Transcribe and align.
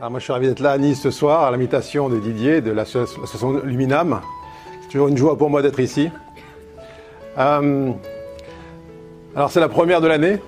Alors 0.00 0.12
moi 0.12 0.18
je 0.18 0.24
suis 0.24 0.32
ravi 0.32 0.46
d'être 0.46 0.60
là 0.60 0.72
à 0.72 0.78
Nice 0.78 0.98
ce 0.98 1.10
soir 1.10 1.44
à 1.44 1.50
l'invitation 1.50 2.08
de 2.08 2.18
Didier 2.18 2.62
de 2.62 2.70
l'association 2.70 3.60
Luminam. 3.62 4.22
C'est 4.80 4.88
toujours 4.88 5.08
une 5.08 5.16
joie 5.18 5.36
pour 5.36 5.50
moi 5.50 5.60
d'être 5.60 5.78
ici. 5.78 6.08
Euh, 7.36 7.92
alors 9.36 9.50
c'est 9.50 9.60
la 9.60 9.68
première 9.68 10.00
de 10.00 10.06
l'année, 10.06 10.38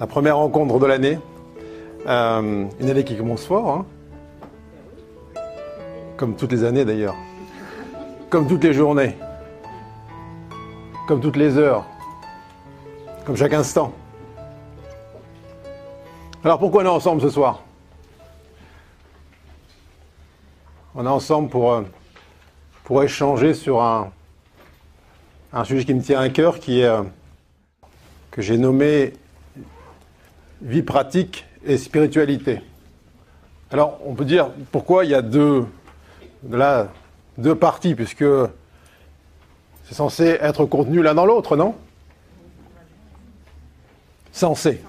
la 0.00 0.06
première 0.06 0.38
rencontre 0.38 0.78
de 0.78 0.86
l'année. 0.86 1.18
Euh, 2.06 2.64
une 2.80 2.88
année 2.88 3.04
qui 3.04 3.18
commence 3.18 3.44
fort, 3.44 3.68
hein. 3.68 3.84
comme 6.16 6.36
toutes 6.36 6.52
les 6.52 6.64
années 6.64 6.86
d'ailleurs, 6.86 7.16
comme 8.30 8.48
toutes 8.48 8.64
les 8.64 8.72
journées, 8.72 9.14
comme 11.06 11.20
toutes 11.20 11.36
les 11.36 11.58
heures, 11.58 11.84
comme 13.26 13.36
chaque 13.36 13.52
instant. 13.52 13.92
Alors 16.42 16.58
pourquoi 16.58 16.82
on 16.82 16.86
est 16.86 16.88
ensemble 16.88 17.20
ce 17.20 17.28
soir 17.28 17.60
On 20.94 21.04
est 21.04 21.08
ensemble 21.08 21.50
pour, 21.50 21.70
euh, 21.70 21.82
pour 22.84 23.02
échanger 23.02 23.52
sur 23.52 23.82
un, 23.82 24.10
un 25.52 25.64
sujet 25.64 25.84
qui 25.84 25.92
me 25.92 26.00
tient 26.00 26.18
à 26.18 26.30
cœur, 26.30 26.58
qui 26.58 26.80
est, 26.80 26.86
euh, 26.86 27.02
que 28.30 28.40
j'ai 28.40 28.56
nommé 28.56 29.12
vie 30.62 30.82
pratique 30.82 31.44
et 31.62 31.76
spiritualité. 31.76 32.62
Alors 33.70 33.98
on 34.06 34.14
peut 34.14 34.24
dire 34.24 34.48
pourquoi 34.72 35.04
il 35.04 35.10
y 35.10 35.14
a 35.14 35.20
deux, 35.20 35.66
là, 36.48 36.88
deux 37.36 37.54
parties, 37.54 37.94
puisque 37.94 38.24
c'est 39.84 39.94
censé 39.94 40.38
être 40.40 40.64
contenu 40.64 41.02
l'un 41.02 41.14
dans 41.14 41.26
l'autre, 41.26 41.54
non? 41.54 41.74
Censé. 44.32 44.82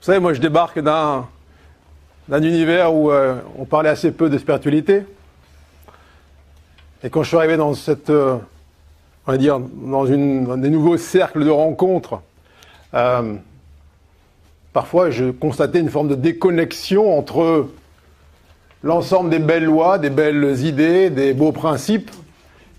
Vous 0.00 0.06
savez, 0.06 0.18
moi 0.18 0.32
je 0.32 0.40
débarque 0.40 0.80
d'un, 0.80 1.28
univers 2.30 2.94
où 2.94 3.10
euh, 3.10 3.38
on 3.58 3.66
parlait 3.66 3.90
assez 3.90 4.12
peu 4.12 4.30
de 4.30 4.38
spiritualité. 4.38 5.02
Et 7.04 7.10
quand 7.10 7.22
je 7.22 7.28
suis 7.28 7.36
arrivé 7.36 7.58
dans 7.58 7.74
cette, 7.74 8.08
euh, 8.08 8.38
on 9.26 9.32
va 9.32 9.36
dire, 9.36 9.60
dans 9.60 10.06
une, 10.06 10.58
des 10.62 10.70
nouveaux 10.70 10.96
cercles 10.96 11.44
de 11.44 11.50
rencontres, 11.50 12.22
euh, 12.94 13.34
parfois 14.72 15.10
je 15.10 15.30
constatais 15.30 15.80
une 15.80 15.90
forme 15.90 16.08
de 16.08 16.14
déconnexion 16.14 17.18
entre 17.18 17.68
l'ensemble 18.82 19.28
des 19.28 19.38
belles 19.38 19.66
lois, 19.66 19.98
des 19.98 20.08
belles 20.08 20.64
idées, 20.64 21.10
des 21.10 21.34
beaux 21.34 21.52
principes, 21.52 22.10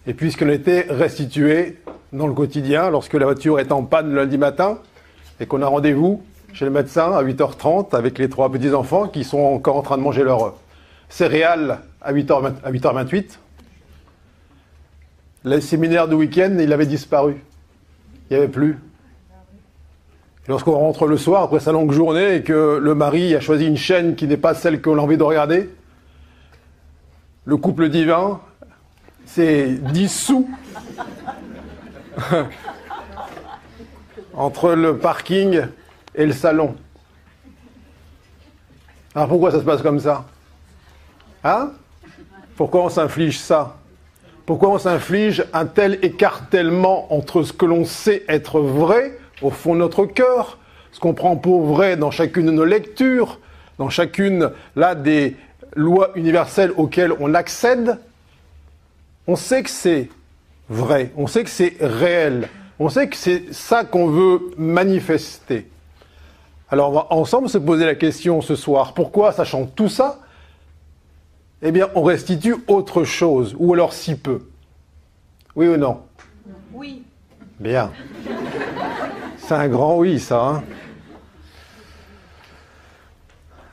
et 0.07 0.15
puis 0.15 0.31
ce 0.31 0.37
qu'on 0.37 0.49
était 0.49 0.87
restitué 0.89 1.77
dans 2.13 2.25
le 2.25 2.33
quotidien 2.33 2.89
lorsque 2.89 3.13
la 3.13 3.25
voiture 3.25 3.59
est 3.59 3.71
en 3.71 3.83
panne 3.83 4.11
lundi 4.11 4.39
matin 4.39 4.79
et 5.39 5.45
qu'on 5.45 5.61
a 5.61 5.67
rendez-vous 5.67 6.23
chez 6.53 6.65
le 6.65 6.71
médecin 6.71 7.11
à 7.13 7.23
8h30 7.23 7.95
avec 7.95 8.17
les 8.17 8.29
trois 8.29 8.51
petits-enfants 8.51 9.07
qui 9.07 9.23
sont 9.23 9.39
encore 9.39 9.77
en 9.77 9.81
train 9.81 9.97
de 9.97 10.03
manger 10.03 10.23
leur 10.23 10.55
céréales 11.09 11.79
à 12.01 12.13
8h, 12.13 12.53
à 12.63 12.71
8h28. 12.71 13.37
Le 15.43 15.59
séminaire 15.59 16.07
du 16.07 16.15
week-end, 16.15 16.55
il 16.59 16.71
avait 16.71 16.85
disparu. 16.85 17.37
Il 18.29 18.33
n'y 18.33 18.37
avait 18.37 18.51
plus. 18.51 18.77
Lorsqu'on 20.47 20.73
rentre 20.73 21.07
le 21.07 21.17
soir 21.17 21.43
après 21.43 21.59
sa 21.59 21.71
longue 21.71 21.91
journée 21.91 22.35
et 22.35 22.43
que 22.43 22.79
le 22.81 22.95
mari 22.95 23.35
a 23.35 23.39
choisi 23.39 23.65
une 23.67 23.77
chaîne 23.77 24.15
qui 24.15 24.27
n'est 24.27 24.37
pas 24.37 24.53
celle 24.53 24.81
qu'on 24.81 24.97
a 24.97 25.01
envie 25.01 25.17
de 25.17 25.23
regarder, 25.23 25.69
le 27.45 27.57
couple 27.57 27.89
divin 27.89 28.39
s'est 29.25 29.69
dissous 29.93 30.49
entre 34.33 34.73
le 34.73 34.97
parking 34.97 35.61
et 36.15 36.25
le 36.25 36.33
salon. 36.33 36.75
Alors 39.15 39.27
pourquoi 39.27 39.51
ça 39.51 39.59
se 39.59 39.63
passe 39.63 39.81
comme 39.81 39.99
ça 39.99 40.25
Hein 41.43 41.71
Pourquoi 42.55 42.85
on 42.85 42.89
s'inflige 42.89 43.39
ça 43.39 43.77
Pourquoi 44.45 44.69
on 44.69 44.77
s'inflige 44.77 45.45
un 45.53 45.65
tel 45.65 45.99
écartèlement 46.01 47.13
entre 47.13 47.43
ce 47.43 47.51
que 47.51 47.65
l'on 47.65 47.85
sait 47.85 48.23
être 48.29 48.59
vrai 48.59 49.17
au 49.41 49.49
fond 49.49 49.73
de 49.73 49.79
notre 49.79 50.05
cœur, 50.05 50.59
ce 50.91 50.99
qu'on 50.99 51.13
prend 51.13 51.35
pour 51.35 51.65
vrai 51.65 51.97
dans 51.97 52.11
chacune 52.11 52.45
de 52.45 52.51
nos 52.51 52.65
lectures, 52.65 53.39
dans 53.79 53.89
chacune 53.89 54.51
là 54.75 54.95
des 54.95 55.35
lois 55.75 56.11
universelles 56.15 56.71
auxquelles 56.77 57.13
on 57.19 57.33
accède 57.33 57.97
On 59.27 59.35
sait 59.35 59.63
que 59.63 59.69
c'est 59.69 60.09
vrai, 60.69 61.11
on 61.17 61.27
sait 61.27 61.43
que 61.43 61.49
c'est 61.49 61.75
réel, 61.79 62.47
on 62.79 62.89
sait 62.89 63.07
que 63.07 63.15
c'est 63.15 63.53
ça 63.53 63.83
qu'on 63.83 64.07
veut 64.07 64.51
manifester. 64.57 65.70
Alors 66.71 66.89
on 66.89 66.93
va 66.93 67.07
ensemble 67.09 67.49
se 67.49 67.57
poser 67.57 67.85
la 67.85 67.95
question 67.95 68.41
ce 68.41 68.55
soir, 68.55 68.93
pourquoi, 68.93 69.33
sachant 69.33 69.65
tout 69.65 69.89
ça, 69.89 70.19
eh 71.61 71.73
bien 71.73 71.89
on 71.95 72.01
restitue 72.03 72.55
autre 72.67 73.03
chose, 73.03 73.57
ou 73.59 73.73
alors 73.73 73.91
si 73.91 74.15
peu? 74.15 74.47
Oui 75.53 75.67
ou 75.67 75.75
non? 75.75 76.01
Oui. 76.73 77.03
Bien. 77.59 77.91
C'est 79.37 79.53
un 79.53 79.67
grand 79.67 79.97
oui, 79.97 80.17
ça. 80.17 80.41
Hein 80.41 80.63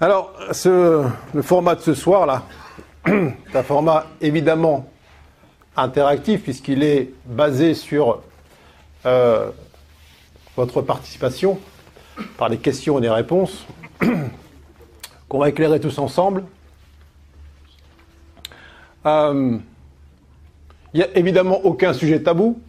alors, 0.00 0.32
ce, 0.50 1.04
le 1.34 1.42
format 1.42 1.76
de 1.76 1.80
ce 1.80 1.94
soir, 1.94 2.26
là, 2.26 2.42
c'est 3.06 3.58
un 3.58 3.62
format 3.62 4.06
évidemment 4.20 4.88
interactif, 5.76 6.42
puisqu'il 6.42 6.82
est 6.82 7.12
basé 7.26 7.74
sur 7.74 8.22
euh, 9.06 9.50
votre 10.56 10.82
participation 10.82 11.60
par 12.36 12.50
des 12.50 12.58
questions 12.58 12.98
et 12.98 13.00
des 13.00 13.10
réponses 13.10 13.66
qu'on 15.28 15.38
va 15.38 15.48
éclairer 15.48 15.80
tous 15.80 15.98
ensemble. 15.98 16.44
Euh, 19.06 19.58
il 20.94 21.00
n'y 21.00 21.02
a 21.02 21.16
évidemment 21.16 21.60
aucun 21.64 21.92
sujet 21.92 22.22
tabou, 22.22 22.60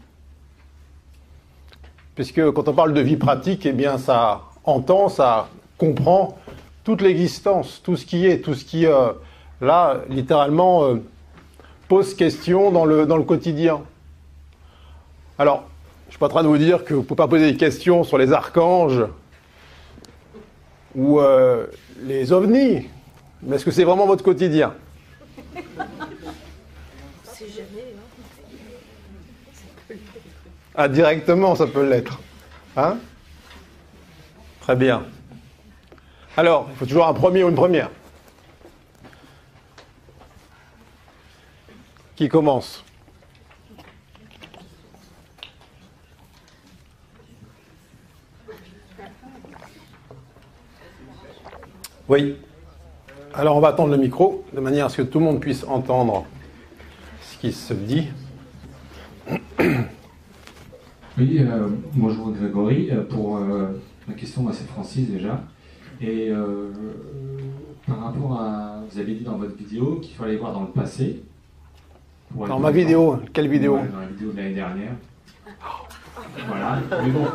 puisque 2.16 2.52
quand 2.52 2.68
on 2.68 2.74
parle 2.74 2.94
de 2.94 3.02
vie 3.02 3.18
pratique, 3.18 3.66
eh 3.66 3.72
bien 3.72 3.98
ça 3.98 4.42
entend, 4.66 5.10
ça 5.10 5.48
comprend 5.78 6.38
toute 6.84 7.02
l'existence, 7.02 7.82
tout 7.84 7.96
ce 7.96 8.06
qui 8.06 8.26
est, 8.26 8.40
tout 8.40 8.54
ce 8.54 8.66
qui, 8.66 8.86
euh, 8.86 9.12
là, 9.62 10.02
littéralement, 10.10 10.84
euh, 10.84 10.96
pose 11.88 12.14
question 12.14 12.72
dans 12.72 12.86
le, 12.86 13.06
dans 13.06 13.18
le 13.18 13.24
quotidien. 13.24 13.82
Alors, 15.38 15.64
je 16.04 16.08
ne 16.08 16.12
suis 16.12 16.20
pas 16.20 16.26
en 16.26 16.30
train 16.30 16.44
de 16.44 16.48
vous 16.48 16.58
dire 16.58 16.84
que 16.84 16.94
vous 16.94 17.02
ne 17.02 17.06
pouvez 17.06 17.18
pas 17.18 17.28
poser 17.28 17.52
des 17.52 17.58
questions 17.58 18.04
sur 18.04 18.18
les 18.18 18.34
archanges 18.34 19.06
ou 20.96 21.20
euh, 21.20 21.68
les 22.02 22.32
ovnis, 22.32 22.88
mais 23.42 23.56
est-ce 23.56 23.66
que 23.66 23.72
c'est 23.72 23.84
vraiment 23.84 24.06
votre 24.06 24.24
quotidien? 24.24 24.74
C'est 27.24 27.48
jamais. 27.48 27.94
Hein. 29.90 29.96
Ah, 30.76 30.88
directement, 30.88 31.56
ça 31.56 31.68
peut 31.68 31.88
l'être. 31.88 32.20
Hein? 32.78 32.98
Très 34.62 34.76
bien. 34.76 35.04
Alors, 36.38 36.68
il 36.72 36.78
faut 36.78 36.86
toujours 36.86 37.08
un 37.08 37.14
premier 37.14 37.44
ou 37.44 37.50
une 37.50 37.56
première. 37.56 37.90
Qui 42.16 42.30
commence? 42.30 42.84
Oui. 52.10 52.38
Alors 53.36 53.56
on 53.56 53.60
va 53.60 53.68
attendre 53.68 53.92
le 53.92 53.98
micro 53.98 54.44
de 54.52 54.60
manière 54.60 54.88
à 54.88 54.90
ce 54.90 54.98
que 54.98 55.04
tout 55.04 55.20
le 55.20 55.26
monde 55.26 55.40
puisse 55.40 55.64
entendre 55.64 56.26
ce 57.22 57.38
qui 57.38 57.52
se 57.52 57.74
dit. 57.74 58.08
Oui, 61.18 61.40
euh, 61.40 61.68
bonjour 61.96 62.32
Grégory. 62.32 62.90
Euh, 62.92 63.04
pour 63.04 63.36
euh, 63.36 63.68
ma 64.08 64.14
question, 64.14 64.42
moi 64.42 64.54
c'est 64.54 64.66
Francis 64.70 65.10
déjà. 65.10 65.44
Et 66.00 66.30
euh, 66.30 66.72
par 67.86 68.06
rapport 68.06 68.40
à, 68.40 68.80
vous 68.90 69.00
avez 69.00 69.16
dit 69.16 69.26
dans 69.26 69.36
votre 69.36 69.54
vidéo 69.58 70.00
qu'il 70.02 70.16
fallait 70.16 70.38
voir 70.38 70.54
dans 70.54 70.62
le 70.62 70.70
passé. 70.70 71.22
pour 72.32 72.48
Dans 72.48 72.58
ma 72.60 72.72
vidéo, 72.72 73.20
quelle 73.34 73.50
vidéo 73.50 73.76
Ouais, 73.76 73.88
Dans 73.92 74.00
la 74.00 74.06
vidéo 74.08 74.32
de 74.32 74.38
l'année 74.38 74.54
dernière. 74.54 74.94
Voilà, 76.48 76.80
mais 77.04 77.12
bon. 77.12 77.26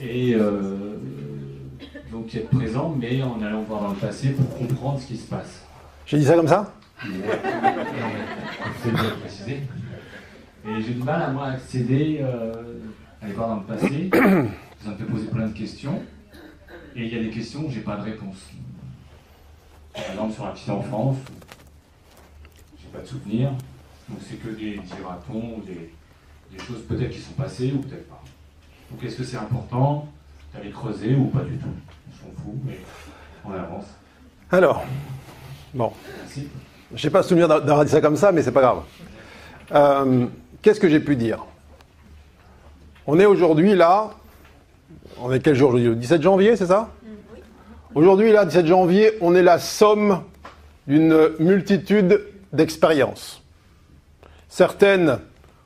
Et 0.00 0.34
euh, 0.34 0.96
donc 2.10 2.34
être 2.34 2.50
présent, 2.50 2.94
mais 2.98 3.22
en 3.22 3.40
allant 3.42 3.62
voir 3.62 3.82
dans 3.82 3.90
le 3.90 3.96
passé 3.96 4.30
pour 4.30 4.48
comprendre 4.56 4.98
ce 5.00 5.06
qui 5.06 5.16
se 5.16 5.26
passe. 5.26 5.64
J'ai 6.06 6.18
dit 6.18 6.24
ça 6.24 6.34
comme 6.34 6.48
ça 6.48 6.72
C'est 8.82 8.90
bien 8.90 9.10
précisé. 9.20 9.62
Et 10.66 10.82
j'ai 10.82 10.94
du 10.94 11.02
mal 11.02 11.22
à 11.22 11.30
moi 11.30 11.46
accéder, 11.48 12.18
euh, 12.20 12.52
à 13.20 13.24
aller 13.24 13.34
voir 13.34 13.48
dans 13.48 13.56
le 13.56 13.62
passé. 13.62 14.10
Ça 14.84 14.90
me 14.90 14.96
fait 14.96 15.04
poser 15.04 15.26
plein 15.26 15.48
de 15.48 15.52
questions. 15.52 16.02
Et 16.94 17.04
il 17.06 17.14
y 17.14 17.18
a 17.18 17.22
des 17.22 17.30
questions 17.30 17.66
où 17.66 17.70
j'ai 17.70 17.80
pas 17.80 17.96
de 17.96 18.02
réponse. 18.02 18.48
Par 19.92 20.10
exemple 20.10 20.34
sur 20.34 20.44
la 20.44 20.52
petite 20.52 20.70
enfance, 20.70 21.16
j'ai 22.80 22.88
pas 22.88 23.00
de 23.00 23.06
souvenirs. 23.06 23.50
Donc 24.08 24.18
c'est 24.22 24.36
que 24.36 24.48
des 24.50 24.78
diratons 24.78 25.56
ou 25.56 25.62
des, 25.66 25.92
des 26.52 26.64
choses 26.64 26.82
peut-être 26.88 27.10
qui 27.10 27.18
sont 27.18 27.32
passées 27.32 27.72
ou 27.74 27.80
peut-être 27.80 28.08
pas. 28.08 28.22
Donc 28.90 29.02
est-ce 29.02 29.16
que 29.16 29.24
c'est 29.24 29.36
important 29.36 30.08
avais 30.56 30.70
creusé 30.70 31.14
ou 31.14 31.26
pas 31.26 31.42
du 31.42 31.56
tout? 31.56 31.68
On 32.24 32.26
s'en 32.26 32.42
fout, 32.42 32.54
mais 32.64 32.78
on 33.44 33.52
avance. 33.52 33.84
Alors, 34.50 34.82
bon, 35.74 35.92
je 36.94 37.04
n'ai 37.06 37.10
pas 37.10 37.22
souvenir 37.22 37.48
d'a- 37.48 37.60
d'avoir 37.60 37.84
dit 37.84 37.90
ça 37.90 38.00
comme 38.00 38.16
ça, 38.16 38.32
mais 38.32 38.42
c'est 38.42 38.52
pas 38.52 38.60
grave. 38.62 38.82
Euh, 39.72 40.26
Qu'est-ce 40.62 40.80
que 40.80 40.88
j'ai 40.88 40.98
pu 41.00 41.14
dire? 41.14 41.44
On 43.06 43.18
est 43.20 43.26
aujourd'hui 43.26 43.74
là, 43.76 44.10
on 45.20 45.32
est 45.32 45.38
quel 45.40 45.54
jour 45.54 45.68
aujourd'hui? 45.70 45.88
Le 45.90 45.94
17 45.94 46.20
janvier, 46.22 46.56
c'est 46.56 46.66
ça? 46.66 46.90
Aujourd'hui, 47.94 48.32
là, 48.32 48.44
17 48.44 48.66
janvier, 48.66 49.12
on 49.20 49.34
est 49.34 49.42
la 49.42 49.58
somme 49.58 50.22
d'une 50.88 51.30
multitude 51.38 52.24
d'expériences. 52.52 53.42
Certaines 54.48 55.20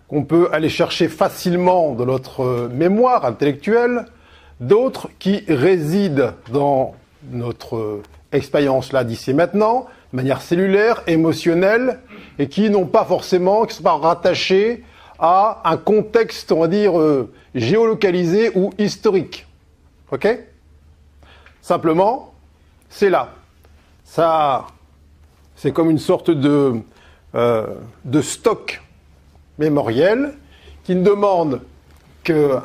qu'on 0.09 0.25
peut 0.25 0.49
aller 0.53 0.69
chercher 0.69 1.09
facilement 1.09 1.93
dans 1.95 2.07
notre 2.07 2.69
mémoire 2.73 3.25
intellectuelle, 3.25 4.05
d'autres 4.63 5.09
qui 5.19 5.45
résident 5.49 6.33
dans 6.51 6.95
notre 7.31 8.01
expérience 8.33 8.93
là 8.93 9.05
d'ici 9.05 9.35
maintenant, 9.35 9.87
de 10.13 10.17
manière 10.17 10.41
cellulaire, 10.43 11.03
émotionnelle, 11.07 12.01
et 12.39 12.49
qui 12.49 12.71
n'ont 12.71 12.87
pas 12.87 13.05
forcément, 13.05 13.67
qui 13.67 13.77
sont 13.77 13.83
pas 13.83 13.97
rattachés 13.97 14.85
à 15.19 15.61
un 15.65 15.77
contexte, 15.77 16.51
on 16.53 16.61
va 16.61 16.69
dire, 16.69 16.99
euh, 16.99 17.33
géolocalisé 17.55 18.51
ou 18.55 18.73
historique. 18.79 19.47
Ok? 20.11 20.27
Simplement, 21.61 22.33
c'est 22.89 23.11
là. 23.11 23.31
Ça, 24.05 24.67
c'est 25.57 25.73
comme 25.73 25.91
une 25.91 25.99
sorte 25.99 26.31
de, 26.31 26.75
euh, 27.35 27.67
de 28.05 28.21
stock 28.21 28.83
mémoriel 29.59 30.35
qui 30.85 30.95
ne 30.95 31.05
demande 31.05 31.63
que 32.25 32.59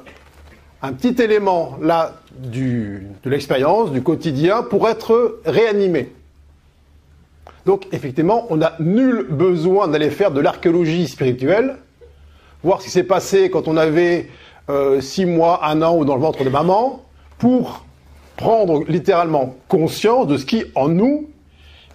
un 0.82 0.94
petit 0.94 1.22
élément 1.22 1.78
là 1.82 2.14
de 2.32 3.02
l'expérience, 3.26 3.92
du 3.92 4.02
quotidien, 4.02 4.64
pour 4.64 4.88
être 4.88 5.40
réanimé. 5.46 6.12
Donc 7.66 7.88
effectivement, 7.92 8.46
on 8.50 8.58
n'a 8.58 8.76
nul 8.80 9.28
besoin 9.30 9.88
d'aller 9.88 10.10
faire 10.10 10.32
de 10.32 10.40
l'archéologie 10.40 11.08
spirituelle, 11.08 11.78
voir 12.64 12.82
ce 12.82 12.86
qui 12.86 12.92
s'est 12.92 13.04
passé 13.04 13.50
quand 13.50 13.68
on 13.68 13.76
avait 13.76 14.30
euh, 14.70 15.02
six 15.02 15.26
mois, 15.26 15.66
un 15.66 15.82
an 15.82 15.98
ou 15.98 16.06
dans 16.06 16.16
le 16.16 16.22
ventre 16.22 16.44
de 16.44 16.50
maman, 16.50 17.04
pour 17.38 17.84
prendre 18.36 18.84
littéralement 18.88 19.56
conscience 19.68 20.28
de 20.28 20.38
ce 20.38 20.46
qui 20.46 20.64
en 20.76 20.90
nous 20.90 21.28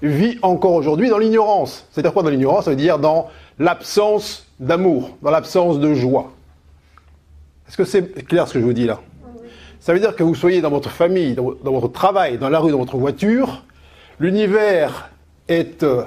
vit 0.02 0.38
encore 0.42 0.72
aujourd'hui 0.72 1.08
dans 1.08 1.18
l'ignorance. 1.18 1.86
C'est-à-dire 1.90 2.12
quoi 2.12 2.22
dans 2.22 2.30
l'ignorance? 2.30 2.64
Ça 2.64 2.70
veut 2.70 2.76
dire 2.76 2.98
dans 2.98 3.28
l'absence 3.58 4.46
d'amour, 4.58 5.16
dans 5.22 5.30
l'absence 5.30 5.78
de 5.78 5.94
joie. 5.94 6.32
Est-ce 7.72 7.78
que 7.78 7.84
c'est 7.84 8.26
clair 8.26 8.46
ce 8.46 8.52
que 8.52 8.60
je 8.60 8.66
vous 8.66 8.74
dis 8.74 8.84
là? 8.84 9.00
Ça 9.80 9.94
veut 9.94 9.98
dire 9.98 10.14
que 10.14 10.22
vous 10.22 10.34
soyez 10.34 10.60
dans 10.60 10.68
votre 10.68 10.90
famille, 10.90 11.34
dans, 11.34 11.72
votre 11.72 11.88
travail, 11.88 12.36
dans 12.36 12.50
la 12.50 12.58
rue, 12.58 12.70
dans 12.70 12.76
votre 12.76 12.98
voiture, 12.98 13.64
l'univers 14.20 15.08
est 15.48 15.82
euh, 15.82 16.02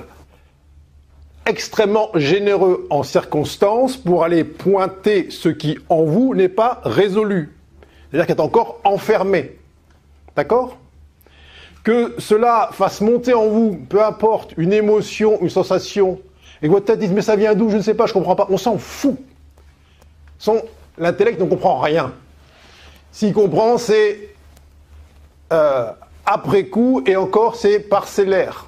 extrêmement 1.47 2.11
généreux 2.13 2.85
en 2.91 3.01
circonstances 3.01 3.97
pour 3.97 4.23
aller 4.23 4.43
pointer 4.43 5.31
ce 5.31 5.49
qui 5.49 5.79
en 5.89 6.03
vous 6.03 6.35
n'est 6.35 6.49
pas 6.49 6.81
résolu. 6.83 7.57
C'est-à-dire 8.11 8.27
qu'il 8.27 8.35
est 8.35 8.41
encore 8.41 8.79
enfermé. 8.83 9.57
D'accord? 10.35 10.77
Que 11.83 12.13
cela 12.19 12.69
fasse 12.73 13.01
monter 13.01 13.33
en 13.33 13.47
vous, 13.47 13.75
peu 13.89 14.05
importe, 14.05 14.53
une 14.57 14.71
émotion, 14.71 15.39
une 15.41 15.49
sensation, 15.49 16.19
et 16.61 16.67
que 16.67 16.71
votre 16.71 16.85
tête 16.85 16.99
dise 16.99 17.11
mais 17.11 17.23
ça 17.23 17.35
vient 17.35 17.55
d'où? 17.55 17.71
Je 17.71 17.77
ne 17.77 17.81
sais 17.81 17.95
pas, 17.95 18.05
je 18.05 18.11
ne 18.11 18.19
comprends 18.19 18.35
pas. 18.35 18.45
On 18.51 18.57
s'en 18.59 18.77
fout. 18.77 19.17
L'intellect 20.97 21.39
ne 21.39 21.45
comprend 21.45 21.79
rien. 21.79 22.13
S'il 23.11 23.33
comprend, 23.33 23.77
c'est 23.77 24.35
euh, 25.51 25.91
après 26.25 26.65
coup, 26.65 27.03
et 27.05 27.15
encore, 27.15 27.55
c'est 27.55 27.79
parcellaire. 27.79 28.67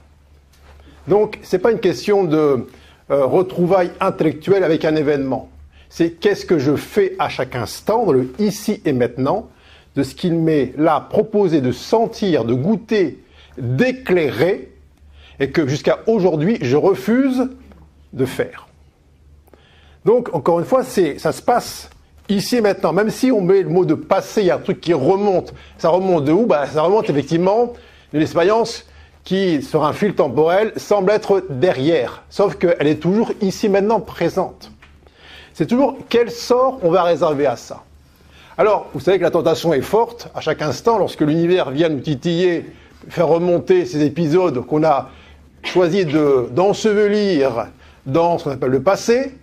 Donc, 1.07 1.39
ce 1.43 1.55
n'est 1.55 1.61
pas 1.61 1.71
une 1.71 1.79
question 1.79 2.23
de 2.23 2.67
euh, 3.09 3.25
retrouvailles 3.25 3.91
intellectuelles 3.99 4.63
avec 4.63 4.85
un 4.85 4.95
événement. 4.95 5.49
C'est 5.89 6.11
qu'est-ce 6.11 6.45
que 6.45 6.59
je 6.59 6.75
fais 6.75 7.15
à 7.17 7.29
chaque 7.29 7.55
instant, 7.55 8.05
dans 8.05 8.11
le 8.11 8.31
ici 8.39 8.81
et 8.85 8.93
maintenant, 8.93 9.49
de 9.95 10.03
ce 10.03 10.13
qu'il 10.13 10.35
m'est 10.35 10.73
là 10.77 10.99
proposé 11.09 11.61
de 11.61 11.71
sentir, 11.71 12.43
de 12.43 12.53
goûter, 12.53 13.23
d'éclairer, 13.57 14.71
et 15.39 15.49
que 15.51 15.67
jusqu'à 15.67 15.99
aujourd'hui, 16.07 16.57
je 16.61 16.75
refuse 16.75 17.49
de 18.13 18.25
faire. 18.25 18.67
Donc, 20.05 20.33
encore 20.33 20.59
une 20.59 20.65
fois, 20.65 20.83
ça 20.83 21.31
se 21.31 21.41
passe 21.41 21.89
ici 22.29 22.61
maintenant. 22.61 22.93
Même 22.93 23.09
si 23.09 23.31
on 23.31 23.41
met 23.41 23.61
le 23.63 23.69
mot 23.69 23.85
de 23.85 23.93
passé, 23.93 24.41
il 24.41 24.47
y 24.47 24.51
a 24.51 24.55
un 24.55 24.59
truc 24.59 24.81
qui 24.81 24.93
remonte. 24.93 25.53
Ça 25.77 25.89
remonte 25.89 26.25
de 26.25 26.31
où? 26.31 26.45
Bah, 26.45 26.65
Ça 26.65 26.81
remonte 26.81 27.09
effectivement 27.09 27.73
d'une 28.13 28.21
expérience 28.21 28.85
qui, 29.23 29.61
sur 29.61 29.83
un 29.83 29.93
fil 29.93 30.13
temporel, 30.15 30.71
semble 30.77 31.11
être 31.11 31.43
derrière. 31.49 32.23
Sauf 32.29 32.55
qu'elle 32.55 32.87
est 32.87 33.01
toujours 33.01 33.31
ici 33.41 33.67
maintenant 33.69 33.99
présente. 33.99 34.71
C'est 35.53 35.65
toujours 35.65 35.97
quel 36.09 36.31
sort 36.31 36.79
on 36.83 36.91
va 36.91 37.03
réserver 37.03 37.45
à 37.45 37.55
ça? 37.55 37.83
Alors, 38.57 38.87
vous 38.93 38.99
savez 38.99 39.17
que 39.17 39.23
la 39.23 39.31
tentation 39.31 39.73
est 39.73 39.81
forte 39.81 40.29
à 40.33 40.41
chaque 40.41 40.61
instant 40.61 40.97
lorsque 40.97 41.21
l'univers 41.21 41.71
vient 41.71 41.89
nous 41.89 41.99
titiller, 41.99 42.65
faire 43.09 43.27
remonter 43.27 43.85
ces 43.85 44.03
épisodes 44.03 44.65
qu'on 44.65 44.83
a 44.83 45.09
choisi 45.63 46.05
de- 46.05 46.47
d'ensevelir 46.51 47.67
dans 48.05 48.37
ce 48.37 48.45
qu'on 48.45 48.51
appelle 48.51 48.71
le 48.71 48.81
passé. 48.81 49.33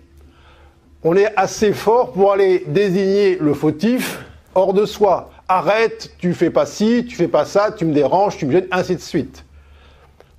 On 1.07 1.15
est 1.15 1.31
assez 1.35 1.71
fort 1.71 2.13
pour 2.13 2.31
aller 2.31 2.63
désigner 2.65 3.37
le 3.39 3.53
fautif 3.53 4.25
hors 4.55 4.73
de 4.73 4.85
soi. 4.85 5.29
Arrête, 5.47 6.11
tu 6.17 6.33
fais 6.33 6.49
pas 6.49 6.65
ci, 6.65 7.05
tu 7.07 7.15
fais 7.15 7.27
pas 7.27 7.45
ça, 7.45 7.71
tu 7.71 7.85
me 7.85 7.93
déranges, 7.93 8.37
tu 8.37 8.47
me 8.47 8.51
gênes, 8.51 8.65
ainsi 8.71 8.95
de 8.95 9.01
suite. 9.01 9.45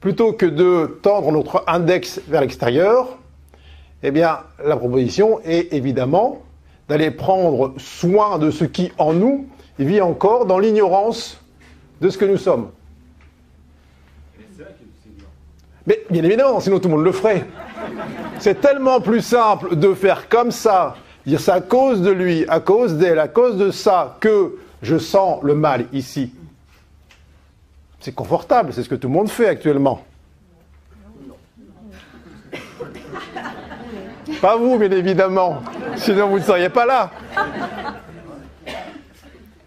Plutôt 0.00 0.32
que 0.32 0.44
de 0.44 0.98
tendre 1.02 1.30
notre 1.30 1.62
index 1.68 2.20
vers 2.26 2.40
l'extérieur, 2.40 3.16
eh 4.02 4.10
bien, 4.10 4.40
la 4.64 4.76
proposition 4.76 5.40
est 5.44 5.72
évidemment 5.72 6.42
d'aller 6.88 7.12
prendre 7.12 7.74
soin 7.78 8.40
de 8.40 8.50
ce 8.50 8.64
qui, 8.64 8.90
en 8.98 9.12
nous, 9.12 9.46
vit 9.78 10.00
encore 10.00 10.46
dans 10.46 10.58
l'ignorance 10.58 11.40
de 12.00 12.10
ce 12.10 12.18
que 12.18 12.24
nous 12.24 12.38
sommes. 12.38 12.70
Mais 15.86 16.02
bien 16.10 16.24
évidemment, 16.24 16.58
sinon 16.58 16.80
tout 16.80 16.88
le 16.88 16.96
monde 16.96 17.04
le 17.04 17.12
ferait. 17.12 17.44
C'est 18.38 18.60
tellement 18.60 19.00
plus 19.00 19.22
simple 19.22 19.76
de 19.76 19.94
faire 19.94 20.28
comme 20.28 20.50
ça, 20.50 20.96
dire 21.26 21.40
c'est 21.40 21.50
à 21.50 21.60
cause 21.60 22.02
de 22.02 22.10
lui, 22.10 22.44
à 22.48 22.60
cause 22.60 22.94
d'elle, 22.94 23.18
à 23.18 23.28
cause 23.28 23.56
de 23.56 23.70
ça, 23.70 24.16
que 24.20 24.56
je 24.82 24.98
sens 24.98 25.42
le 25.42 25.54
mal 25.54 25.86
ici. 25.92 26.32
C'est 28.00 28.14
confortable, 28.14 28.72
c'est 28.72 28.82
ce 28.82 28.88
que 28.88 28.94
tout 28.94 29.08
le 29.08 29.14
monde 29.14 29.28
fait 29.28 29.48
actuellement. 29.48 30.04
Pas 34.40 34.56
vous, 34.56 34.78
bien 34.78 34.90
évidemment. 34.90 35.62
Sinon, 35.96 36.28
vous 36.28 36.38
ne 36.38 36.44
seriez 36.44 36.68
pas 36.68 36.84
là. 36.84 37.10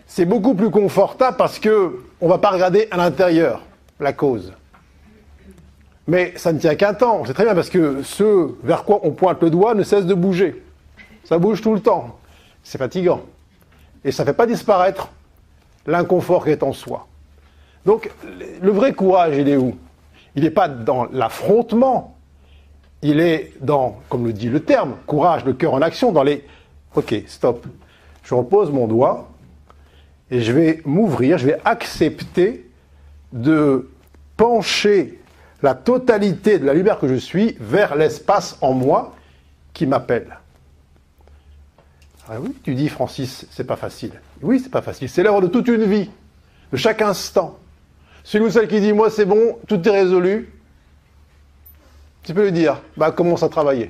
C'est 0.05 0.25
beaucoup 0.25 0.53
plus 0.53 0.69
confortable 0.69 1.37
parce 1.37 1.59
que 1.59 1.99
on 2.21 2.27
va 2.27 2.37
pas 2.37 2.49
regarder 2.51 2.87
à 2.91 2.97
l'intérieur 2.97 3.61
la 3.99 4.13
cause. 4.13 4.53
Mais 6.09 6.33
ça 6.37 6.51
ne 6.51 6.57
tient 6.57 6.73
qu'un 6.73 6.95
temps. 6.95 7.23
C'est 7.27 7.35
très 7.35 7.45
bien 7.45 7.53
parce 7.53 7.69
que 7.69 8.01
ce 8.01 8.55
vers 8.63 8.83
quoi 8.83 8.99
on 9.03 9.11
pointe 9.11 9.39
le 9.43 9.51
doigt 9.51 9.75
ne 9.75 9.83
cesse 9.83 10.07
de 10.07 10.15
bouger. 10.15 10.63
Ça 11.23 11.37
bouge 11.37 11.61
tout 11.61 11.75
le 11.75 11.81
temps. 11.81 12.17
C'est 12.63 12.79
fatigant. 12.79 13.21
Et 14.03 14.11
ça 14.11 14.23
ne 14.23 14.27
fait 14.27 14.33
pas 14.33 14.47
disparaître 14.47 15.09
l'inconfort 15.85 16.45
qui 16.45 16.49
est 16.49 16.63
en 16.63 16.73
soi. 16.73 17.05
Donc, 17.85 18.09
le 18.59 18.71
vrai 18.71 18.93
courage, 18.93 19.37
il 19.37 19.47
est 19.47 19.55
où? 19.55 19.77
Il 20.35 20.43
n'est 20.43 20.49
pas 20.49 20.67
dans 20.67 21.05
l'affrontement, 21.11 22.17
il 23.03 23.19
est 23.19 23.53
dans, 23.61 23.99
comme 24.09 24.25
le 24.25 24.33
dit 24.33 24.49
le 24.49 24.61
terme, 24.61 24.95
courage, 25.05 25.45
le 25.45 25.53
cœur 25.53 25.75
en 25.75 25.81
action, 25.81 26.11
dans 26.11 26.23
les... 26.23 26.43
Ok, 26.95 27.13
stop. 27.27 27.67
Je 28.23 28.33
repose 28.33 28.71
mon 28.71 28.87
doigt 28.87 29.29
et 30.31 30.41
je 30.41 30.51
vais 30.51 30.81
m'ouvrir, 30.85 31.37
je 31.37 31.45
vais 31.45 31.59
accepter 31.65 32.67
de 33.31 33.89
pencher 34.37 35.18
la 35.61 35.73
totalité 35.73 36.59
de 36.59 36.65
la 36.65 36.73
lumière 36.73 36.99
que 36.99 37.07
je 37.07 37.15
suis 37.15 37.55
vers 37.59 37.95
l'espace 37.95 38.57
en 38.61 38.73
moi 38.73 39.15
qui 39.73 39.85
m'appelle. 39.85 40.39
Ah 42.29 42.39
oui, 42.39 42.55
tu 42.63 42.75
dis 42.75 42.89
Francis, 42.89 43.47
c'est 43.51 43.63
pas 43.65 43.75
facile. 43.75 44.11
Oui, 44.41 44.59
c'est 44.59 44.69
pas 44.69 44.81
facile. 44.81 45.09
C'est 45.09 45.23
l'œuvre 45.23 45.41
de 45.41 45.47
toute 45.47 45.67
une 45.67 45.83
vie, 45.83 46.09
de 46.71 46.77
chaque 46.77 47.01
instant. 47.01 47.57
Celui 48.23 48.45
ou 48.45 48.49
celle 48.51 48.67
qui 48.67 48.79
dit 48.79 48.93
moi 48.93 49.09
c'est 49.09 49.25
bon, 49.25 49.57
tout 49.67 49.85
est 49.87 49.91
résolu, 49.91 50.53
tu 52.23 52.33
peux 52.33 52.43
lui 52.43 52.51
dire, 52.51 52.81
bah 52.95 53.11
commence 53.11 53.43
à 53.43 53.49
travailler. 53.49 53.89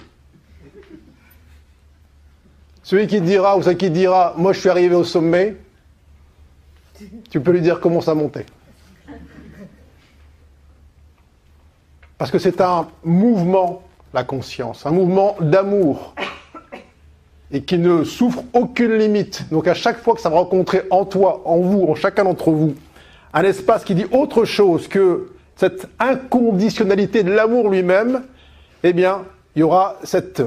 Celui 2.84 3.08
qui 3.08 3.22
dira 3.22 3.58
ou 3.58 3.62
celle 3.62 3.78
qui 3.78 3.90
dira, 3.90 4.34
moi 4.38 4.54
je 4.54 4.60
suis 4.60 4.70
arrivé 4.70 4.96
au 4.96 5.04
sommet, 5.04 5.58
tu 7.30 7.42
peux 7.42 7.52
lui 7.52 7.62
dire 7.62 7.80
commence 7.80 8.08
à 8.08 8.16
monter. 8.16 8.46
Parce 12.20 12.32
que 12.32 12.38
c'est 12.38 12.60
un 12.62 12.86
mouvement, 13.04 13.82
la 14.14 14.24
conscience, 14.24 14.86
un 14.86 14.92
mouvement 14.92 15.38
d'amour. 15.40 16.14
et 17.52 17.64
qui 17.64 17.80
ne 17.80 18.04
souffre 18.04 18.44
aucune 18.54 18.94
limite. 18.94 19.50
Donc 19.50 19.68
à 19.68 19.74
chaque 19.74 19.98
fois 19.98 20.14
que 20.14 20.22
ça 20.22 20.30
va 20.30 20.36
rencontrer 20.36 20.84
en 20.92 21.06
toi, 21.06 21.42
en 21.46 21.58
vous, 21.58 21.84
en 21.88 21.96
chacun 21.96 22.26
d'entre 22.26 22.52
vous, 22.52 22.76
un 23.34 23.42
espace 23.42 23.84
qui 23.84 23.96
dit 23.96 24.06
autre 24.12 24.46
chose 24.46 24.88
que 24.88 25.32
cette 25.56 25.88
inconditionnalité 25.98 27.24
de 27.24 27.32
l'amour 27.32 27.70
lui-même, 27.70 28.22
eh 28.84 28.94
bien, 28.94 29.24
il 29.56 29.62
y 29.62 29.64
aura 29.64 29.98
cet 30.04 30.44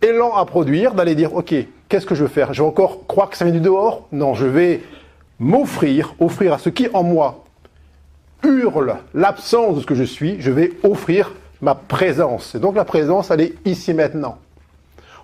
élan 0.00 0.34
à 0.34 0.46
produire 0.46 0.94
d'aller 0.94 1.14
dire, 1.14 1.34
OK, 1.34 1.54
qu'est-ce 1.88 2.06
que 2.06 2.14
je 2.14 2.22
veux 2.22 2.30
faire? 2.30 2.54
Je 2.54 2.62
vais 2.62 2.68
encore 2.68 3.06
croire 3.06 3.28
que 3.28 3.36
ça 3.36 3.44
vient 3.44 3.52
du 3.52 3.60
dehors? 3.60 4.06
Non, 4.12 4.32
je 4.32 4.46
vais 4.46 4.80
m'offrir, 5.38 6.14
offrir 6.20 6.54
à 6.54 6.58
ce 6.58 6.70
qui 6.70 6.88
en 6.94 7.02
moi 7.02 7.44
hurle 8.42 8.96
l'absence 9.14 9.76
de 9.76 9.80
ce 9.80 9.86
que 9.86 9.94
je 9.94 10.04
suis, 10.04 10.40
je 10.40 10.50
vais 10.50 10.72
offrir 10.82 11.32
ma 11.60 11.74
présence. 11.74 12.54
Et 12.54 12.58
donc 12.58 12.76
la 12.76 12.84
présence, 12.84 13.30
elle 13.30 13.40
est 13.40 13.54
ici 13.64 13.94
maintenant. 13.94 14.38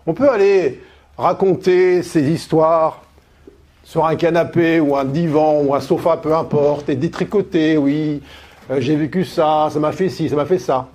On 0.06 0.14
peut 0.14 0.30
aller 0.30 0.80
raconter 1.16 2.02
ces 2.02 2.30
histoires 2.30 3.02
sur 3.82 4.06
un 4.06 4.16
canapé 4.16 4.80
ou 4.80 4.96
un 4.96 5.04
divan 5.04 5.62
ou 5.62 5.74
un 5.74 5.80
sofa, 5.80 6.16
peu 6.18 6.34
importe, 6.34 6.88
et 6.88 6.94
détricoter, 6.94 7.76
oui, 7.76 8.22
euh, 8.70 8.80
j'ai 8.80 8.96
vécu 8.96 9.24
ça, 9.24 9.68
ça 9.70 9.80
m'a 9.80 9.92
fait 9.92 10.08
ci, 10.08 10.28
ça 10.28 10.36
m'a 10.36 10.44
fait 10.44 10.58
ça. 10.58 10.88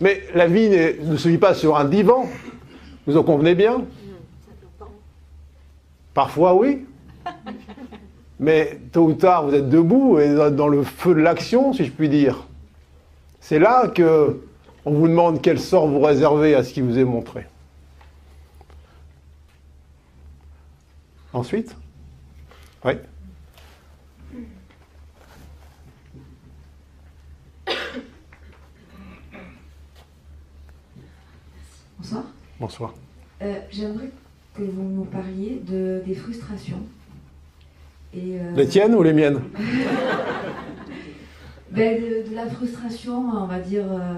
Mais 0.00 0.24
la 0.34 0.46
vie 0.46 0.68
ne 0.68 1.16
se 1.16 1.28
vit 1.28 1.38
pas 1.38 1.54
sur 1.54 1.76
un 1.76 1.84
divan, 1.84 2.26
vous 3.06 3.16
en 3.16 3.22
convenez 3.22 3.54
bien? 3.54 3.82
Parfois 6.14 6.54
oui. 6.54 6.84
Mais 8.42 8.80
tôt 8.90 9.04
ou 9.04 9.12
tard, 9.12 9.46
vous 9.46 9.54
êtes 9.54 9.68
debout 9.68 10.18
et 10.18 10.34
dans 10.34 10.66
le 10.66 10.82
feu 10.82 11.14
de 11.14 11.20
l'action, 11.20 11.72
si 11.72 11.84
je 11.84 11.92
puis 11.92 12.08
dire. 12.08 12.48
C'est 13.38 13.60
là 13.60 13.86
que 13.86 14.44
on 14.84 14.92
vous 14.92 15.06
demande 15.06 15.40
quel 15.40 15.60
sort 15.60 15.86
vous 15.86 16.00
réservez 16.00 16.56
à 16.56 16.64
ce 16.64 16.72
qui 16.72 16.80
vous 16.80 16.98
est 16.98 17.04
montré. 17.04 17.46
Ensuite? 21.32 21.76
Oui. 22.84 22.94
Bonsoir. 31.96 32.24
Bonsoir. 32.58 32.94
Euh, 33.42 33.60
J'aimerais 33.70 34.10
que 34.54 34.62
vous 34.62 34.82
nous 34.82 35.04
parliez 35.04 35.62
de, 35.64 36.02
des 36.04 36.16
frustrations. 36.16 36.82
Et, 38.14 38.38
euh, 38.38 38.54
Les 38.56 38.66
tiennes 38.66 38.94
ou 38.94 39.02
les 39.02 39.12
miennes? 39.12 39.40
Ben, 41.70 41.98
de, 41.98 42.28
de, 42.28 42.36
la 42.36 42.46
frustration, 42.48 43.24
on 43.34 43.46
va 43.46 43.58
dire, 43.58 43.84
euh, 43.90 44.16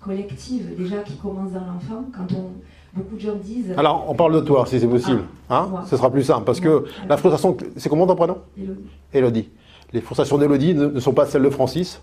collective, 0.00 0.74
déjà 0.74 1.02
qui 1.02 1.18
commence 1.18 1.52
dans 1.52 1.60
l'enfant, 1.60 2.06
quand 2.16 2.34
on, 2.34 2.52
beaucoup 2.94 3.16
de 3.16 3.20
gens 3.20 3.34
disent... 3.34 3.74
Alors, 3.76 4.06
on 4.08 4.14
parle 4.14 4.34
de 4.34 4.40
toi, 4.40 4.64
si 4.66 4.80
c'est 4.80 4.86
possible. 4.86 5.22
Ah, 5.50 5.68
hein? 5.70 5.82
Ce 5.86 5.98
sera 5.98 6.10
plus 6.10 6.22
simple, 6.22 6.44
parce 6.44 6.60
que 6.60 6.84
la 7.06 7.18
frustration... 7.18 7.58
C'est 7.76 7.90
comment 7.90 8.06
ton 8.06 8.16
prénom? 8.16 8.38
Élodie. 8.56 8.80
Élodie. 9.12 9.48
Les 9.92 10.00
frustrations 10.00 10.38
d'Élodie 10.38 10.74
ne, 10.74 10.86
ne, 10.86 11.00
sont 11.00 11.12
pas 11.12 11.26
celles 11.26 11.42
de 11.42 11.50
Francis, 11.50 12.00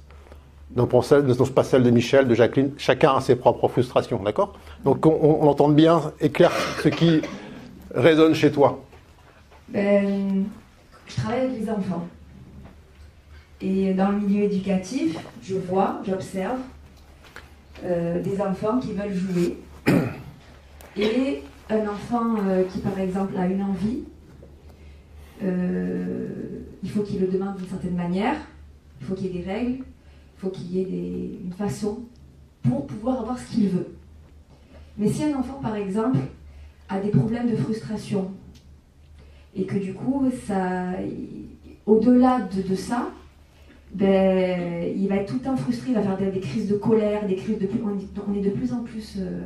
ne 0.75 1.33
sont 1.33 1.45
pas 1.47 1.63
celles 1.63 1.83
de 1.83 1.89
Michel, 1.89 2.27
de 2.27 2.35
Jacqueline. 2.35 2.71
Chacun 2.77 3.15
a 3.15 3.21
ses 3.21 3.35
propres 3.35 3.67
frustrations, 3.67 4.21
d'accord? 4.23 4.53
Donc, 4.85 5.05
on, 5.05 5.39
on, 5.41 5.47
entend 5.47 5.69
bien, 5.69 6.13
éclaire 6.19 6.51
ce 6.83 6.89
qui 6.89 7.21
résonne 7.93 8.33
chez 8.33 8.51
toi. 8.51 8.79
Ben, 9.69 10.45
je 11.11 11.21
travaille 11.21 11.41
avec 11.41 11.59
les 11.59 11.69
enfants. 11.69 12.07
Et 13.61 13.93
dans 13.93 14.11
le 14.11 14.19
milieu 14.19 14.43
éducatif, 14.43 15.17
je 15.43 15.55
vois, 15.55 16.01
j'observe 16.07 16.59
euh, 17.83 18.21
des 18.21 18.41
enfants 18.41 18.79
qui 18.79 18.93
veulent 18.93 19.13
jouer. 19.13 19.57
Et 20.97 21.43
un 21.69 21.87
enfant 21.87 22.35
euh, 22.47 22.63
qui, 22.63 22.79
par 22.79 22.97
exemple, 22.99 23.37
a 23.37 23.45
une 23.45 23.61
envie, 23.61 24.03
euh, 25.43 26.27
il 26.83 26.89
faut 26.89 27.01
qu'il 27.01 27.21
le 27.21 27.27
demande 27.27 27.57
d'une 27.57 27.67
certaine 27.67 27.95
manière, 27.95 28.35
il 28.99 29.07
faut 29.07 29.15
qu'il 29.15 29.27
y 29.27 29.29
ait 29.29 29.41
des 29.41 29.51
règles, 29.51 29.83
il 29.83 30.39
faut 30.39 30.49
qu'il 30.49 30.71
y 30.71 30.79
ait 30.79 31.39
une 31.43 31.53
façon 31.53 31.99
pour 32.63 32.87
pouvoir 32.87 33.21
avoir 33.21 33.37
ce 33.37 33.51
qu'il 33.51 33.69
veut. 33.69 33.95
Mais 34.97 35.09
si 35.09 35.23
un 35.23 35.37
enfant, 35.37 35.59
par 35.61 35.75
exemple, 35.75 36.19
a 36.89 36.99
des 36.99 37.09
problèmes 37.09 37.49
de 37.49 37.55
frustration, 37.55 38.31
et 39.55 39.63
que 39.65 39.77
du 39.77 39.93
coup, 39.93 40.25
ça, 40.47 40.85
au-delà 41.85 42.39
de, 42.55 42.61
de, 42.67 42.75
ça, 42.75 43.09
ben, 43.93 44.93
il 44.95 45.07
va 45.07 45.15
être 45.15 45.27
tout 45.27 45.35
le 45.35 45.41
temps 45.41 45.57
frustré, 45.57 45.89
il 45.89 45.95
va 45.95 46.01
faire 46.01 46.17
des, 46.17 46.31
des 46.31 46.39
crises 46.39 46.69
de 46.69 46.75
colère, 46.75 47.27
des 47.27 47.35
crises 47.35 47.59
de 47.59 47.67
on 48.27 48.33
est 48.33 48.41
de 48.41 48.49
plus 48.49 48.71
en 48.71 48.83
plus 48.83 49.17
euh, 49.19 49.41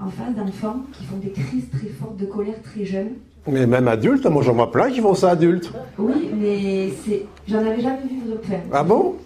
en 0.00 0.08
face 0.08 0.34
d'enfants 0.34 0.82
qui 0.92 1.04
font 1.04 1.18
des 1.18 1.30
crises 1.30 1.68
très 1.70 1.88
fortes 1.88 2.16
de 2.16 2.26
colère 2.26 2.60
très 2.62 2.84
jeunes. 2.84 3.12
Mais 3.48 3.66
même 3.66 3.86
adultes, 3.86 4.26
moi 4.26 4.42
j'en 4.42 4.54
vois 4.54 4.72
plein 4.72 4.90
qui 4.90 5.00
font 5.00 5.14
ça 5.14 5.30
adultes. 5.30 5.70
Oui, 5.98 6.30
mais 6.34 6.90
c'est, 7.04 7.26
j'en 7.46 7.58
avais 7.58 7.80
jamais 7.80 8.00
vu 8.08 8.32
de 8.32 8.38
faire. 8.44 8.62
Ah 8.72 8.82
bon? 8.82 9.16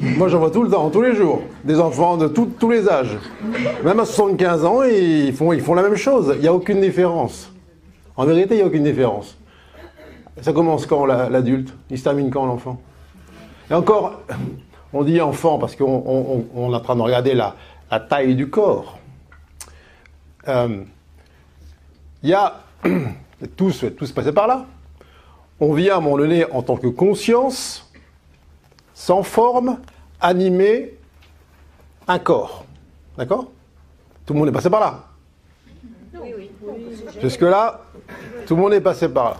Moi 0.00 0.28
j'en 0.28 0.38
vois 0.38 0.50
tout 0.50 0.62
le 0.62 0.68
temps, 0.68 0.90
tous 0.90 1.02
les 1.02 1.14
jours, 1.14 1.40
des 1.64 1.80
enfants 1.80 2.16
de 2.16 2.28
tout, 2.28 2.50
tous 2.58 2.70
les 2.70 2.88
âges. 2.88 3.16
Même 3.84 3.98
à 3.98 4.04
75 4.04 4.64
ans, 4.64 4.82
ils 4.82 5.32
font, 5.32 5.52
ils 5.52 5.60
font 5.62 5.74
la 5.74 5.82
même 5.82 5.96
chose, 5.96 6.32
il 6.36 6.42
n'y 6.42 6.48
a 6.48 6.54
aucune 6.54 6.80
différence. 6.80 7.53
En 8.16 8.24
vérité, 8.24 8.54
il 8.54 8.58
n'y 8.58 8.62
a 8.62 8.66
aucune 8.66 8.84
différence. 8.84 9.36
Ça 10.40 10.52
commence 10.52 10.86
quand 10.86 11.04
l'adulte? 11.06 11.74
Il 11.90 11.98
se 11.98 12.04
termine 12.04 12.30
quand 12.30 12.46
l'enfant? 12.46 12.80
Et 13.70 13.74
encore, 13.74 14.20
on 14.92 15.02
dit 15.02 15.20
enfant 15.20 15.58
parce 15.58 15.74
qu'on 15.74 15.84
on, 15.84 16.46
on 16.54 16.72
est 16.72 16.76
en 16.76 16.80
train 16.80 16.96
de 16.96 17.02
regarder 17.02 17.34
la, 17.34 17.56
la 17.90 18.00
taille 18.00 18.34
du 18.34 18.50
corps. 18.50 18.98
Euh, 20.46 20.84
il 22.22 22.28
y 22.30 22.34
a 22.34 22.60
tous, 23.56 23.84
tous 23.96 24.12
passés 24.12 24.32
par 24.32 24.46
là. 24.46 24.66
On 25.60 25.72
vient 25.72 25.94
à 25.94 25.98
un 25.98 26.00
moment 26.00 26.18
donné 26.18 26.44
en 26.50 26.62
tant 26.62 26.76
que 26.76 26.88
conscience, 26.88 27.90
sans 28.92 29.22
forme, 29.22 29.78
animer 30.20 30.98
un 32.06 32.18
corps. 32.18 32.64
D'accord? 33.16 33.46
Tout 34.26 34.34
le 34.34 34.40
monde 34.40 34.48
est 34.48 34.52
passé 34.52 34.68
par 34.68 34.80
là? 34.80 35.04
Jusque-là, 37.20 37.80
tout 38.46 38.56
le 38.56 38.62
monde 38.62 38.74
est 38.74 38.80
passé 38.80 39.08
par 39.08 39.24
là. 39.24 39.36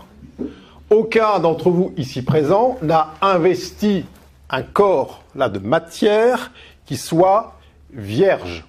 Aucun 0.89 1.39
d'entre 1.39 1.69
vous 1.69 1.93
ici 1.97 2.21
présent 2.21 2.77
n'a 2.81 3.13
investi 3.21 4.05
un 4.49 4.61
corps 4.61 5.23
là 5.35 5.49
de 5.49 5.59
matière 5.59 6.51
qui 6.85 6.97
soit 6.97 7.55
vierge. 7.91 8.65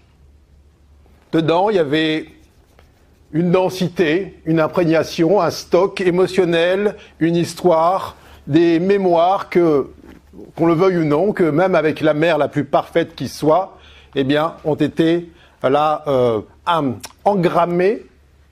Dedans, 1.33 1.69
il 1.71 1.77
y 1.77 1.79
avait 1.79 2.29
une 3.33 3.51
densité, 3.51 4.41
une 4.47 4.61
imprégnation, 4.61 5.41
un 5.41 5.51
stock 5.51 6.01
émotionnel, 6.01 6.97
une 7.21 7.37
histoire, 7.37 8.17
des 8.47 8.79
mémoires 8.79 9.51
que, 9.51 9.91
qu'on 10.55 10.67
le 10.67 10.75
veuille 10.75 10.99
ou 10.99 11.05
non, 11.05 11.33
que 11.33 11.45
même 11.45 11.75
avec 11.75 12.01
la 12.01 12.15
mère 12.15 12.39
la 12.39 12.49
plus 12.49 12.65
parfaite 12.65 13.15
qui 13.15 13.29
soit, 13.29 13.77
eh 14.15 14.25
bien, 14.25 14.55
ont 14.65 14.77
été 14.77 15.31
là 15.63 16.05
euh, 16.07 16.41
engrammés 17.25 18.07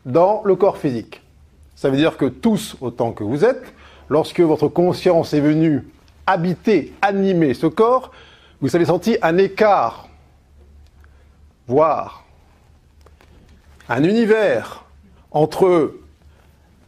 dans 0.04 0.42
le 0.44 0.56
corps 0.56 0.78
physique. 0.78 1.22
Ça 1.85 1.91
veut 1.91 1.99
dire 1.99 2.17
que 2.17 2.25
tous, 2.25 2.79
autant 2.81 3.12
que 3.12 3.23
vous 3.25 3.45
êtes, 3.45 3.75
lorsque 4.09 4.41
votre 4.41 4.69
conscience 4.69 5.35
est 5.35 5.41
venue 5.41 5.87
habiter, 6.26 6.95
animer 7.03 7.53
ce 7.53 7.67
corps, 7.67 8.11
vous 8.62 8.75
avez 8.75 8.87
senti 8.87 9.19
un 9.21 9.37
écart, 9.37 10.09
voire 11.67 12.25
un 13.91 14.03
univers 14.03 14.87
entre 15.31 15.93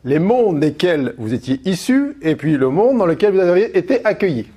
les 0.05 0.19
mondes 0.19 0.61
desquels 0.61 1.15
vous 1.19 1.35
étiez 1.35 1.61
issus 1.69 2.17
et 2.23 2.35
puis 2.35 2.57
le 2.57 2.71
monde 2.71 2.97
dans 2.97 3.05
lequel 3.05 3.35
vous 3.35 3.41
avez 3.41 3.77
été 3.77 4.03
accueillis. 4.03 4.49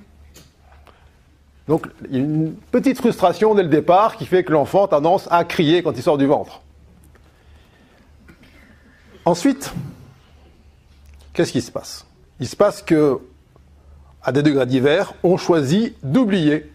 Donc 1.68 1.86
une 2.10 2.54
petite 2.70 2.96
frustration 2.96 3.54
dès 3.54 3.62
le 3.62 3.68
départ 3.68 4.16
qui 4.16 4.24
fait 4.24 4.42
que 4.42 4.52
l'enfant 4.52 4.86
a 4.86 4.88
tendance 4.88 5.28
à 5.30 5.44
crier 5.44 5.82
quand 5.82 5.92
il 5.92 6.02
sort 6.02 6.16
du 6.16 6.24
ventre. 6.24 6.62
Ensuite, 9.26 9.74
qu'est-ce 11.32 11.52
qui 11.52 11.60
se 11.60 11.70
passe? 11.70 12.06
Il 12.40 12.48
se 12.48 12.56
passe 12.56 12.82
que, 12.82 13.18
à 14.22 14.32
des 14.32 14.42
degrés 14.42 14.66
divers, 14.66 15.14
on 15.22 15.36
choisit 15.36 15.94
d'oublier, 16.02 16.70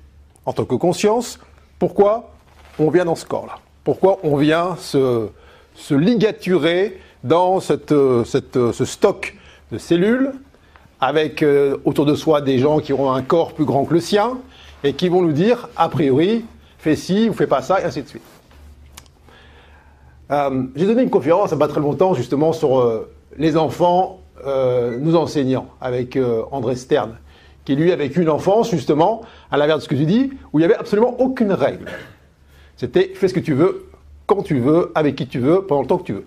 en 0.46 0.54
tant 0.54 0.66
que 0.66 0.76
conscience, 0.76 1.40
pourquoi 1.80 2.32
on 2.80 2.90
vient 2.90 3.06
dans 3.06 3.16
ce 3.16 3.26
corps-là. 3.26 3.60
Pourquoi 3.84 4.20
on 4.24 4.36
vient 4.36 4.76
se, 4.78 5.30
ligaturer 5.90 7.00
dans 7.24 7.60
cette, 7.60 7.90
ce 7.90 8.86
stock 8.86 9.36
de 9.72 9.78
cellules, 9.78 10.34
avec 11.02 11.44
euh, 11.44 11.78
autour 11.86 12.06
de 12.06 12.16
soi 12.16 12.42
des 12.42 12.60
gens 12.60 12.80
qui 12.80 12.94
ont 12.94 13.12
un 13.12 13.22
corps 13.22 13.54
plus 13.54 13.66
grand 13.66 13.86
que 13.86 13.94
le 13.94 14.00
sien, 14.00 14.38
et 14.84 14.94
qui 14.94 15.10
vont 15.10 15.22
nous 15.22 15.34
dire, 15.34 15.68
a 15.76 15.90
priori, 15.90 16.46
fais 16.78 16.96
ci 16.96 17.30
ou 17.30 17.34
fais 17.34 17.48
pas 17.48 17.62
ça, 17.62 17.82
et 17.82 17.84
ainsi 17.84 18.04
de 18.04 18.08
suite. 18.08 18.24
Euh, 20.32 20.64
J'ai 20.76 20.86
donné 20.86 21.04
une 21.04 21.10
conférence 21.10 21.52
il 21.52 21.58
n'y 21.58 21.64
a 21.64 21.68
pas 21.68 21.72
très 21.72 21.82
longtemps 21.82 22.14
justement 22.16 22.54
sur 22.54 22.80
euh, 22.80 23.12
les 23.38 23.58
enfants 23.58 24.22
euh, 24.46 24.98
nous 25.00 25.16
enseignants 25.16 25.68
avec 25.80 26.16
euh, 26.16 26.44
André 26.52 26.76
Stern, 26.76 27.18
qui 27.64 27.76
lui 27.76 27.92
avec 27.92 28.18
une 28.18 28.30
enfance 28.30 28.72
justement, 28.72 29.22
à 29.52 29.58
l'inverse 29.58 29.80
de 29.80 29.84
ce 29.84 29.90
que 29.90 29.96
tu 29.96 30.06
dis, 30.06 30.32
où 30.52 30.60
il 30.60 30.62
n'y 30.62 30.66
avait 30.66 30.76
absolument 30.76 31.20
aucune 31.20 31.52
règle. 31.52 31.86
C'était 32.76 33.12
fais 33.16 33.28
ce 33.28 33.34
que 33.34 33.40
tu 33.40 33.54
veux, 33.54 33.88
quand 34.26 34.44
tu 34.44 34.60
veux, 34.60 34.92
avec 34.96 35.16
qui 35.16 35.28
tu 35.28 35.40
veux, 35.40 35.62
pendant 35.66 35.82
le 35.82 35.88
temps 35.88 35.98
que 35.98 36.04
tu 36.04 36.14
veux. 36.14 36.26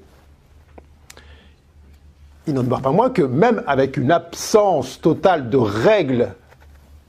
il 2.46 2.54
n'en 2.54 2.62
demeure 2.62 2.80
pas 2.80 2.92
moins 2.92 3.10
que 3.10 3.22
même 3.22 3.62
avec 3.66 3.96
une 3.98 4.10
absence 4.10 5.00
totale 5.00 5.50
de 5.50 5.58
règles 5.58 6.34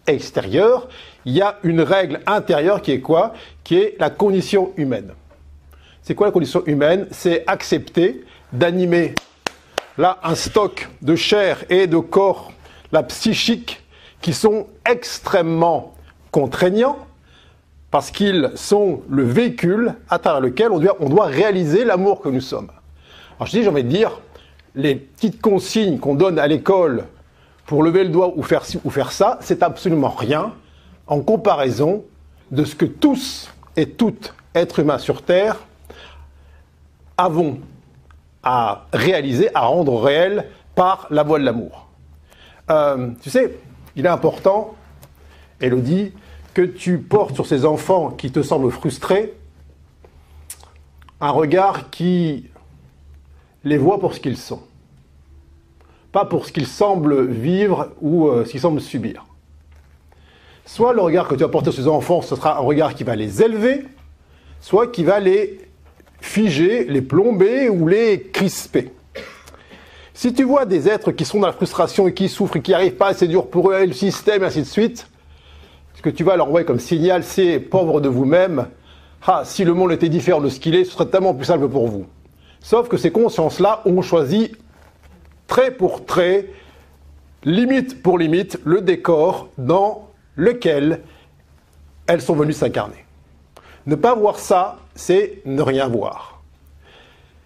extérieures, 0.06 0.90
il 1.26 1.34
y 1.34 1.42
a 1.42 1.58
une 1.64 1.82
règle 1.82 2.20
intérieure 2.28 2.82
qui 2.82 2.92
est 2.92 3.00
quoi? 3.00 3.34
Qui 3.64 3.78
est 3.78 3.96
la 4.00 4.10
condition 4.10 4.72
humaine. 4.76 5.14
C'est 6.02 6.16
quoi 6.16 6.28
la 6.28 6.32
condition 6.34 6.64
humaine? 6.66 7.08
C'est 7.12 7.44
accepter 7.48 8.26
d'animer 8.52 9.14
là 10.00 10.18
un 10.24 10.34
stock 10.34 10.90
de 11.02 11.16
chair 11.16 11.66
et 11.70 11.86
de 11.86 11.98
corps, 11.98 12.54
la 12.94 13.04
psychique, 13.04 13.84
qui 14.22 14.34
sont 14.34 14.68
extrêmement 14.90 15.94
contraignants 16.32 16.98
parce 17.92 18.10
qu'ils 18.10 18.52
sont 18.56 19.02
le 19.10 19.24
véhicule 19.24 19.96
à 20.10 20.18
travers 20.18 20.40
lequel 20.40 20.72
on 20.72 21.10
doit, 21.10 21.26
réaliser 21.26 21.84
l'amour 21.84 22.22
que 22.22 22.30
nous 22.30 22.42
sommes. 22.42 22.70
Alors 23.38 23.48
je 23.48 23.52
dis, 23.52 23.64
j'ai 23.64 23.70
envie 23.70 23.84
de 23.84 23.90
dire, 23.90 24.20
les 24.74 24.96
petites 24.96 25.42
consignes 25.42 26.00
qu'on 26.00 26.16
donne 26.16 26.40
à 26.40 26.48
l'école 26.48 27.06
pour 27.66 27.84
lever 27.84 28.04
le 28.04 28.10
doigt 28.10 28.34
ou 28.36 28.44
faire 28.44 28.64
ou 28.86 28.90
faire 28.90 29.12
ça, 29.12 29.38
c'est 29.42 29.64
absolument 29.64 30.10
rien 30.10 30.54
en 31.08 31.20
comparaison 31.20 32.06
de 32.52 32.64
ce 32.64 32.76
que 32.76 32.86
tous 32.86 33.50
et 33.76 33.90
toutes 33.90 34.34
êtres 34.54 34.80
humains 34.80 34.98
sur 34.98 35.24
Terre 35.24 35.58
avons 37.18 37.60
à 38.44 38.86
réaliser, 38.94 39.50
à 39.54 39.62
rendre 39.62 40.00
réel 40.02 40.48
par 40.76 41.08
la 41.10 41.24
voie 41.24 41.40
de 41.40 41.46
l'amour. 41.46 41.88
Euh, 42.70 43.10
tu 43.22 43.30
sais, 43.30 43.58
il 43.96 44.06
est 44.06 44.10
important, 44.10 44.76
Elodie, 45.60 46.14
que 46.54 46.62
tu 46.62 47.00
portes 47.00 47.36
sur 47.36 47.46
ces 47.46 47.66
enfants 47.66 48.12
qui 48.12 48.32
te 48.32 48.42
semblent 48.42 48.72
frustrés 48.72 49.34
un 51.22 51.32
regard 51.32 51.90
qui 51.90 52.50
les 53.64 53.78
voit 53.78 54.00
pour 54.00 54.14
ce 54.14 54.20
qu'ils 54.20 54.38
sont, 54.38 54.62
pas 56.12 56.26
pour 56.26 56.46
ce 56.46 56.52
qu'ils 56.52 56.68
semblent 56.68 57.26
vivre 57.26 57.90
ou 58.02 58.28
euh, 58.28 58.46
ce 58.46 58.52
qu'ils 58.52 58.62
semblent 58.62 58.82
subir. 58.82 59.26
Soit 60.66 60.94
le 60.94 61.02
regard 61.02 61.28
que 61.28 61.36
tu 61.36 61.42
vas 61.42 61.50
porter 61.50 61.72
sur 61.72 61.84
ces 61.84 61.90
enfants, 61.90 62.22
ce 62.22 62.36
sera 62.36 62.58
un 62.58 62.62
regard 62.62 62.96
qui 62.96 63.04
va 63.04 63.16
les 63.16 63.42
élever, 63.42 63.86
soit 64.62 64.88
qui 64.88 65.04
va 65.04 65.20
les 65.20 65.69
figer, 66.22 66.86
les 66.86 67.02
plomber 67.02 67.70
ou 67.70 67.88
les 67.88 68.22
crisper. 68.22 68.92
Si 70.14 70.34
tu 70.34 70.44
vois 70.44 70.66
des 70.66 70.90
êtres 70.90 71.12
qui 71.12 71.24
sont 71.24 71.40
dans 71.40 71.48
la 71.48 71.54
frustration 71.54 72.08
et 72.08 72.14
qui 72.14 72.28
souffrent 72.28 72.58
et 72.58 72.62
qui 72.62 72.72
n'arrivent 72.72 72.96
pas, 72.96 73.14
c'est 73.14 73.28
dur 73.28 73.48
pour 73.48 73.72
eux, 73.72 73.86
le 73.86 73.94
système, 73.94 74.44
et 74.44 74.48
ainsi 74.48 74.60
de 74.60 74.66
suite, 74.66 75.08
ce 75.96 76.02
que 76.02 76.10
tu 76.10 76.24
vas 76.24 76.36
leur 76.36 76.48
envoyer 76.48 76.66
comme 76.66 76.80
signal, 76.80 77.24
c'est 77.24 77.60
pauvre 77.60 78.02
de 78.02 78.10
vous-même. 78.10 78.68
Ah, 79.26 79.44
si 79.46 79.64
le 79.64 79.74
monde 79.74 79.92
était 79.92 80.10
différent 80.10 80.42
de 80.42 80.50
ce 80.50 80.60
qu'il 80.60 80.76
est, 80.76 80.84
ce 80.84 80.92
serait 80.92 81.06
tellement 81.08 81.34
plus 81.34 81.46
simple 81.46 81.68
pour 81.70 81.88
vous. 81.88 82.06
Sauf 82.62 82.90
que 82.90 82.98
ces 82.98 83.12
consciences-là 83.12 83.82
ont 83.86 84.02
choisi 84.02 84.52
trait 85.48 85.72
pour 85.72 86.06
trait, 86.06 86.50
limite 87.44 88.02
pour 88.02 88.18
limite, 88.18 88.60
le 88.66 88.82
décor 88.82 89.50
dans 89.58 90.10
lequel 90.36 91.02
elles 92.08 92.22
sont 92.22 92.36
venues 92.36 92.54
s'incarner. 92.54 93.06
Ne 93.86 93.96
pas 93.96 94.16
voir 94.16 94.40
ça, 94.40 94.78
c'est 94.96 95.42
ne 95.46 95.62
rien 95.62 95.88
voir. 95.88 96.42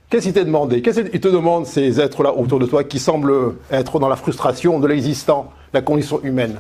Qu'est-ce 0.10 0.26
qu'il 0.26 0.34
t'a 0.34 0.43
demandé? 0.43 0.82
Qu'est-ce 0.82 1.02
qu'il 1.02 1.19
te 1.19 1.28
demande 1.28 1.65
ces 1.65 2.00
êtres-là 2.00 2.34
autour 2.34 2.60
de 2.60 2.65
toi 2.65 2.84
qui 2.84 3.00
semblent 3.00 3.56
être 3.72 4.00
dans 4.00 4.10
la 4.10 4.15
frustration 4.15 4.80
de 4.80 4.88
l'existant, 4.88 5.52
la 5.74 5.82
condition 5.82 6.22
humaine? 6.22 6.60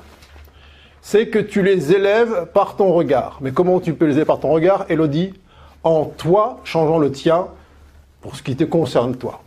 C'est 1.01 1.27
que 1.27 1.37
tu 1.37 1.61
les 1.61 1.91
élèves 1.91 2.47
par 2.53 2.75
ton 2.75 2.93
regard. 2.93 3.37
Mais 3.41 3.51
comment 3.51 3.79
tu 3.79 3.93
peux 3.93 4.05
les 4.05 4.13
élever 4.13 4.25
par 4.25 4.39
ton 4.39 4.49
regard, 4.49 4.85
Elodie 4.89 5.33
En 5.83 6.05
toi, 6.05 6.61
changeant 6.63 6.97
le 6.97 7.11
tien 7.11 7.47
pour 8.21 8.35
ce 8.35 8.41
qui 8.41 8.55
te 8.55 8.63
concerne 8.63 9.15
toi. 9.15 9.41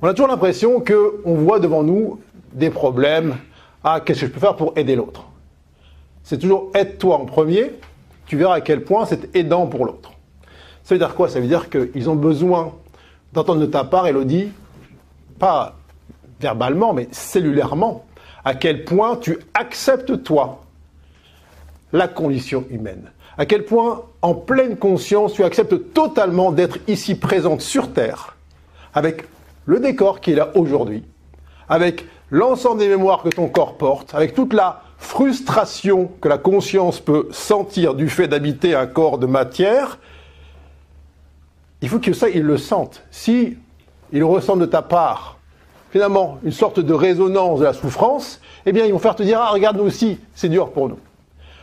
On 0.00 0.08
a 0.08 0.12
toujours 0.12 0.28
l'impression 0.28 0.82
qu'on 0.82 1.34
voit 1.34 1.60
devant 1.60 1.82
nous 1.82 2.18
des 2.52 2.70
problèmes. 2.70 3.36
Ah, 3.84 4.00
qu'est-ce 4.00 4.22
que 4.22 4.26
je 4.26 4.32
peux 4.32 4.40
faire 4.40 4.56
pour 4.56 4.72
aider 4.76 4.96
l'autre? 4.96 5.24
C'est 6.24 6.38
toujours 6.38 6.70
aide-toi 6.74 7.16
en 7.16 7.26
premier, 7.26 7.72
tu 8.28 8.36
verras 8.36 8.56
à 8.56 8.60
quel 8.60 8.84
point 8.84 9.06
c'est 9.06 9.34
aidant 9.34 9.66
pour 9.66 9.84
l'autre. 9.86 10.12
Ça 10.84 10.94
veut 10.94 10.98
dire 10.98 11.14
quoi? 11.14 11.28
Ça 11.28 11.40
veut 11.40 11.48
dire 11.48 11.68
qu'ils 11.70 12.08
ont 12.08 12.14
besoin 12.14 12.74
d'entendre 13.32 13.60
de 13.60 13.66
ta 13.66 13.84
part, 13.84 14.06
Elodie, 14.06 14.50
pas 15.38 15.76
verbalement, 16.40 16.92
mais 16.92 17.08
cellulairement, 17.10 18.04
à 18.44 18.54
quel 18.54 18.84
point 18.84 19.16
tu 19.16 19.38
acceptes 19.54 20.22
toi 20.22 20.64
la 21.92 22.06
condition 22.06 22.64
humaine. 22.70 23.10
À 23.38 23.46
quel 23.46 23.64
point, 23.64 24.02
en 24.20 24.34
pleine 24.34 24.76
conscience, 24.76 25.32
tu 25.32 25.44
acceptes 25.44 25.92
totalement 25.92 26.52
d'être 26.52 26.78
ici 26.86 27.14
présente 27.14 27.60
sur 27.60 27.92
Terre, 27.92 28.36
avec 28.94 29.24
le 29.64 29.80
décor 29.80 30.20
qui 30.20 30.32
est 30.32 30.36
là 30.36 30.50
aujourd'hui, 30.54 31.04
avec 31.68 32.04
l'ensemble 32.30 32.80
des 32.80 32.88
mémoires 32.88 33.22
que 33.22 33.28
ton 33.28 33.48
corps 33.48 33.78
porte, 33.78 34.14
avec 34.14 34.34
toute 34.34 34.52
la 34.52 34.82
frustration 34.98 36.10
que 36.20 36.28
la 36.28 36.38
conscience 36.38 37.00
peut 37.00 37.28
sentir 37.30 37.94
du 37.94 38.08
fait 38.08 38.28
d'habiter 38.28 38.74
un 38.74 38.86
corps 38.86 39.18
de 39.18 39.26
matière, 39.26 39.98
il 41.80 41.88
faut 41.88 42.00
que 42.00 42.12
ça, 42.12 42.28
ils 42.28 42.42
le 42.42 42.58
sentent. 42.58 43.02
Si 43.10 43.56
ils 44.12 44.24
ressentent 44.24 44.58
de 44.58 44.66
ta 44.66 44.82
part, 44.82 45.38
finalement, 45.90 46.38
une 46.42 46.52
sorte 46.52 46.80
de 46.80 46.92
résonance 46.92 47.60
de 47.60 47.64
la 47.64 47.72
souffrance, 47.72 48.40
eh 48.66 48.72
bien, 48.72 48.84
ils 48.84 48.92
vont 48.92 48.98
faire 48.98 49.14
te 49.14 49.22
dire, 49.22 49.40
ah, 49.40 49.50
regarde, 49.50 49.76
nous 49.76 49.84
aussi, 49.84 50.18
c'est 50.34 50.48
dur 50.48 50.72
pour 50.72 50.88
nous. 50.88 50.98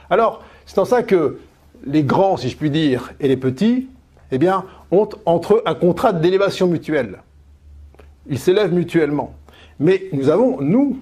Alors, 0.09 0.41
c'est 0.65 0.79
en 0.79 0.85
ça 0.85 1.03
que 1.03 1.39
les 1.85 2.03
grands, 2.03 2.37
si 2.37 2.49
je 2.49 2.57
puis 2.57 2.69
dire, 2.69 3.11
et 3.19 3.27
les 3.27 3.37
petits, 3.37 3.89
eh 4.31 4.37
bien, 4.37 4.65
ont 4.91 5.09
entre 5.25 5.55
eux 5.55 5.63
un 5.65 5.75
contrat 5.75 6.13
d'élévation 6.13 6.67
mutuelle. 6.67 7.21
Ils 8.27 8.39
s'élèvent 8.39 8.73
mutuellement. 8.73 9.33
Mais 9.79 10.05
nous 10.13 10.29
avons, 10.29 10.61
nous, 10.61 10.97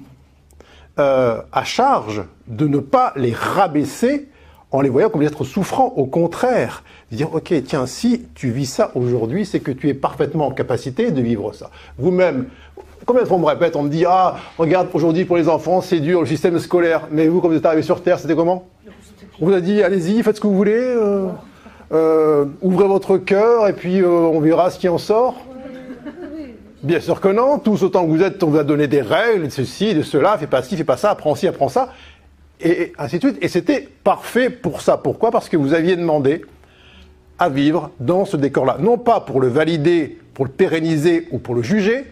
euh, 1.00 1.42
à 1.52 1.64
charge 1.64 2.24
de 2.48 2.68
ne 2.68 2.78
pas 2.78 3.14
les 3.16 3.34
rabaisser 3.34 4.30
en 4.72 4.82
les 4.82 4.90
voyant 4.90 5.10
comme 5.10 5.22
des 5.22 5.28
êtres 5.28 5.44
souffrants. 5.44 5.94
Au 5.96 6.06
contraire, 6.06 6.84
de 7.12 7.18
dire, 7.18 7.34
OK, 7.34 7.54
tiens, 7.66 7.86
si 7.86 8.28
tu 8.36 8.52
vis 8.52 8.66
ça 8.66 8.92
aujourd'hui, 8.96 9.46
c'est 9.46 9.60
que 9.60 9.72
tu 9.72 9.90
es 9.90 9.94
parfaitement 9.94 10.48
en 10.48 10.52
capacité 10.52 11.12
de 11.12 11.22
vivre 11.22 11.54
ça. 11.54 11.70
Vous-même, 11.98 12.46
combien 13.06 13.24
de 13.24 13.28
fois 13.28 13.38
on 13.38 13.40
me 13.40 13.46
répète, 13.46 13.76
on 13.76 13.84
me 13.84 13.90
dit, 13.90 14.04
ah, 14.08 14.36
regarde, 14.58 14.88
aujourd'hui 14.94 15.26
pour 15.26 15.38
les 15.38 15.48
enfants, 15.50 15.82
c'est 15.82 16.00
dur, 16.00 16.22
le 16.22 16.28
système 16.28 16.60
scolaire. 16.60 17.08
Mais 17.12 17.28
vous, 17.28 17.42
quand 17.42 17.48
vous 17.48 17.56
êtes 17.56 17.66
arrivé 17.66 17.82
sur 17.82 18.02
Terre, 18.02 18.20
c'était 18.20 18.36
comment? 18.36 18.68
On 19.42 19.48
vous 19.48 19.54
a 19.54 19.62
dit, 19.62 19.82
allez-y, 19.82 20.22
faites 20.22 20.36
ce 20.36 20.42
que 20.42 20.48
vous 20.48 20.56
voulez, 20.56 20.74
euh, 20.74 21.28
euh, 21.92 22.46
ouvrez 22.62 22.88
votre 22.88 23.18
cœur, 23.18 23.68
et 23.68 23.74
puis 23.74 24.04
on 24.04 24.40
verra 24.40 24.70
ce 24.70 24.78
qui 24.78 24.90
en 24.90 25.00
sort. 25.00 25.36
Bien 26.84 27.00
sûr 27.00 27.22
que 27.22 27.30
non, 27.30 27.60
tous 27.60 27.82
autant 27.84 28.06
que 28.06 28.10
vous 28.10 28.22
êtes, 28.22 28.44
on 28.44 28.50
vous 28.50 28.58
a 28.58 28.66
donné 28.66 28.88
des 28.88 29.02
règles, 29.02 29.46
de 29.46 29.50
ceci, 29.50 29.94
de 29.94 30.02
cela, 30.02 30.38
fais 30.38 30.48
pas 30.48 30.62
ci, 30.62 30.76
fais 30.76 30.84
pas 30.84 30.98
ça, 30.98 31.12
apprends 31.12 31.34
ci, 31.34 31.48
apprends 31.48 31.70
ça, 31.70 31.94
et 32.60 32.92
ainsi 32.98 33.20
de 33.20 33.30
suite. 33.30 33.38
Et 33.42 33.48
c'était 33.48 33.88
parfait 34.04 34.50
pour 34.50 34.82
ça. 34.82 34.98
Pourquoi? 34.98 35.32
Parce 35.32 35.48
que 35.48 35.56
vous 35.56 35.74
aviez 35.74 35.96
demandé 35.96 36.44
à 37.40 37.48
vivre 37.48 37.92
dans 38.02 38.26
ce 38.26 38.36
décor-là. 38.36 38.78
Non 38.82 38.98
pas 38.98 39.22
pour 39.22 39.40
le 39.40 39.48
valider, 39.48 40.20
pour 40.34 40.44
le 40.44 40.52
pérenniser 40.52 41.30
ou 41.32 41.40
pour 41.40 41.56
le 41.56 41.62
juger, 41.62 42.04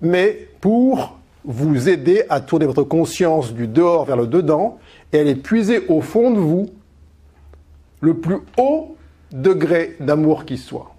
mais 0.00 0.48
pour 0.62 1.18
vous 1.44 1.90
aider 1.90 2.24
à 2.30 2.40
tourner 2.40 2.64
votre 2.64 2.84
conscience 2.84 3.52
du 3.52 3.66
dehors 3.66 4.06
vers 4.06 4.16
le 4.16 4.26
dedans 4.26 4.78
et 5.12 5.20
aller 5.20 5.34
puiser 5.34 5.84
au 5.88 6.00
fond 6.00 6.30
de 6.30 6.38
vous 6.38 6.70
le 8.00 8.14
plus 8.14 8.38
haut 8.56 8.96
degré 9.32 9.96
d'amour 10.00 10.46
qui 10.46 10.56
soit. 10.56 10.94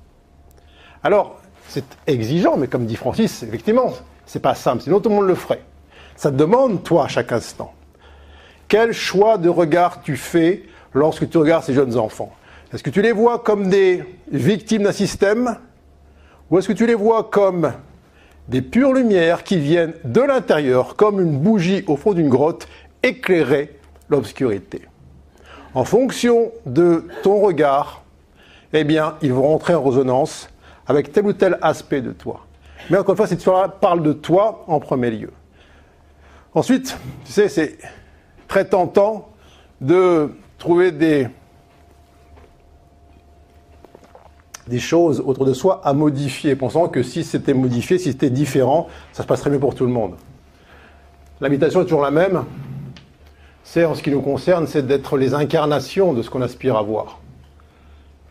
Alors, 1.02 1.43
c'est 1.68 1.86
exigeant, 2.08 2.58
mais 2.58 2.68
comme 2.68 2.86
dit 2.86 2.96
Francis, 2.96 3.44
effectivement, 3.44 3.94
c'est 4.26 4.42
pas 4.42 4.56
simple, 4.56 4.84
sinon 4.84 5.00
tout 5.00 5.10
le 5.10 5.16
monde 5.16 5.28
le 5.28 5.36
ferait. 5.36 5.62
Ça 6.16 6.32
te 6.32 6.36
demande, 6.36 6.84
toi, 6.84 7.06
à 7.06 7.08
chaque 7.08 7.32
instant, 7.32 7.74
quel 8.68 8.94
choix 8.94 9.38
de 9.38 9.50
regard 9.50 10.02
tu 10.02 10.16
fais 10.16 10.64
lorsque 10.94 11.30
tu 11.30 11.38
regardes 11.38 11.64
ces 11.64 11.74
jeunes 11.74 11.98
enfants? 11.98 12.32
Est-ce 12.74 12.84
que 12.84 12.90
tu 12.90 13.02
les 13.02 13.12
vois 13.12 13.40
comme 13.40 13.70
des 13.70 14.04
victimes 14.32 14.84
d'un 14.84 14.92
système 14.92 15.58
ou 16.50 16.60
est-ce 16.60 16.68
que 16.68 16.74
tu 16.74 16.86
les 16.86 16.96
vois 16.96 17.24
comme 17.24 17.74
des 18.48 18.62
pures 18.62 18.94
lumières 18.94 19.44
qui 19.44 19.58
viennent 19.58 19.94
de 20.04 20.22
l'intérieur, 20.22 20.96
comme 20.96 21.20
une 21.20 21.40
bougie 21.40 21.84
au 21.88 21.96
fond 21.96 22.14
d'une 22.14 22.30
grotte, 22.30 22.68
éclairer 23.02 23.78
l'obscurité? 24.10 24.82
En 25.74 25.86
fonction 25.86 26.52
de 26.66 27.08
ton 27.24 27.40
regard, 27.40 28.04
eh 28.74 28.84
bien, 28.84 29.16
ils 29.22 29.34
vont 29.34 29.48
rentrer 29.48 29.74
en 29.74 29.84
résonance 29.84 30.50
avec 30.88 31.12
tel 31.12 31.26
ou 31.26 31.34
tel 31.34 31.58
aspect 31.62 32.02
de 32.02 32.12
toi. 32.12 32.46
Mais 32.90 32.98
encore 32.98 33.14
une 33.14 33.18
fois, 33.18 33.28
cette 33.28 33.40
histoire 33.40 33.72
parle 33.74 34.04
de 34.04 34.14
toi 34.14 34.66
en 34.68 34.80
premier 34.80 35.12
lieu. 35.12 35.32
Ensuite, 36.54 36.98
tu 37.26 37.32
sais, 37.32 37.50
c'est 37.50 37.78
très 38.48 38.68
de 39.82 40.32
trouver 40.58 40.92
des, 40.92 41.28
des 44.68 44.80
choses 44.80 45.22
autour 45.26 45.46
de 45.46 45.54
soi 45.54 45.82
à 45.84 45.94
modifier, 45.94 46.56
pensant 46.56 46.88
que 46.88 47.04
si 47.04 47.24
c'était 47.24 47.54
modifié, 47.54 47.98
si 47.98 48.12
c'était 48.12 48.30
différent, 48.30 48.88
ça 49.12 49.24
se 49.24 49.28
passerait 49.28 49.50
mieux 49.50 49.60
pour 49.60 49.76
tout 49.76 49.86
le 49.86 49.92
monde. 49.92 50.16
L'habitation 51.42 51.82
est 51.82 51.86
toujours 51.86 52.04
la 52.04 52.12
même. 52.12 52.46
C'est, 53.64 53.86
en 53.86 53.96
ce 53.96 54.04
qui 54.04 54.12
nous 54.12 54.22
concerne, 54.22 54.68
c'est 54.68 54.86
d'être 54.86 55.18
les 55.18 55.34
incarnations 55.34 56.14
de 56.14 56.22
ce 56.22 56.30
qu'on 56.30 56.42
aspire 56.42 56.78
à 56.78 56.84
voir. 56.84 57.20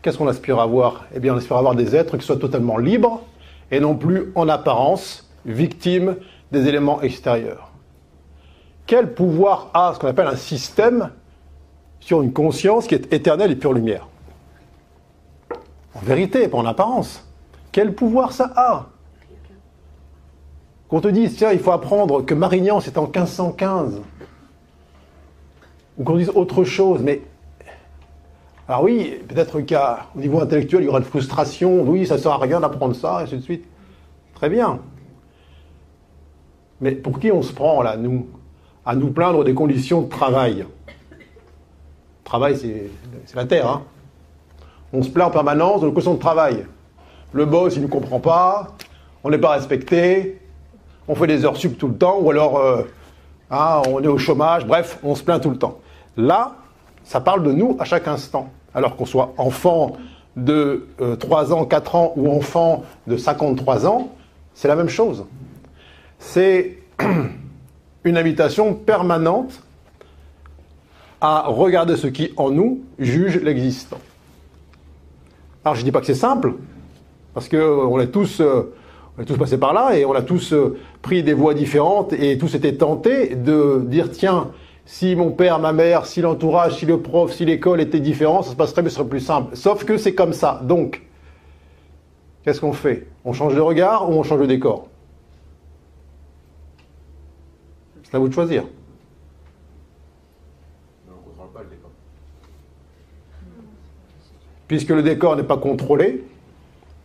Qu'est-ce 0.03 0.17
qu'on 0.17 0.27
aspire 0.27 0.59
à 0.59 0.65
voir? 0.65 1.05
Eh 1.15 1.19
bien, 1.21 1.33
on 1.33 1.37
aspire 1.37 1.55
à 1.55 1.59
avoir 1.59 1.75
des 1.75 1.95
êtres 1.95 2.17
qui 2.17 2.25
soient 2.25 2.37
totalement 2.37 2.77
libres 2.77 3.21
et 3.71 3.79
non 3.79 3.95
plus 3.95 4.33
en 4.35 4.49
apparence 4.49 5.31
victime 5.45 6.17
des 6.51 6.67
éléments 6.67 7.01
extérieurs. 7.01 7.71
Quel 8.85 9.13
pouvoir 9.13 9.69
a 9.73 9.93
ce 9.93 9.99
qu'on 9.99 10.07
appelle 10.07 10.27
un 10.27 10.35
système 10.35 11.09
sur 12.01 12.21
une 12.21 12.33
conscience 12.33 12.85
qui 12.85 12.95
est 12.95 13.13
éternelle 13.13 13.51
et 13.51 13.55
pure 13.55 13.71
lumière? 13.71 14.09
En 15.95 16.01
vérité, 16.01 16.49
pas 16.49 16.57
en 16.57 16.65
apparence. 16.65 17.25
Quel 17.71 17.95
pouvoir 17.95 18.33
ça 18.33 18.51
a? 18.57 18.87
Qu'on 20.89 20.99
te 20.99 21.07
dise, 21.07 21.37
tiens, 21.37 21.53
il 21.53 21.59
faut 21.59 21.71
apprendre 21.71 22.23
que 22.23 22.33
Marignan, 22.33 22.81
c'est 22.81 22.97
en 22.97 23.03
1515. 23.03 24.01
Ou 25.97 26.03
qu'on 26.03 26.17
dise 26.17 26.29
autre 26.29 26.65
chose, 26.65 27.01
mais 27.01 27.21
alors 28.67 28.83
oui, 28.83 29.19
peut-être 29.27 29.59
qu'au 29.59 30.19
niveau 30.19 30.39
intellectuel, 30.39 30.83
il 30.83 30.85
y 30.85 30.89
aura 30.89 30.99
une 30.99 31.05
frustration. 31.05 31.81
Oui, 31.81 32.07
ça 32.07 32.15
ne 32.15 32.19
sert 32.19 32.31
à 32.31 32.37
rien 32.37 32.61
d'apprendre 32.61 32.95
ça, 32.95 33.19
et 33.19 33.23
ainsi 33.23 33.37
de 33.37 33.41
suite. 33.41 33.65
Très 34.35 34.49
bien. 34.49 34.79
Mais 36.79 36.91
pour 36.91 37.19
qui 37.19 37.31
on 37.31 37.41
se 37.41 37.51
prend, 37.51 37.81
là, 37.81 37.97
nous 37.97 38.27
À 38.85 38.95
nous 38.95 39.11
plaindre 39.11 39.43
des 39.43 39.53
conditions 39.53 40.01
de 40.01 40.09
travail? 40.09 40.65
Travail, 42.23 42.57
c'est 42.57 43.35
la 43.35 43.45
terre. 43.45 43.69
Hein. 43.69 43.83
On 44.93 45.03
se 45.03 45.09
plaint 45.09 45.27
en 45.27 45.31
permanence 45.31 45.81
de 45.81 45.87
nos 45.87 45.91
conditions 45.91 46.13
de 46.13 46.19
travail. 46.19 46.65
Le 47.33 47.45
boss, 47.45 47.75
il 47.75 47.79
ne 47.79 47.83
nous 47.83 47.89
comprend 47.91 48.19
pas, 48.19 48.75
on 49.23 49.29
n'est 49.29 49.37
pas 49.37 49.51
respecté, 49.51 50.39
on 51.07 51.15
fait 51.15 51.27
des 51.27 51.43
heures 51.45 51.57
sup 51.57 51.77
tout 51.77 51.87
le 51.87 51.97
temps, 51.97 52.19
ou 52.19 52.29
alors 52.29 52.59
euh, 52.59 52.83
hein, 53.49 53.81
on 53.89 54.01
est 54.03 54.07
au 54.07 54.17
chômage, 54.17 54.65
bref, 54.65 54.99
on 55.03 55.15
se 55.15 55.23
plaint 55.23 55.41
tout 55.41 55.49
le 55.49 55.57
temps. 55.57 55.79
Là, 56.15 56.55
ça 57.03 57.21
parle 57.21 57.43
de 57.43 57.51
nous 57.51 57.75
à 57.79 57.85
chaque 57.85 58.07
instant. 58.07 58.49
Alors 58.73 58.95
qu'on 58.95 59.05
soit 59.05 59.33
enfant 59.37 59.97
de 60.35 60.87
3 61.19 61.51
euh, 61.51 61.55
ans, 61.55 61.65
4 61.65 61.95
ans 61.95 62.13
ou 62.15 62.31
enfant 62.31 62.83
de 63.07 63.17
53 63.17 63.85
ans, 63.85 64.09
c'est 64.53 64.67
la 64.67 64.75
même 64.75 64.89
chose. 64.89 65.25
C'est 66.17 66.79
une 68.03 68.17
invitation 68.17 68.73
permanente 68.73 69.61
à 71.21 71.45
regarder 71.47 71.95
ce 71.95 72.07
qui 72.07 72.31
en 72.35 72.49
nous 72.49 72.81
juge 72.99 73.41
l'existant. 73.41 73.99
Alors 75.63 75.75
je 75.75 75.81
ne 75.81 75.85
dis 75.85 75.91
pas 75.91 76.01
que 76.01 76.05
c'est 76.05 76.13
simple, 76.15 76.55
parce 77.33 77.47
qu'on 77.47 77.97
euh, 77.97 78.01
est 78.01 78.07
tous, 78.07 78.41
euh, 78.41 78.73
on 79.17 79.21
est 79.21 79.25
tous 79.25 79.37
passés 79.37 79.57
par 79.57 79.73
là 79.73 79.95
et 79.95 80.03
on 80.03 80.13
a 80.13 80.21
tous 80.21 80.53
pris 81.01 81.23
des 81.23 81.33
voies 81.33 81.53
différentes 81.53 82.11
et 82.13 82.37
tous 82.37 82.55
été 82.55 82.75
tentés 82.75 83.35
de 83.35 83.81
dire 83.85 84.11
tiens, 84.11 84.49
si 84.85 85.15
mon 85.15 85.31
père, 85.31 85.59
ma 85.59 85.71
mère, 85.71 86.05
si 86.05 86.21
l'entourage, 86.21 86.77
si 86.77 86.85
le 86.85 87.01
prof, 87.01 87.31
si 87.31 87.45
l'école 87.45 87.79
était 87.81 87.99
différent, 87.99 88.43
ça 88.43 88.51
se 88.51 88.55
passerait, 88.55 88.81
mais 88.81 88.89
ce 88.89 88.97
serait 88.97 89.07
plus 89.07 89.21
simple. 89.21 89.55
Sauf 89.55 89.85
que 89.85 89.97
c'est 89.97 90.13
comme 90.13 90.33
ça. 90.33 90.59
Donc, 90.63 91.01
qu'est-ce 92.43 92.59
qu'on 92.59 92.73
fait? 92.73 93.07
On 93.23 93.33
change 93.33 93.55
de 93.55 93.61
regard 93.61 94.09
ou 94.09 94.13
on 94.13 94.23
change 94.23 94.41
de 94.41 94.45
décor? 94.45 94.89
C'est 98.03 98.15
à 98.15 98.19
vous 98.19 98.27
de 98.27 98.33
choisir. 98.33 98.65
Puisque 104.67 104.89
le 104.89 105.03
décor 105.03 105.35
n'est 105.35 105.43
pas 105.43 105.57
contrôlé, 105.57 106.23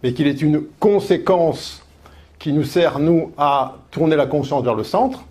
mais 0.03 0.15
qu'il 0.15 0.27
est 0.27 0.43
une 0.43 0.65
conséquence 0.81 1.85
qui 2.39 2.53
nous 2.53 2.63
sert, 2.63 2.99
nous, 2.99 3.33
à 3.37 3.79
tourner 3.91 4.17
la 4.17 4.27
conscience 4.27 4.65
vers 4.65 4.75
le 4.75 4.85
centre, 4.85 5.25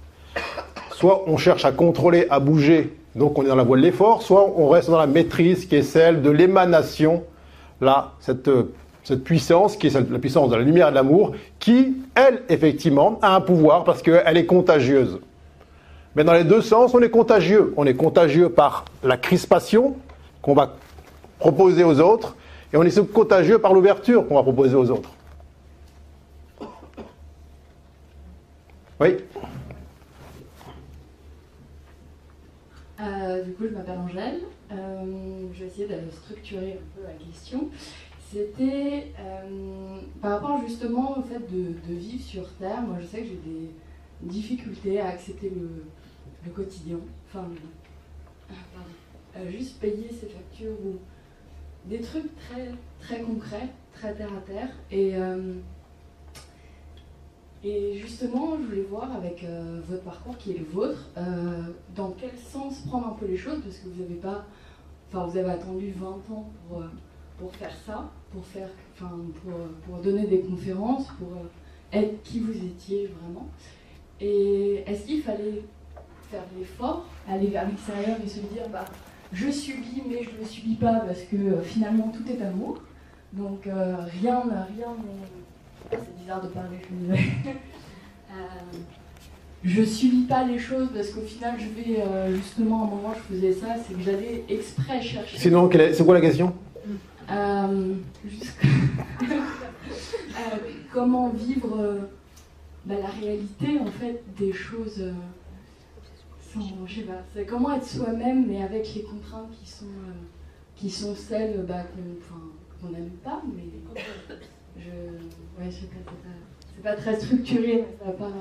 soit 0.98 1.26
on 1.28 1.38
cherche 1.38 1.64
à 1.64 1.72
contrôler, 1.72 2.26
à 2.32 2.40
bouger, 2.40 2.98
donc 3.14 3.38
on 3.38 3.44
est 3.44 3.48
dans 3.48 3.56
la 3.56 3.64
voie 3.64 3.78
de 3.78 3.84
l'effort, 3.84 4.24
soit 4.24 4.52
on 4.58 4.68
reste 4.68 4.90
dans 4.90 4.98
la 4.98 5.06
maîtrise 5.06 5.68
qui 5.68 5.76
est 5.76 5.84
celle 5.84 6.24
de 6.24 6.32
l'émanation, 6.32 7.24
là, 7.82 8.14
cette, 8.20 8.50
cette 9.04 9.24
puissance 9.24 9.78
qui 9.78 9.86
est 9.86 9.94
la 9.94 10.18
puissance 10.18 10.50
de 10.50 10.56
la 10.56 10.64
lumière 10.64 10.88
et 10.88 10.90
de 10.90 10.96
l'amour, 10.96 11.34
qui, 11.60 11.98
elle, 12.16 12.42
effectivement, 12.50 13.20
a 13.22 13.36
un 13.36 13.42
pouvoir 13.42 13.84
parce 13.84 14.02
qu'elle 14.02 14.38
est 14.38 14.48
contagieuse. 14.48 15.20
Mais 16.16 16.24
dans 16.24 16.34
les 16.34 16.44
deux 16.44 16.62
sens, 16.62 16.96
on 16.96 17.00
est 17.00 17.12
contagieux. 17.12 17.76
On 17.78 17.86
est 17.86 17.94
contagieux 17.94 18.50
par 18.50 18.86
la 19.04 19.18
crispation 19.18 19.98
qu'on 20.42 20.56
va 20.56 20.78
proposer 21.38 21.84
aux 21.84 22.00
autres, 22.00 22.36
et 22.74 22.78
on 22.78 22.82
est 22.82 23.14
contagieux 23.14 23.60
par 23.60 23.76
l'ouverture 23.76 24.28
qu'on 24.28 24.34
va 24.34 24.42
proposer 24.42 24.76
aux 24.76 24.90
autres. 24.90 25.12
Oui? 29.00 29.18
Euh, 33.00 33.44
du 33.44 33.54
coup, 33.54 33.66
je 33.68 33.74
m'appelle 33.74 34.00
Angèle. 34.00 34.42
Euh, 34.72 35.48
je 35.54 35.60
vais 35.60 35.68
essayer 35.68 35.88
de 35.88 36.10
structurer 36.12 36.74
un 36.74 36.96
peu 36.96 37.04
la 37.04 37.14
question. 37.14 37.70
C'était 38.32 39.14
euh, 39.20 40.00
par 40.22 40.32
rapport 40.32 40.62
justement 40.68 41.18
au 41.18 41.22
fait 41.22 41.40
de, 41.40 41.94
vivre 41.94 42.24
sur 42.24 42.52
Terre. 42.56 42.82
Moi, 42.82 42.98
je 43.00 43.06
sais 43.06 43.22
que 43.22 43.28
j'ai 43.28 43.42
des 43.46 43.72
difficultés 44.22 45.00
à 45.00 45.10
accepter 45.10 45.50
le, 45.50 46.52
quotidien. 46.54 47.00
Enfin, 47.28 47.50
juste 49.50 49.82
payer 49.82 50.10
ses 50.10 50.28
factures 50.28 50.72
ou 50.86 50.96
des 51.90 52.00
trucs 52.00 52.34
très, 52.38 52.72
très 53.02 53.22
concrets, 53.22 53.68
très 53.92 54.14
terre 54.16 54.32
à 54.34 54.40
terre. 54.50 54.70
Et 54.90 55.14
et 57.63 57.98
justement, 57.98 58.56
je 58.58 58.67
voulais 58.67 58.88
voir 58.89 59.12
avec 59.15 59.43
euh, 59.43 59.82
votre 59.88 60.04
parcours 60.04 60.38
qui 60.38 60.52
est 60.52 60.60
le 60.60 60.65
vôtre, 60.65 61.10
euh, 61.17 61.63
dans 61.96 62.12
quel 62.12 62.38
sens 62.38 62.82
prendre 62.82 63.08
un 63.08 63.13
peu 63.20 63.26
les 63.26 63.38
choses, 63.38 63.60
parce 63.63 63.78
que 63.78 63.89
vous 63.89 64.02
avez 64.02 64.15
pas, 64.15 64.46
enfin 65.08 65.26
vous 65.26 65.38
avez 65.38 65.50
attendu 65.50 65.91
20 65.91 66.08
ans 66.08 66.50
pour, 66.67 66.82
euh, 66.82 66.86
pour 67.39 67.52
faire 67.56 67.76
ça, 67.86 68.12
pour 68.32 68.46
faire, 68.46 68.70
enfin 68.93 69.12
pour, 69.41 69.54
pour 69.86 70.04
donner 70.04 70.28
des 70.28 70.41
conférences, 70.41 71.08
pour 71.17 71.30
être 71.91 72.22
qui 72.22 72.41
vous 72.41 72.56
étiez 72.56 73.08
vraiment. 73.08 73.48
Et 74.22 74.84
est-ce 74.86 75.06
qu'il 75.08 75.24
fallait 75.24 75.63
faire 76.30 76.43
l'effort, 76.58 77.06
aller 77.28 77.48
vers 77.48 77.67
l'extérieur 77.67 78.17
et 78.24 78.28
se 78.28 78.39
dire 78.39 78.67
bah 78.72 78.86
je 79.32 79.50
subis 79.50 80.04
mais 80.08 80.24
je 80.24 80.41
ne 80.41 80.46
subis 80.46 80.76
pas 80.76 81.02
parce 81.02 81.22
que 81.22 81.62
finalement 81.62 82.10
tout 82.10 82.30
est 82.32 82.41
amour, 82.41 82.82
donc 83.34 83.63
rien 83.63 84.41
rien 84.76 84.96
c'est 85.91 86.17
bizarre 86.19 86.41
de 86.41 86.47
parler, 86.47 86.78
je 86.89 86.95
me 86.95 87.13
euh, 87.15 87.17
je 89.63 89.84
subis 89.84 90.23
pas 90.23 90.45
les 90.45 90.60
choses 90.60 90.89
parce 90.93 91.10
qu'au 91.10 91.21
final, 91.21 91.56
je 91.58 91.67
vais 91.69 92.02
euh, 92.02 92.36
justement, 92.36 92.82
à 92.82 92.86
un 92.86 92.89
moment, 92.89 93.13
je 93.15 93.36
faisais 93.36 93.54
ça, 93.54 93.76
c'est 93.86 93.93
que 93.95 94.02
j'allais 94.02 94.43
exprès 94.50 95.02
chercher. 95.02 95.38
Sinon, 95.38 95.69
c'est 95.71 96.06
quoi 96.06 96.13
la 96.15 96.21
question? 96.21 96.54
Euh, 97.30 97.95
Comment 100.93 101.30
vivre 101.30 102.00
bah, 102.86 102.95
la 103.02 103.08
réalité 103.08 103.80
en 103.82 103.88
fait 103.88 104.23
des 104.38 104.54
choses 104.54 105.04
sans, 106.54 106.62
je 106.86 106.95
sais 106.95 107.02
pas, 107.02 107.21
c'est 107.34 107.45
comment 107.45 107.73
être 107.73 107.86
soi-même 107.86 108.45
mais 108.47 108.63
avec 108.63 108.93
les 108.95 109.04
contraintes 109.04 109.52
qui 109.60 109.69
sont 109.69 109.86
qui 110.78 110.89
sont 110.89 111.15
celles 111.15 111.65
bah, 111.67 111.84
qu'on 112.80 112.89
n'aime 112.89 113.10
pas, 113.23 113.41
mais 113.56 113.63
je, 114.80 115.62
ouais, 115.62 115.70
je 115.72 115.76
sais 115.76 115.88
pas, 115.88 116.12
c'est 116.76 116.84
pas, 116.84 116.96
très 116.96 117.20
structuré, 117.20 117.86
ça 118.04 118.12
pas. 118.12 118.32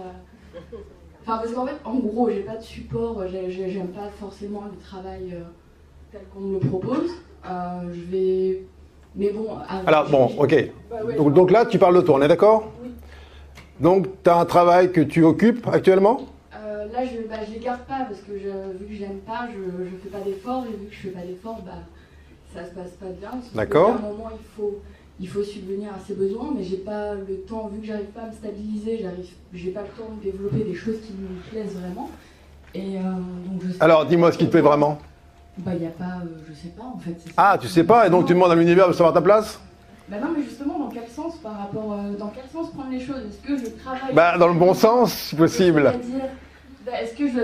Enfin, 1.22 1.38
parce 1.38 1.52
qu'en 1.52 1.66
fait, 1.66 1.76
en 1.84 1.94
gros, 1.94 2.30
j'ai 2.30 2.42
pas 2.42 2.56
de 2.56 2.62
support, 2.62 3.24
j'aime 3.28 3.88
pas 3.88 4.08
forcément 4.20 4.64
le 4.70 4.78
travail 4.78 5.32
euh, 5.34 5.42
tel 6.12 6.20
qu'on 6.32 6.40
me 6.40 6.54
le 6.54 6.60
propose. 6.60 7.10
Euh, 7.44 7.92
je 7.92 8.10
vais. 8.10 8.62
Mais 9.16 9.30
bon. 9.30 9.48
Alors, 9.86 10.08
bon, 10.08 10.30
ok. 10.38 10.70
Bah 10.90 10.98
donc, 11.16 11.32
donc, 11.34 11.50
là, 11.50 11.66
tu 11.66 11.78
parles 11.78 11.96
de 11.96 12.02
toi, 12.02 12.16
on 12.16 12.22
est 12.22 12.28
d'accord 12.28 12.70
Oui. 12.82 12.90
Donc, 13.80 14.06
tu 14.22 14.30
as 14.30 14.36
un 14.36 14.44
travail 14.44 14.92
que 14.92 15.00
tu 15.00 15.24
occupes 15.24 15.66
actuellement? 15.66 16.20
Euh, 16.54 16.86
Là, 16.92 17.04
je 17.04 17.26
bah, 17.28 17.36
les 17.52 17.58
garde 17.58 17.80
pas 17.80 18.04
parce 18.08 18.20
que 18.20 18.32
vu 18.32 18.86
que 18.86 18.94
je 18.94 19.00
n'aime 19.00 19.20
pas, 19.26 19.48
je, 19.48 19.84
je 19.84 19.96
fais 20.02 20.10
pas 20.10 20.20
d'efforts 20.20 20.64
et 20.66 20.76
vu 20.76 20.86
que 20.86 20.94
je 20.94 21.00
fais 21.00 21.08
pas 21.08 21.26
d'efforts, 21.26 21.62
bah, 21.64 21.82
ça 22.54 22.64
se 22.64 22.74
passe 22.74 22.92
pas 22.92 23.06
bien. 23.06 23.30
D'accord. 23.54 23.90
À 23.90 23.94
un 23.94 24.12
moment, 24.12 24.30
il 24.32 24.46
faut 24.56 24.80
il 25.18 25.28
faut 25.28 25.42
subvenir 25.42 25.90
à 25.94 25.98
ses 26.06 26.14
besoins, 26.14 26.52
mais 26.56 26.62
j'ai 26.62 26.76
pas 26.76 27.14
le 27.14 27.40
temps, 27.48 27.68
vu 27.72 27.80
que 27.80 27.86
j'arrive 27.86 28.06
pas 28.06 28.22
à 28.22 28.26
me 28.26 28.32
stabiliser, 28.32 28.98
j'arrive, 29.02 29.26
j'ai 29.54 29.70
pas 29.70 29.80
le 29.82 29.88
temps 29.88 30.10
de 30.18 30.30
développer 30.30 30.64
des 30.64 30.74
choses 30.74 31.00
qui 31.00 31.12
me 31.12 31.40
plaisent 31.50 31.74
vraiment. 31.80 32.10
Et 32.74 32.98
euh, 32.98 33.00
donc 33.02 33.62
je 33.62 33.72
Alors, 33.82 34.04
dis-moi 34.04 34.32
ce 34.32 34.38
qui 34.38 34.46
te 34.46 34.50
plaît 34.50 34.60
vraiment. 34.60 34.98
Bah, 35.58 35.72
il 35.74 35.80
n'y 35.80 35.86
a 35.86 35.90
pas, 35.90 36.20
euh, 36.22 36.28
je 36.48 36.54
sais 36.54 36.68
pas 36.76 36.84
en 36.84 36.98
fait. 36.98 37.16
Ah, 37.36 37.56
tu 37.58 37.66
sais 37.68 37.84
pas, 37.84 38.06
et 38.06 38.10
donc 38.10 38.26
tu 38.26 38.34
demandes 38.34 38.52
à 38.52 38.54
l'univers 38.54 38.88
de 38.88 38.92
savoir 38.92 39.14
ta 39.14 39.22
place 39.22 39.58
Bah 40.08 40.18
non, 40.20 40.28
mais 40.36 40.42
justement, 40.42 40.78
dans 40.78 40.88
quel 40.90 41.08
sens 41.08 41.36
par 41.36 41.56
rapport, 41.60 41.92
euh, 41.94 42.14
dans 42.18 42.28
quel 42.28 42.44
sens 42.52 42.70
prendre 42.72 42.90
les 42.90 43.00
choses? 43.00 43.22
Est-ce 43.26 43.48
que 43.48 43.56
je 43.56 43.70
travaille 43.70 44.12
Bah, 44.14 44.36
dans 44.36 44.48
le 44.48 44.54
bon 44.54 44.74
sens, 44.74 45.14
si 45.14 45.34
possible. 45.34 45.94
Bah, 46.84 46.92
est-ce 47.00 47.14
que 47.16 47.26
je. 47.26 47.40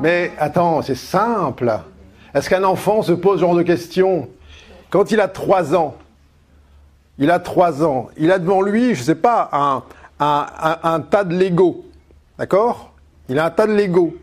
Mais 0.00 0.32
attends, 0.38 0.82
c'est 0.82 0.94
simple. 0.94 1.72
Est-ce 2.34 2.50
qu'un 2.50 2.64
enfant 2.64 3.00
se 3.00 3.12
pose 3.12 3.36
ce 3.36 3.40
genre 3.40 3.56
de 3.56 3.62
questions? 3.62 4.28
Quand 4.90 5.10
il 5.10 5.20
a 5.20 5.28
3 5.28 5.74
ans, 5.74 5.96
il 7.18 7.30
a 7.30 7.38
trois 7.38 7.84
ans, 7.84 8.08
il 8.16 8.30
a 8.30 8.38
devant 8.38 8.60
lui, 8.60 8.94
je 8.94 9.00
ne 9.00 9.04
sais 9.04 9.14
pas, 9.14 9.82
un, 10.18 11.00
tas 11.00 11.24
de 11.24 11.36
Lego. 11.36 11.84
D'accord? 12.38 12.92
Il 13.28 13.38
a 13.38 13.46
un 13.46 13.50
tas 13.50 13.66
de 13.66 13.72
Lego. 13.72 14.14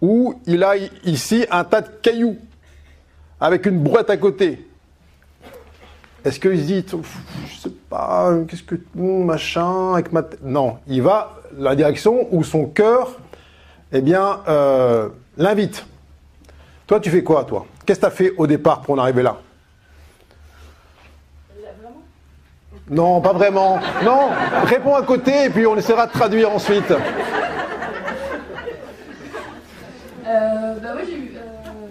Ou 0.00 0.40
il 0.46 0.62
a 0.62 0.76
ici 1.04 1.44
un 1.50 1.64
tas 1.64 1.80
de 1.80 1.88
cailloux, 2.02 2.36
avec 3.40 3.66
une 3.66 3.82
brouette 3.82 4.10
à 4.10 4.16
côté. 4.16 4.64
Est-ce 6.24 6.38
qu'il 6.38 6.58
se 6.58 6.64
dit, 6.64 6.84
pas, 7.88 8.32
qu'est-ce 8.48 8.62
que, 8.62 8.76
hum, 8.96 9.24
machin, 9.24 9.94
avec 9.94 10.12
ma. 10.12 10.22
Non, 10.42 10.78
il 10.86 11.02
va 11.02 11.40
la 11.56 11.74
direction 11.74 12.28
où 12.32 12.44
son 12.44 12.66
cœur, 12.66 13.18
eh 13.92 14.00
bien, 14.00 14.40
euh, 14.48 15.08
l'invite. 15.36 15.86
Toi, 16.86 17.00
tu 17.00 17.10
fais 17.10 17.22
quoi, 17.22 17.44
toi? 17.44 17.66
Qu'est-ce 17.86 18.00
que 18.00 18.06
tu 18.06 18.12
as 18.12 18.14
fait 18.14 18.32
au 18.36 18.46
départ 18.46 18.82
pour 18.82 18.94
en 18.94 18.98
arriver 18.98 19.22
là? 19.22 19.38
Non, 22.90 23.20
pas 23.20 23.32
vraiment. 23.32 23.78
Non, 24.04 24.30
réponds 24.64 24.94
à 24.94 25.02
côté 25.02 25.44
et 25.44 25.50
puis 25.50 25.66
on 25.66 25.76
essaiera 25.76 26.06
de 26.06 26.12
traduire 26.12 26.50
ensuite. 26.52 26.90
Euh, 30.26 30.74
bah 30.82 30.94
ouais, 30.94 31.02
j'ai 31.06 31.16
eu, 31.16 31.32
euh, 31.36 31.88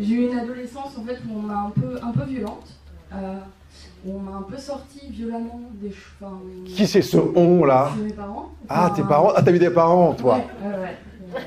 j'ai 0.00 0.14
eu 0.14 0.30
une 0.30 0.38
adolescence 0.38 0.96
en 0.98 1.04
fait 1.04 1.18
où 1.28 1.38
on 1.38 1.42
m'a 1.42 1.54
un 1.54 1.70
peu, 1.70 1.98
un 2.02 2.10
peu 2.12 2.24
violente, 2.24 2.66
euh, 3.14 3.34
où 4.04 4.16
on 4.16 4.20
m'a 4.20 4.36
un 4.38 4.42
peu 4.42 4.56
sorti 4.58 5.00
violemment 5.10 5.60
des 5.80 5.90
cheveux. 5.90 6.32
Qui 6.66 6.86
c'est 6.86 7.02
ce 7.02 7.16
on 7.34 7.64
là 7.64 7.90
mes 8.02 8.12
parents. 8.12 8.50
Ah, 8.68 8.86
Enfin, 8.86 8.94
tes 8.94 9.02
parents 9.08 9.32
Ah, 9.34 9.42
t'as 9.42 9.50
vu 9.52 9.58
des 9.58 9.70
parents, 9.70 10.12
toi 10.12 10.36
Ouais, 10.36 10.68
ouais, 10.68 10.78
ouais. 10.82 10.96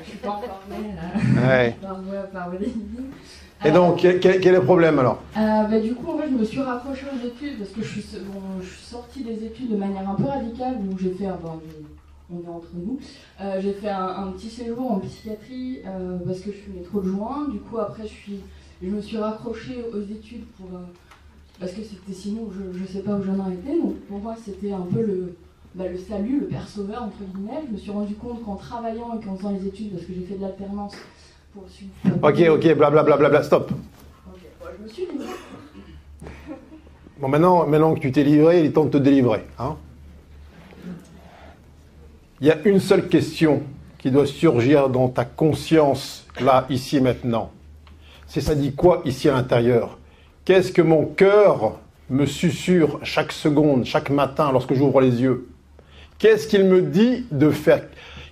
Je 0.04 0.08
suis 0.10 0.18
pas 0.18 0.30
encore 0.30 0.62
née 0.68 0.94
là, 0.96 1.48
Ouais. 1.48 1.76
par 1.80 1.94
voie, 2.00 2.22
par. 2.32 2.48
Et 3.64 3.70
donc, 3.70 3.98
quel, 3.98 4.26
est 4.26 4.52
le 4.52 4.62
problème 4.62 4.98
alors? 4.98 5.20
Euh, 5.36 5.62
bah, 5.64 5.80
du 5.80 5.94
coup, 5.94 6.12
en 6.12 6.18
fait, 6.18 6.28
je 6.28 6.34
me 6.34 6.44
suis 6.44 6.60
raccrochée 6.60 7.06
aux 7.12 7.26
études 7.26 7.58
parce 7.58 7.70
que 7.70 7.82
je 7.82 8.00
suis, 8.00 8.18
bon, 8.20 8.40
je 8.60 8.66
suis 8.66 8.84
sortie 8.84 9.24
des 9.24 9.44
études 9.44 9.70
de 9.70 9.76
manière 9.76 10.08
un 10.08 10.14
peu 10.14 10.24
radicale 10.24 10.76
où 10.88 10.98
j'ai 10.98 11.10
fait, 11.10 11.28
enfin, 11.30 11.58
on 12.30 12.44
est 12.44 12.48
entre 12.48 12.68
nous, 12.74 12.98
Euh, 13.40 13.60
j'ai 13.60 13.72
fait 13.72 13.88
un, 13.88 14.08
un 14.08 14.32
petit 14.32 14.50
séjour 14.50 14.92
en 14.92 14.98
psychiatrie 14.98 15.80
euh, 15.86 16.18
parce 16.26 16.40
que 16.40 16.50
je 16.50 16.56
fumais 16.56 16.82
trop 16.82 17.00
de 17.00 17.08
joints. 17.08 17.48
Du 17.48 17.58
coup, 17.58 17.78
après, 17.78 18.02
je, 18.02 18.12
suis, 18.12 18.40
je 18.82 18.88
me 18.88 19.00
suis 19.00 19.16
raccrochée 19.16 19.84
aux 19.92 20.02
études 20.02 20.44
pour, 20.56 20.68
parce 21.58 21.72
que 21.72 21.82
c'était 21.82 22.12
sinon, 22.12 22.50
je 22.52 22.78
ne 22.78 22.86
sais 22.86 23.00
pas 23.00 23.14
où 23.14 23.22
j'en 23.22 23.50
été. 23.50 23.80
Donc, 23.80 23.96
pour 24.08 24.18
moi, 24.18 24.34
c'était 24.42 24.72
un 24.72 24.82
peu 24.92 25.00
le, 25.00 25.34
bah, 25.74 25.84
le 25.88 25.96
salut, 25.96 26.40
le 26.40 26.46
père 26.46 26.68
sauveur, 26.68 27.04
entre 27.04 27.22
guillemets. 27.34 27.62
Je 27.66 27.72
me 27.72 27.78
suis 27.78 27.90
rendu 27.90 28.14
compte 28.14 28.44
qu'en 28.44 28.56
travaillant 28.56 29.18
et 29.18 29.24
qu'en 29.24 29.36
faisant 29.36 29.52
les 29.52 29.66
études, 29.66 29.92
parce 29.92 30.04
que 30.04 30.12
j'ai 30.14 30.22
fait 30.22 30.34
de 30.34 30.42
l'alternance 30.42 30.94
Ok, 32.22 32.40
ok, 32.50 32.74
blablabla, 32.74 33.16
bla, 33.16 33.28
bla, 33.28 33.42
stop. 33.42 33.70
Ok, 33.70 34.40
bon, 34.60 34.66
je 34.78 34.82
me 34.82 34.88
suis 34.88 35.06
livrée. 35.06 35.26
Bon, 37.18 37.28
maintenant, 37.28 37.66
maintenant 37.66 37.94
que 37.94 38.00
tu 38.00 38.12
t'es 38.12 38.22
livré, 38.22 38.60
il 38.60 38.66
est 38.66 38.72
temps 38.72 38.84
de 38.84 38.90
te 38.90 38.98
délivrer. 38.98 39.46
Hein 39.58 39.76
il 42.40 42.46
y 42.46 42.50
a 42.50 42.58
une 42.66 42.80
seule 42.80 43.08
question 43.08 43.62
qui 43.98 44.10
doit 44.10 44.26
surgir 44.26 44.90
dans 44.90 45.08
ta 45.08 45.24
conscience, 45.24 46.26
là, 46.40 46.66
ici 46.68 46.98
et 46.98 47.00
maintenant. 47.00 47.50
C'est 48.26 48.42
ça 48.42 48.54
dit 48.54 48.74
quoi 48.74 49.00
ici 49.04 49.28
à 49.28 49.32
l'intérieur? 49.32 49.98
Qu'est-ce 50.44 50.70
que 50.72 50.82
mon 50.82 51.06
cœur 51.06 51.78
me 52.10 52.26
susurre 52.26 52.98
chaque 53.02 53.32
seconde, 53.32 53.84
chaque 53.84 54.10
matin 54.10 54.52
lorsque 54.52 54.74
j'ouvre 54.74 55.00
les 55.00 55.22
yeux? 55.22 55.48
Qu'est-ce 56.18 56.46
qu'il 56.46 56.64
me 56.64 56.82
dit 56.82 57.26
de 57.30 57.50
faire? 57.50 57.84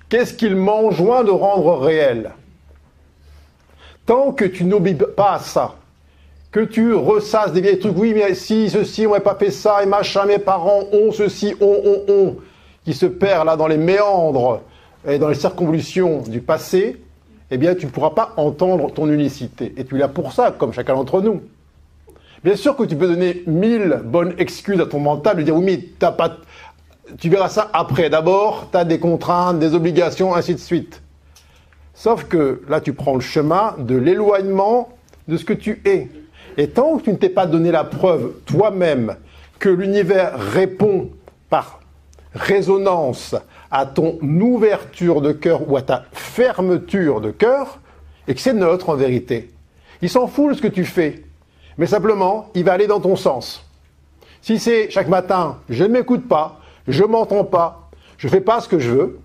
Qu'est-ce 0.08 0.34
qu'il 0.34 0.56
m'enjoint 0.56 1.24
de 1.24 1.30
rendre 1.30 1.78
réel? 1.78 2.32
Tant 4.06 4.32
que 4.32 4.44
tu 4.44 4.64
n'obéis 4.64 4.96
pas 5.16 5.38
ça, 5.38 5.76
que 6.52 6.60
tu 6.60 6.94
ressasses 6.94 7.52
des 7.52 7.60
vieilles 7.60 7.78
trucs, 7.78 7.96
oui, 7.96 8.12
mais 8.14 8.34
si, 8.34 8.70
ceci, 8.70 9.06
on 9.06 9.12
n'a 9.12 9.20
pas 9.20 9.34
fait 9.34 9.50
ça, 9.50 9.82
et 9.82 9.86
machin, 9.86 10.26
mes 10.26 10.38
parents 10.38 10.84
ont 10.92 11.10
ceci, 11.10 11.54
ont, 11.60 11.80
ont, 11.84 12.12
ont, 12.12 12.36
qui 12.84 12.92
se 12.92 13.06
perd 13.06 13.46
là 13.46 13.56
dans 13.56 13.66
les 13.66 13.78
méandres 13.78 14.60
et 15.08 15.18
dans 15.18 15.28
les 15.28 15.34
circonvolutions 15.34 16.20
du 16.20 16.40
passé, 16.40 17.00
eh 17.50 17.56
bien, 17.56 17.74
tu 17.74 17.86
ne 17.86 17.90
pourras 17.90 18.10
pas 18.10 18.34
entendre 18.36 18.92
ton 18.92 19.10
unicité. 19.10 19.74
Et 19.76 19.84
tu 19.84 19.96
là 19.96 20.08
pour 20.08 20.32
ça, 20.32 20.50
comme 20.50 20.72
chacun 20.72 20.94
d'entre 20.94 21.20
nous. 21.20 21.42
Bien 22.42 22.56
sûr 22.56 22.76
que 22.76 22.84
tu 22.84 22.94
peux 22.94 23.08
donner 23.08 23.42
mille 23.46 24.02
bonnes 24.04 24.34
excuses 24.38 24.80
à 24.80 24.86
ton 24.86 25.00
mental, 25.00 25.38
de 25.38 25.42
dire, 25.42 25.56
oui, 25.56 25.64
mais 25.64 25.80
t'as 25.98 26.12
pas, 26.12 26.36
tu 27.18 27.30
verras 27.30 27.48
ça 27.48 27.70
après. 27.72 28.10
D'abord, 28.10 28.68
tu 28.70 28.76
as 28.76 28.84
des 28.84 28.98
contraintes, 28.98 29.58
des 29.58 29.74
obligations, 29.74 30.34
ainsi 30.34 30.54
de 30.54 30.60
suite. 30.60 31.00
Sauf 31.94 32.24
que 32.24 32.62
là, 32.68 32.80
tu 32.80 32.92
prends 32.92 33.14
le 33.14 33.20
chemin 33.20 33.74
de 33.78 33.96
l'éloignement 33.96 34.90
de 35.28 35.36
ce 35.36 35.44
que 35.44 35.52
tu 35.52 35.80
es. 35.84 36.08
Et 36.56 36.68
tant 36.68 36.98
que 36.98 37.04
tu 37.04 37.10
ne 37.10 37.16
t'es 37.16 37.28
pas 37.28 37.46
donné 37.46 37.70
la 37.70 37.84
preuve 37.84 38.32
toi-même 38.46 39.16
que 39.58 39.68
l'univers 39.68 40.38
répond 40.38 41.10
par 41.48 41.80
résonance 42.34 43.34
à 43.70 43.86
ton 43.86 44.18
ouverture 44.20 45.20
de 45.20 45.32
cœur 45.32 45.68
ou 45.70 45.76
à 45.76 45.82
ta 45.82 46.04
fermeture 46.12 47.20
de 47.20 47.30
cœur, 47.30 47.80
et 48.26 48.34
que 48.34 48.40
c'est 48.40 48.52
neutre 48.52 48.90
en 48.90 48.94
vérité. 48.94 49.50
Il 50.02 50.08
s'en 50.08 50.26
fout 50.26 50.50
de 50.50 50.54
ce 50.54 50.62
que 50.62 50.68
tu 50.68 50.84
fais, 50.84 51.22
mais 51.78 51.86
simplement, 51.86 52.50
il 52.54 52.64
va 52.64 52.72
aller 52.72 52.86
dans 52.86 53.00
ton 53.00 53.16
sens. 53.16 53.64
Si 54.42 54.58
c'est 54.58 54.90
chaque 54.90 55.08
matin, 55.08 55.58
je 55.68 55.84
ne 55.84 55.88
m'écoute 55.88 56.28
pas, 56.28 56.60
je 56.86 57.04
m'entends 57.04 57.44
pas, 57.44 57.90
je 58.18 58.28
fais 58.28 58.40
pas 58.40 58.60
ce 58.60 58.68
que 58.68 58.78
je 58.78 58.90
veux, 58.90 59.20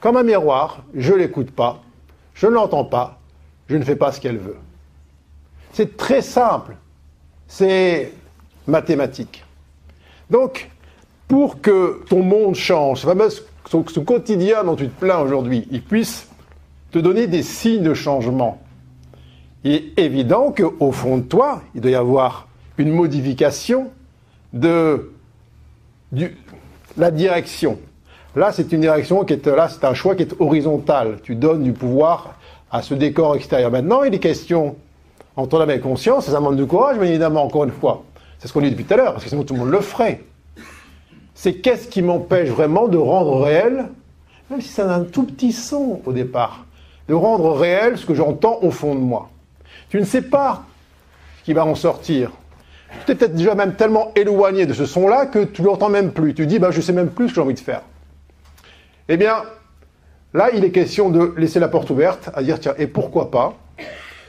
comme 0.00 0.16
un 0.16 0.22
miroir, 0.22 0.84
je 0.94 1.12
l'écoute 1.12 1.50
pas, 1.50 1.82
je 2.34 2.46
ne 2.46 2.52
l'entends 2.52 2.84
pas, 2.84 3.18
je 3.68 3.76
ne 3.76 3.84
fais 3.84 3.96
pas 3.96 4.12
ce 4.12 4.20
qu'elle 4.20 4.38
veut. 4.38 4.58
C'est 5.72 5.96
très 5.96 6.22
simple. 6.22 6.76
C'est 7.48 8.12
mathématique. 8.66 9.44
Donc, 10.30 10.70
pour 11.28 11.60
que 11.60 12.02
ton 12.08 12.22
monde 12.22 12.54
change, 12.54 13.06
ce 13.06 14.00
quotidien 14.00 14.64
dont 14.64 14.76
tu 14.76 14.88
te 14.88 15.00
plains 15.00 15.18
aujourd'hui, 15.18 15.66
il 15.70 15.82
puisse 15.82 16.28
te 16.90 16.98
donner 16.98 17.26
des 17.26 17.42
signes 17.42 17.82
de 17.82 17.94
changement, 17.94 18.62
il 19.64 19.72
est 19.72 19.98
évident 19.98 20.52
qu'au 20.52 20.92
fond 20.92 21.18
de 21.18 21.24
toi, 21.24 21.62
il 21.74 21.80
doit 21.80 21.90
y 21.90 21.94
avoir 21.94 22.48
une 22.78 22.90
modification 22.90 23.90
de 24.52 25.12
la 26.96 27.10
direction. 27.10 27.78
Là, 28.36 28.52
c'est 28.52 28.70
une 28.70 28.82
direction 28.82 29.24
qui 29.24 29.32
est 29.32 29.46
là, 29.46 29.66
c'est 29.70 29.82
un 29.86 29.94
choix 29.94 30.14
qui 30.14 30.22
est 30.22 30.38
horizontal. 30.38 31.20
Tu 31.22 31.34
donnes 31.34 31.62
du 31.62 31.72
pouvoir 31.72 32.34
à 32.70 32.82
ce 32.82 32.92
décor 32.92 33.34
extérieur. 33.34 33.70
Maintenant, 33.70 34.02
il 34.02 34.14
est 34.14 34.18
question 34.18 34.76
entre 35.36 35.58
l'âme 35.58 35.70
et 35.70 35.76
la 35.76 35.78
conscience, 35.80 36.28
et 36.28 36.32
ça 36.32 36.36
demande 36.36 36.56
du 36.56 36.66
courage, 36.66 36.98
mais 37.00 37.08
évidemment, 37.08 37.44
encore 37.44 37.64
une 37.64 37.70
fois, 37.70 38.04
c'est 38.38 38.46
ce 38.46 38.52
qu'on 38.52 38.60
dit 38.60 38.70
depuis 38.70 38.84
tout 38.84 38.92
à 38.92 38.98
l'heure, 38.98 39.12
parce 39.12 39.24
que 39.24 39.30
sinon 39.30 39.42
tout 39.42 39.54
le 39.54 39.60
monde 39.60 39.70
le 39.70 39.80
ferait. 39.80 40.22
C'est 41.34 41.54
qu'est-ce 41.54 41.88
qui 41.88 42.02
m'empêche 42.02 42.50
vraiment 42.50 42.88
de 42.88 42.98
rendre 42.98 43.40
réel, 43.40 43.86
même 44.50 44.60
si 44.60 44.68
ça 44.68 44.90
a 44.90 44.96
un 44.96 45.04
tout 45.04 45.24
petit 45.24 45.52
son 45.52 46.02
au 46.04 46.12
départ, 46.12 46.66
de 47.08 47.14
rendre 47.14 47.52
réel 47.52 47.96
ce 47.96 48.04
que 48.04 48.14
j'entends 48.14 48.58
au 48.60 48.70
fond 48.70 48.94
de 48.94 49.00
moi. 49.00 49.30
Tu 49.88 49.98
ne 49.98 50.04
sais 50.04 50.22
pas 50.22 50.64
ce 51.38 51.44
qui 51.44 51.54
va 51.54 51.64
en 51.64 51.74
sortir. 51.74 52.32
Tu 52.90 53.06
t'es 53.06 53.14
peut-être 53.14 53.34
déjà 53.34 53.54
même 53.54 53.76
tellement 53.76 54.12
éloigné 54.14 54.66
de 54.66 54.74
ce 54.74 54.84
son-là 54.84 55.24
que 55.24 55.44
tu 55.44 55.62
l'entends 55.62 55.88
même 55.88 56.12
plus. 56.12 56.34
Tu 56.34 56.46
dis, 56.46 56.58
bah, 56.58 56.70
je 56.70 56.82
sais 56.82 56.92
même 56.92 57.08
plus 57.08 57.28
ce 57.28 57.32
que 57.32 57.34
j'ai 57.36 57.42
envie 57.42 57.54
de 57.54 57.60
faire. 57.60 57.80
Eh 59.08 59.16
bien, 59.16 59.44
là, 60.34 60.50
il 60.52 60.64
est 60.64 60.70
question 60.70 61.10
de 61.10 61.34
laisser 61.36 61.60
la 61.60 61.68
porte 61.68 61.90
ouverte, 61.90 62.30
à 62.34 62.42
dire, 62.42 62.58
tiens, 62.60 62.74
et 62.78 62.86
pourquoi 62.86 63.30
pas 63.30 63.54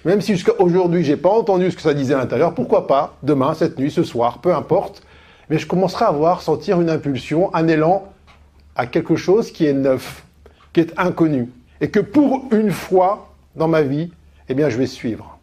même 0.08 0.22
si 0.22 0.34
jusqu'à 0.34 0.54
aujourd'hui, 0.60 1.04
j'ai 1.04 1.18
pas 1.18 1.30
entendu 1.30 1.70
ce 1.70 1.76
que 1.76 1.82
ça 1.82 1.94
disait 1.94 2.14
à 2.14 2.18
l'intérieur, 2.18 2.54
pourquoi 2.54 2.88
pas, 2.88 3.18
demain, 3.24 3.54
cette 3.54 3.78
nuit, 3.78 3.92
ce 3.92 4.04
soir, 4.04 4.40
peu 4.40 4.56
importe, 4.56 5.04
mais 5.50 5.58
je 5.58 5.68
commencerai 5.68 6.06
à 6.06 6.12
voir, 6.12 6.42
sentir 6.42 6.80
une 6.80 6.90
impulsion, 6.90 7.54
un 7.54 7.68
élan 7.68 8.06
à 8.78 8.86
quelque 8.86 9.18
chose 9.18 9.52
qui 9.52 9.66
est 9.66 9.74
neuf, 9.74 10.24
qui 10.72 10.80
est 10.80 10.94
inconnu, 10.98 11.50
et 11.82 11.90
que 11.90 12.00
pour 12.00 12.46
une 12.52 12.72
fois 12.72 13.34
dans 13.58 13.68
ma 13.68 13.82
vie, 13.82 14.12
eh 14.48 14.54
bien, 14.54 14.70
je 14.70 14.78
vais 14.78 14.86
suivre. 14.86 15.38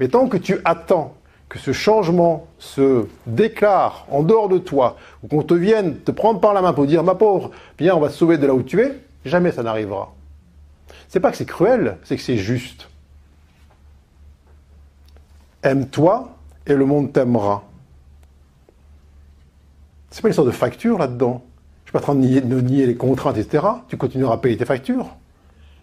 Mais 0.00 0.08
tant 0.08 0.26
que 0.26 0.38
tu 0.38 0.58
attends 0.64 1.14
que 1.52 1.58
ce 1.58 1.72
changement 1.72 2.46
se 2.58 3.06
déclare 3.26 4.06
en 4.10 4.22
dehors 4.22 4.48
de 4.48 4.56
toi, 4.56 4.96
ou 5.22 5.28
qu'on 5.28 5.42
te 5.42 5.52
vienne 5.52 5.98
te 5.98 6.10
prendre 6.10 6.40
par 6.40 6.54
la 6.54 6.62
main 6.62 6.72
pour 6.72 6.86
dire, 6.86 7.04
ma 7.04 7.14
pauvre, 7.14 7.50
viens, 7.78 7.94
on 7.94 8.00
va 8.00 8.08
te 8.08 8.14
sauver 8.14 8.38
de 8.38 8.46
là 8.46 8.54
où 8.54 8.62
tu 8.62 8.80
es, 8.80 8.98
jamais 9.26 9.52
ça 9.52 9.62
n'arrivera. 9.62 10.14
C'est 11.08 11.20
pas 11.20 11.30
que 11.30 11.36
c'est 11.36 11.44
cruel, 11.44 11.98
c'est 12.04 12.16
que 12.16 12.22
c'est 12.22 12.38
juste. 12.38 12.88
Aime-toi 15.62 16.34
et 16.66 16.72
le 16.72 16.86
monde 16.86 17.12
t'aimera. 17.12 17.64
C'est 20.10 20.22
pas 20.22 20.28
une 20.28 20.34
sorte 20.34 20.48
de 20.48 20.52
facture 20.52 20.96
là-dedans. 20.96 21.42
Je 21.84 21.90
suis 21.90 21.92
pas 21.92 21.98
en 21.98 22.02
train 22.02 22.14
de 22.14 22.60
nier 22.62 22.86
les 22.86 22.96
contraintes, 22.96 23.36
etc. 23.36 23.66
Tu 23.88 23.98
continueras 23.98 24.36
à 24.36 24.38
payer 24.38 24.56
tes 24.56 24.64
factures. 24.64 25.16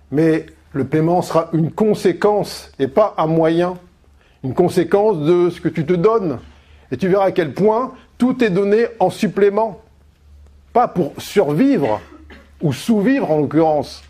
Mais 0.10 0.48
le 0.74 0.88
paiement 0.88 1.22
sera 1.22 1.50
une 1.54 1.72
conséquence 1.72 2.72
et 2.80 2.88
pas 2.88 3.14
un 3.20 3.28
moyen. 3.28 3.78
Une 4.44 4.54
conséquence 4.54 5.20
de 5.20 5.50
ce 5.50 5.60
que 5.60 5.70
tu 5.70 5.86
te 5.86 5.94
donnes. 5.94 6.40
Et 6.92 6.98
tu 6.98 7.08
verras 7.08 7.26
à 7.26 7.32
quel 7.32 7.54
point 7.54 7.94
tout 8.18 8.44
est 8.44 8.50
donné 8.50 8.88
en 9.00 9.10
supplément. 9.10 9.82
Pas 10.74 10.88
pour 10.88 11.14
survivre, 11.18 12.00
ou 12.62 12.74
sous-vivre 12.74 13.32
en 13.32 13.40
l'occurrence. 13.40 14.04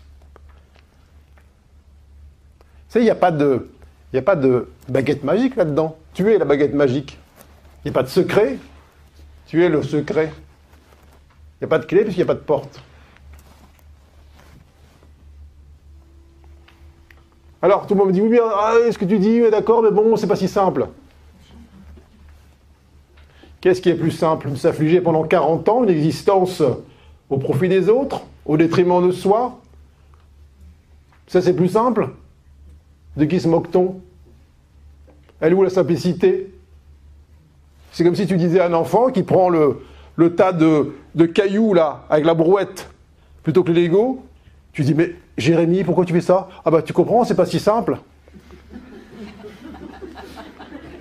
Tu 2.88 2.94
sais, 2.94 3.00
il 3.00 3.04
n'y 3.04 3.10
a 3.10 3.14
pas 3.14 3.30
de. 3.30 3.68
A 4.12 4.22
pas 4.22 4.34
de 4.34 4.68
baguette 4.88 5.22
magique 5.22 5.54
là-dedans. 5.54 5.96
Tu 6.14 6.32
es 6.32 6.38
la 6.38 6.44
baguette 6.44 6.74
magique. 6.74 7.16
Il 7.84 7.88
n'y 7.88 7.90
a 7.92 7.94
pas 7.94 8.02
de 8.02 8.08
secret. 8.08 8.58
Tu 9.46 9.64
es 9.64 9.68
le 9.68 9.84
secret. 9.84 10.32
Il 11.54 11.62
n'y 11.62 11.64
a 11.66 11.68
pas 11.68 11.78
de 11.78 11.84
clé 11.84 12.02
puisqu'il 12.02 12.18
n'y 12.18 12.24
a 12.24 12.26
pas 12.26 12.34
de 12.34 12.40
porte. 12.40 12.82
Alors, 17.62 17.86
tout 17.86 17.94
le 17.94 17.98
monde 17.98 18.08
me 18.08 18.12
dit, 18.12 18.22
oui, 18.22 18.28
mais 18.30 18.40
ah, 18.42 18.74
ce 18.90 18.96
que 18.96 19.04
tu 19.04 19.18
dis, 19.18 19.42
d'accord, 19.50 19.82
mais 19.82 19.90
bon, 19.90 20.16
c'est 20.16 20.26
pas 20.26 20.36
si 20.36 20.48
simple. 20.48 20.88
Qu'est-ce 23.60 23.82
qui 23.82 23.90
est 23.90 23.94
plus 23.94 24.10
simple 24.10 24.56
s'affliger 24.56 25.00
pendant 25.02 25.24
40 25.24 25.68
ans 25.68 25.84
une 25.84 25.90
existence 25.90 26.62
au 27.28 27.36
profit 27.36 27.68
des 27.68 27.90
autres, 27.90 28.22
au 28.46 28.56
détriment 28.56 29.06
de 29.06 29.12
soi? 29.12 29.60
Ça, 31.26 31.42
c'est 31.42 31.54
plus 31.54 31.68
simple? 31.68 32.08
De 33.16 33.26
qui 33.26 33.38
se 33.38 33.48
moque-t-on? 33.48 34.00
Elle 35.40 35.52
est 35.52 35.56
où 35.56 35.62
la 35.62 35.70
simplicité? 35.70 36.50
C'est 37.92 38.04
comme 38.04 38.16
si 38.16 38.26
tu 38.26 38.36
disais 38.36 38.60
à 38.60 38.66
un 38.66 38.72
enfant 38.72 39.10
qui 39.10 39.22
prend 39.22 39.50
le, 39.50 39.82
le 40.16 40.34
tas 40.34 40.52
de, 40.52 40.92
cailloux 41.26 41.74
là, 41.74 42.04
avec 42.08 42.24
la 42.24 42.34
brouette, 42.34 42.88
plutôt 43.42 43.62
que 43.62 43.72
les 43.72 43.88
Lego. 43.88 44.22
Tu 44.72 44.82
dis, 44.82 44.94
mais 44.94 45.14
Jérémy, 45.40 45.84
pourquoi 45.84 46.04
tu 46.04 46.12
fais 46.12 46.20
ça? 46.20 46.48
Ah 46.64 46.70
bah 46.70 46.82
tu 46.82 46.92
comprends, 46.92 47.24
c'est 47.24 47.34
pas 47.34 47.46
si 47.46 47.58
simple. 47.58 47.98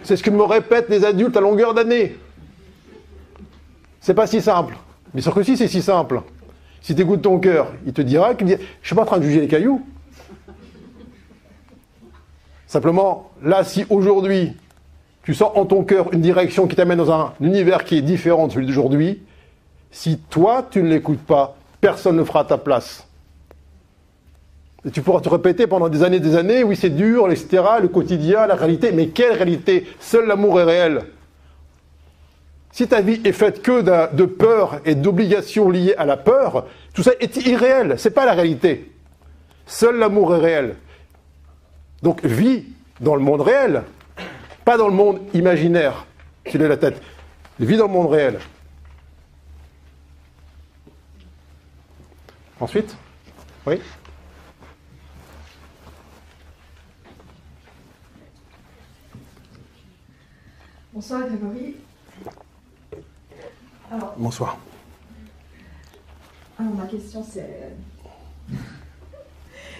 C'est 0.04 0.15
ce 0.15 0.23
que 0.23 0.30
me 0.30 0.43
répètent 0.43 0.89
les 0.89 1.06
adultes 1.06 1.38
à 1.38 1.41
longueur 1.41 1.73
d'année. 1.73 2.17
C'est 3.99 4.13
pas 4.13 4.28
si 4.28 4.41
simple. 4.41 4.75
Mais 5.13 5.21
sûr 5.21 5.34
que 5.34 5.43
si, 5.43 5.58
c'est 5.58 5.67
si 5.67 5.82
simple. 5.82 6.21
Si 6.82 6.95
tu 6.95 7.02
écoutes 7.02 7.21
ton 7.21 7.39
cœur, 7.39 7.73
il 7.86 7.93
te 7.93 8.02
dira 8.02 8.34
dit 8.34 8.56
Je 8.82 8.88
suis 8.88 8.95
pas 8.95 9.02
en 9.04 9.06
train 9.06 9.17
de 9.17 9.23
juger 9.23 9.41
les 9.41 9.47
cailloux. 9.47 9.86
Simplement, 12.65 13.32
là, 13.43 13.63
si 13.63 13.86
aujourd'hui, 13.89 14.54
tu 15.23 15.34
sens 15.34 15.52
en 15.56 15.65
ton 15.65 15.84
cœur 15.84 16.13
une 16.13 16.21
direction 16.21 16.67
qui 16.67 16.75
t'amène 16.75 16.99
dans 16.99 17.12
un 17.12 17.34
univers 17.41 17.84
qui 17.84 17.97
est 17.97 18.02
différent 18.02 18.47
de 18.47 18.54
celui 18.54 18.67
d'aujourd'hui, 18.67 19.21
si 19.91 20.17
toi, 20.30 20.65
tu 20.69 20.82
ne 20.82 20.89
l'écoutes 20.89 21.19
pas, 21.19 21.58
personne 21.82 22.15
ne 22.15 22.23
fera 22.23 22.41
à 22.41 22.45
ta 22.45 22.58
place. 22.58 23.09
Tu 24.94 25.02
pourras 25.02 25.20
te 25.20 25.28
répéter 25.28 25.68
pendant 25.68 25.89
des 25.89 26.04
années 26.04 26.18
et 26.18 26.22
des 26.22 26.38
années, 26.38 26.63
oui 26.63 26.78
c'est 26.78 26.89
dur, 26.89 27.30
etc., 27.30 27.63
le 27.82 27.89
quotidien, 27.89 28.48
la 28.48 28.56
réalité, 28.56 28.92
mais 28.94 29.08
quelle 29.08 29.34
réalité? 29.34 29.88
Seul 30.00 30.26
l'amour 30.26 30.60
est 30.62 30.63
réel. 30.63 31.02
Si 32.72 32.88
ta 32.88 33.02
vie 33.02 33.20
est 33.26 33.34
faite 33.34 33.62
que 33.62 33.82
de 34.15 34.26
peur 34.26 34.80
et 34.86 34.96
d'obligations 34.96 35.70
liées 35.70 35.96
à 35.98 36.06
la 36.06 36.15
peur, 36.15 36.65
tout 36.94 37.04
ça 37.04 37.12
est 37.20 37.36
irréel, 37.46 37.96
c'est 37.98 38.12
pas 38.12 38.26
la 38.26 38.34
réalité. 38.34 38.92
Seul 39.65 39.98
l'amour 39.98 40.36
est 40.36 40.39
réel. 40.39 40.76
Donc 42.02 42.24
vis 42.24 42.63
dans 43.02 43.15
le 43.15 43.22
monde 43.22 43.42
réel, 43.42 43.84
pas 44.63 44.78
dans 44.78 44.88
le 44.88 44.94
monde 44.94 45.20
imaginaire, 45.34 46.06
tu 46.46 46.58
la 46.58 46.78
tête. 46.78 47.02
Vis 47.60 47.78
dans 47.78 47.88
le 47.88 47.94
monde 47.94 48.12
réel. 48.12 48.39
Ensuite? 52.62 52.96
Oui 53.65 53.82
Bonsoir 61.00 61.22
Grégory. 61.30 61.76
Alors, 63.90 64.16
Bonsoir. 64.18 64.60
Alors 66.60 66.74
ma 66.74 66.86
question 66.88 67.24
c'est... 67.24 67.72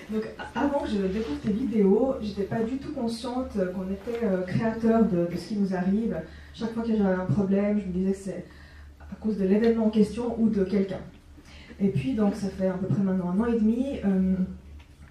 Donc 0.10 0.24
avant 0.56 0.80
que 0.80 0.88
je 0.88 1.08
découvre 1.08 1.42
tes 1.42 1.52
vidéos, 1.52 2.16
j'étais 2.22 2.44
pas 2.44 2.62
du 2.62 2.78
tout 2.78 2.94
consciente 2.94 3.52
qu'on 3.52 3.92
était 3.92 4.24
euh, 4.24 4.44
créateur 4.44 5.04
de, 5.04 5.28
ce 5.36 5.50
qui 5.50 5.58
nous 5.58 5.76
arrive. 5.76 6.22
Chaque 6.54 6.74
fois 6.74 6.84
que 6.84 6.96
j'avais 6.96 7.04
un 7.04 7.26
problème, 7.26 7.82
je 7.82 7.88
me 7.88 7.92
disais 7.92 8.14
que 8.14 8.18
c'est 8.18 8.46
à 9.02 9.16
cause 9.16 9.38
de 9.38 9.44
l'événement 9.44 9.88
en 9.88 9.90
question 9.90 10.40
ou 10.40 10.48
de 10.48 10.64
quelqu'un. 10.64 11.02
Et 11.82 11.90
puis 11.90 12.14
donc 12.14 12.34
ça 12.36 12.48
fait 12.48 12.68
à 12.68 12.76
peu 12.76 12.88
près 12.88 13.04
maintenant 13.04 13.32
un 13.32 13.40
an 13.42 13.46
et 13.48 13.60
demi, 13.60 14.00
euh, 14.06 14.36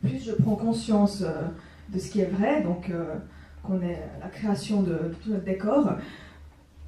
plus 0.00 0.24
je 0.24 0.32
prends 0.32 0.56
conscience 0.56 1.20
euh, 1.20 1.48
de 1.90 1.98
ce 1.98 2.10
qui 2.10 2.22
est 2.22 2.30
vrai, 2.30 2.62
donc 2.62 2.90
est 3.82 4.02
la 4.20 4.28
création 4.28 4.82
de, 4.82 5.14
tout 5.22 5.30
notre 5.30 5.44
décor, 5.44 5.92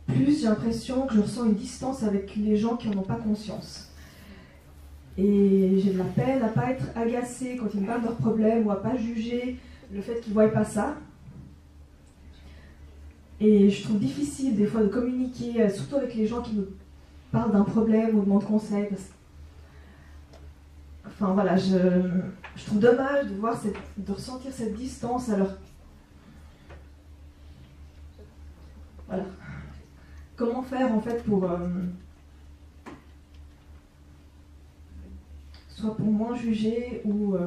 plus 0.07 0.41
j'ai 0.41 0.47
l'impression 0.47 1.07
que 1.07 1.15
je 1.15 1.21
ressens 1.21 1.45
une 1.45 1.55
distance 1.55 2.03
avec 2.03 2.35
les 2.37 2.57
gens 2.57 2.77
qui 2.77 2.89
n'en 2.89 3.01
ont 3.01 3.05
pas 3.05 3.17
conscience. 3.17 3.91
Et 5.17 5.79
j'ai 5.79 5.93
de 5.93 5.99
la 5.99 6.05
peine 6.05 6.43
à 6.43 6.49
pas 6.49 6.71
être 6.71 6.87
agacée 6.97 7.57
quand 7.59 7.67
ils 7.75 7.81
me 7.81 7.87
parlent 7.87 8.03
de 8.03 8.07
leurs 8.07 8.17
problèmes 8.17 8.67
ou 8.67 8.71
à 8.71 8.83
pas 8.83 8.97
juger 8.97 9.59
le 9.93 10.01
fait 10.01 10.21
qu'ils 10.21 10.31
ne 10.31 10.35
voient 10.35 10.49
pas 10.49 10.65
ça. 10.65 10.97
Et 13.41 13.71
je 13.71 13.83
trouve 13.83 13.99
difficile 13.99 14.57
des 14.57 14.67
fois 14.67 14.83
de 14.83 14.89
communiquer, 14.89 15.63
euh, 15.63 15.71
surtout 15.71 15.97
avec 15.97 16.15
les 16.15 16.27
gens 16.27 16.43
qui 16.43 16.55
me 16.55 16.69
parlent 17.33 17.53
d'un 17.53 17.65
problème 17.65 18.19
ou 18.19 18.23
demandent 18.23 18.45
conseil. 18.45 18.89
Enfin 21.07 21.33
voilà, 21.33 21.57
je, 21.57 21.79
je, 22.57 22.67
trouve 22.67 22.81
dommage 22.81 23.27
de, 23.27 23.35
voir 23.35 23.57
cette, 23.57 23.77
de 23.97 24.13
ressentir 24.13 24.53
cette 24.53 24.75
distance 24.75 25.31
alors 25.31 25.53
Voilà. 29.11 29.25
Comment 30.37 30.63
faire 30.63 30.93
en 30.93 31.01
fait 31.01 31.25
pour 31.25 31.45
euh, 31.45 31.57
soit 35.69 35.97
pour 35.97 36.07
moins 36.07 36.37
juger 36.37 37.03
ou 37.05 37.35
euh, 37.35 37.39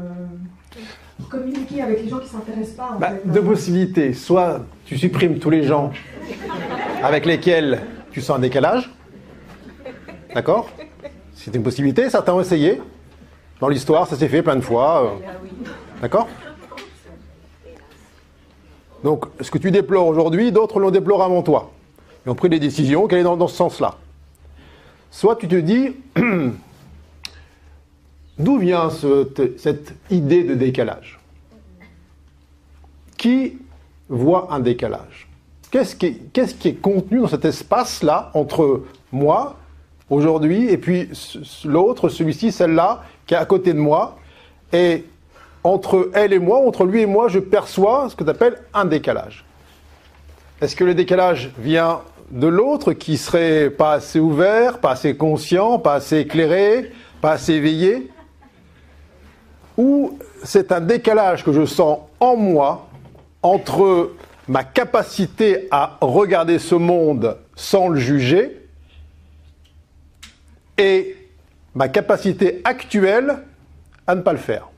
communiquer 1.29 1.81
avec 1.81 2.03
les 2.03 2.09
gens 2.09 2.17
qui 2.17 2.25
ne 2.25 2.29
s'intéressent 2.29 2.75
pas. 2.75 2.91
En 2.95 2.99
bah, 2.99 3.11
deux 3.23 3.41
possibilités. 3.41 4.13
Soit 4.13 4.65
tu 4.85 4.97
supprimes 4.97 5.39
tous 5.39 5.49
les 5.49 5.63
gens 5.63 5.91
avec 7.01 7.25
lesquels 7.25 7.81
tu 8.11 8.21
sens 8.21 8.37
un 8.37 8.39
décalage. 8.39 8.91
D'accord? 10.35 10.69
C'est 11.33 11.55
une 11.55 11.63
possibilité. 11.63 12.09
Certains 12.09 12.33
ont 12.33 12.41
essayé. 12.41 12.81
Dans 13.61 13.69
l'histoire, 13.69 14.05
ça 14.07 14.17
s'est 14.17 14.27
fait 14.27 14.43
plein 14.43 14.57
de 14.57 14.61
fois. 14.61 15.05
Euh. 15.05 15.69
D'accord? 16.01 16.27
Donc, 19.03 19.25
ce 19.41 19.51
que 19.51 19.57
tu 19.57 19.69
déplores 19.71 20.07
aujourd'hui, 20.07 20.51
d'autres 20.51 20.79
l'ont 20.79 20.91
déploré 20.91 21.23
avant 21.23 21.41
toi. 21.41 21.71
Ils 22.25 22.29
ont 22.29 22.35
pris 22.35 22.49
des 22.49 22.59
décisions 22.59 23.07
qui 23.07 23.15
allaient 23.15 23.23
dans, 23.23 23.47
ce 23.47 23.55
sens-là? 23.55 23.97
Soit 25.11 25.35
tu 25.35 25.47
te 25.47 25.55
dis, 25.55 25.95
d'où 28.39 28.57
vient 28.57 28.89
cette 28.89 29.93
idée 30.09 30.43
de 30.43 30.55
décalage? 30.55 31.19
Qui 33.17 33.57
voit 34.07 34.47
un 34.51 34.59
décalage? 34.59 35.27
Qu'est-ce 35.69 35.95
qui, 35.95 36.67
est 36.67 36.81
contenu 36.81 37.19
dans 37.19 37.27
cet 37.27 37.45
espace-là 37.45 38.31
entre 38.35 38.83
moi, 39.11 39.57
aujourd'hui, 40.09 40.69
et 40.69 40.77
puis 40.77 41.09
l'autre, 41.65 42.09
celui-ci, 42.09 42.51
celle-là, 42.51 43.03
qui 43.25 43.33
est 43.33 43.37
à 43.37 43.45
côté 43.45 43.73
de 43.73 43.79
moi, 43.79 44.17
entre 45.63 46.11
elle 46.13 46.33
et 46.33 46.39
moi, 46.39 46.59
entre 46.59 46.85
lui 46.85 47.01
et 47.01 47.05
moi, 47.05 47.27
je 47.27 47.39
perçois 47.39 48.09
ce 48.09 48.15
que 48.15 48.23
tu 48.23 48.29
appelles 48.29 48.61
un 48.73 48.85
décalage. 48.85 49.45
Est-ce 50.61 50.75
que 50.75 50.83
le 50.83 50.93
décalage 50.93 51.51
vient 51.57 52.01
de 52.31 52.47
l'autre 52.47 52.93
qui 52.93 53.17
serait 53.17 53.69
pas 53.69 53.93
assez 53.93 54.19
ouvert, 54.19 54.79
pas 54.79 54.91
assez 54.91 55.15
conscient, 55.15 55.79
pas 55.79 55.95
assez 55.95 56.19
éclairé, 56.19 56.91
pas 57.21 57.33
assez 57.33 57.53
éveillé? 57.53 58.09
Ou 59.77 60.17
c'est 60.43 60.71
un 60.71 60.81
décalage 60.81 61.43
que 61.43 61.51
je 61.51 61.65
sens 61.65 61.99
en 62.19 62.35
moi 62.35 62.87
entre 63.41 64.11
ma 64.47 64.63
capacité 64.63 65.67
à 65.71 65.97
regarder 66.01 66.59
ce 66.59 66.75
monde 66.75 67.37
sans 67.55 67.87
le 67.87 67.99
juger 67.99 68.67
et 70.77 71.15
ma 71.75 71.87
capacité 71.87 72.61
actuelle 72.63 73.39
à 74.05 74.15
ne 74.15 74.21
pas 74.21 74.33
le 74.33 74.39
faire? 74.39 74.69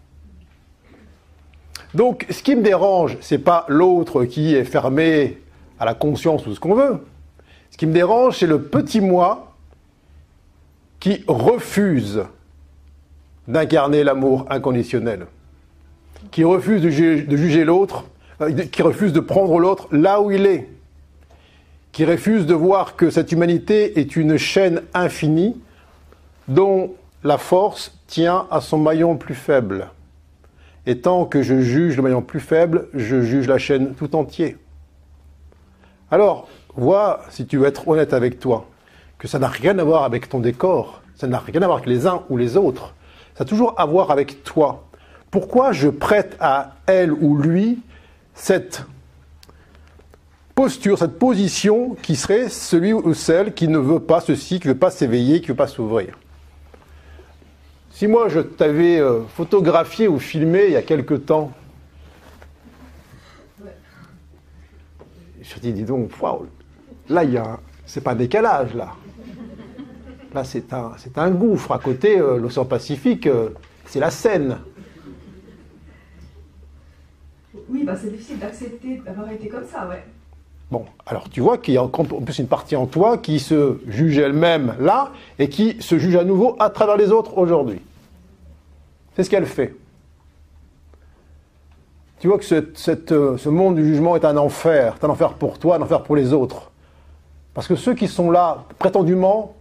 Donc, 1.96 2.26
ce 2.30 2.44
qui 2.44 2.58
me 2.58 2.62
dérange, 2.62 3.18
c'est 3.22 3.38
pas 3.38 3.66
l'autre 3.70 4.26
qui 4.26 4.54
est 4.54 4.66
fermé 4.66 5.38
à 5.80 5.86
la 5.86 5.94
conscience 5.94 6.46
ou 6.46 6.54
ce 6.54 6.60
qu'on 6.60 6.76
veut. 6.76 7.00
Ce 7.72 7.78
qui 7.78 7.88
me 7.88 7.94
dérange, 7.94 8.38
c'est 8.40 8.48
le 8.48 8.64
petit 8.64 9.00
moi 9.00 9.56
qui 11.00 11.24
refuse 11.26 12.24
d'incarner 13.48 14.04
l'amour 14.04 14.46
inconditionnel, 14.50 15.26
qui 16.32 16.44
refuse 16.44 16.82
de 16.82 16.90
juger, 16.90 17.64
l'autre, 17.64 18.04
euh, 18.42 18.52
qui 18.52 18.82
refuse 18.82 19.14
de 19.14 19.22
prendre 19.22 19.58
l'autre 19.58 19.88
là 19.92 20.20
où 20.20 20.32
il 20.32 20.46
est, 20.46 20.68
qui 21.94 22.04
refuse 22.04 22.46
de 22.46 22.54
voir 22.54 22.98
que 22.98 23.10
cette 23.10 23.32
humanité 23.32 24.02
est 24.02 24.18
une 24.18 24.36
chaîne 24.38 24.82
infinie 24.94 25.56
dont 26.50 26.94
la 27.24 27.38
force 27.38 27.98
tient 28.08 28.48
à 28.52 28.60
son 28.60 28.80
maillon 28.80 29.16
plus 29.16 29.36
faible. 29.36 29.88
Et 30.88 31.00
tant 31.00 31.26
que 31.26 31.42
je 31.42 31.62
juge 31.62 31.98
le 31.98 32.04
maillon 32.04 32.22
plus 32.22 32.40
faible, 32.40 32.88
je 32.94 33.22
juge 33.22 33.48
la 33.48 33.58
chaîne 33.58 33.96
tout 33.96 34.16
entier. 34.16 34.58
Alors, 36.12 36.48
vois, 36.76 37.22
si 37.30 37.46
tu 37.46 37.58
veux 37.58 37.66
être 37.66 37.88
honnête 37.88 38.14
avec 38.14 38.40
toi, 38.40 38.68
que 39.18 39.28
ça 39.28 39.40
n'a 39.40 39.48
rien 39.48 39.80
à 39.80 39.84
voir 39.84 40.04
avec 40.04 40.30
ton 40.30 40.40
décor, 40.40 41.02
ça 41.16 41.28
n'a 41.28 41.40
rien 41.40 41.62
à 41.62 41.66
voir 41.66 41.78
avec 41.78 41.90
les 41.90 42.06
uns 42.06 42.24
ou 42.30 42.38
les 42.38 42.58
autres, 42.58 42.94
ça 43.36 43.44
a 43.44 43.46
toujours 43.46 43.74
à 43.80 43.86
voir 43.86 44.12
avec 44.12 44.44
toi. 44.44 44.88
Pourquoi 45.32 45.72
je 45.72 45.90
prête 45.90 46.38
à 46.40 46.76
elle 46.86 47.12
ou 47.12 47.38
lui 47.38 47.80
cette 48.34 48.86
posture, 50.54 50.98
cette 50.98 51.18
position 51.18 51.96
qui 52.02 52.16
serait 52.16 52.50
celui 52.50 52.94
ou 52.94 53.14
celle 53.14 53.54
qui 53.54 53.68
ne 53.68 53.78
veut 53.78 54.00
pas 54.00 54.22
ceci, 54.22 54.60
qui 54.60 54.68
ne 54.68 54.74
veut 54.74 54.80
pas 54.80 54.92
s'éveiller, 54.92 55.42
qui 55.42 55.48
ne 55.48 55.54
veut 55.54 55.58
pas 55.58 55.68
s'ouvrir? 55.68 56.18
Si 57.96 58.08
moi 58.08 58.28
je 58.28 58.42
t'avais 58.42 59.00
euh, 59.00 59.22
photographié 59.24 60.10
ou 60.10 60.20
filmé 60.20 60.66
il 60.66 60.74
y 60.74 60.76
a 60.76 60.82
quelque 60.82 61.14
temps, 61.14 61.54
je 65.42 65.60
dis, 65.62 65.72
dis 65.72 65.84
donc, 65.84 66.12
là 67.08 67.24
il 67.24 67.32
y 67.32 67.38
a 67.38 67.58
C'est 67.86 68.02
pas 68.02 68.12
un 68.12 68.16
décalage, 68.16 68.74
là. 68.74 68.96
Là, 70.34 70.44
c'est 70.44 70.74
un, 70.74 70.94
c'est 70.98 71.18
un 71.18 71.30
gouffre. 71.30 71.72
À 71.72 71.80
côté, 71.80 72.20
euh, 72.20 72.38
l'océan 72.38 72.66
Pacifique, 72.66 73.28
euh, 73.28 73.50
c'est 73.86 74.00
la 74.00 74.10
Seine. 74.10 74.58
Oui, 77.70 77.84
bah, 77.84 77.96
c'est 77.96 78.10
difficile 78.10 78.40
d'accepter 78.40 78.98
d'avoir 79.06 79.32
été 79.32 79.48
comme 79.48 79.66
ça, 79.66 79.88
ouais. 79.88 80.04
Bon, 80.72 80.86
alors 81.06 81.30
tu 81.30 81.42
vois 81.42 81.58
qu'il 81.58 81.76
y 81.76 81.78
a 81.78 81.84
en 81.84 81.90
plus 81.90 82.40
une 82.40 82.48
partie 82.48 82.76
en 82.76 82.88
toi 82.88 83.18
qui 83.18 83.40
se 83.40 83.78
juge 83.88 84.18
elle-même 84.18 84.76
là 84.80 85.12
et 85.38 85.48
qui 85.48 85.78
se 85.80 86.00
juge 86.00 86.16
à 86.16 86.24
nouveau 86.24 86.56
à 86.60 86.70
travers 86.70 86.98
les 86.98 87.12
autres 87.12 87.38
aujourd'hui. 87.38 87.82
C'est 89.16 89.24
ce 89.24 89.30
qu'elle 89.30 89.46
fait. 89.46 89.76
Tu 92.20 92.28
vois 92.28 92.40
que 92.40 92.46
ce, 92.46 93.14
euh, 93.14 93.52
monde 93.52 93.76
du 93.76 93.86
jugement 93.86 94.16
est 94.16 94.26
un 94.26 94.38
enfer. 94.38 94.96
C'est 94.98 95.06
un 95.06 95.10
enfer 95.10 95.34
pour 95.34 95.60
toi, 95.60 95.76
un 95.76 95.82
enfer 95.82 96.02
pour 96.02 96.16
les 96.16 96.34
autres. 96.34 96.72
Parce 97.54 97.68
que 97.68 97.76
ceux 97.76 97.94
qui 97.94 98.08
sont 98.08 98.32
là, 98.32 98.64
prétendument, 98.80 99.54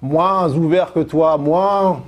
moins 0.00 0.50
ouverts 0.52 0.92
que 0.92 1.00
toi, 1.00 1.36
moins, 1.38 2.02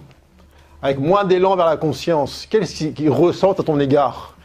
avec 0.81 0.99
moins 0.99 1.25
d'élan 1.25 1.55
vers 1.55 1.67
la 1.67 1.77
conscience, 1.77 2.47
qu'est-ce 2.49 2.87
qu'ils 2.87 3.11
ressentent 3.11 3.61
à 3.61 3.63
ton 3.63 3.79
égard? 3.79 4.37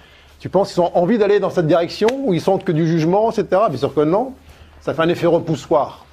Tu 0.45 0.49
penses 0.49 0.73
qu'ils 0.73 0.81
ont 0.83 0.95
envie 0.95 1.17
d'aller 1.17 1.39
dans 1.39 1.49
cette 1.49 1.65
direction 1.65 2.07
ou 2.23 2.31
ils 2.35 2.39
sentent 2.39 2.63
que 2.63 2.71
du 2.71 2.85
jugement, 2.85 3.31
etc. 3.31 3.63
Bien 3.67 3.79
sûr 3.79 3.91
que 3.95 4.01
non. 4.01 4.35
Ça 4.79 4.93
fait 4.93 5.01
un 5.01 5.09
effet 5.09 5.25
repoussoir. 5.25 6.05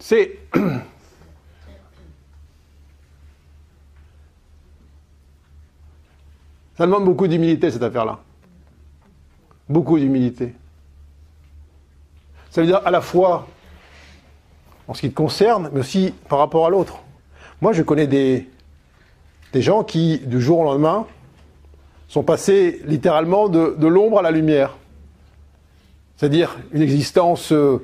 C'est. 0.00 0.36
Ça 6.76 6.86
demande 6.86 7.04
beaucoup 7.04 7.28
d'humilité, 7.28 7.70
cette 7.70 7.84
affaire-là. 7.84 8.18
Beaucoup 9.68 9.96
d'humilité. 9.96 10.56
Ça 12.50 12.62
veut 12.62 12.66
dire 12.66 12.80
à 12.84 12.90
la 12.90 13.00
fois 13.00 13.46
en 14.88 14.94
ce 14.94 15.02
qui 15.02 15.10
te 15.10 15.14
concerne, 15.14 15.70
mais 15.72 15.78
aussi 15.78 16.12
par 16.28 16.40
rapport 16.40 16.66
à 16.66 16.70
l'autre. 16.70 16.98
Moi, 17.60 17.72
je 17.72 17.84
connais 17.84 18.08
des, 18.08 18.50
des 19.52 19.62
gens 19.62 19.84
qui, 19.84 20.18
du 20.18 20.40
jour 20.40 20.58
au 20.58 20.64
lendemain, 20.64 21.06
sont 22.12 22.22
passés 22.22 22.82
littéralement 22.84 23.48
de, 23.48 23.86
l'ombre 23.86 24.18
à 24.18 24.22
la 24.22 24.30
lumière. 24.30 24.76
C'est-à-dire 26.14 26.58
une 26.72 26.82
existence 26.82 27.52
euh, 27.52 27.78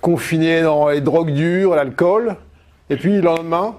confinée 0.00 0.62
dans 0.62 0.90
les 0.90 1.00
drogues 1.00 1.32
dures, 1.32 1.74
l'alcool, 1.74 2.36
et 2.88 2.96
puis 2.98 3.16
le 3.16 3.22
lendemain, 3.22 3.74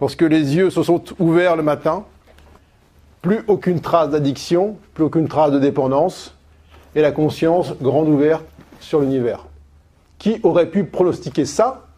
lorsque 0.00 0.22
les 0.22 0.54
yeux 0.54 0.70
se 0.70 0.84
sont 0.84 1.02
ouverts 1.18 1.56
le 1.56 1.64
matin, 1.64 2.04
plus 3.22 3.40
aucune 3.48 3.80
trace 3.80 4.10
d'addiction, 4.10 4.76
plus 4.94 5.02
aucune 5.02 5.26
trace 5.26 5.50
de 5.50 5.58
dépendance, 5.58 6.36
et 6.94 7.00
la 7.00 7.10
conscience 7.10 7.74
grande 7.82 8.08
ouverte 8.08 8.44
sur 8.78 9.00
l'univers. 9.00 9.46
Qui 10.18 10.38
aurait 10.44 10.70
pu 10.70 10.84
pronostiquer 10.84 11.44
ça 11.44 11.88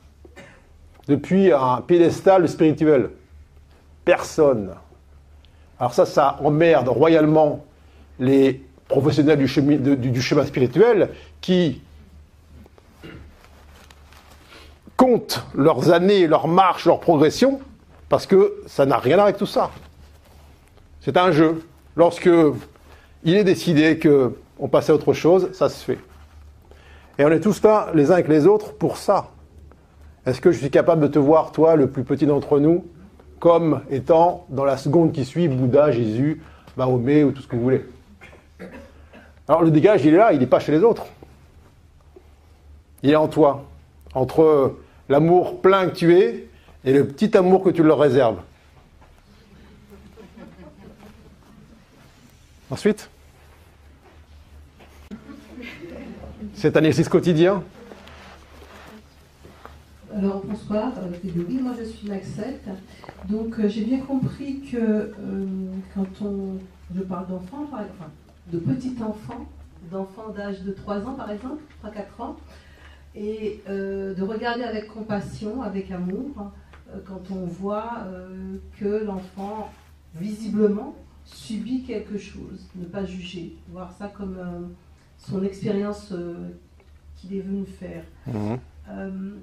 depuis 1.07 1.53
un 1.53 1.83
piédestal 1.87 2.49
spirituel? 2.49 3.11
Personne. 4.07 4.71
Alors 5.81 5.95
ça, 5.95 6.05
ça 6.05 6.37
emmerde 6.45 6.89
royalement 6.89 7.65
les 8.19 8.63
professionnels 8.87 9.39
du 9.39 9.49
chemin, 9.49 10.45
spirituel 10.45 11.09
qui 11.41 11.81
comptent 14.97 15.43
leurs 15.55 15.91
années, 15.91 16.27
leurs 16.27 16.49
marches, 16.49 16.85
leurs 16.85 17.01
progressions, 17.01 17.61
parce 18.11 18.27
que 18.27 18.63
ça 18.67 18.85
n'a 18.85 18.99
rien 18.99 19.19
avec 19.19 19.39
tout 19.39 19.47
ça. 19.47 19.71
C'est 21.01 21.17
un 21.17 21.33
jeu. 21.33 21.65
Lorsque 21.97 22.29
il 23.25 23.35
est 23.35 23.45
décidé 23.45 23.99
que 23.99 24.37
on 24.59 24.69
passe 24.69 24.91
à 24.91 24.95
autre 24.95 25.15
chose, 25.15 25.51
ça 25.53 25.71
se 25.71 25.83
fait. 25.83 25.99
Et 27.19 27.25
on 27.25 27.31
est 27.31 27.41
tous 27.41 27.63
là, 27.63 27.91
les 27.95 28.11
uns 28.11 28.15
avec 28.15 28.29
les 28.29 28.47
autres, 28.47 28.75
pour 28.75 28.99
ça. 28.99 29.31
Est-ce 30.27 30.43
que 30.43 30.53
je 30.53 30.59
suis 30.59 30.71
capable 30.71 31.01
de 31.01 31.07
te 31.07 31.19
voir, 31.19 31.53
toi, 31.53 31.77
le 31.77 31.89
plus 31.89 32.05
petit 32.05 32.27
d'entre 32.27 32.59
nous, 32.59 32.85
comme 33.41 33.81
étant, 33.91 34.47
dans 34.51 34.65
la 34.65 34.77
seconde 34.77 35.13
qui 35.13 35.25
suit, 35.25 35.49
Bouddha, 35.49 35.91
Jésus, 35.91 36.43
Mahomet 36.77 37.25
ou 37.25 37.33
tout 37.33 37.43
ce 37.43 37.49
que 37.49 37.57
vous 37.57 37.63
voulez 37.63 37.85
Alors 39.49 39.63
le 39.63 39.71
dégage, 39.71 40.05
il 40.05 40.15
est 40.15 40.19
là, 40.19 40.33
il 40.33 40.39
n'est 40.39 40.47
pas 40.47 40.61
chez 40.61 40.71
les 40.71 40.85
autres. 40.85 41.07
Il 43.03 43.11
est 43.11 43.17
en 43.17 43.29
toi. 43.29 43.65
Entre 44.15 44.77
l'amour 45.09 45.61
plein 45.61 45.89
que 45.89 45.95
tu 45.97 46.15
es 46.15 46.49
et 46.85 46.93
le 46.93 47.07
petit 47.07 47.37
amour 47.37 47.65
que 47.65 47.71
tu 47.71 47.83
leur 47.83 47.99
réserves. 47.99 48.39
Ensuite, 52.71 53.09
c'est 56.55 56.77
un 56.77 56.81
exercice 56.81 57.09
quotidien. 57.09 57.65
Alors 60.15 60.45
bonsoir, 60.45 60.93
euh, 60.99 61.11
Théorie, 61.23 61.59
moi 61.61 61.73
je 61.79 61.85
suis 61.85 62.09
Maxette. 62.09 62.67
Donc 63.29 63.59
euh, 63.61 63.69
j'ai 63.69 63.85
bien 63.85 64.01
compris 64.01 64.61
que 64.61 64.77
euh, 64.77 65.47
quand 65.95 66.07
on, 66.23 66.59
je 66.95 67.01
parle 67.03 67.29
d'enfants, 67.29 67.67
par- 67.71 67.81
enfin 67.83 68.11
de 68.53 68.59
petits 68.59 68.97
enfants, 69.03 69.47
d'enfants 69.91 70.31
d'âge 70.31 70.63
de 70.63 70.73
3 70.73 71.07
ans 71.07 71.15
par 71.15 71.31
exemple, 71.31 71.63
3-4 71.85 72.23
ans, 72.23 72.37
et 73.15 73.61
euh, 73.69 74.15
de 74.15 74.23
regarder 74.23 74.65
avec 74.65 74.89
compassion, 74.89 75.63
avec 75.63 75.91
amour, 75.93 76.51
euh, 76.93 76.99
quand 77.07 77.31
on 77.31 77.45
voit 77.45 77.99
euh, 78.07 78.57
que 78.81 79.05
l'enfant 79.05 79.71
visiblement 80.17 80.95
subit 81.25 81.85
quelque 81.85 82.19
chose, 82.19 82.67
ne 82.75 82.85
pas 82.85 83.05
juger, 83.05 83.55
voir 83.69 83.93
ça 83.93 84.09
comme 84.09 84.37
euh, 84.39 84.61
son 85.19 85.45
expérience 85.45 86.11
euh, 86.13 86.49
qu'il 87.17 87.37
est 87.37 87.41
venu 87.41 87.65
faire. 87.65 88.03
Euh, 88.89 89.35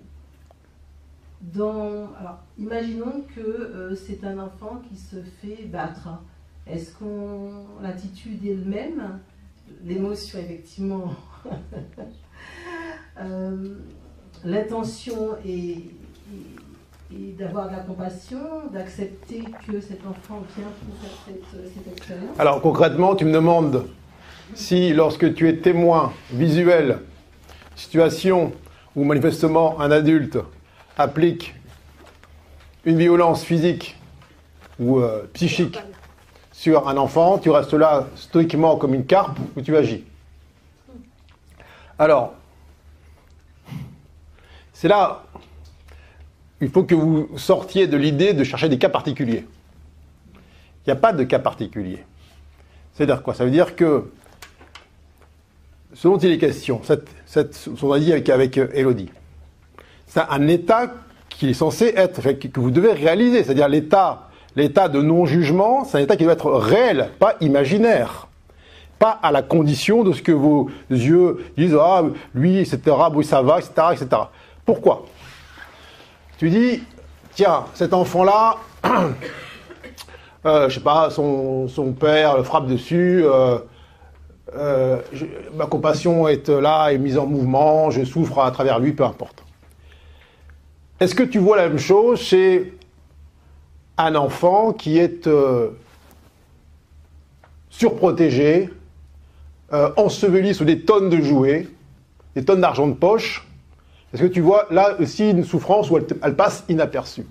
alors, 1.56 2.40
imaginons 2.58 3.24
que 3.36 3.42
euh, 3.42 3.96
c'est 3.96 4.24
un 4.24 4.40
enfant 4.40 4.82
qui 4.90 4.98
se 4.98 5.18
fait 5.42 5.66
battre. 5.66 6.10
Est-ce 6.66 6.94
qu'on 6.98 7.66
l'attitude 7.82 8.46
est 8.46 8.56
le 8.56 8.66
même? 8.66 9.20
L'émotion, 9.86 10.40
effectivement. 10.40 11.14
Euh, 13.20 13.74
L'intention 14.46 15.38
est 15.44 15.80
d'avoir 17.12 17.68
de 17.68 17.72
la 17.72 17.80
compassion, 17.80 18.38
d'accepter 18.72 19.44
que 19.66 19.82
cet 19.82 20.06
enfant 20.06 20.44
vient 20.56 20.68
pour 20.86 20.96
faire 21.02 21.18
cette, 21.26 21.74
cette 21.74 21.94
expérience. 21.94 22.40
Alors 22.40 22.62
concrètement, 22.62 23.16
tu 23.16 23.26
me 23.26 23.32
demandes 23.32 23.88
si 24.54 24.94
lorsque 24.94 25.34
tu 25.34 25.50
es 25.50 25.58
témoin 25.58 26.14
visuel, 26.32 27.00
situation 27.76 28.52
où 28.96 29.04
manifestement 29.04 29.80
un 29.82 29.90
adulte 29.90 30.38
applique 30.98 31.54
une 32.86 32.98
violence 32.98 33.44
physique 33.44 33.96
ou 34.80 35.00
euh, 35.00 35.30
psychique 35.34 35.80
sur 36.52 36.88
un 36.88 36.98
enfant, 36.98 37.38
tu 37.38 37.50
restes 37.50 37.74
là 37.74 38.08
stoïquement 38.16 38.78
comme 38.78 38.94
une 38.94 39.06
carpe 39.06 39.38
ou 39.56 39.62
tu 39.62 39.76
agis. 39.78 40.04
Alors, 42.00 42.34
c'est 44.74 44.88
là, 44.88 45.24
il 46.62 46.70
faut 46.70 46.84
que 46.84 46.96
vous 46.96 47.30
sortiez 47.38 47.88
de 47.88 47.98
l'idée 47.98 48.34
de 48.34 48.44
chercher 48.44 48.70
des 48.70 48.78
cas 48.78 48.90
particuliers. 48.90 49.46
Il 50.36 50.90
n'y 50.90 50.94
a 50.94 50.96
pas 50.96 51.14
de 51.14 51.24
cas 51.24 51.40
particulier. 51.40 52.04
C'est-à-dire 52.94 53.22
quoi? 53.22 53.34
Ça 53.34 53.46
veut 53.46 53.52
dire 53.52 53.76
que 53.76 54.12
ce 55.94 56.08
dont 56.08 56.18
il 56.18 56.32
est 56.32 56.38
question, 56.38 56.82
cette, 56.84 57.08
cette, 57.26 57.54
ce 57.54 57.70
qu'on 57.70 57.92
a 57.92 58.00
dit 58.00 58.12
avec, 58.12 58.30
avec 58.30 58.58
Elodie, 58.58 59.10
c'est 60.08 60.22
un 60.30 60.48
état 60.48 60.88
qui 61.30 61.50
est 61.50 61.54
censé 61.54 61.94
être, 61.96 62.22
que 62.32 62.60
vous 62.60 62.72
devez 62.72 62.94
réaliser. 62.94 63.44
C'est-à-dire 63.44 63.68
l'état, 63.68 64.30
l'état 64.56 64.88
de 64.90 65.02
non-jugement, 65.02 65.84
c'est 65.86 65.98
un 65.98 66.02
état 66.02 66.16
qui 66.16 66.24
doit 66.24 66.34
être 66.34 66.52
réel, 66.52 67.10
pas 67.20 67.36
imaginaire. 67.42 68.28
Pas 68.98 69.20
à 69.22 69.32
la 69.32 69.44
condition 69.44 70.04
de 70.04 70.12
ce 70.14 70.24
que 70.24 70.32
vos 70.32 70.70
yeux 70.90 71.46
disent, 71.56 71.78
ah, 71.80 72.02
lui, 72.34 72.58
etc., 72.60 72.80
oui, 73.14 73.24
ça 73.24 73.44
va, 73.44 73.60
etc., 73.60 73.72
etc. 73.92 74.08
Pourquoi? 74.66 75.06
Tu 76.40 76.50
dis, 76.50 76.82
tiens, 77.36 77.66
cet 77.76 77.94
enfant-là, 77.94 78.58
euh, 80.46 80.70
je 80.70 80.76
sais 80.76 80.82
pas, 80.84 81.10
son, 81.12 81.68
son 81.68 81.92
père 81.92 82.38
le 82.38 82.44
frappe 82.44 82.66
dessus, 82.68 83.22
euh, 83.24 83.60
euh, 84.56 84.98
je- 85.14 85.26
ma 85.56 85.66
compassion 85.68 86.28
est 86.28 86.50
là, 86.50 86.90
est 86.90 86.98
mise 86.98 87.18
en 87.18 87.28
mouvement, 87.28 87.92
je 87.92 88.04
souffre 88.04 88.40
à 88.40 88.50
travers 88.50 88.80
lui, 88.80 88.94
peu 88.94 89.04
importe. 89.04 89.44
Est-ce 91.00 91.14
que 91.14 91.24
tu 91.24 91.38
vois 91.38 91.58
la 91.58 91.70
même 91.70 91.78
chose 91.78 92.20
chez 92.20 92.74
un 93.98 94.16
enfant 94.16 94.74
qui 94.74 94.98
est 94.98 95.28
euh, 95.28 95.70
surprotégé, 97.70 98.70
euh, 99.74 99.92
enseveli 99.98 100.56
sous 100.56 100.66
des 100.66 100.82
tonnes 100.82 101.10
de 101.10 101.22
jouets, 101.22 101.68
des 102.36 102.44
tonnes 102.44 102.62
d'argent 102.62 102.88
de 102.88 102.94
poche? 102.94 103.48
Est-ce 104.12 104.24
que 104.24 104.28
tu 104.28 104.42
vois 104.42 104.66
là 104.72 105.00
aussi 105.00 105.30
une 105.30 105.44
souffrance 105.44 105.92
où 105.92 105.98
elle, 105.98 106.36
passe 106.36 106.64
inaperçue? 106.68 107.28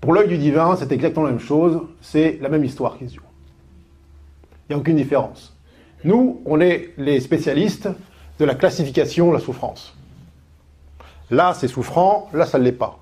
Pour 0.00 0.12
l'œil 0.12 0.28
du 0.28 0.38
divin, 0.38 0.76
c'est 0.76 0.92
exactement 0.92 1.26
la 1.26 1.32
même 1.32 1.40
chose, 1.40 1.80
c'est 2.00 2.38
la 2.40 2.48
même 2.48 2.64
histoire 2.64 2.96
qui 2.96 3.08
se 3.08 3.16
joue. 3.16 3.22
Il 4.68 4.72
n'y 4.72 4.74
a 4.76 4.78
aucune 4.78 4.96
différence. 4.96 5.56
Nous, 6.04 6.42
on 6.44 6.60
est 6.60 6.90
les 6.96 7.18
spécialistes 7.18 7.88
de 8.38 8.44
la 8.44 8.54
classification 8.54 9.30
de 9.30 9.34
la 9.34 9.40
souffrance. 9.40 9.96
Là, 11.30 11.54
c'est 11.54 11.68
souffrant, 11.68 12.28
là, 12.32 12.46
ça 12.46 12.58
ne 12.58 12.64
l'est 12.64 12.72
pas. 12.72 12.98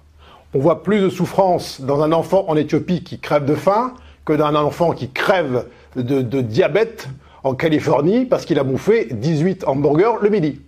On 0.55 0.59
voit 0.59 0.83
plus 0.83 1.01
de 1.01 1.09
souffrance 1.09 1.81
dans 1.81 2.03
un 2.03 2.13
enfant 2.13 2.45
en 2.49 2.57
Éthiopie 2.57 3.03
qui 3.03 3.19
crève 3.19 3.45
de 3.45 3.55
faim 3.55 3.95
que 4.25 4.33
dans 4.33 4.47
un 4.47 4.55
enfant 4.55 4.93
qui 4.93 5.11
crève 5.11 5.67
de, 5.97 6.41
diabète 6.41 7.09
en 7.43 7.55
Californie 7.55 8.25
parce 8.25 8.45
qu'il 8.45 8.59
a 8.59 8.65
bouffé 8.65 9.09
18 9.11 9.65
hamburgers 9.67 10.15
le 10.23 10.31
midi. 10.31 10.61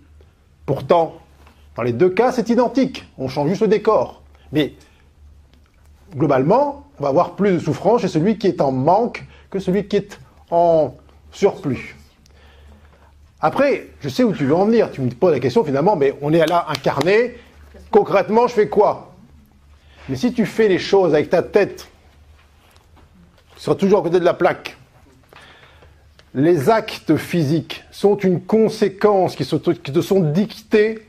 Pourtant, 0.65 1.15
dans 1.75 1.83
les 1.83 1.93
deux 1.93 2.09
cas, 2.09 2.31
c'est 2.31 2.49
identique. 2.49 3.05
On 3.17 3.27
change 3.27 3.49
juste 3.49 3.61
le 3.61 3.67
décor. 3.67 4.21
Mais 4.51 4.73
globalement, 6.15 6.85
on 6.99 7.03
va 7.03 7.09
avoir 7.09 7.35
plus 7.35 7.53
de 7.53 7.59
souffrance 7.59 8.01
chez 8.01 8.07
celui 8.07 8.37
qui 8.37 8.47
est 8.47 8.61
en 8.61 8.71
manque 8.71 9.25
que 9.49 9.59
celui 9.59 9.87
qui 9.87 9.95
est 9.95 10.19
en 10.51 10.95
surplus. 11.31 11.95
Après, 13.39 13.87
je 14.01 14.09
sais 14.09 14.23
où 14.23 14.33
tu 14.33 14.45
veux 14.45 14.55
en 14.55 14.65
venir. 14.65 14.91
Tu 14.91 15.01
me 15.01 15.09
poses 15.09 15.31
la 15.31 15.39
question 15.39 15.63
finalement, 15.63 15.95
mais 15.95 16.15
on 16.21 16.33
est 16.33 16.45
là 16.45 16.65
incarné. 16.69 17.35
Concrètement, 17.91 18.47
je 18.47 18.53
fais 18.53 18.69
quoi? 18.69 19.13
Mais 20.09 20.15
si 20.15 20.33
tu 20.33 20.45
fais 20.45 20.67
les 20.67 20.79
choses 20.79 21.13
avec 21.13 21.29
ta 21.29 21.43
tête, 21.43 21.87
tu 23.55 23.61
seras 23.61 23.75
toujours 23.75 23.99
à 23.99 24.03
côté 24.03 24.19
de 24.19 24.25
la 24.25 24.33
plaque. 24.33 24.77
Les 26.33 26.69
actes 26.69 27.17
physiques 27.17 27.83
sont 27.91 28.17
une 28.17 28.41
conséquence 28.41 29.35
qui, 29.35 29.45
te 29.45 30.01
sont 30.01 30.19
dictés 30.19 31.07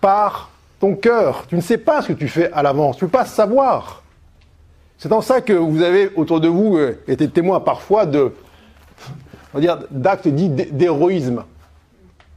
par 0.00 0.50
ton 0.80 0.94
cœur. 0.94 1.46
Tu 1.48 1.56
ne 1.56 1.60
sais 1.60 1.78
pas 1.78 2.02
ce 2.02 2.08
que 2.08 2.12
tu 2.14 2.28
fais 2.28 2.50
à 2.52 2.62
l'avance. 2.62 2.96
Tu 2.96 3.04
ne 3.04 3.08
peux 3.08 3.18
pas 3.18 3.26
savoir. 3.26 4.02
C'est 4.98 5.12
en 5.12 5.20
ça 5.20 5.40
que 5.40 5.52
vous 5.52 5.82
avez 5.82 6.10
autour 6.14 6.40
de 6.40 6.48
vous 6.48 6.76
euh, 6.76 7.02
été 7.08 7.28
témoin 7.28 7.60
parfois 7.60 8.06
d'actes 8.06 10.28
dits 10.28 10.48
d'héroïsme. 10.48 11.44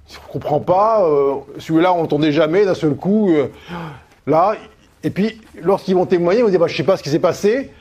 On 0.09 0.27
ne 0.27 0.33
comprend 0.33 0.59
pas, 0.59 1.03
euh, 1.03 1.35
celui-là 1.57 1.93
on 1.93 2.01
n'entendait 2.01 2.31
jamais 2.31 2.65
d'un 2.65 2.75
seul 2.75 2.95
coup, 2.95 3.31
euh, 3.31 3.47
là, 4.27 4.55
et 5.03 5.09
puis 5.09 5.41
lorsqu'ils 5.61 5.95
vont 5.95 6.05
témoigner, 6.05 6.43
on 6.43 6.49
dit 6.49 6.57
bah, 6.57 6.67
je 6.67 6.73
ne 6.73 6.77
sais 6.77 6.83
pas 6.83 6.97
ce 6.97 7.03
qui 7.03 7.09
s'est 7.09 7.19
passé, 7.19 7.71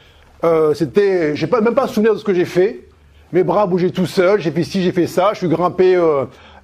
je 0.43 1.45
n'ai 1.45 1.61
même 1.61 1.75
pas 1.75 1.87
souvenir 1.87 2.15
de 2.15 2.19
ce 2.19 2.25
que 2.25 2.35
j'ai 2.35 2.45
fait, 2.45 2.89
mes 3.33 3.45
bras 3.45 3.67
bougeaient 3.67 3.91
tout 3.91 4.07
seuls, 4.07 4.41
j'ai 4.41 4.51
fait 4.51 4.65
ci, 4.65 4.83
j'ai 4.83 4.93
fait 4.93 5.07
ça, 5.07 5.31
je 5.33 5.39
suis 5.39 5.49
grimpé, 5.49 5.97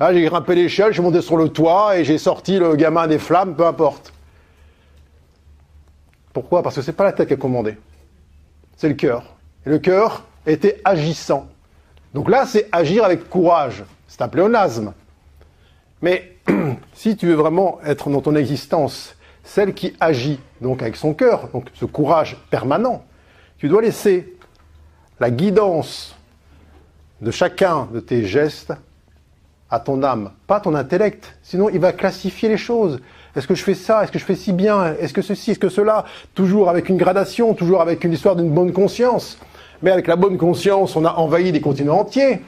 là, 0.01 0.15
j'ai 0.15 0.23
grimpé 0.23 0.55
l'échelle, 0.55 0.89
je 0.89 0.95
suis 0.95 1.03
monté 1.03 1.21
sur 1.21 1.37
le 1.37 1.49
toit 1.49 1.99
et 1.99 2.05
j'ai 2.05 2.19
sorti 2.19 2.59
le 2.59 2.75
gamin 2.77 3.07
des 3.07 3.19
flammes, 3.19 3.55
peu 3.55 3.67
importe. 3.67 4.13
Pourquoi? 6.33 6.63
Parce 6.63 6.77
que 6.77 6.83
c'est 6.83 6.93
pas 6.93 7.05
la 7.05 7.13
tête 7.13 7.29
qui 7.29 7.35
a 7.35 7.37
commandé 7.37 7.77
c'est 8.81 8.89
le 8.89 8.95
cœur. 8.95 9.25
Et 9.67 9.69
le 9.69 9.79
cœur 9.79 10.25
était 10.47 10.81
agissant. 10.87 11.47
Donc 12.15 12.31
là, 12.31 12.47
c'est 12.47 12.67
agir 12.73 13.05
avec 13.05 13.29
courage. 13.29 13.85
C'est 14.09 14.23
un 14.23 14.29
pléonasme. 14.29 14.95
Mais 16.03 16.37
si 16.95 17.17
tu 17.17 17.27
veux 17.27 17.35
vraiment 17.35 17.79
être 17.85 18.11
dans 18.11 18.21
ton 18.21 18.35
existence 18.37 19.17
celle 19.45 19.75
qui 19.75 19.95
agit, 20.01 20.39
donc 20.61 20.83
avec 20.83 20.97
son 20.97 21.15
cœur, 21.15 21.49
donc 21.53 21.67
ce 21.75 21.85
courage 21.85 22.37
permanent, 22.51 23.05
tu 23.59 23.69
dois 23.69 23.83
laisser 23.83 24.37
la 25.19 25.31
guidance 25.31 26.17
de 27.21 27.31
chacun 27.31 27.89
de 27.93 28.01
tes 28.01 28.25
gestes 28.25 28.73
à 29.71 29.79
ton 29.79 30.03
âme, 30.03 30.33
pas 30.47 30.61
ton 30.61 30.75
intellect. 30.75 31.37
Sinon, 31.43 31.69
il 31.69 31.79
va 31.79 31.93
classifier 31.93 32.49
les 32.49 32.57
choses. 32.57 33.01
Est-ce 33.37 33.47
que 33.47 33.55
je 33.55 33.63
fais 33.63 33.75
ça? 33.75 34.03
Est-ce 34.03 34.11
que 34.11 34.19
je 34.19 34.25
fais 34.25 34.35
si 34.35 34.53
bien? 34.53 34.95
Est-ce 34.95 35.13
que 35.13 35.23
ceci? 35.23 35.53
Est-ce 35.53 35.59
que 35.59 35.69
cela? 35.69 36.05
Toujours 36.35 36.69
avec 36.69 36.89
une 36.89 36.97
gradation, 36.97 37.55
toujours 37.55 37.81
avec 37.81 38.03
une 38.03 38.13
histoire 38.13 38.35
d'une 38.35 38.51
bonne 38.51 38.73
conscience. 38.73 39.39
Mais 39.83 39.91
avec 39.91 40.07
la 40.07 40.17
bonne 40.17 40.39
conscience, 40.39 40.97
on 40.97 41.05
a 41.05 41.13
envahi 41.13 41.53
des 41.53 41.61
continents 41.61 42.01
entiers. 42.01 42.41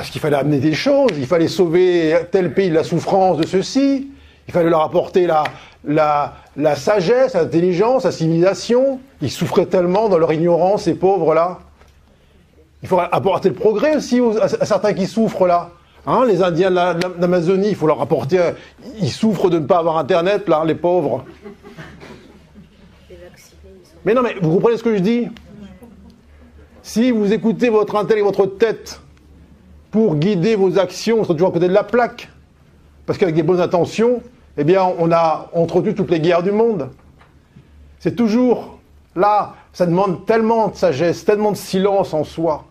Parce 0.00 0.08
qu'il 0.08 0.22
fallait 0.22 0.38
amener 0.38 0.60
des 0.60 0.72
choses, 0.72 1.10
il 1.18 1.26
fallait 1.26 1.46
sauver 1.46 2.16
tel 2.30 2.54
pays 2.54 2.70
de 2.70 2.74
la 2.74 2.84
souffrance 2.84 3.36
de 3.36 3.46
ceci, 3.46 4.08
il 4.48 4.54
fallait 4.54 4.70
leur 4.70 4.80
apporter 4.80 5.26
la, 5.26 5.44
la, 5.84 6.36
la 6.56 6.74
sagesse, 6.74 7.34
l'intelligence, 7.34 8.04
la 8.04 8.10
civilisation. 8.10 8.98
Ils 9.20 9.30
souffraient 9.30 9.66
tellement 9.66 10.08
dans 10.08 10.16
leur 10.16 10.32
ignorance, 10.32 10.84
ces 10.84 10.94
pauvres-là. 10.94 11.58
Il 12.82 12.88
faut 12.88 12.98
apporter 12.98 13.50
le 13.50 13.54
progrès 13.54 13.96
aussi 13.96 14.22
à 14.40 14.64
certains 14.64 14.94
qui 14.94 15.06
souffrent 15.06 15.46
là. 15.46 15.68
Hein, 16.06 16.24
les 16.26 16.42
Indiens 16.42 16.70
de 16.70 17.20
l'Amazonie, 17.20 17.68
il 17.68 17.76
faut 17.76 17.86
leur 17.86 18.00
apporter. 18.00 18.40
Ils 19.02 19.10
souffrent 19.10 19.50
de 19.50 19.58
ne 19.58 19.66
pas 19.66 19.80
avoir 19.80 19.98
Internet, 19.98 20.48
là, 20.48 20.64
les 20.64 20.76
pauvres. 20.76 21.26
Mais 24.06 24.14
non, 24.14 24.22
mais 24.22 24.34
vous 24.40 24.54
comprenez 24.54 24.78
ce 24.78 24.82
que 24.82 24.96
je 24.96 25.02
dis? 25.02 25.28
Si 26.82 27.10
vous 27.10 27.34
écoutez 27.34 27.68
votre 27.68 27.96
intellect 27.96 28.22
et 28.22 28.24
votre 28.24 28.46
tête 28.46 29.02
pour 29.90 30.16
guider 30.16 30.56
vos 30.56 30.78
actions, 30.78 31.18
vous 31.18 31.24
serez 31.24 31.34
toujours 31.34 31.48
à 31.48 31.52
côté 31.52 31.68
de 31.68 31.74
la 31.74 31.84
plaque. 31.84 32.28
Parce 33.06 33.18
qu'avec 33.18 33.34
des 33.34 33.42
bonnes 33.42 33.60
intentions, 33.60 34.22
eh 34.56 34.64
bien, 34.64 34.84
on 34.98 35.10
a 35.12 35.50
entretenu 35.52 35.94
toutes 35.94 36.10
les 36.10 36.20
guerres 36.20 36.42
du 36.42 36.52
monde. 36.52 36.90
C'est 37.98 38.14
toujours 38.14 38.78
là, 39.16 39.54
ça 39.72 39.86
demande 39.86 40.26
tellement 40.26 40.68
de 40.68 40.76
sagesse, 40.76 41.24
tellement 41.24 41.52
de 41.52 41.56
silence 41.56 42.14
en 42.14 42.24
soi 42.24 42.64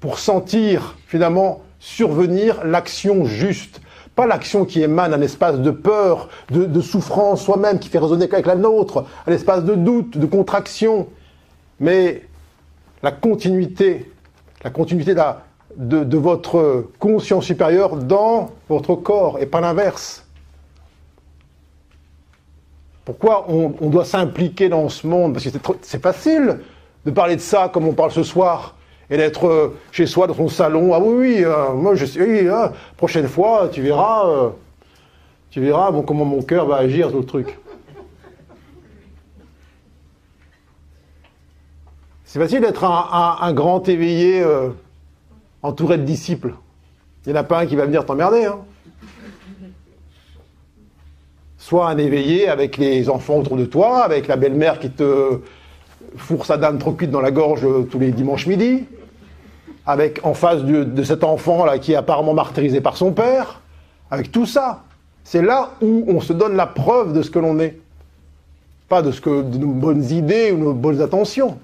pour 0.00 0.18
sentir 0.18 0.96
finalement 1.06 1.62
survenir 1.78 2.64
l'action 2.64 3.24
juste. 3.24 3.80
Pas 4.14 4.26
l'action 4.26 4.64
qui 4.64 4.82
émane 4.82 5.10
d'un 5.10 5.20
espace 5.20 5.58
de 5.58 5.70
peur, 5.70 6.28
de, 6.50 6.80
souffrance 6.80 7.42
soi-même, 7.42 7.78
qui 7.78 7.88
fait 7.88 7.98
résonner 7.98 8.28
avec 8.30 8.46
la 8.46 8.54
nôtre, 8.54 9.06
un 9.26 9.32
espace 9.32 9.64
de 9.64 9.74
doute, 9.74 10.16
de 10.16 10.26
contraction, 10.26 11.08
mais 11.80 12.22
la 13.02 13.10
continuité, 13.10 14.10
la 14.62 14.70
continuité 14.70 15.14
de, 15.14 15.20
de, 15.76 16.16
votre 16.16 16.86
conscience 16.98 17.44
supérieure 17.44 17.96
dans 17.96 18.50
votre 18.68 18.94
corps 18.94 19.38
et 19.40 19.46
pas 19.46 19.60
l'inverse. 19.60 20.26
Pourquoi 23.04 23.46
on, 23.50 23.68
doit 23.90 24.04
s'impliquer 24.04 24.68
dans 24.68 24.88
ce 24.88 25.06
monde? 25.06 25.34
Parce 25.34 25.44
que 25.44 25.58
c'est 25.82 26.02
facile 26.02 26.60
de 27.04 27.10
parler 27.10 27.36
de 27.36 27.40
ça 27.40 27.70
comme 27.72 27.86
on 27.86 27.92
parle 27.92 28.12
ce 28.12 28.22
soir 28.22 28.76
et 29.10 29.18
d'être 29.18 29.46
euh, 29.46 29.78
chez 29.92 30.06
soi 30.06 30.26
dans 30.26 30.34
son 30.34 30.48
salon. 30.48 30.94
Ah 30.94 31.00
oui, 31.00 31.14
oui, 31.14 31.44
euh, 31.44 31.74
moi 31.74 31.94
je 31.94 32.06
oui, 32.18 32.48
hein, 32.48 32.72
prochaine 32.96 33.28
fois, 33.28 33.68
tu 33.70 33.82
verras, 33.82 34.26
euh, 34.26 34.48
tu 35.50 35.60
verras 35.60 35.92
comment 36.06 36.24
mon 36.24 36.40
cœur 36.40 36.66
va 36.66 36.76
agir 36.76 37.10
sur 37.10 37.18
le 37.18 37.26
truc. 37.26 37.58
C'est 42.24 42.40
facile 42.40 42.62
d'être 42.62 42.82
un, 42.82 43.52
grand 43.52 43.88
éveillé 43.88 44.42
entouré 45.64 45.96
de 45.96 46.04
disciples. 46.04 46.54
Il 47.26 47.32
n'y 47.32 47.38
en 47.38 47.40
a 47.40 47.44
pas 47.44 47.60
un 47.60 47.66
qui 47.66 47.74
va 47.74 47.86
venir 47.86 48.04
t'emmerder. 48.04 48.44
Hein. 48.44 48.58
Soit 51.56 51.88
un 51.88 51.96
éveillé 51.96 52.48
avec 52.48 52.76
les 52.76 53.08
enfants 53.08 53.38
autour 53.38 53.56
de 53.56 53.64
toi, 53.64 54.04
avec 54.04 54.28
la 54.28 54.36
belle-mère 54.36 54.78
qui 54.78 54.90
te 54.90 55.40
fourre 56.16 56.44
sa 56.44 56.58
dame 56.58 56.78
trop 56.78 56.92
cuite 56.92 57.10
dans 57.10 57.22
la 57.22 57.30
gorge 57.30 57.66
tous 57.90 57.98
les 57.98 58.12
dimanches 58.12 58.46
midi, 58.46 58.84
avec 59.86 60.20
en 60.22 60.34
face 60.34 60.62
de, 60.62 61.02
cet 61.02 61.24
enfant 61.24 61.64
là 61.64 61.78
qui 61.78 61.92
est 61.92 61.96
apparemment 61.96 62.34
martyrisé 62.34 62.82
par 62.82 62.98
son 62.98 63.12
père, 63.12 63.62
avec 64.10 64.30
tout 64.30 64.46
ça. 64.46 64.84
C'est 65.24 65.42
là 65.42 65.70
où 65.80 66.04
on 66.06 66.20
se 66.20 66.34
donne 66.34 66.56
la 66.56 66.66
preuve 66.66 67.14
de 67.14 67.22
ce 67.22 67.30
que 67.30 67.38
l'on 67.38 67.58
est, 67.58 67.80
pas 68.90 69.00
de 69.00 69.10
ce 69.10 69.22
que 69.22 69.40
de 69.40 69.56
nos 69.56 69.68
bonnes 69.68 70.04
idées 70.04 70.52
ou 70.52 70.58
nos 70.58 70.74
bonnes 70.74 71.00
intentions. 71.00 71.56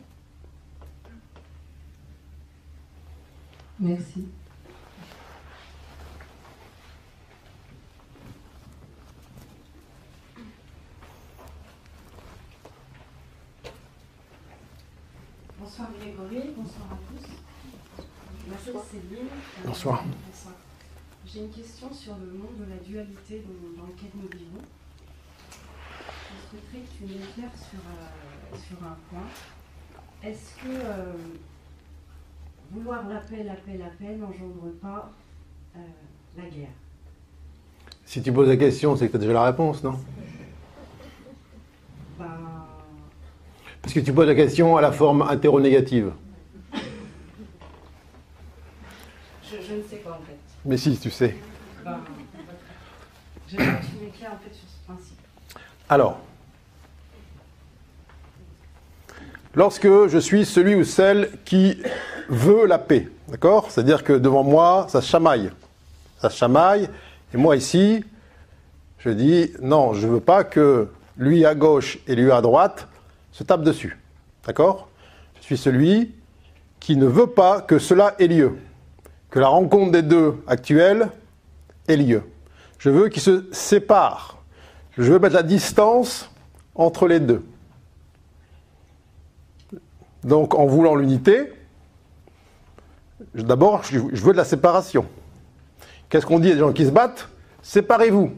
Merci. 3.81 4.27
Bonsoir. 19.65 20.05
J'ai 21.27 21.41
une 21.41 21.51
question 21.51 21.93
sur 21.93 22.17
le 22.19 22.27
monde 22.33 22.57
de 22.59 22.65
la 22.71 22.77
dualité 22.77 23.43
dans, 23.77 23.87
lequel 23.87 24.11
nous 24.15 24.29
vivons. 24.39 24.63
Je 25.51 26.51
souhaiterais 26.51 26.81
que 26.81 26.99
tu 26.99 27.05
m'éclaires 27.05 27.57
sur, 27.57 27.79
euh, 27.79 28.59
sur 28.59 28.85
un 28.85 28.97
point. 29.09 29.27
Est-ce 30.23 30.55
que 30.57 30.69
euh, 30.69 31.15
vouloir 32.71 33.07
la 33.09 33.17
paix, 33.17 33.43
la 33.43 33.55
paix, 33.55 33.79
la 33.79 33.87
paix 33.87 34.17
n'engendre 34.17 34.73
pas 34.81 35.11
euh, 35.77 35.81
la 36.37 36.45
guerre 36.45 36.69
Si 38.05 38.23
tu 38.23 38.33
poses 38.33 38.49
la 38.49 38.57
question, 38.57 38.97
c'est 38.97 39.07
que 39.07 39.13
tu 39.13 39.17
as 39.17 39.21
déjà 39.21 39.33
la 39.33 39.45
réponse, 39.45 39.83
non? 39.83 39.99
Ben... 42.19 42.27
Parce 43.83 43.95
que 43.95 44.01
tu 44.01 44.13
poses 44.13 44.27
la 44.27 44.35
question 44.35 44.77
à 44.77 44.81
la 44.81 44.93
forme 44.93 45.23
interro-négative. 45.23 46.13
je 49.71 49.75
ne 49.75 49.83
sais 49.83 49.97
pas 49.97 50.11
en 50.11 50.25
fait. 50.25 50.39
Mais 50.65 50.77
si, 50.77 50.99
tu 50.99 51.11
sais. 51.11 51.37
Ben, 51.85 52.01
que 53.49 53.57
tu 53.57 54.05
m'éclaires 54.05 54.33
en 54.33 54.39
fait 54.39 54.55
sur 54.55 54.69
ce 54.69 54.85
principe. 54.87 55.19
Alors, 55.89 56.21
lorsque 59.55 59.87
je 59.87 60.19
suis 60.19 60.45
celui 60.45 60.75
ou 60.75 60.85
celle 60.85 61.31
qui 61.45 61.83
veut 62.29 62.67
la 62.67 62.79
paix. 62.79 63.09
D'accord? 63.29 63.71
C'est-à-dire 63.71 64.05
que 64.05 64.13
devant 64.13 64.43
moi, 64.43 64.87
ça 64.89 65.01
chamaille. 65.01 65.51
Ça 66.21 66.29
chamaille. 66.29 66.89
Et 67.35 67.37
moi 67.37 67.57
ici, 67.57 68.05
je 68.99 69.11
dis 69.11 69.53
non, 69.61 69.95
je 69.95 70.07
ne 70.07 70.13
veux 70.13 70.21
pas 70.21 70.45
que 70.45 70.89
lui 71.17 71.45
à 71.45 71.55
gauche 71.55 71.99
et 72.07 72.15
lui 72.15 72.31
à 72.31 72.41
droite 72.41 72.89
se 73.33 73.45
tapent 73.45 73.63
dessus. 73.63 73.99
D'accord? 74.47 74.89
Je 75.41 75.45
suis 75.45 75.57
celui 75.57 76.15
qui 76.79 76.97
ne 76.97 77.07
veut 77.07 77.27
pas 77.27 77.61
que 77.61 77.79
cela 77.79 78.15
ait 78.19 78.27
lieu. 78.27 78.57
Que 79.31 79.39
la 79.39 79.49
rencontre 79.49 79.93
des 79.93 80.03
deux 80.03 80.35
actuels 80.47 81.09
ait 81.89 81.97
lieu. 81.97 82.23
Je 82.79 82.91
veux 82.91 83.09
qu'ils 83.09 83.23
se 83.23 83.45
séparent. 83.53 84.39
Je 84.97 85.03
veux 85.03 85.19
mettre 85.19 85.35
la 85.35 85.43
distance 85.43 86.31
entre 86.75 87.07
les 87.07 87.21
deux. 87.21 87.45
Donc 90.25 90.55
en 90.55 90.67
voulant 90.67 90.95
l'unité, 90.95 91.53
d'abord 93.35 93.83
je 93.85 93.99
veux 93.99 94.33
de 94.33 94.37
la 94.37 94.45
séparation. 94.45 95.07
Qu'est-ce 96.09 96.27
qu'on 96.27 96.41
dit 96.41 96.51
à 96.51 96.55
des 96.55 96.61
gens 96.61 96.73
qui 96.73 96.85
se 96.85 96.91
battent 96.91 97.29
Séparez-vous. 97.63 98.33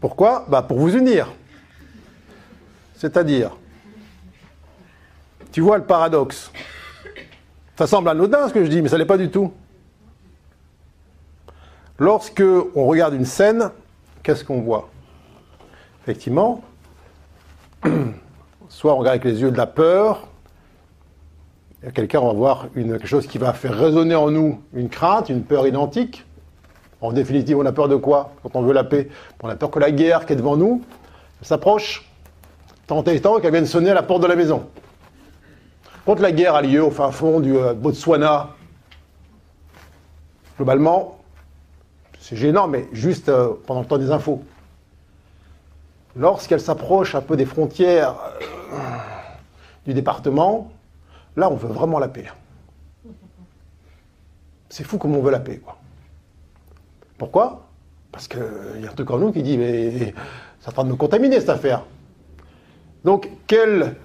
Pourquoi 0.00 0.44
bah 0.48 0.62
Pour 0.62 0.78
vous 0.78 0.94
unir. 0.96 1.32
C'est-à-dire, 2.94 3.56
tu 5.50 5.60
vois 5.60 5.78
le 5.78 5.84
paradoxe. 5.84 6.52
Ça 7.76 7.86
semble 7.86 8.08
anodin 8.08 8.48
ce 8.48 8.54
que 8.54 8.64
je 8.64 8.70
dis, 8.70 8.80
mais 8.80 8.88
ça 8.88 8.98
n'est 8.98 9.06
pas 9.06 9.18
du 9.18 9.30
tout. 9.30 9.52
Lorsque 11.98 12.42
on 12.74 12.86
regarde 12.86 13.14
une 13.14 13.24
scène, 13.24 13.70
qu'est-ce 14.22 14.44
qu'on 14.44 14.60
voit 14.60 14.88
Effectivement, 16.02 16.62
soit 18.74 18.92
on 18.92 18.96
regarde 18.96 19.20
avec 19.20 19.24
les 19.24 19.40
yeux 19.40 19.52
de 19.52 19.56
la 19.56 19.68
peur, 19.68 20.26
quelqu'un 21.94 22.20
va 22.20 22.32
voir 22.32 22.66
une, 22.74 22.92
quelque 22.92 23.06
chose 23.06 23.28
qui 23.28 23.38
va 23.38 23.52
faire 23.52 23.72
résonner 23.72 24.16
en 24.16 24.32
nous 24.32 24.60
une 24.72 24.88
crainte, 24.88 25.28
une 25.28 25.44
peur 25.44 25.66
identique. 25.68 26.24
En 27.00 27.12
définitive, 27.12 27.56
on 27.56 27.66
a 27.66 27.72
peur 27.72 27.88
de 27.88 27.94
quoi 27.94 28.32
quand 28.42 28.56
on 28.56 28.62
veut 28.62 28.72
la 28.72 28.82
paix? 28.82 29.08
On 29.42 29.48
a 29.48 29.54
peur 29.54 29.70
que 29.70 29.78
la 29.78 29.92
guerre 29.92 30.26
qui 30.26 30.32
est 30.32 30.36
devant 30.36 30.56
nous 30.56 30.82
s'approche, 31.40 32.10
tant 32.88 33.04
et 33.04 33.20
tant 33.20 33.38
qu'elle 33.38 33.52
vienne 33.52 33.66
sonner 33.66 33.90
à 33.90 33.94
la 33.94 34.02
porte 34.02 34.22
de 34.22 34.26
la 34.26 34.34
maison. 34.34 34.66
Quand 36.04 36.18
la 36.18 36.32
guerre 36.32 36.56
a 36.56 36.62
lieu 36.62 36.82
au 36.82 36.90
fin 36.90 37.12
fond 37.12 37.38
du 37.38 37.56
euh, 37.56 37.74
Botswana, 37.74 38.50
globalement, 40.56 41.18
c'est 42.18 42.36
gênant, 42.36 42.66
mais 42.66 42.88
juste 42.92 43.28
euh, 43.28 43.50
pendant 43.66 43.82
le 43.82 43.86
temps 43.86 43.98
des 43.98 44.10
infos. 44.10 44.42
Lorsqu'elle 46.16 46.60
s'approche 46.60 47.14
un 47.14 47.20
peu 47.20 47.36
des 47.36 47.46
frontières 47.46 48.16
euh, 48.40 48.53
du 49.86 49.94
département, 49.94 50.70
là, 51.36 51.50
on 51.50 51.56
veut 51.56 51.72
vraiment 51.72 51.98
la 51.98 52.08
paix. 52.08 52.26
C'est 54.68 54.84
fou 54.84 54.98
comme 54.98 55.14
on 55.14 55.22
veut 55.22 55.30
la 55.30 55.40
paix, 55.40 55.58
quoi. 55.58 55.76
Pourquoi? 57.18 57.66
Parce 58.10 58.28
qu'il 58.28 58.40
y 58.80 58.86
a 58.86 58.90
un 58.90 58.94
truc 58.94 59.10
en 59.10 59.18
nous 59.18 59.32
qui 59.32 59.42
dit, 59.42 59.58
mais 59.58 60.14
ça 60.60 60.72
train 60.72 60.84
de 60.84 60.88
nous 60.88 60.96
contaminer 60.96 61.40
cette 61.40 61.50
affaire. 61.50 61.84
Donc, 63.04 63.28
quelle 63.46 63.96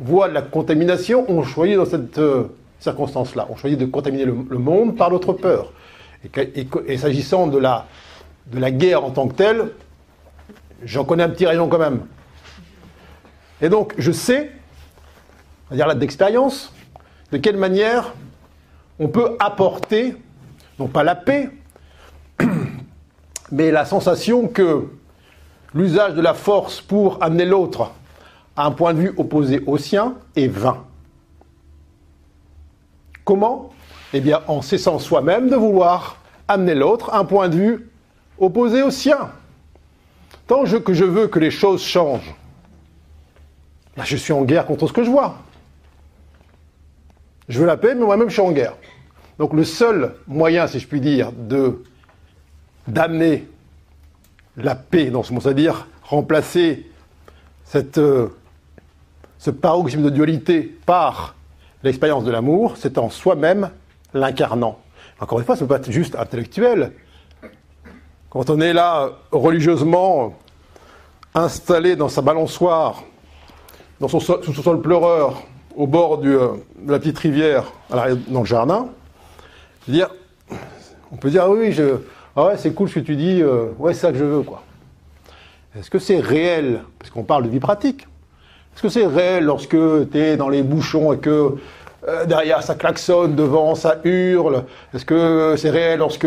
voie 0.00 0.28
de 0.28 0.34
la 0.34 0.42
contamination 0.42 1.24
on 1.28 1.42
choisit 1.42 1.76
dans 1.76 1.84
cette 1.84 2.18
euh, 2.18 2.48
circonstance-là? 2.80 3.46
On 3.50 3.56
choisit 3.56 3.78
de 3.78 3.86
contaminer 3.86 4.24
le, 4.24 4.58
monde 4.58 4.96
par 4.96 5.10
notre 5.10 5.32
peur. 5.32 5.72
Et, 6.34 6.96
s'agissant 6.98 7.46
de 7.46 7.58
la, 7.58 7.86
de 8.46 8.58
la 8.58 8.70
guerre 8.70 9.04
en 9.04 9.10
tant 9.10 9.28
que 9.28 9.34
telle, 9.34 9.72
j'en 10.82 11.04
connais 11.04 11.22
un 11.22 11.28
petit 11.28 11.46
rayon 11.46 11.68
quand 11.68 11.78
même. 11.78 12.00
Et 13.62 13.68
donc, 13.68 13.94
je 13.98 14.12
sais, 14.12 14.50
à 15.70 15.74
dire 15.74 15.86
là 15.86 15.94
d'expérience, 15.94 16.72
de 17.32 17.36
quelle 17.36 17.56
manière 17.56 18.14
on 18.98 19.08
peut 19.08 19.36
apporter, 19.38 20.16
non 20.78 20.88
pas 20.88 21.02
la 21.02 21.14
paix, 21.14 21.50
mais 23.52 23.70
la 23.70 23.84
sensation 23.84 24.48
que 24.48 24.88
l'usage 25.74 26.14
de 26.14 26.20
la 26.20 26.34
force 26.34 26.80
pour 26.80 27.22
amener 27.22 27.44
l'autre 27.44 27.92
à 28.56 28.66
un 28.66 28.70
point 28.72 28.94
de 28.94 29.00
vue 29.00 29.12
opposé 29.16 29.62
au 29.66 29.78
sien 29.78 30.14
est 30.36 30.48
vain. 30.48 30.84
Comment? 33.24 33.70
Eh 34.12 34.20
bien, 34.20 34.40
en 34.48 34.60
cessant 34.60 34.98
soi-même 34.98 35.48
de 35.50 35.56
vouloir 35.56 36.16
amener 36.48 36.74
l'autre 36.74 37.10
à 37.12 37.18
un 37.18 37.24
point 37.24 37.48
de 37.48 37.56
vue 37.56 37.90
opposé 38.38 38.82
au 38.82 38.90
sien. 38.90 39.30
Tant 40.46 40.64
que 40.64 40.92
je 40.92 41.04
veux 41.04 41.28
que 41.28 41.38
les 41.38 41.52
choses 41.52 41.82
changent, 41.82 42.34
ben, 43.96 44.04
je 44.04 44.16
suis 44.16 44.32
en 44.32 44.42
guerre 44.42 44.66
contre 44.66 44.86
ce 44.86 44.92
que 44.92 45.04
je 45.04 45.10
vois. 45.10 45.38
Je 47.48 47.58
veux 47.58 47.66
la 47.66 47.76
paix, 47.76 47.94
mais 47.94 48.04
moi-même 48.04 48.28
je 48.28 48.34
suis 48.34 48.42
en 48.42 48.52
guerre. 48.52 48.76
Donc 49.38 49.52
le 49.54 49.64
seul 49.64 50.14
moyen, 50.26 50.66
si 50.66 50.78
je 50.78 50.86
puis 50.86 51.00
dire, 51.00 51.32
de 51.32 51.82
d'amener 52.86 53.48
la 54.56 54.74
paix 54.74 55.10
dans 55.10 55.22
ce 55.22 55.32
monde, 55.32 55.42
c'est-à-dire 55.42 55.86
remplacer 56.02 56.90
cette, 57.64 57.98
euh, 57.98 58.28
ce 59.38 59.50
paroxysme 59.50 60.02
de 60.02 60.10
dualité 60.10 60.62
par 60.86 61.36
l'expérience 61.82 62.24
de 62.24 62.30
l'amour, 62.30 62.76
c'est 62.76 62.98
en 62.98 63.10
soi-même 63.10 63.70
l'incarnant. 64.12 64.78
Encore 65.20 65.38
une 65.38 65.44
fois, 65.44 65.56
ce 65.56 65.62
ne 65.62 65.68
peut 65.68 65.74
pas 65.74 65.80
être 65.80 65.90
juste 65.90 66.16
intellectuel. 66.16 66.92
Quand 68.28 68.50
on 68.50 68.60
est 68.60 68.72
là 68.72 69.10
religieusement 69.30 70.36
installé 71.34 71.96
dans 71.96 72.08
sa 72.08 72.22
balançoire, 72.22 73.04
dans 74.00 74.08
son 74.08 74.20
sous 74.20 74.52
son 74.54 74.62
sol 74.62 74.80
pleureur, 74.80 75.42
au 75.76 75.86
bord 75.86 76.20
euh, 76.24 76.56
de 76.78 76.90
la 76.90 76.98
petite 76.98 77.18
rivière, 77.18 77.72
dans 77.90 78.40
le 78.40 78.46
jardin, 78.46 78.88
on 81.12 81.16
peut 81.16 81.30
dire, 81.30 81.44
ah 81.44 81.50
oui, 81.50 81.74
ah 82.36 82.52
c'est 82.56 82.72
cool 82.72 82.88
ce 82.88 82.94
que 82.94 83.00
tu 83.00 83.16
dis, 83.16 83.42
euh, 83.42 83.66
ouais, 83.78 83.92
c'est 83.94 84.00
ça 84.00 84.12
que 84.12 84.18
je 84.18 84.24
veux, 84.24 84.42
quoi. 84.42 84.62
Est-ce 85.78 85.90
que 85.90 85.98
c'est 85.98 86.18
réel 86.18 86.82
Parce 86.98 87.10
qu'on 87.10 87.22
parle 87.22 87.44
de 87.44 87.48
vie 87.48 87.60
pratique. 87.60 88.08
Est-ce 88.74 88.82
que 88.82 88.88
c'est 88.88 89.06
réel 89.06 89.44
lorsque 89.44 89.70
tu 89.70 90.18
es 90.18 90.36
dans 90.36 90.48
les 90.48 90.62
bouchons 90.62 91.12
et 91.12 91.18
que 91.18 91.56
euh, 92.08 92.24
derrière 92.24 92.62
ça 92.62 92.74
klaxonne, 92.74 93.36
devant 93.36 93.74
ça 93.74 93.98
hurle 94.04 94.64
Est-ce 94.94 95.04
que 95.04 95.54
c'est 95.56 95.70
réel 95.70 95.98
lorsque 95.98 96.26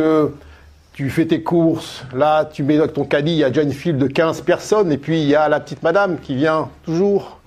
tu 0.94 1.10
fais 1.10 1.26
tes 1.26 1.42
courses, 1.42 2.06
là 2.14 2.46
tu 2.46 2.64
mets 2.64 2.88
ton 2.88 3.04
caddie, 3.04 3.32
il 3.32 3.38
y 3.38 3.44
a 3.44 3.50
déjà 3.50 3.64
une 3.64 3.74
file 3.74 3.98
de 3.98 4.08
15 4.08 4.42
personnes 4.42 4.92
et 4.92 4.98
puis 4.98 5.22
il 5.22 5.28
y 5.28 5.36
a 5.36 5.50
la 5.50 5.60
petite 5.60 5.82
madame 5.82 6.20
qui 6.20 6.36
vient 6.36 6.70
toujours 6.86 7.40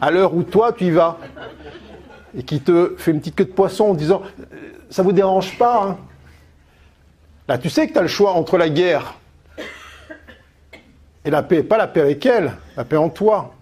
à 0.00 0.10
l'heure 0.10 0.34
où 0.34 0.42
toi 0.42 0.72
tu 0.72 0.86
y 0.86 0.90
vas 0.90 1.18
et 2.36 2.42
qui 2.42 2.60
te 2.60 2.94
fait 2.96 3.10
une 3.10 3.20
petite 3.20 3.36
queue 3.36 3.44
de 3.44 3.52
poisson 3.52 3.86
en 3.86 3.94
disant 3.94 4.22
ça 4.88 5.02
vous 5.02 5.12
dérange 5.12 5.56
pas 5.58 5.84
hein? 5.84 5.98
Là, 7.50 7.58
tu 7.58 7.68
sais 7.68 7.88
que 7.88 7.92
tu 7.92 7.98
as 7.98 8.02
le 8.02 8.06
choix 8.06 8.34
entre 8.34 8.56
la 8.58 8.68
guerre 8.68 9.16
et 11.24 11.30
la 11.30 11.42
paix. 11.42 11.64
Pas 11.64 11.78
la 11.78 11.88
paix 11.88 12.00
avec 12.00 12.24
elle, 12.24 12.52
la 12.76 12.84
paix 12.84 12.96
en 12.96 13.08
toi. 13.08 13.54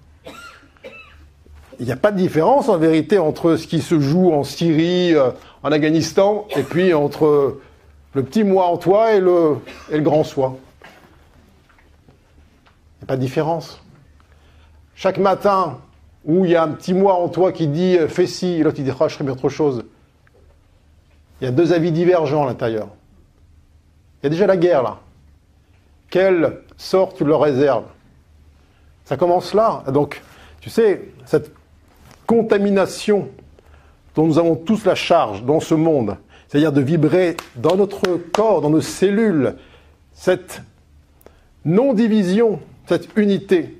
Il 1.80 1.86
n'y 1.86 1.92
a 1.92 1.96
pas 1.96 2.12
de 2.12 2.18
différence 2.18 2.68
en 2.68 2.76
vérité 2.76 3.18
entre 3.18 3.56
ce 3.56 3.66
qui 3.66 3.80
se 3.80 3.98
joue 3.98 4.30
en 4.30 4.44
Syrie, 4.44 5.14
euh, 5.14 5.30
en 5.62 5.72
Afghanistan, 5.72 6.46
et 6.54 6.64
puis 6.64 6.92
entre 6.92 7.60
le 8.12 8.22
petit 8.24 8.44
moi 8.44 8.66
en 8.66 8.76
toi 8.76 9.14
et 9.14 9.20
le, 9.20 9.56
et 9.90 9.96
le 9.96 10.02
grand 10.02 10.22
soi. 10.22 10.58
Il 12.96 12.98
n'y 12.98 13.04
a 13.04 13.06
pas 13.06 13.16
de 13.16 13.22
différence. 13.22 13.82
Chaque 14.96 15.16
matin 15.16 15.78
où 16.24 16.44
il 16.44 16.50
y 16.50 16.56
a 16.56 16.62
un 16.62 16.68
petit 16.68 16.94
moi 16.94 17.14
en 17.14 17.28
toi 17.28 17.52
qui 17.52 17.66
dit 17.66 17.96
fais 18.08 18.26
ci, 18.26 18.46
et 18.46 18.62
l'autre 18.62 18.78
il 18.78 18.84
dit 18.84 18.90
oh, 18.90 19.08
je 19.08 19.14
ferais 19.14 19.24
bien 19.24 19.32
autre 19.32 19.48
chose. 19.48 19.84
Il 21.40 21.44
y 21.44 21.48
a 21.48 21.52
deux 21.52 21.72
avis 21.72 21.92
divergents 21.92 22.44
à 22.44 22.46
l'intérieur. 22.46 22.88
Il 24.20 24.24
y 24.24 24.28
a 24.28 24.30
déjà 24.30 24.46
la 24.46 24.56
guerre 24.56 24.82
là. 24.82 24.98
Quelle 26.10 26.62
sort 26.76 27.14
tu 27.14 27.24
leur 27.24 27.40
réserves 27.40 27.84
Ça 29.04 29.16
commence 29.16 29.54
là. 29.54 29.84
Donc, 29.92 30.22
tu 30.60 30.70
sais, 30.70 31.10
cette 31.26 31.52
contamination 32.26 33.28
dont 34.14 34.26
nous 34.26 34.38
avons 34.38 34.56
tous 34.56 34.84
la 34.84 34.94
charge 34.94 35.44
dans 35.44 35.60
ce 35.60 35.74
monde, 35.74 36.16
c'est-à-dire 36.48 36.72
de 36.72 36.80
vibrer 36.80 37.36
dans 37.56 37.76
notre 37.76 38.16
corps, 38.16 38.60
dans 38.60 38.70
nos 38.70 38.80
cellules, 38.80 39.54
cette 40.12 40.62
non-division, 41.64 42.60
cette 42.86 43.08
unité, 43.16 43.78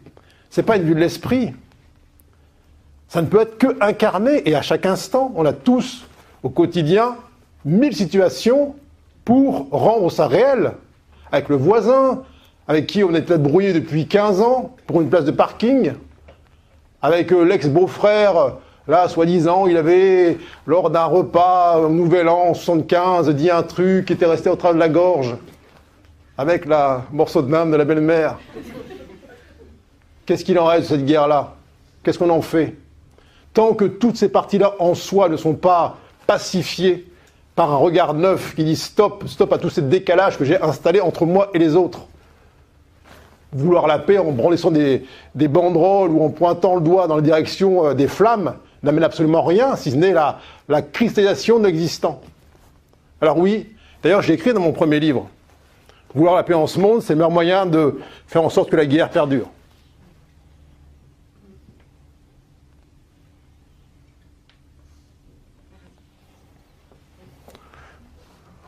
ce 0.51 0.61
n'est 0.61 0.67
pas 0.67 0.77
une 0.77 0.85
vue 0.85 0.95
de 0.95 1.01
l'esprit. 1.01 1.53
Ça 3.09 3.23
ne 3.23 3.27
peut 3.27 3.41
être 3.41 3.57
que 3.57 3.69
incarné 3.81 4.43
et 4.49 4.55
à 4.55 4.63
chaque 4.63 4.85
instant, 4.85 5.33
on 5.35 5.47
a 5.47 5.53
tous 5.53 6.07
au 6.43 6.51
quotidien 6.51 7.17
mille 7.65 7.95
situations 7.95 8.77
pour 9.25 9.69
rendre 9.71 10.11
ça 10.11 10.27
réel 10.27 10.73
avec 11.33 11.49
le 11.49 11.57
voisin, 11.57 12.23
avec 12.67 12.87
qui 12.87 13.03
on 13.05 13.15
est 13.15 13.23
peut-être 13.23 13.43
brouillé 13.43 13.73
depuis 13.73 14.07
15 14.07 14.41
ans 14.41 14.77
pour 14.87 15.01
une 15.01 15.09
place 15.09 15.25
de 15.25 15.31
parking, 15.31 15.93
avec 17.03 17.33
euh, 17.33 17.43
l'ex-beau-frère, 17.45 18.57
là, 18.87 19.09
soi-disant, 19.09 19.67
il 19.67 19.77
avait, 19.77 20.39
lors 20.67 20.91
d'un 20.91 21.05
repas, 21.05 21.89
Nouvel 21.89 22.29
An 22.29 22.55
75, 22.55 23.29
dit 23.31 23.51
un 23.51 23.63
truc 23.63 24.07
qui 24.07 24.15
était 24.15 24.27
resté 24.27 24.49
au 24.51 24.57
travers 24.57 24.75
de 24.75 24.81
la 24.81 24.89
gorge, 24.89 25.37
avec 26.37 26.67
la 26.67 27.05
morceau 27.13 27.43
de 27.43 27.51
même 27.51 27.71
de 27.71 27.77
la 27.77 27.85
belle-mère. 27.85 28.39
Qu'est-ce 30.25 30.45
qu'il 30.45 30.59
en 30.59 30.67
reste 30.67 30.91
de 30.91 30.97
cette 30.97 31.07
guerre-là? 31.07 31.55
Qu'est-ce 32.03 32.19
qu'on 32.19 32.31
en 32.31 32.43
fait? 32.43 32.75
Tant 33.59 33.75
que 33.75 33.87
toutes 33.87 34.17
ces 34.17 34.29
parties-là 34.29 34.75
en 34.79 34.95
soi 34.95 35.29
ne 35.29 35.37
sont 35.37 35.55
pas 35.55 35.97
pacifiées 36.29 37.11
par 37.57 37.73
un 37.73 37.77
regard 37.77 38.15
neuf 38.15 38.55
qui 38.55 38.63
dit 38.63 38.77
stop, 38.77 39.25
stop 39.27 39.53
à 39.53 39.59
tous 39.59 39.71
ces 39.71 39.83
décalages 39.83 40.39
que 40.39 40.45
j'ai 40.45 40.63
installés 40.63 41.01
entre 41.01 41.27
moi 41.27 41.51
et 41.53 41.59
les 41.59 41.75
autres. 41.75 42.03
Vouloir 43.53 43.89
la 43.89 43.99
paix 43.99 44.17
en 44.19 44.31
brandissant 44.31 44.71
des, 44.71 45.05
des 45.35 45.49
banderoles 45.49 46.11
ou 46.11 46.23
en 46.23 46.29
pointant 46.29 46.77
le 46.77 46.83
doigt 46.83 47.09
dans 47.09 47.17
la 47.17 47.21
direction 47.21 47.85
euh, 47.85 47.95
des 47.95 48.07
flammes 48.07 48.55
n'amène 48.85 49.03
absolument 49.03 49.43
rien, 49.43 49.75
si 49.75 49.91
ce 49.91 49.97
n'est 49.97 50.13
la, 50.13 50.39
la 50.69 50.81
cristallisation 50.81 51.59
de 51.59 51.67
l'existant. 51.67 52.21
Alors 53.21 53.39
oui, 53.39 53.67
d'ailleurs 54.05 54.23
j'ai 54.23 54.35
écrit 54.35 54.53
dans 54.53 54.61
mon 54.61 54.71
premier 54.71 55.01
livre, 55.01 55.27
vouloir 56.15 56.37
la 56.37 56.45
paix 56.45 56.55
en 56.55 56.69
ce 56.69 56.79
monde, 56.79 57.03
c'est 57.03 57.15
le 57.15 57.17
meilleur 57.17 57.33
moyen 57.33 57.67
de 57.67 57.99
faire 58.29 58.45
en 58.45 58.51
sorte 58.51 58.71
que 58.71 58.77
la 58.77 58.87
guerre 58.87 59.11
perdure. 59.11 59.49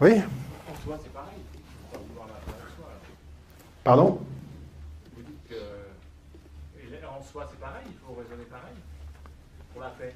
Oui 0.01 0.13
En 0.13 0.83
soi, 0.83 0.99
c'est 1.03 1.13
pareil. 1.13 1.37
Il 1.55 1.61
faut 1.93 2.03
vouloir 2.09 2.27
la 2.29 2.35
paix 2.35 2.59
en 2.59 2.75
soi. 2.75 2.87
alors. 2.87 3.05
Pardon? 3.85 4.19
Vous 5.15 5.23
dites 5.23 5.49
que 5.51 7.07
en 7.07 7.23
soi, 7.23 7.47
c'est 7.51 7.61
pareil. 7.61 7.85
Il 7.87 7.93
faut 8.07 8.15
raisonner 8.15 8.45
pareil 8.51 8.75
pour 9.73 9.83
la 9.83 9.89
paix. 9.91 10.15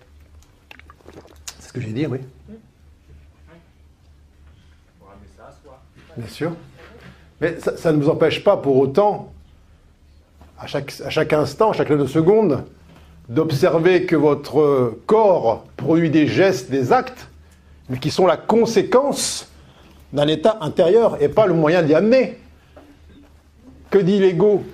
C'est 1.58 1.68
ce 1.68 1.72
que 1.72 1.82
j'ai 1.82 1.92
dit, 1.92 2.06
oui. 2.06 2.20
Il 2.48 2.54
faut 4.98 5.06
ramener 5.06 5.28
ça 5.36 5.48
à 5.48 5.52
soi. 5.62 5.82
Bien 6.16 6.28
sûr. 6.28 6.52
Mais 7.42 7.60
ça, 7.60 7.76
ça 7.76 7.92
ne 7.92 8.02
vous 8.02 8.08
empêche 8.08 8.42
pas 8.42 8.56
pour 8.56 8.78
autant, 8.78 9.34
à 10.58 10.66
chaque, 10.66 10.94
à 11.04 11.10
chaque 11.10 11.34
instant, 11.34 11.72
à 11.72 11.74
chaque 11.74 11.92
de 11.92 12.06
seconde, 12.06 12.64
d'observer 13.28 14.06
que 14.06 14.16
votre 14.16 14.98
corps 15.04 15.66
produit 15.76 16.08
des 16.08 16.26
gestes, 16.26 16.70
des 16.70 16.90
actes, 16.90 17.28
mais 17.90 17.98
qui 17.98 18.10
sont 18.10 18.26
la 18.26 18.38
conséquence 18.38 19.50
d'un 20.14 20.28
état 20.28 20.56
intérieur 20.60 21.20
et 21.20 21.28
pas 21.28 21.46
le 21.46 21.52
moyen 21.52 21.82
d'y 21.82 21.92
amener. 21.92 22.38
Que 23.90 23.98
dit 23.98 24.20
l'ego? 24.20 24.64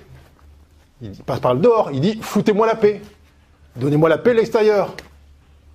Il 1.01 1.11
passe 1.23 1.39
par 1.39 1.55
le 1.55 1.59
dehors, 1.59 1.89
il 1.91 1.99
dit 1.99 2.19
foutez-moi 2.21 2.67
la 2.67 2.75
paix, 2.75 3.01
donnez-moi 3.75 4.07
la 4.07 4.19
paix 4.19 4.31
de 4.31 4.37
l'extérieur. 4.37 4.93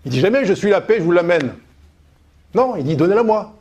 Il 0.05 0.13
dit 0.13 0.21
jamais 0.21 0.45
je 0.45 0.53
suis 0.53 0.71
la 0.71 0.81
paix, 0.81 0.97
je 0.99 1.03
vous 1.03 1.11
l'amène. 1.11 1.53
Non, 2.55 2.77
il 2.77 2.85
dit 2.85 2.97
donnez-la 2.97 3.25
moi. 3.25 3.53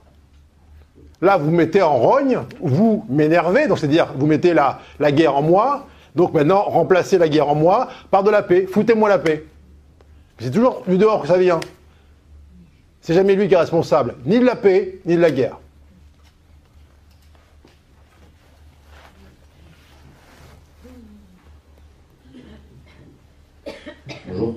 Là, 1.21 1.37
vous 1.37 1.49
mettez 1.49 1.81
en 1.81 1.97
rogne, 1.97 2.39
vous 2.59 3.03
m'énervez, 3.09 3.67
donc 3.67 3.79
c'est-à-dire 3.79 4.13
vous 4.15 4.27
mettez 4.27 4.53
la, 4.53 4.79
la 4.99 5.11
guerre 5.11 5.35
en 5.35 5.41
moi, 5.41 5.87
donc 6.13 6.33
maintenant 6.33 6.61
remplacez 6.61 7.17
la 7.17 7.27
guerre 7.27 7.49
en 7.49 7.55
moi 7.55 7.87
par 8.11 8.21
de 8.23 8.29
la 8.29 8.43
paix, 8.43 8.67
foutez-moi 8.71 9.09
la 9.09 9.17
paix. 9.17 9.45
C'est 10.37 10.51
toujours 10.51 10.83
du 10.87 10.99
dehors 10.99 11.23
que 11.23 11.27
ça 11.27 11.37
vient. 11.37 11.59
C'est 13.01 13.15
jamais 13.15 13.35
lui 13.35 13.47
qui 13.47 13.55
est 13.55 13.57
responsable, 13.57 14.15
ni 14.25 14.39
de 14.39 14.45
la 14.45 14.55
paix, 14.55 14.99
ni 15.05 15.15
de 15.15 15.21
la 15.21 15.31
guerre. 15.31 15.57
Bonjour, 24.27 24.55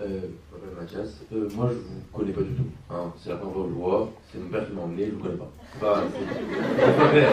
euh, 0.00 0.20
je 0.20 0.56
m'appelle 0.56 0.80
Mathias. 0.80 1.19
Euh, 1.32 1.48
moi, 1.54 1.68
je 1.70 1.74
vous 1.76 2.18
connais 2.18 2.32
pas 2.32 2.40
du 2.42 2.54
tout. 2.54 2.64
hein. 2.90 3.12
C'est 3.22 3.30
la 3.30 3.36
première 3.36 3.54
fois 3.54 3.62
que 3.64 3.68
je 3.68 3.74
vous 3.74 3.80
vois. 3.80 4.10
C'est 4.32 4.38
mon 4.40 4.48
père 4.48 4.66
qui 4.66 4.72
m'a 4.74 4.82
emmené, 4.82 5.06
je 5.06 5.10
vous 5.12 5.20
connais 5.22 5.36
pas. 5.36 5.50
C'est 5.72 5.80
pas, 5.80 6.02
c'est 6.12 6.18
c'est 6.34 6.96
pas 6.96 7.04
vrai, 7.06 7.24
hein, 7.24 7.30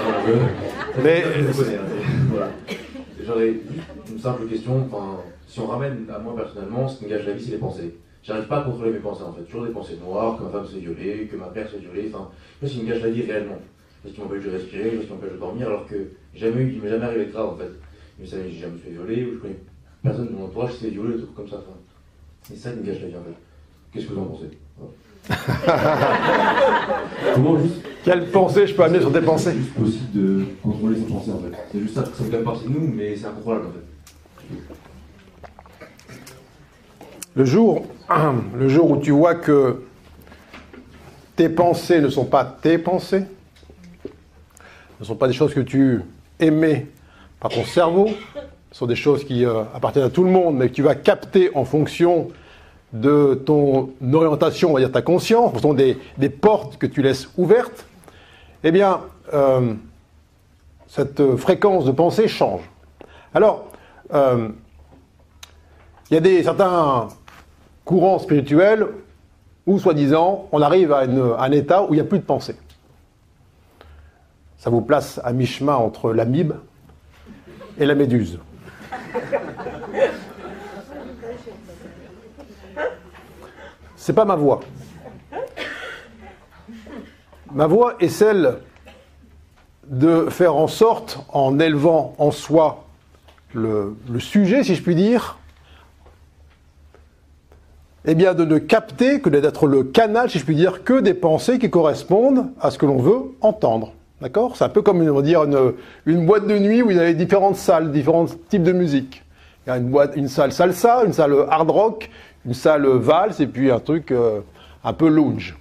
je, 0.98 1.02
Mais- 1.02 1.24
je 1.34 1.42
vous 1.48 1.64
connais. 1.64 1.76
hein, 1.78 1.82
voilà. 2.30 2.50
J'aurais 3.26 3.54
une 4.12 4.20
simple 4.20 4.46
question. 4.48 4.86
Enfin, 4.86 5.18
si 5.48 5.60
on 5.60 5.68
ramène 5.68 6.06
à 6.14 6.20
moi 6.20 6.36
personnellement, 6.36 6.88
ce 6.88 7.00
qui 7.00 7.06
me 7.06 7.10
gâche 7.10 7.26
la 7.26 7.34
vie, 7.34 7.44
c'est 7.44 7.52
les 7.52 7.58
pensées. 7.58 7.96
J'arrive 8.22 8.46
pas 8.48 8.60
à 8.60 8.64
contrôler 8.66 8.92
mes 8.92 9.00
pensées 9.00 9.24
en 9.24 9.34
fait. 9.34 9.42
Toujours 9.44 9.66
des 9.66 9.72
pensées 9.72 9.98
noires, 10.04 10.38
que 10.38 10.44
ma 10.44 10.50
femme 10.50 10.66
se 10.66 10.74
fait 10.74 10.80
violer, 10.80 11.28
que 11.32 11.36
ma 11.36 11.50
mère 11.50 11.68
se 11.68 11.74
fait 11.78 11.80
violer. 11.82 12.12
Enfin, 12.14 12.30
moi, 12.62 12.70
ce 12.70 12.74
qui 12.76 12.84
me 12.84 12.88
gâche 12.90 13.02
la 13.02 13.10
vie 13.10 13.24
réellement. 13.24 13.58
Parce 14.04 14.14
qu'il 14.14 14.24
m'empêche 14.24 14.44
de 14.46 14.52
respirer, 14.52 14.92
parce 14.92 15.06
qu'il 15.06 15.16
m'empêche 15.16 15.32
de 15.32 15.38
dormir, 15.38 15.68
alors 15.68 15.88
que 15.88 15.96
jamais 16.36 16.62
eu, 16.62 16.74
il 16.74 16.82
m'est 16.84 16.90
jamais 16.90 17.06
arrivé 17.06 17.26
de 17.26 17.32
grave 17.32 17.48
en 17.50 17.56
fait. 17.56 17.72
Mais 18.20 18.28
ça, 18.28 18.38
j'ai 18.48 18.60
jamais 18.60 18.78
fait 18.78 18.92
violer, 18.92 19.26
ou 19.26 19.34
je 19.34 19.38
connais 19.40 19.58
personne 20.04 20.28
de 20.28 20.34
mon 20.34 20.46
entourage 20.46 20.74
qui 20.74 20.78
s'est 20.86 20.90
violer, 20.92 21.16
des 21.16 21.24
trucs 21.24 21.34
comme 21.36 21.50
ça. 21.50 21.56
Enfin, 21.58 21.78
c'est 22.44 22.56
ça 22.56 22.72
qui 22.72 22.80
me 22.80 22.84
gâche 22.86 23.02
la 23.02 23.08
vie 23.08 23.16
en 23.16 23.24
fait. 23.24 23.47
Qu'est-ce 23.92 24.06
que 24.06 24.14
vous 24.14 24.22
en 24.22 24.26
pensez. 24.26 24.50
Comment 27.34 27.60
juste 27.60 27.76
Quelle 28.04 28.28
pensée 28.28 28.68
je 28.68 28.74
peux 28.74 28.84
amener 28.84 29.00
sur 29.00 29.12
tes 29.12 29.22
pensées 29.22 29.52
C'est 29.52 29.58
juste 29.58 29.74
possible 29.74 30.12
de 30.14 30.46
contrôler 30.64 30.98
ses 30.98 31.06
pensées 31.06 31.32
en 31.32 31.40
fait. 31.40 31.58
C'est 31.72 31.80
juste 31.80 31.96
ça, 31.96 32.06
ça 32.06 32.12
fait 32.12 32.24
quand 32.30 32.38
même 32.38 32.44
partie 32.44 32.66
de 32.66 32.70
nous, 32.70 32.88
mais 32.88 33.16
c'est 33.16 33.26
incontrôlable 33.26 33.68
en 33.68 33.72
fait. 33.72 33.80
Le 37.36 37.46
jour, 37.46 37.86
le 38.56 38.70
jour 38.70 38.92
où 38.92 38.98
tu 38.98 39.12
vois 39.12 39.36
que 39.36 39.84
tes 41.36 41.50
pensées 41.50 42.02
ne 42.02 42.10
sont 42.10 42.26
pas 42.26 42.46
tes 42.46 42.78
pensées, 42.78 43.26
ne 45.00 45.06
sont 45.06 45.16
pas 45.16 45.28
des 45.28 45.34
choses 45.34 45.54
que 45.54 45.60
tu 45.60 46.02
émets 46.40 46.88
par 47.40 47.52
ton 47.52 47.64
cerveau, 47.64 48.10
ce 48.72 48.80
sont 48.80 48.88
des 48.88 48.96
choses 48.96 49.24
qui 49.24 49.46
euh, 49.46 49.64
appartiennent 49.74 50.06
à 50.06 50.10
tout 50.10 50.24
le 50.24 50.32
monde, 50.32 50.58
mais 50.58 50.70
que 50.70 50.74
tu 50.74 50.82
vas 50.82 50.96
capter 50.96 51.52
en 51.56 51.66
fonction 51.66 52.30
de 52.94 53.34
ton 53.46 53.90
orientation, 54.14 54.72
on 54.72 54.74
va 54.74 54.80
dire 54.80 54.92
ta 54.92 55.02
conscience, 55.02 55.50
en 55.50 55.52
fonction 55.52 55.74
des, 55.74 56.30
portes 56.30 56.78
que 56.78 56.86
tu 56.86 57.02
laisses 57.02 57.30
ouvertes, 57.38 57.86
eh 58.64 58.72
bien, 58.72 59.02
euh, 59.34 59.74
cette 60.88 61.36
fréquence 61.36 61.86
de 61.86 61.92
pensée 61.92 62.28
change. 62.28 62.62
Alors, 63.34 63.68
euh, 64.14 64.50
il 66.10 66.14
y 66.14 66.18
a 66.18 66.22
des, 66.22 66.44
certains 66.44 67.10
courants 67.84 68.20
spirituels 68.20 68.88
où, 69.66 69.80
soi-disant, 69.80 70.48
on 70.52 70.62
arrive 70.62 70.94
à, 70.94 71.00
à 71.00 71.46
un 71.46 71.52
état 71.52 71.84
où 71.84 71.94
il 71.94 71.98
n'y 71.98 72.02
a 72.02 72.06
plus 72.06 72.20
de 72.20 72.24
pensée. 72.24 72.56
Ça 74.58 74.70
vous 74.70 74.82
place 74.82 75.20
à 75.24 75.34
mi-chemin 75.34 75.76
entre 75.76 76.14
l'amibe 76.14 76.54
et 77.78 77.86
la 77.86 77.96
méduse. 77.96 78.40
C'est 84.08 84.14
pas 84.14 84.24
ma 84.24 84.38
voix. 84.38 84.62
Ma 87.52 87.68
voix 87.68 87.96
est 88.00 88.08
celle 88.08 88.60
de 89.86 90.28
faire 90.30 90.56
en 90.56 90.68
sorte, 90.68 91.20
en 91.34 91.60
élevant 91.60 92.16
en 92.18 92.32
soi 92.32 92.86
le, 93.54 93.98
sujet, 94.20 94.64
si 94.64 94.76
je 94.76 94.82
puis 94.82 94.96
dire, 94.96 95.38
eh 98.06 98.16
bien 98.16 98.34
de 98.34 98.46
ne 98.46 98.60
capter 98.60 99.20
que 99.20 99.28
d'être 99.28 99.68
le 99.68 99.84
canal, 99.84 100.30
si 100.30 100.40
je 100.40 100.46
puis 100.46 100.56
dire, 100.56 100.86
que 100.86 101.02
des 101.02 101.14
pensées 101.14 101.60
qui 101.60 101.70
correspondent 101.70 102.46
à 102.62 102.72
ce 102.72 102.78
que 102.78 102.86
l'on 102.86 103.00
veut 103.00 103.36
entendre. 103.42 103.92
D'accord? 104.22 104.56
C'est 104.56 104.64
un 104.64 104.70
peu 104.70 104.82
comme 104.82 105.02
on 105.02 105.14
va 105.16 105.22
dire 105.22 105.44
une, 105.44 105.74
une 106.06 106.26
boîte 106.26 106.48
de 106.48 106.58
nuit 106.58 106.82
où 106.82 106.92
il 106.92 106.96
y 106.96 107.00
a 107.02 107.12
différentes 107.12 107.58
salles, 107.58 107.92
différents 107.92 108.28
types 108.48 108.64
de 108.64 108.72
musique. 108.72 109.22
Il 109.66 109.72
y 109.72 109.74
a 109.74 109.78
une, 109.80 109.90
boîte, 109.90 110.14
une 110.16 110.30
salle 110.30 110.54
salsa, 110.54 111.04
une 111.04 111.12
salle 111.12 111.36
hard 111.50 111.70
rock, 111.70 112.10
une 112.48 112.54
salle 112.54 112.88
valse 112.88 113.42
et 113.42 113.48
puis 113.48 113.70
un 113.70 113.80
truc 113.80 114.12
euh, 114.12 114.40
un 114.84 114.94
peu 114.94 115.10
lounge. 115.10 115.58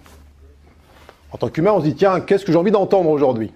En 1.32 1.36
tant 1.36 1.48
qu'humain, 1.48 1.72
on 1.72 1.80
se 1.80 1.86
dit 1.86 1.96
tiens, 1.96 2.20
qu'est-ce 2.20 2.44
que 2.44 2.52
j'ai 2.52 2.58
envie 2.58 2.70
d'entendre 2.70 3.10
aujourd'hui? 3.10 3.52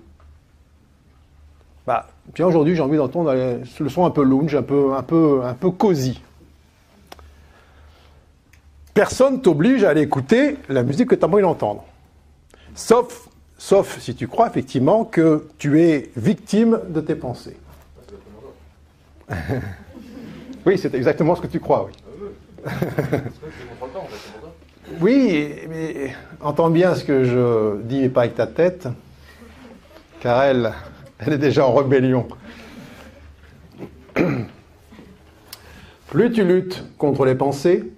Bah, 1.87 2.09
tiens, 2.35 2.47
aujourd'hui, 2.47 2.75
j'ai 2.75 2.83
envie 2.83 2.97
d'entendre 2.97 3.31
euh, 3.33 3.59
le 3.79 3.89
son 3.89 4.05
un 4.05 4.11
peu 4.11 4.25
lounge, 4.25 4.57
un 4.57 4.63
peu, 4.63 4.95
un 4.95 5.03
peu, 5.05 5.43
un 5.45 5.55
peu 5.55 5.71
cosy. 5.71 6.21
Personne 8.93 9.41
t'oblige 9.41 9.85
à 9.85 9.91
aller 9.91 10.03
écouter 10.03 10.59
la 10.69 10.83
musique 10.83 11.09
que 11.09 11.15
tu 11.15 11.25
as 11.25 11.29
envie 11.29 11.43
d'entendre. 11.43 11.85
Sauf, 12.75 13.29
sauf 13.57 14.01
si 14.01 14.17
tu 14.17 14.27
crois 14.27 14.49
effectivement 14.49 15.05
que 15.05 15.47
tu 15.57 15.81
es 15.81 16.11
victime 16.17 16.81
de 16.89 17.01
tes 17.01 17.15
pensées. 17.15 17.57
oui, 20.67 20.77
c'est 20.77 20.93
exactement 20.95 21.37
ce 21.37 21.41
que 21.41 21.47
tu 21.47 21.61
crois, 21.61 21.87
oui. 21.87 21.93
Oui, 25.01 25.55
mais 25.69 26.15
entends 26.41 26.71
bien 26.71 26.95
ce 26.95 27.05
que 27.05 27.25
je 27.25 27.81
dis 27.83 28.05
et 28.05 28.09
pas 28.09 28.23
avec 28.23 28.35
ta 28.35 28.47
tête, 28.47 28.89
car 30.21 30.43
elle, 30.43 30.73
elle 31.19 31.35
est 31.35 31.39
déjà 31.39 31.67
en 31.67 31.75
rébellion. 31.75 32.27
Plus 36.09 36.33
tu 36.33 36.45
luttes 36.45 36.85
contre 36.99 37.25
les 37.25 37.35
pensées, 37.37 37.93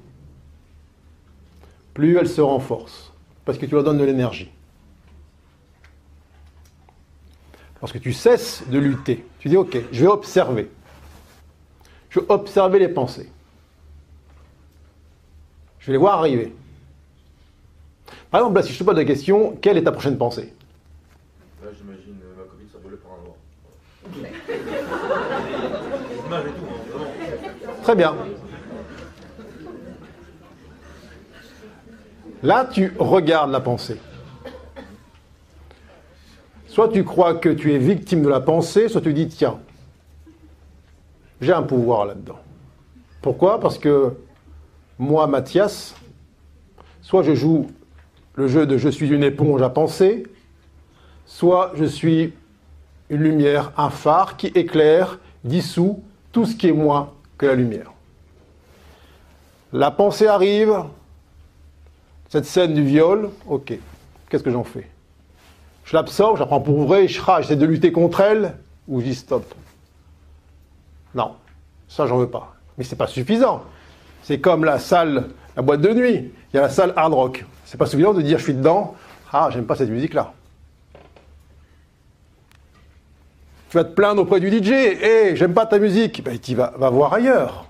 plus 1.94 2.16
elles 2.18 2.28
se 2.28 2.40
renforcent, 2.40 3.12
parce 3.44 3.58
que 3.58 3.66
tu 3.66 3.74
leur 3.74 3.84
donnes 3.84 3.98
de 3.98 4.04
l'énergie. 4.04 4.50
Lorsque 7.80 8.00
tu 8.00 8.12
cesses 8.12 8.62
de 8.68 8.78
lutter, 8.78 9.24
tu 9.40 9.48
dis 9.48 9.56
ok, 9.56 9.76
je 9.90 10.00
vais 10.02 10.10
observer. 10.10 10.70
Je 12.10 12.20
vais 12.20 12.26
observer 12.28 12.78
les 12.78 12.88
pensées. 12.88 13.30
Je 15.82 15.88
vais 15.88 15.92
les 15.94 15.98
voir 15.98 16.18
arriver. 16.20 16.54
Par 18.30 18.40
exemple, 18.40 18.56
là, 18.56 18.62
si 18.62 18.72
je 18.72 18.78
te 18.78 18.84
pose 18.84 18.94
la 18.94 19.04
question, 19.04 19.56
quelle 19.60 19.76
est 19.76 19.82
ta 19.82 19.90
prochaine 19.90 20.16
pensée? 20.16 20.54
Là, 21.60 21.70
j'imagine 21.76 22.20
euh, 22.22 22.36
ma 22.38 22.44
copine 22.44 22.68
s'envoler 22.72 22.96
par 22.98 23.10
un 23.12 23.22
noir. 23.24 23.34
Hein. 26.30 27.82
Très 27.82 27.96
bien. 27.96 28.14
Là, 32.44 32.68
tu 32.72 32.94
regardes 32.98 33.50
la 33.50 33.60
pensée. 33.60 34.00
Soit 36.68 36.90
tu 36.90 37.02
crois 37.02 37.34
que 37.34 37.48
tu 37.48 37.74
es 37.74 37.78
victime 37.78 38.22
de 38.22 38.28
la 38.28 38.40
pensée, 38.40 38.88
soit 38.88 39.00
tu 39.00 39.12
dis, 39.12 39.26
tiens, 39.26 39.58
j'ai 41.40 41.52
un 41.52 41.64
pouvoir 41.64 42.06
là-dedans. 42.06 42.38
Pourquoi? 43.20 43.58
Parce 43.58 43.78
que 43.78 44.14
moi, 45.02 45.26
Mathias, 45.26 45.96
soit 47.00 47.24
je 47.24 47.34
joue 47.34 47.66
le 48.36 48.46
jeu 48.46 48.66
de 48.66 48.78
je 48.78 48.88
suis 48.88 49.08
une 49.08 49.24
éponge 49.24 49.60
à 49.60 49.68
penser, 49.68 50.22
soit 51.26 51.72
je 51.74 51.84
suis 51.84 52.32
une 53.10 53.20
lumière, 53.20 53.72
un 53.76 53.90
phare 53.90 54.36
qui 54.36 54.46
éclaire, 54.46 55.18
dissout 55.42 56.04
tout 56.30 56.46
ce 56.46 56.54
qui 56.54 56.68
est 56.68 56.72
moins 56.72 57.10
que 57.36 57.46
la 57.46 57.56
lumière. 57.56 57.92
La 59.72 59.90
pensée 59.90 60.28
arrive, 60.28 60.84
cette 62.28 62.46
scène 62.46 62.72
du 62.72 62.84
viol, 62.84 63.30
ok, 63.48 63.76
qu'est-ce 64.28 64.44
que 64.44 64.52
j'en 64.52 64.64
fais? 64.64 64.88
Je 65.84 65.96
l'absorbe, 65.96 66.36
je 66.36 66.40
la 66.40 66.46
prends 66.46 66.60
pour 66.60 66.84
vrai, 66.84 67.08
je 67.08 67.20
rage, 67.20 67.46
j'essaie 67.46 67.56
de 67.56 67.66
lutter 67.66 67.90
contre 67.90 68.20
elle, 68.20 68.56
ou 68.86 69.00
je 69.00 69.06
dis 69.06 69.14
stop. 69.16 69.52
Non, 71.12 71.32
ça 71.88 72.06
j'en 72.06 72.18
veux 72.18 72.30
pas. 72.30 72.54
Mais 72.78 72.84
c'est 72.84 72.94
pas 72.94 73.08
suffisant. 73.08 73.64
C'est 74.22 74.38
comme 74.38 74.64
la 74.64 74.78
salle, 74.78 75.28
la 75.56 75.62
boîte 75.62 75.80
de 75.80 75.92
nuit. 75.92 76.32
Il 76.52 76.56
y 76.56 76.58
a 76.58 76.62
la 76.62 76.68
salle 76.68 76.92
hard 76.96 77.12
rock. 77.12 77.44
C'est 77.64 77.76
pas 77.78 77.86
suffisant 77.86 78.14
de 78.14 78.22
dire 78.22 78.38
je 78.38 78.44
suis 78.44 78.54
dedans, 78.54 78.94
ah 79.32 79.48
j'aime 79.52 79.64
pas 79.64 79.74
cette 79.74 79.90
musique-là. 79.90 80.32
Tu 83.70 83.78
vas 83.78 83.84
te 83.84 83.94
plaindre 83.94 84.22
auprès 84.22 84.38
du 84.38 84.50
DJ, 84.50 84.70
hé, 84.70 85.34
j'aime 85.34 85.54
pas 85.54 85.66
ta 85.66 85.78
musique. 85.78 86.22
Ben, 86.22 86.38
tu 86.38 86.54
vas, 86.54 86.74
va 86.76 86.90
voir 86.90 87.14
ailleurs. 87.14 87.66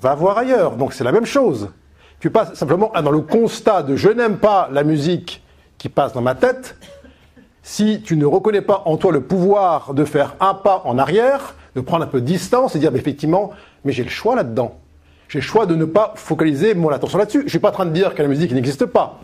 Va 0.00 0.14
voir 0.14 0.38
ailleurs. 0.38 0.76
Donc 0.76 0.92
c'est 0.92 1.04
la 1.04 1.12
même 1.12 1.26
chose. 1.26 1.70
Tu 2.18 2.30
passes 2.30 2.54
simplement 2.54 2.90
dans 3.02 3.10
le 3.10 3.20
constat 3.20 3.82
de 3.82 3.94
je 3.94 4.08
n'aime 4.08 4.38
pas 4.38 4.68
la 4.72 4.82
musique 4.82 5.42
qui 5.78 5.88
passe 5.88 6.12
dans 6.12 6.22
ma 6.22 6.34
tête. 6.34 6.76
Si 7.62 8.02
tu 8.02 8.16
ne 8.16 8.26
reconnais 8.26 8.62
pas 8.62 8.82
en 8.86 8.96
toi 8.96 9.12
le 9.12 9.22
pouvoir 9.22 9.94
de 9.94 10.04
faire 10.04 10.34
un 10.40 10.54
pas 10.54 10.82
en 10.84 10.98
arrière, 10.98 11.54
de 11.74 11.80
prendre 11.80 12.04
un 12.04 12.08
peu 12.08 12.20
de 12.20 12.26
distance 12.26 12.74
et 12.74 12.78
dire 12.78 12.94
effectivement, 12.96 13.52
mais 13.84 13.92
j'ai 13.92 14.04
le 14.04 14.10
choix 14.10 14.34
là-dedans. 14.34 14.78
J'ai 15.28 15.38
le 15.38 15.44
choix 15.44 15.66
de 15.66 15.74
ne 15.74 15.84
pas 15.84 16.14
focaliser 16.16 16.74
mon 16.74 16.90
attention 16.90 17.18
là-dessus. 17.18 17.40
Je 17.40 17.44
ne 17.44 17.50
suis 17.50 17.58
pas 17.58 17.70
en 17.70 17.72
train 17.72 17.86
de 17.86 17.90
dire 17.90 18.14
que 18.14 18.22
la 18.22 18.28
musique 18.28 18.52
n'existe 18.52 18.86
pas 18.86 19.20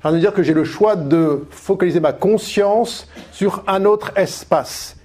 train 0.00 0.12
de 0.12 0.18
dire 0.18 0.32
que 0.32 0.42
j'ai 0.42 0.54
le 0.54 0.64
choix 0.64 0.96
de 0.96 1.46
focaliser 1.50 2.00
ma 2.00 2.12
conscience 2.12 3.06
sur 3.32 3.62
un 3.66 3.84
autre 3.84 4.12
espace. 4.16 4.96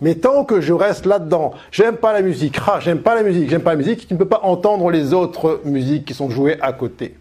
Mais 0.00 0.14
tant 0.14 0.44
que 0.44 0.60
je 0.60 0.72
reste 0.72 1.04
là-dedans, 1.04 1.52
j'aime 1.72 1.96
pas 1.96 2.12
la 2.12 2.22
musique, 2.22 2.56
ah, 2.66 2.78
j'aime 2.80 3.00
pas 3.00 3.14
la 3.14 3.22
musique, 3.22 3.50
j'aime 3.50 3.62
pas 3.62 3.72
la 3.72 3.76
musique, 3.76 4.06
tu 4.06 4.14
ne 4.14 4.18
peux 4.18 4.28
pas 4.28 4.40
entendre 4.44 4.90
les 4.90 5.12
autres 5.12 5.60
musiques 5.64 6.06
qui 6.06 6.14
sont 6.14 6.30
jouées 6.30 6.58
à 6.62 6.72
côté. 6.72 7.16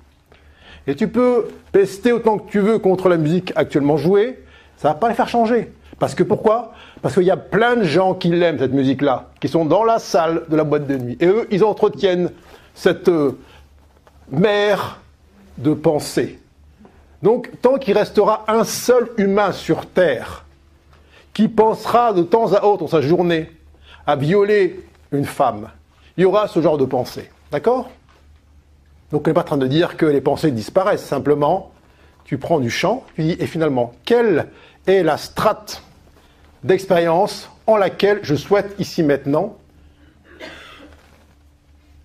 Et 0.87 0.95
tu 0.95 1.09
peux 1.09 1.47
pester 1.71 2.13
autant 2.13 2.37
que 2.37 2.49
tu 2.49 2.59
veux 2.59 2.79
contre 2.79 3.09
la 3.09 3.17
musique 3.17 3.51
actuellement 3.55 3.97
jouée, 3.97 4.39
ça 4.77 4.89
va 4.89 4.93
pas 4.93 5.09
les 5.09 5.15
faire 5.15 5.27
changer. 5.27 5.73
Parce 5.97 6.15
que 6.15 6.23
pourquoi? 6.23 6.73
Parce 7.01 7.13
qu'il 7.13 7.23
y 7.23 7.31
a 7.31 7.37
plein 7.37 7.77
de 7.77 7.83
gens 7.83 8.13
qui 8.13 8.29
l'aiment 8.29 8.59
cette 8.59 8.73
musique-là, 8.73 9.29
qui 9.39 9.47
sont 9.47 9.65
dans 9.65 9.83
la 9.83 9.99
salle 9.99 10.43
de 10.49 10.55
la 10.55 10.63
boîte 10.63 10.87
de 10.87 10.97
nuit. 10.97 11.17
Et 11.19 11.27
eux, 11.27 11.47
ils 11.49 11.63
entretiennent 11.63 12.31
cette 12.73 13.07
euh, 13.07 13.37
mer 14.31 14.99
de 15.57 15.73
pensée. 15.73 16.39
Donc, 17.23 17.51
tant 17.61 17.77
qu'il 17.77 17.97
restera 17.97 18.43
un 18.47 18.63
seul 18.63 19.09
humain 19.17 19.51
sur 19.51 19.85
Terre 19.85 20.45
qui 21.33 21.47
pensera 21.47 22.13
de 22.13 22.23
temps 22.23 22.53
à 22.53 22.63
autre 22.63 22.79
dans 22.79 22.87
sa 22.87 23.01
journée 23.01 23.51
à 24.05 24.15
violer 24.15 24.85
une 25.11 25.25
femme, 25.25 25.69
il 26.17 26.23
y 26.23 26.25
aura 26.25 26.47
ce 26.47 26.61
genre 26.61 26.77
de 26.77 26.85
pensée. 26.85 27.29
D'accord? 27.51 27.89
Donc, 29.11 29.25
on 29.25 29.29
n'est 29.29 29.33
pas 29.33 29.41
en 29.41 29.45
train 29.45 29.57
de 29.57 29.67
dire 29.67 29.97
que 29.97 30.05
les 30.05 30.21
pensées 30.21 30.51
disparaissent. 30.51 31.05
Simplement, 31.05 31.71
tu 32.25 32.37
prends 32.37 32.59
du 32.59 32.69
champ, 32.69 33.03
tu 33.15 33.23
dis, 33.23 33.35
et 33.39 33.47
finalement, 33.47 33.93
quelle 34.05 34.47
est 34.85 35.03
la 35.03 35.17
strate 35.17 35.83
d'expérience 36.63 37.49
en 37.67 37.77
laquelle 37.77 38.19
je 38.23 38.35
souhaite 38.35 38.75
ici 38.79 39.03
maintenant 39.03 39.57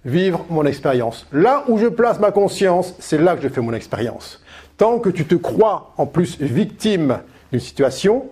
vivre 0.04 0.44
mon 0.50 0.64
expérience. 0.66 1.26
Là 1.32 1.64
où 1.68 1.78
je 1.78 1.86
place 1.86 2.20
ma 2.20 2.30
conscience, 2.30 2.94
c'est 2.98 3.18
là 3.18 3.36
que 3.36 3.42
je 3.42 3.48
fais 3.48 3.60
mon 3.60 3.72
expérience. 3.72 4.42
Tant 4.76 4.98
que 4.98 5.08
tu 5.08 5.24
te 5.24 5.34
crois 5.34 5.92
en 5.96 6.06
plus 6.06 6.38
victime 6.40 7.20
d'une 7.50 7.60
situation, 7.60 8.26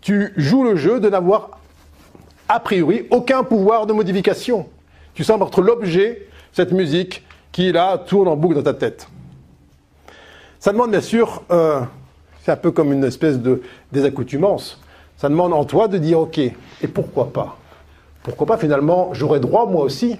tu 0.00 0.32
joues 0.36 0.62
le 0.62 0.76
jeu 0.76 1.00
de 1.00 1.08
n'avoir 1.08 1.58
a 2.48 2.60
priori 2.60 3.06
aucun 3.10 3.42
pouvoir 3.42 3.86
de 3.86 3.92
modification. 3.92 4.68
Tu 5.14 5.24
sembles 5.24 5.44
être 5.44 5.60
l'objet, 5.60 6.28
cette 6.52 6.72
musique 6.72 7.24
qui 7.50 7.72
là 7.72 7.98
tourne 7.98 8.28
en 8.28 8.36
boucle 8.36 8.54
dans 8.54 8.62
ta 8.62 8.74
tête. 8.74 9.08
Ça 10.60 10.72
demande 10.72 10.90
bien 10.90 11.00
sûr, 11.00 11.42
euh, 11.50 11.80
c'est 12.44 12.52
un 12.52 12.56
peu 12.56 12.70
comme 12.70 12.92
une 12.92 13.04
espèce 13.04 13.38
de 13.38 13.62
désaccoutumance. 13.92 14.80
Ça 15.18 15.28
demande 15.28 15.52
en 15.52 15.64
toi 15.64 15.88
de 15.88 15.98
dire 15.98 16.20
ok, 16.20 16.38
et 16.38 16.54
pourquoi 16.94 17.32
pas? 17.32 17.58
Pourquoi 18.22 18.46
pas 18.46 18.56
finalement, 18.56 19.10
j'aurais 19.14 19.40
droit 19.40 19.66
moi 19.66 19.82
aussi 19.82 20.16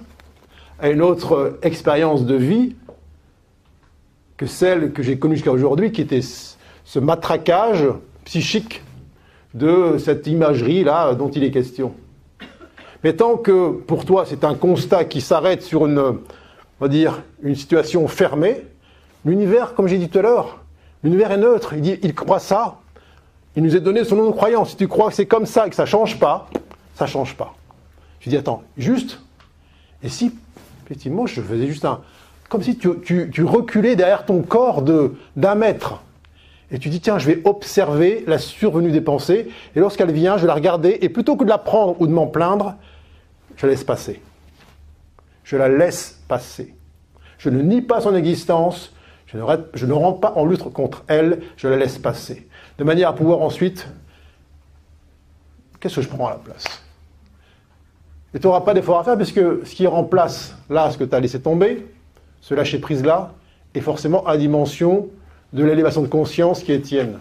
à 0.77 0.89
une 0.89 1.01
autre 1.01 1.57
expérience 1.61 2.25
de 2.25 2.35
vie 2.35 2.75
que 4.35 4.45
celle 4.45 4.91
que 4.91 5.01
j'ai 5.01 5.17
connue 5.17 5.35
jusqu'à 5.35 5.53
aujourd'hui, 5.53 5.93
qui 5.93 6.01
était 6.01 6.19
ce 6.21 6.99
matraquage 6.99 7.85
psychique 8.25 8.83
de 9.53 9.95
cette 9.99 10.27
imagerie-là 10.27 11.13
dont 11.15 11.29
il 11.29 11.45
est 11.45 11.51
question. 11.51 11.93
Mais 13.05 13.13
tant 13.13 13.37
que 13.37 13.71
pour 13.71 14.03
toi 14.03 14.25
c'est 14.27 14.43
un 14.43 14.53
constat 14.53 15.05
qui 15.05 15.21
s'arrête 15.21 15.63
sur 15.63 15.85
une, 15.85 15.99
on 15.99 16.17
va 16.81 16.89
dire, 16.89 17.23
une 17.41 17.55
situation 17.55 18.05
fermée, 18.09 18.65
l'univers, 19.23 19.75
comme 19.75 19.87
j'ai 19.87 19.97
dit 19.97 20.09
tout 20.09 20.19
à 20.19 20.23
l'heure, 20.23 20.59
l'univers 21.05 21.31
est 21.31 21.37
neutre. 21.37 21.73
Il 21.73 21.99
il 22.03 22.13
croit 22.13 22.39
ça. 22.39 22.79
Il 23.55 23.63
nous 23.63 23.75
est 23.75 23.81
donné 23.81 24.03
son 24.03 24.15
nom 24.15 24.27
de 24.27 24.35
croyance. 24.35 24.71
Si 24.71 24.75
tu 24.75 24.87
crois 24.87 25.09
que 25.09 25.15
c'est 25.15 25.25
comme 25.25 25.45
ça 25.45 25.67
et 25.67 25.69
que 25.69 25.75
ça 25.75 25.85
change 25.85 26.19
pas, 26.19 26.49
ça 26.95 27.07
change 27.07 27.35
pas. 27.35 27.55
Je 28.19 28.29
dis, 28.29 28.37
attends, 28.37 28.63
juste. 28.77 29.19
Et 30.03 30.09
si, 30.09 30.33
effectivement, 30.85 31.25
je 31.25 31.41
faisais 31.41 31.67
juste 31.67 31.85
un, 31.85 32.01
comme 32.49 32.63
si 32.63 32.77
tu, 32.77 33.43
reculais 33.43 33.95
derrière 33.95 34.25
ton 34.25 34.41
corps 34.41 34.81
d'un 34.81 35.55
mètre. 35.55 36.01
Et 36.71 36.79
tu 36.79 36.89
dis, 36.89 36.99
tiens, 36.99 37.17
je 37.17 37.27
vais 37.27 37.41
observer 37.45 38.23
la 38.27 38.37
survenue 38.37 38.91
des 38.91 39.01
pensées, 39.01 39.49
et 39.75 39.79
lorsqu'elle 39.79 40.11
vient, 40.11 40.37
je 40.37 40.45
la 40.45 40.53
regarder, 40.53 40.99
et 41.01 41.09
plutôt 41.09 41.35
que 41.35 41.43
de 41.43 41.49
la 41.49 41.57
prendre 41.57 41.99
ou 41.99 42.07
de 42.07 42.11
m'en 42.11 42.27
plaindre, 42.27 42.75
je 43.55 43.65
la 43.65 43.73
laisse 43.73 43.83
passer. 43.83 44.21
Je 45.43 45.57
la 45.57 45.69
laisse 45.69 46.19
passer. 46.27 46.75
Je 47.37 47.49
ne 47.49 47.61
nie 47.61 47.81
pas 47.81 48.01
son 48.01 48.15
existence, 48.15 48.93
je 49.27 49.37
ne, 49.37 49.43
je 49.73 49.85
ne 49.85 49.93
rentre 49.93 50.19
pas 50.19 50.33
en 50.35 50.45
lutte 50.45 50.63
contre 50.63 51.03
elle, 51.07 51.41
je 51.55 51.67
la 51.67 51.77
laisse 51.77 51.97
passer. 51.97 52.47
De 52.79 52.85
manière 52.85 53.09
à 53.09 53.13
pouvoir 53.13 53.41
ensuite, 53.41 53.85
qu'est-ce 55.79 55.97
que 55.97 56.01
je 56.01 56.07
prends 56.07 56.27
à 56.27 56.31
la 56.31 56.37
place? 56.37 56.63
Et 58.33 58.39
tu 58.39 58.47
n'auras 58.47 58.61
pas 58.61 58.73
d'effort 58.73 58.99
à 58.99 59.03
faire, 59.03 59.17
puisque 59.17 59.41
ce 59.65 59.75
qui 59.75 59.85
remplace 59.85 60.55
là 60.69 60.89
ce 60.89 60.97
que 60.97 61.03
tu 61.03 61.13
as 61.13 61.19
laissé 61.19 61.41
tomber, 61.41 61.85
ce 62.39 62.53
lâcher-prise-là 62.53 63.33
est 63.75 63.81
forcément 63.81 64.25
à 64.25 64.37
dimension 64.37 65.09
de 65.51 65.65
l'élévation 65.65 66.01
de 66.01 66.07
conscience 66.07 66.63
qui 66.63 66.71
est 66.71 66.79
tienne. 66.79 67.19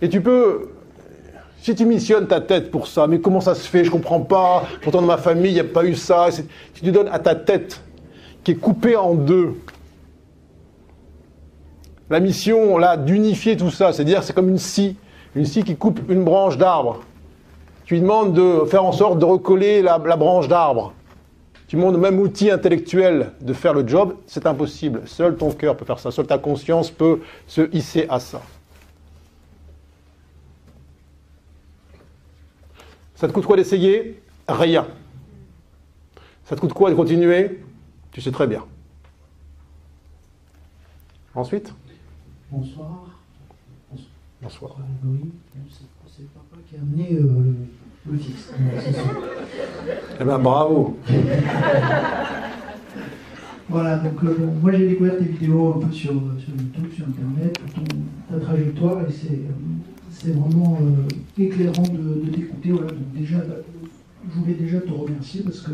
Et 0.00 0.08
tu 0.08 0.22
peux, 0.22 0.70
si 1.60 1.74
tu 1.74 1.84
missionnes 1.84 2.26
ta 2.26 2.40
tête 2.40 2.70
pour 2.70 2.86
ça, 2.86 3.06
mais 3.06 3.20
comment 3.20 3.42
ça 3.42 3.54
se 3.54 3.68
fait, 3.68 3.84
je 3.84 3.90
ne 3.90 3.92
comprends 3.92 4.20
pas, 4.20 4.64
pourtant 4.80 5.02
dans 5.02 5.08
ma 5.08 5.18
famille, 5.18 5.50
il 5.50 5.54
n'y 5.54 5.60
a 5.60 5.64
pas 5.64 5.84
eu 5.84 5.94
ça, 5.94 6.30
si 6.30 6.46
tu 6.72 6.90
donnes 6.90 7.08
à 7.08 7.18
ta 7.18 7.34
tête, 7.34 7.82
qui 8.44 8.52
est 8.52 8.56
coupée 8.56 8.96
en 8.96 9.14
deux, 9.14 9.56
la 12.10 12.20
mission 12.20 12.78
là 12.78 12.96
d'unifier 12.96 13.56
tout 13.56 13.70
ça, 13.70 13.92
c'est-à-dire 13.92 14.22
c'est 14.22 14.32
comme 14.32 14.48
une 14.48 14.58
scie, 14.58 14.96
une 15.34 15.44
scie 15.44 15.64
qui 15.64 15.76
coupe 15.76 16.00
une 16.08 16.24
branche 16.24 16.56
d'arbre. 16.58 17.00
Tu 17.84 17.94
lui 17.94 18.00
demandes 18.00 18.32
de 18.32 18.64
faire 18.66 18.84
en 18.84 18.92
sorte 18.92 19.18
de 19.18 19.24
recoller 19.24 19.82
la 19.82 19.98
branche 19.98 20.48
d'arbre 20.48 20.92
tu 21.68 21.76
montres 21.76 21.94
le 21.94 21.98
même 21.98 22.20
outil 22.20 22.50
intellectuel 22.50 23.32
de 23.40 23.52
faire 23.52 23.74
le 23.74 23.86
job, 23.86 24.16
c'est 24.26 24.46
impossible. 24.46 25.02
Seul 25.06 25.36
ton 25.36 25.50
cœur 25.52 25.76
peut 25.76 25.84
faire 25.84 25.98
ça, 25.98 26.10
seule 26.10 26.26
ta 26.26 26.38
conscience 26.38 26.90
peut 26.90 27.22
se 27.46 27.74
hisser 27.74 28.06
à 28.08 28.20
ça. 28.20 28.40
Ça 33.16 33.26
te 33.26 33.32
coûte 33.32 33.46
quoi 33.46 33.56
d'essayer? 33.56 34.22
Rien. 34.46 34.86
Ça 36.44 36.54
te 36.54 36.60
coûte 36.60 36.72
quoi 36.72 36.90
de 36.90 36.94
continuer? 36.94 37.62
Tu 38.12 38.20
sais 38.20 38.30
très 38.30 38.46
bien. 38.46 38.64
Ensuite? 41.34 41.74
Bonsoir. 42.50 43.06
Bonsoir. 44.40 44.76
c'est 46.06 46.28
papa 46.32 46.56
qui 46.68 46.76
a 46.76 46.80
amené 46.80 47.14
euh, 47.14 47.54
le 48.08 48.18
eh 50.20 50.24
bien, 50.24 50.38
bravo. 50.38 50.96
voilà, 53.68 53.96
donc 53.98 54.22
euh, 54.22 54.36
moi 54.62 54.70
j'ai 54.72 54.88
découvert 54.90 55.18
tes 55.18 55.24
vidéos 55.24 55.74
un 55.74 55.86
peu 55.86 55.92
sur, 55.92 56.12
sur 56.38 56.50
YouTube, 56.50 56.92
sur 56.94 57.06
Internet, 57.08 57.58
ta 58.30 58.38
trajectoire, 58.38 59.00
et 59.08 59.12
c'est, 59.12 59.40
c'est 60.12 60.30
vraiment 60.30 60.78
euh, 60.80 61.08
éclairant 61.42 61.82
de, 61.82 62.26
de 62.26 62.30
t'écouter. 62.30 62.70
Voilà, 62.70 62.92
donc 62.92 63.12
déjà, 63.12 63.38
je 64.32 64.38
voulais 64.38 64.54
déjà 64.54 64.80
te 64.80 64.92
remercier 64.92 65.42
parce 65.42 65.62
que 65.62 65.72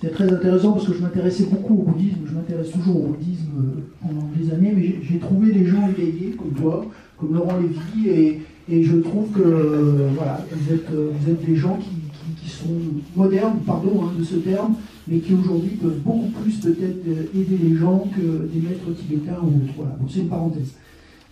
c'est 0.00 0.10
très 0.10 0.30
intéressant 0.32 0.72
parce 0.72 0.86
que 0.86 0.94
je 0.94 1.00
m'intéressais 1.02 1.44
beaucoup 1.44 1.74
au 1.74 1.82
bouddhisme, 1.82 2.20
je 2.26 2.34
m'intéresse 2.34 2.70
toujours 2.70 2.96
au 2.96 3.06
bouddhisme 3.08 3.50
euh, 3.58 3.80
pendant 4.02 4.28
des 4.36 4.52
années, 4.52 4.72
mais 4.74 4.96
j'ai- 5.02 5.18
trouvé 5.18 5.52
des 5.52 5.66
gens 5.66 5.88
éveillés 5.88 6.34
comme 6.36 6.52
toi, 6.52 6.84
comme 7.18 7.34
Laurent 7.34 7.58
Lévy, 7.58 8.08
et, 8.68 8.82
je 8.82 8.96
trouve 8.96 9.30
que 9.30 9.40
euh, 9.40 10.08
voilà, 10.16 10.44
vous 10.50 10.74
êtes, 10.74 10.90
euh, 10.90 11.10
vous 11.18 11.30
êtes 11.30 11.44
des 11.46 11.56
gens 11.56 11.78
qui, 11.78 11.90
sont 12.48 12.68
modernes, 13.16 13.58
pardon 13.66 14.04
hein, 14.04 14.12
de 14.16 14.22
ce 14.22 14.36
terme, 14.36 14.74
mais 15.08 15.18
qui 15.18 15.34
aujourd'hui 15.34 15.70
peuvent 15.70 15.98
beaucoup 16.04 16.28
plus 16.42 16.56
peut-être 16.60 17.04
aider 17.34 17.58
les 17.62 17.76
gens 17.76 18.04
que 18.14 18.20
des 18.20 18.60
maîtres 18.60 18.92
tibétains 18.96 19.38
ou 19.42 19.48
autres. 19.48 19.74
Voilà, 19.76 19.96
bon, 19.98 20.06
c'est 20.08 20.20
une 20.20 20.28
parenthèse. 20.28 20.74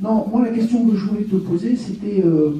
Non, 0.02 0.26
moi 0.28 0.42
la 0.42 0.48
question 0.48 0.84
que 0.84 0.96
je 0.96 1.06
voulais 1.06 1.22
te 1.22 1.36
poser, 1.36 1.76
c'était 1.76 2.24
euh, 2.26 2.50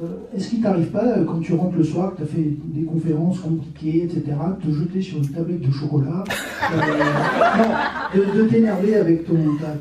euh, 0.00 0.36
est-ce 0.36 0.50
qu'il 0.50 0.60
t'arrive 0.60 0.90
pas, 0.92 1.04
euh, 1.04 1.24
quand 1.24 1.40
tu 1.40 1.52
rentres 1.52 1.76
le 1.76 1.82
soir, 1.82 2.12
que 2.12 2.18
tu 2.18 2.22
as 2.22 2.26
fait 2.26 2.56
des 2.66 2.84
conférences 2.84 3.40
compliquées, 3.40 4.04
etc., 4.04 4.22
de 4.60 4.70
te 4.70 4.72
jeter 4.72 5.02
sur 5.02 5.18
une 5.18 5.28
tablette 5.28 5.60
de 5.60 5.72
chocolat, 5.72 6.22
de, 8.14 8.48
t'énerver 8.48 8.94
avec 8.94 9.24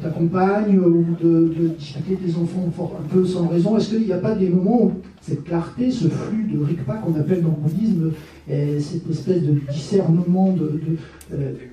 ta, 0.01 0.09
compagne, 0.09 0.79
ou 0.79 1.05
de, 1.23 1.53
de 1.55 1.67
discuter 1.77 2.15
tes 2.15 2.31
enfants 2.35 2.71
un 2.99 3.07
peu 3.13 3.23
sans 3.23 3.47
raison? 3.47 3.77
Est-ce 3.77 3.89
qu'il 3.89 4.07
n'y 4.07 4.13
a 4.13 4.17
pas 4.17 4.33
des 4.33 4.49
moments 4.49 4.85
où 4.85 4.93
cette 5.21 5.43
clarté, 5.43 5.91
ce 5.91 6.07
flux 6.07 6.47
de 6.51 6.63
rikpa 6.63 6.95
qu'on 6.95 7.13
appelle 7.13 7.43
dans 7.43 7.49
le 7.49 7.69
bouddhisme, 7.69 8.11
cette 8.47 9.09
espèce 9.09 9.43
de 9.43 9.59
discernement 9.71 10.55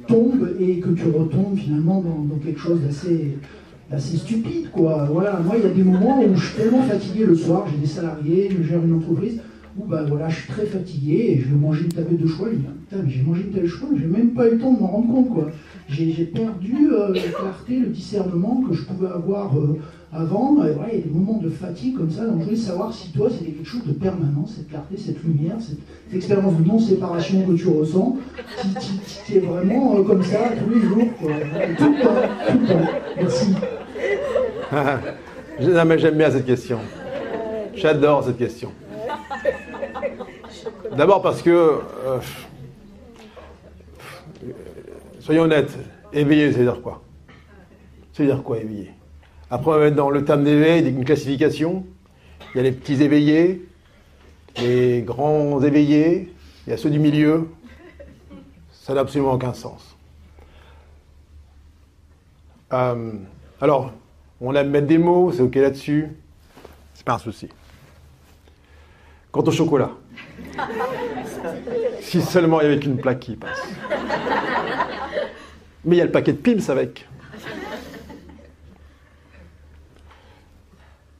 tombe 0.06 0.50
et 0.60 0.80
que 0.80 0.90
tu 0.90 1.04
retombes 1.06 1.56
finalement 1.56 2.02
dans 2.02 2.36
quelque 2.36 2.60
chose 2.60 2.80
d'assez 2.86 3.38
assez 3.90 4.16
stupide, 4.16 4.70
quoi. 4.70 5.08
Voilà, 5.10 5.40
moi, 5.44 5.56
il 5.58 5.64
y 5.64 5.66
a 5.66 5.74
des 5.74 5.82
moments 5.82 6.22
où 6.22 6.34
je 6.34 6.46
suis 6.46 6.56
tellement 6.56 6.82
fatigué 6.82 7.24
le 7.24 7.34
soir, 7.34 7.66
j'ai 7.70 7.78
des 7.78 7.86
salariés, 7.86 8.50
je 8.56 8.62
gère 8.62 8.82
une 8.84 8.94
entreprise, 8.94 9.40
où 9.78 9.84
ben 9.84 10.04
voilà, 10.04 10.28
je 10.28 10.40
suis 10.40 10.48
très 10.48 10.66
fatigué 10.66 11.26
et 11.30 11.40
je 11.40 11.48
vais 11.48 11.56
manger 11.56 11.84
une 11.84 11.92
tablette 11.92 12.20
de 12.20 12.26
choix. 12.26 12.48
Je 12.50 12.54
me 12.54 12.58
dis, 12.58 12.66
Ah, 12.92 12.96
mais 13.02 13.10
j'ai 13.10 13.22
mangé 13.22 13.42
une 13.42 13.60
de 13.62 13.66
choix, 13.66 13.88
j'ai 13.96 14.06
même 14.06 14.30
pas 14.30 14.48
eu 14.48 14.52
le 14.52 14.58
temps 14.58 14.72
de 14.72 14.80
m'en 14.80 14.88
rendre 14.88 15.12
compte, 15.12 15.28
quoi. 15.30 15.50
J'ai 15.88 16.24
perdu 16.26 16.90
euh, 16.92 17.12
la 17.12 17.20
clarté, 17.20 17.80
le 17.80 17.86
discernement 17.86 18.62
que 18.68 18.74
je 18.74 18.82
pouvais 18.82 19.08
avoir 19.08 19.56
euh, 19.58 19.78
avant. 20.12 20.54
Voilà, 20.54 20.92
il 20.92 20.98
y 20.98 21.02
a 21.02 21.04
des 21.04 21.10
moments 21.10 21.38
de 21.38 21.48
fatigue 21.48 21.96
comme 21.96 22.10
ça, 22.10 22.26
donc 22.26 22.40
je 22.40 22.44
voulais 22.44 22.56
savoir 22.56 22.92
si 22.92 23.10
toi, 23.10 23.28
c'était 23.28 23.50
quelque 23.50 23.68
chose 23.68 23.84
de 23.84 23.92
permanent, 23.92 24.46
cette 24.46 24.68
clarté, 24.68 24.96
cette 24.96 25.22
lumière, 25.24 25.56
cette, 25.58 25.80
expérience 26.14 26.56
de 26.56 26.64
non-séparation 26.64 27.42
que 27.42 27.52
tu 27.52 27.68
ressens, 27.68 28.18
si 29.06 29.18
tu 29.26 29.38
vraiment 29.40 29.96
euh, 29.96 30.02
comme 30.02 30.22
ça 30.22 30.38
tous 30.64 30.74
les 30.74 30.80
jours, 30.80 31.16
quoi. 31.20 31.32
Tout 31.76 31.92
le 31.92 32.02
temps, 32.02 32.14
tout 32.48 32.58
le 32.58 32.66
temps. 32.66 32.90
Merci. 33.16 33.46
J'aime 35.60 36.16
bien 36.16 36.30
cette 36.30 36.46
question. 36.46 36.80
J'adore 37.74 38.24
cette 38.24 38.38
question. 38.38 38.72
D'abord 40.96 41.22
parce 41.22 41.42
que, 41.42 41.50
euh, 41.50 42.18
soyons 45.20 45.42
honnêtes, 45.42 45.76
éveillé, 46.12 46.52
ça 46.52 46.58
veut 46.58 46.64
dire 46.64 46.82
quoi? 46.82 47.02
Ça 48.12 48.22
veut 48.22 48.28
dire 48.28 48.42
quoi 48.42 48.58
éveillé? 48.58 48.92
Après, 49.50 49.70
on 49.70 49.74
va 49.74 49.80
mettre 49.80 49.96
dans 49.96 50.10
le 50.10 50.24
terme 50.24 50.44
d'éveil 50.44 50.88
une 50.88 51.04
classification. 51.04 51.84
Il 52.54 52.58
y 52.58 52.60
a 52.60 52.62
les 52.62 52.72
petits 52.72 53.02
éveillés, 53.02 53.68
les 54.58 55.02
grands 55.02 55.62
éveillés, 55.62 56.32
il 56.66 56.70
y 56.70 56.72
a 56.72 56.76
ceux 56.76 56.90
du 56.90 56.98
milieu. 56.98 57.48
Ça 58.72 58.94
n'a 58.94 59.00
absolument 59.00 59.32
aucun 59.32 59.52
sens. 59.52 59.96
Euh, 62.72 63.12
alors, 63.60 63.92
on 64.40 64.54
aime 64.54 64.70
mettre 64.70 64.86
des 64.86 64.96
mots, 64.96 65.32
c'est 65.32 65.42
ok 65.42 65.54
là-dessus. 65.56 66.08
C'est 66.94 67.04
pas 67.04 67.14
un 67.14 67.18
souci. 67.18 67.48
Quant 69.30 69.42
au 69.42 69.50
chocolat, 69.50 69.90
si 72.00 72.22
seulement 72.22 72.60
il 72.60 72.64
y 72.64 72.66
avait 72.66 72.80
qu'une 72.80 72.96
plaque 72.96 73.20
qui 73.20 73.36
passe. 73.36 73.62
Mais 75.84 75.96
il 75.96 75.98
y 75.98 76.02
a 76.02 76.06
le 76.06 76.10
paquet 76.10 76.32
de 76.32 76.38
Pims 76.38 76.70
avec. 76.70 77.06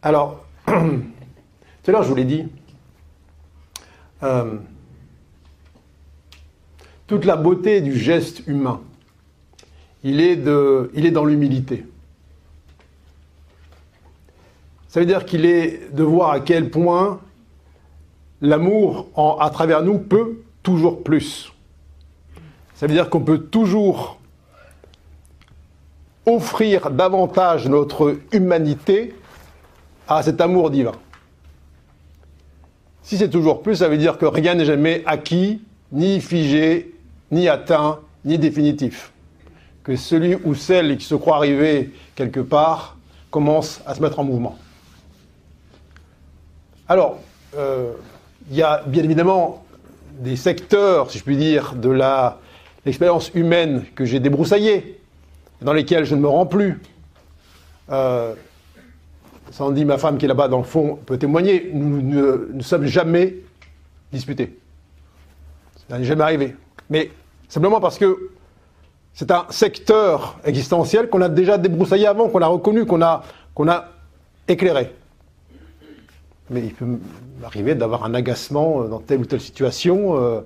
Alors, 0.03 0.45
tout 0.66 0.72
à 1.86 1.93
l'heure, 1.93 2.03
je 2.03 2.09
vous 2.09 2.14
l'ai 2.14 2.24
dit, 2.24 2.49
euh, 4.22 4.57
toute 7.07 7.26
la 7.26 7.36
beauté 7.36 7.82
du 7.82 7.97
geste 7.97 8.47
humain, 8.47 8.80
il 10.03 10.20
est, 10.20 10.36
de, 10.36 10.91
il 10.95 11.05
est 11.05 11.11
dans 11.11 11.26
l'humilité. 11.26 11.84
Ça 14.91 14.99
veut 14.99 15.07
dire 15.07 15.24
qu'il 15.24 15.45
est 15.45 15.95
de 15.95 16.03
voir 16.03 16.32
à 16.32 16.41
quel 16.41 16.68
point 16.68 17.20
l'amour 18.41 19.07
à 19.41 19.49
travers 19.51 19.84
nous 19.84 20.01
peut 20.01 20.43
toujours 20.64 21.05
plus. 21.05 21.53
Ça 22.74 22.88
veut 22.88 22.93
dire 22.93 23.09
qu'on 23.09 23.20
peut 23.20 23.38
toujours 23.38 24.18
offrir 26.26 26.91
davantage 26.91 27.68
notre 27.68 28.18
humanité 28.32 29.14
à 30.09 30.24
cet 30.24 30.41
amour 30.41 30.70
divin. 30.70 30.97
Si 33.05 33.16
c'est 33.16 33.30
toujours 33.30 33.62
plus, 33.62 33.76
ça 33.76 33.88
veut 33.88 33.97
dire 33.97 34.18
que 34.18 34.26
rien 34.26 34.57
n'est 34.57 34.64
jamais 34.64 35.05
acquis, 35.07 35.62
ni 35.93 36.20
figé, 36.20 36.97
ni 37.30 37.49
atteint, 37.49 38.01
ni 38.24 38.38
définitif. 38.38 39.12
Que 39.84 39.95
celui 39.95 40.34
ou 40.45 40.57
celle 40.57 40.99
qui 40.99 41.05
se 41.05 41.14
croit 41.14 41.36
arrivé 41.36 41.93
quelque 42.16 42.41
part 42.41 42.97
commence 43.30 43.82
à 43.86 43.95
se 43.95 44.03
mettre 44.03 44.18
en 44.18 44.24
mouvement. 44.24 44.59
Alors, 46.91 47.20
euh, 47.57 47.93
il 48.51 48.57
y 48.57 48.64
a 48.64 48.82
bien 48.84 49.05
évidemment 49.05 49.64
des 50.18 50.34
secteurs, 50.34 51.09
si 51.12 51.18
je 51.18 51.22
puis 51.22 51.36
dire, 51.36 51.74
de 51.76 51.97
l'expérience 52.84 53.30
humaine 53.32 53.84
que 53.95 54.05
j'ai 54.05 54.18
débroussaillés, 54.18 55.01
dans 55.62 55.72
lesquels 55.72 56.05
je 56.05 56.16
ne 56.16 56.20
me 56.20 56.26
rends 56.26 56.47
plus. 56.47 56.82
Euh, 57.93 58.34
Sandy, 59.53 59.84
ma 59.84 59.99
femme 59.99 60.18
qui 60.18 60.24
est 60.24 60.28
là-bas 60.28 60.49
dans 60.49 60.59
le 60.59 60.64
fond, 60.64 60.99
peut 61.07 61.16
témoigner, 61.16 61.70
nous 61.72 62.03
ne 62.03 62.61
sommes 62.61 62.86
jamais 62.86 63.36
disputés. 64.12 64.59
Ça 65.88 65.97
n'est 65.97 66.05
jamais 66.05 66.24
arrivé. 66.24 66.57
Mais 66.88 67.12
simplement 67.49 67.78
parce 67.78 67.99
que 67.99 68.32
c'est 69.14 69.30
un 69.30 69.47
secteur 69.51 70.41
existentiel 70.45 71.09
qu'on 71.09 71.22
a 71.22 71.28
déjà 71.28 71.57
débroussaillé 71.57 72.09
avant, 72.09 72.28
qu'on 72.28 72.43
a 72.43 72.49
reconnu, 72.49 72.84
qu'on 72.84 73.01
a, 73.01 73.22
qu'on 73.55 73.68
a 73.68 73.91
éclairé. 74.49 74.93
Mais 76.51 76.61
il 76.61 76.74
peut 76.74 76.86
m'arriver 77.40 77.74
d'avoir 77.74 78.05
un 78.05 78.14
agacement 78.14 78.82
euh, 78.82 78.88
dans 78.88 78.98
telle 78.98 79.20
ou 79.20 79.24
telle 79.24 79.40
situation 79.40 80.16
euh, 80.16 80.40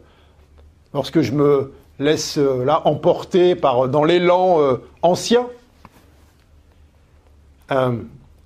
lorsque 0.92 1.22
je 1.22 1.32
me 1.32 1.72
laisse 1.98 2.38
euh, 2.38 2.64
là 2.64 2.82
emporter 2.86 3.54
par, 3.54 3.88
dans 3.88 4.04
l'élan 4.04 4.58
ancien. 5.02 5.46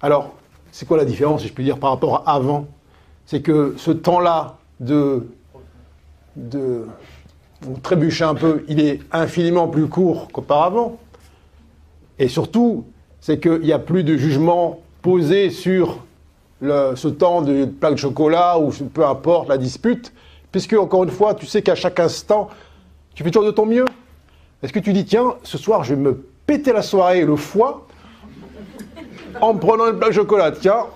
Alors, 0.01 0.33
c'est 0.71 0.87
quoi 0.87 0.97
la 0.97 1.05
différence, 1.05 1.43
si 1.43 1.49
je 1.49 1.53
puis 1.53 1.65
dire, 1.65 1.79
par 1.79 1.91
rapport 1.91 2.23
à 2.27 2.35
avant? 2.35 2.67
C'est 3.27 3.43
que 3.43 3.75
ce 3.77 3.91
temps-là 3.91 4.57
de, 4.81 5.27
de 6.37 6.87
on 7.67 7.75
un 8.25 8.35
peu, 8.35 8.65
il 8.69 8.81
est 8.81 9.01
infiniment 9.13 9.69
plus 9.69 9.89
court 9.89 10.29
qu'auparavant. 10.33 10.99
Et 12.19 12.29
surtout, 12.29 12.85
c'est 13.21 13.41
qu'il 13.41 13.61
n'y 13.61 13.73
a 13.73 13.79
plus 13.79 14.05
de 14.05 14.17
jugement 14.17 14.81
posé 15.03 15.51
sur 15.51 15.99
ce 16.61 17.09
temps 17.09 17.43
de 17.43 17.65
plaque 17.67 17.95
de 17.95 17.99
chocolat 17.99 18.59
ou 18.59 18.71
peu 18.71 19.07
importe 19.07 19.49
la 19.49 19.59
dispute, 19.59 20.13
puisque, 20.51 20.73
encore 20.73 21.05
une 21.05 21.11
fois, 21.11 21.35
tu 21.35 21.47
sais 21.47 21.63
qu'à 21.63 21.75
chaque 21.75 22.01
instant, 22.01 22.49
tu 23.15 23.23
fais 23.23 23.31
toujours 23.31 23.47
de 23.47 23.53
ton 23.53 23.67
mieux. 23.67 23.85
Est-ce 24.63 24.73
que 24.73 24.81
tu 24.81 24.93
dis, 24.93 25.05
tiens, 25.05 25.35
ce 25.45 25.59
soir, 25.59 25.85
je 25.85 25.95
vais 25.95 26.01
me 26.01 26.25
péter 26.47 26.73
la 26.73 26.83
soirée 26.83 27.25
le 27.25 27.37
foie 27.37 27.87
en 29.41 29.55
prenant 29.55 29.87
une 29.89 29.99
plaque 29.99 30.11
de 30.11 30.15
chocolat, 30.15 30.51
tiens, 30.53 30.87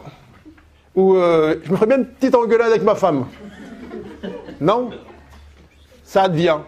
ou 0.94 1.14
euh, 1.14 1.56
je 1.62 1.70
me 1.70 1.76
ferais 1.76 1.86
bien 1.86 1.98
une 1.98 2.06
petite 2.06 2.34
engueulade 2.34 2.70
avec 2.70 2.82
ma 2.82 2.94
femme 2.94 3.26
Non 4.60 4.90
Ça 6.04 6.24
advient. 6.24 6.58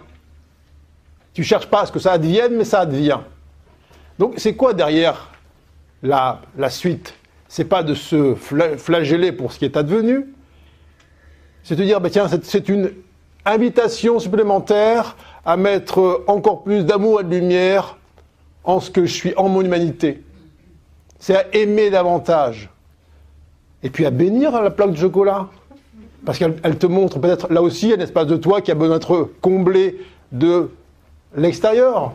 Tu 1.32 1.42
cherches 1.42 1.66
pas 1.66 1.80
à 1.80 1.86
ce 1.86 1.92
que 1.92 1.98
ça 1.98 2.12
advienne, 2.12 2.56
mais 2.56 2.64
ça 2.64 2.80
advient. 2.80 3.18
Donc, 4.18 4.34
c'est 4.36 4.54
quoi 4.54 4.72
derrière 4.72 5.32
la, 6.02 6.40
la 6.56 6.70
suite? 6.70 7.14
C'est 7.56 7.66
pas 7.66 7.84
de 7.84 7.94
se 7.94 8.34
fla- 8.34 8.76
flageller 8.76 9.30
pour 9.30 9.52
ce 9.52 9.60
qui 9.60 9.64
est 9.64 9.76
advenu, 9.76 10.26
c'est 11.62 11.76
de 11.76 11.84
dire, 11.84 12.00
bah, 12.00 12.10
tiens, 12.10 12.26
c'est- 12.42 12.68
une 12.68 12.90
invitation 13.44 14.18
supplémentaire 14.18 15.16
à 15.46 15.56
mettre 15.56 16.24
encore 16.26 16.64
plus 16.64 16.84
d'amour 16.84 17.20
et 17.20 17.22
de 17.22 17.28
lumière 17.28 17.96
en 18.64 18.80
ce 18.80 18.90
que 18.90 19.06
je 19.06 19.12
suis, 19.14 19.34
en 19.36 19.48
mon 19.48 19.60
humanité. 19.60 20.24
C'est 21.20 21.36
à 21.36 21.44
aimer 21.54 21.90
davantage. 21.90 22.70
Et 23.84 23.88
puis 23.90 24.04
à 24.04 24.10
bénir 24.10 24.50
la 24.60 24.70
plaque 24.70 24.90
de 24.90 24.96
chocolat. 24.96 25.46
Parce 26.26 26.38
qu'elle 26.40 26.56
elle 26.64 26.76
te 26.76 26.88
montre 26.88 27.20
peut-être 27.20 27.52
là 27.52 27.62
aussi 27.62 27.92
un 27.92 28.00
espace 28.00 28.26
de 28.26 28.36
toi 28.36 28.62
qui 28.62 28.72
a 28.72 28.74
besoin 28.74 28.96
d'être 28.98 29.30
comblé 29.40 30.00
de 30.32 30.70
l'extérieur. 31.36 32.14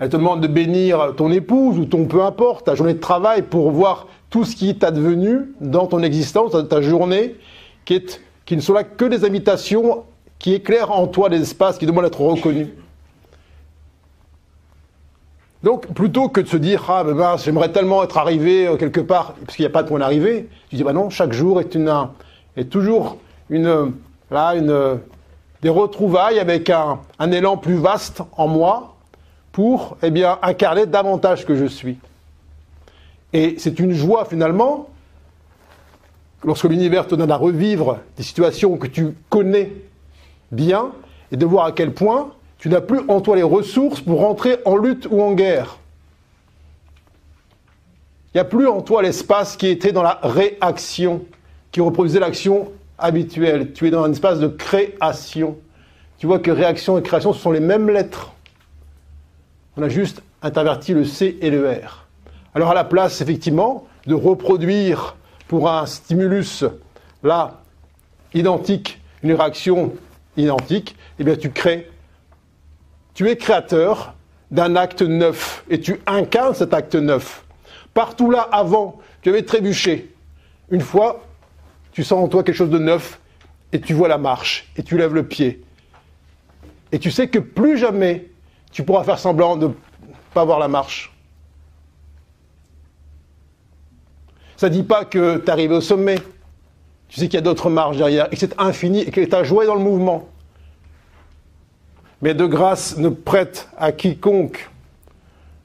Elle 0.00 0.08
te 0.08 0.16
demande 0.16 0.40
de 0.40 0.46
bénir 0.46 1.12
ton 1.16 1.30
épouse 1.30 1.78
ou 1.78 1.84
ton 1.84 2.06
peu 2.06 2.22
importe, 2.22 2.64
ta 2.64 2.74
journée 2.74 2.94
de 2.94 3.00
travail 3.00 3.42
pour 3.42 3.70
voir 3.70 4.06
tout 4.30 4.44
ce 4.44 4.56
qui 4.56 4.70
est 4.70 4.82
advenu 4.82 5.52
dans 5.60 5.86
ton 5.86 6.02
existence, 6.02 6.52
dans 6.52 6.64
ta 6.64 6.80
journée, 6.80 7.36
qui, 7.84 8.02
ne 8.50 8.60
sont 8.60 8.72
là 8.72 8.82
que 8.82 9.04
des 9.04 9.26
invitations 9.26 10.04
qui 10.38 10.54
éclaire 10.54 10.90
en 10.90 11.06
toi 11.06 11.28
des 11.28 11.42
espaces 11.42 11.76
qui 11.76 11.84
demandent 11.84 12.04
d'être 12.04 12.20
reconnus. 12.20 12.68
Donc, 15.62 15.88
plutôt 15.88 16.30
que 16.30 16.40
de 16.40 16.48
se 16.48 16.56
dire, 16.56 16.86
ah, 16.88 17.04
ben 17.04 17.12
mince, 17.12 17.44
j'aimerais 17.44 17.70
tellement 17.70 18.02
être 18.02 18.16
arrivé 18.16 18.66
euh, 18.66 18.76
quelque 18.76 19.00
part, 19.00 19.34
parce 19.44 19.56
qu'il 19.56 19.64
n'y 19.64 19.70
a 19.70 19.72
pas 19.72 19.82
de 19.82 19.88
point 19.88 19.98
d'arrivée, 19.98 20.48
tu 20.70 20.76
dis, 20.76 20.82
bah 20.82 20.94
non, 20.94 21.10
chaque 21.10 21.34
jour 21.34 21.60
est, 21.60 21.74
une, 21.74 21.90
un- 21.90 22.12
est 22.56 22.70
toujours 22.70 23.18
une, 23.50 23.92
là, 24.30 24.54
une, 24.54 25.00
des 25.60 25.68
retrouvailles 25.68 26.38
avec 26.38 26.70
un, 26.70 27.00
un 27.18 27.30
élan 27.30 27.58
plus 27.58 27.74
vaste 27.74 28.22
en 28.38 28.48
moi 28.48 28.94
pour, 29.52 29.96
eh 30.02 30.10
bien, 30.10 30.38
incarner 30.42 30.86
davantage 30.86 31.44
que 31.44 31.54
je 31.54 31.66
suis. 31.66 31.98
Et 33.32 33.56
c'est 33.58 33.78
une 33.78 33.92
joie, 33.92 34.24
finalement, 34.24 34.88
lorsque 36.44 36.64
l'univers 36.64 37.06
te 37.06 37.14
donne 37.14 37.30
à 37.30 37.36
revivre 37.36 37.98
des 38.16 38.22
situations 38.22 38.76
que 38.76 38.86
tu 38.86 39.14
connais 39.28 39.72
bien, 40.52 40.92
et 41.32 41.36
de 41.36 41.46
voir 41.46 41.66
à 41.66 41.72
quel 41.72 41.92
point 41.92 42.32
tu 42.58 42.68
n'as 42.68 42.80
plus 42.80 43.00
en 43.08 43.20
toi 43.20 43.36
les 43.36 43.42
ressources 43.42 44.00
pour 44.00 44.20
rentrer 44.20 44.58
en 44.64 44.76
lutte 44.76 45.06
ou 45.10 45.22
en 45.22 45.32
guerre. 45.32 45.78
Il 48.32 48.36
n'y 48.36 48.40
a 48.40 48.44
plus 48.44 48.68
en 48.68 48.80
toi 48.80 49.02
l'espace 49.02 49.56
qui 49.56 49.66
était 49.66 49.92
dans 49.92 50.02
la 50.02 50.18
réaction, 50.22 51.24
qui 51.72 51.80
reproduisait 51.80 52.20
l'action 52.20 52.70
habituelle. 52.98 53.72
Tu 53.72 53.88
es 53.88 53.90
dans 53.90 54.04
un 54.04 54.12
espace 54.12 54.38
de 54.38 54.46
création. 54.46 55.56
Tu 56.18 56.26
vois 56.26 56.38
que 56.38 56.50
réaction 56.50 56.98
et 56.98 57.02
création, 57.02 57.32
ce 57.32 57.40
sont 57.40 57.50
les 57.50 57.60
mêmes 57.60 57.88
lettres. 57.88 58.32
On 59.80 59.82
a 59.84 59.88
juste 59.88 60.22
interverti 60.42 60.92
le 60.92 61.06
C 61.06 61.38
et 61.40 61.48
le 61.48 61.66
R. 61.66 62.06
Alors 62.54 62.72
à 62.72 62.74
la 62.74 62.84
place, 62.84 63.22
effectivement, 63.22 63.86
de 64.06 64.12
reproduire 64.12 65.16
pour 65.48 65.70
un 65.70 65.86
stimulus, 65.86 66.66
là, 67.22 67.62
identique, 68.34 69.00
une 69.22 69.32
réaction 69.32 69.94
identique, 70.36 70.96
eh 71.18 71.24
bien 71.24 71.34
tu 71.34 71.50
crées 71.50 71.90
tu 73.14 73.30
es 73.30 73.36
créateur 73.36 74.14
d'un 74.50 74.76
acte 74.76 75.00
neuf 75.00 75.64
et 75.70 75.80
tu 75.80 75.98
incarnes 76.06 76.54
cet 76.54 76.74
acte 76.74 76.94
neuf. 76.94 77.44
Partout 77.94 78.30
là, 78.30 78.42
avant, 78.52 78.98
tu 79.22 79.30
avais 79.30 79.42
trébuché. 79.42 80.12
Une 80.70 80.82
fois, 80.82 81.24
tu 81.92 82.04
sens 82.04 82.22
en 82.22 82.28
toi 82.28 82.42
quelque 82.44 82.54
chose 82.54 82.68
de 82.68 82.78
neuf 82.78 83.18
et 83.72 83.80
tu 83.80 83.94
vois 83.94 84.08
la 84.08 84.18
marche 84.18 84.70
et 84.76 84.82
tu 84.82 84.98
lèves 84.98 85.14
le 85.14 85.24
pied. 85.24 85.62
Et 86.92 86.98
tu 86.98 87.10
sais 87.10 87.28
que 87.28 87.38
plus 87.38 87.78
jamais 87.78 88.29
tu 88.72 88.82
pourras 88.84 89.04
faire 89.04 89.18
semblant 89.18 89.56
de 89.56 89.68
ne 89.68 89.72
pas 90.34 90.44
voir 90.44 90.58
la 90.58 90.68
marche. 90.68 91.12
Ça 94.56 94.68
ne 94.68 94.74
dit 94.74 94.82
pas 94.82 95.04
que 95.04 95.38
tu 95.38 95.44
es 95.44 95.50
arrivé 95.50 95.74
au 95.74 95.80
sommet. 95.80 96.18
Tu 97.08 97.18
sais 97.18 97.26
qu'il 97.26 97.34
y 97.34 97.38
a 97.38 97.42
d'autres 97.42 97.70
marches 97.70 97.96
derrière 97.96 98.26
et 98.26 98.30
que 98.30 98.36
c'est 98.36 98.60
infini 98.60 99.00
et 99.00 99.10
que 99.10 99.24
ta 99.24 99.42
joie 99.42 99.64
est 99.64 99.66
dans 99.66 99.74
le 99.74 99.80
mouvement 99.80 100.28
mais 102.22 102.34
de 102.34 102.46
grâce 102.46 102.96
ne 102.98 103.08
prête 103.08 103.68
à 103.78 103.92
quiconque 103.92 104.70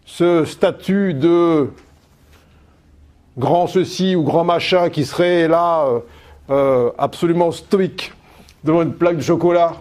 ce 0.06 0.46
statut 0.46 1.14
de 1.14 1.70
grand 3.38 3.68
ceci 3.68 4.16
ou 4.16 4.24
grand 4.24 4.44
machin 4.44 4.90
qui 4.90 5.04
serait 5.04 5.48
là 5.48 5.86
euh, 5.86 6.00
euh, 6.50 6.92
absolument 6.98 7.52
stoïque 7.52 8.14
devant 8.64 8.84
une 8.84 8.94
plaque 8.94 9.18
de 9.18 9.22
chocolat 9.22 9.74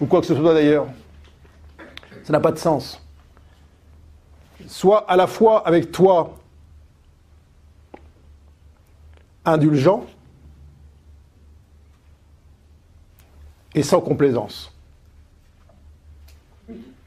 ou 0.00 0.06
quoi 0.06 0.20
que 0.20 0.26
ce 0.26 0.34
soit 0.34 0.54
d'ailleurs. 0.54 0.86
Ça 2.24 2.32
n'a 2.32 2.40
pas 2.40 2.52
de 2.52 2.58
sens. 2.58 3.00
Sois 4.66 5.04
à 5.10 5.16
la 5.16 5.26
fois 5.26 5.66
avec 5.66 5.90
toi 5.90 6.36
indulgent 9.44 10.06
et 13.74 13.82
sans 13.82 14.00
complaisance 14.00 14.72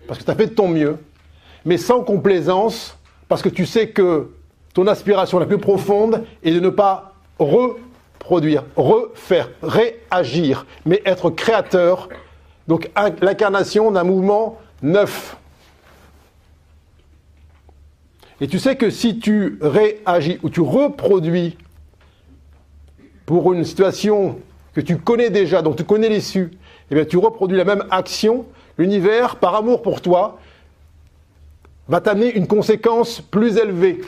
parce 0.08 0.20
que 0.20 0.24
tu 0.24 0.32
as 0.32 0.36
fait 0.36 0.48
de 0.48 0.54
ton 0.54 0.68
mieux, 0.68 0.98
mais 1.66 1.78
sans 1.78 2.04
complaisance, 2.04 2.98
parce 3.28 3.42
que 3.42 3.50
tu 3.50 3.66
sais 3.66 3.90
que 3.90 4.32
ton 4.74 4.88
aspiration 4.88 5.40
la 5.40 5.46
plus 5.46 5.58
profonde 5.58 6.24
est 6.44 6.52
de 6.52 6.60
ne 6.60 6.70
pas 6.70 7.14
reproduire, 7.40 8.64
refaire, 8.76 9.50
réagir, 9.62 10.66
mais 10.86 11.02
être 11.06 11.30
créateur, 11.30 12.10
donc 12.68 12.90
l'incarnation 13.22 13.92
d'un 13.92 14.04
mouvement 14.04 14.60
neuf. 14.82 15.38
Et 18.42 18.48
tu 18.48 18.60
sais 18.60 18.76
que 18.76 18.90
si 18.90 19.20
tu 19.20 19.58
réagis 19.62 20.40
ou 20.44 20.50
tu 20.50 20.62
reproduis 20.62 21.58
pour 23.26 23.54
une 23.54 23.64
situation 23.64 24.40
que 24.74 24.82
tu 24.82 24.98
connais 24.98 25.30
déjà, 25.30 25.62
dont 25.62 25.74
tu 25.74 25.86
connais 25.86 26.10
l'issue, 26.10 26.52
eh 26.92 26.96
bien 26.96 27.06
tu 27.06 27.18
reproduis 27.18 27.58
la 27.58 27.64
même 27.64 27.86
action, 27.90 28.46
l'univers, 28.78 29.38
par 29.38 29.56
amour 29.56 29.82
pour 29.82 30.02
toi, 30.02 30.40
va 31.88 32.02
t'amener 32.02 32.36
une 32.36 32.48
conséquence 32.48 33.22
plus 33.22 33.58
élevée. 33.58 34.02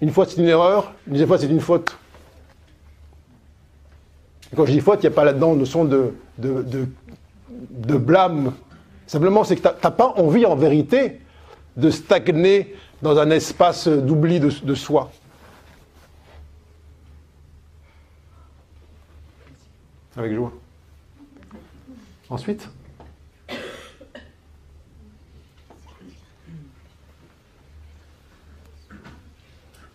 Une 0.00 0.10
fois 0.10 0.26
c'est 0.26 0.40
une 0.40 0.48
erreur, 0.48 0.92
une 1.06 1.14
deuxième 1.14 1.28
fois 1.28 1.38
c'est 1.38 1.46
une 1.46 1.60
faute. 1.60 1.96
Quand 4.54 4.66
je 4.66 4.72
dis 4.72 4.80
faute, 4.80 5.00
il 5.02 5.08
n'y 5.08 5.12
a 5.12 5.16
pas 5.16 5.24
là-dedans 5.24 5.56
notion 5.56 5.84
de, 5.84 6.14
de, 6.38 6.62
de, 6.62 6.86
de 7.70 7.96
blâme. 7.96 8.54
Simplement, 9.06 9.44
c'est 9.44 9.56
que 9.56 9.62
tu 9.62 9.68
n'as 9.68 9.90
pas 9.90 10.14
envie 10.16 10.46
en 10.46 10.56
vérité 10.56 11.20
de 11.76 11.90
stagner 11.90 12.74
dans 13.02 13.18
un 13.18 13.30
espace 13.30 13.88
d'oubli 13.88 14.40
de, 14.40 14.50
de 14.64 14.74
soi. 14.74 15.10
Avec 20.16 20.32
joie. 20.32 20.52
Ensuite? 22.30 22.68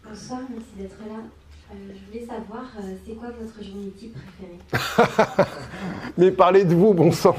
Bonsoir, 0.03 0.41
merci 0.49 0.67
d'être 0.77 0.99
là. 1.07 1.38
Euh, 1.71 1.75
je 1.93 2.05
voulais 2.11 2.25
savoir, 2.25 2.65
euh, 2.79 2.95
c'est 3.05 3.13
quoi 3.13 3.29
votre 3.29 3.63
journée 3.63 3.91
type 3.91 4.15
préférée 4.15 5.47
Mais 6.17 6.31
parlez 6.31 6.63
de 6.63 6.73
vous, 6.73 6.95
bon 6.95 7.11
sang 7.11 7.35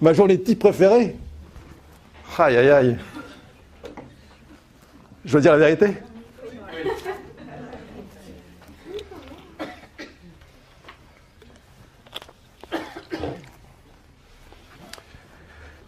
Ma 0.00 0.12
journée 0.12 0.40
type 0.40 0.60
préférée 0.60 1.16
Aïe, 2.38 2.56
aïe, 2.56 2.70
aïe. 2.70 2.96
Je 5.24 5.32
dois 5.32 5.40
dire 5.40 5.52
la 5.52 5.58
vérité 5.58 5.96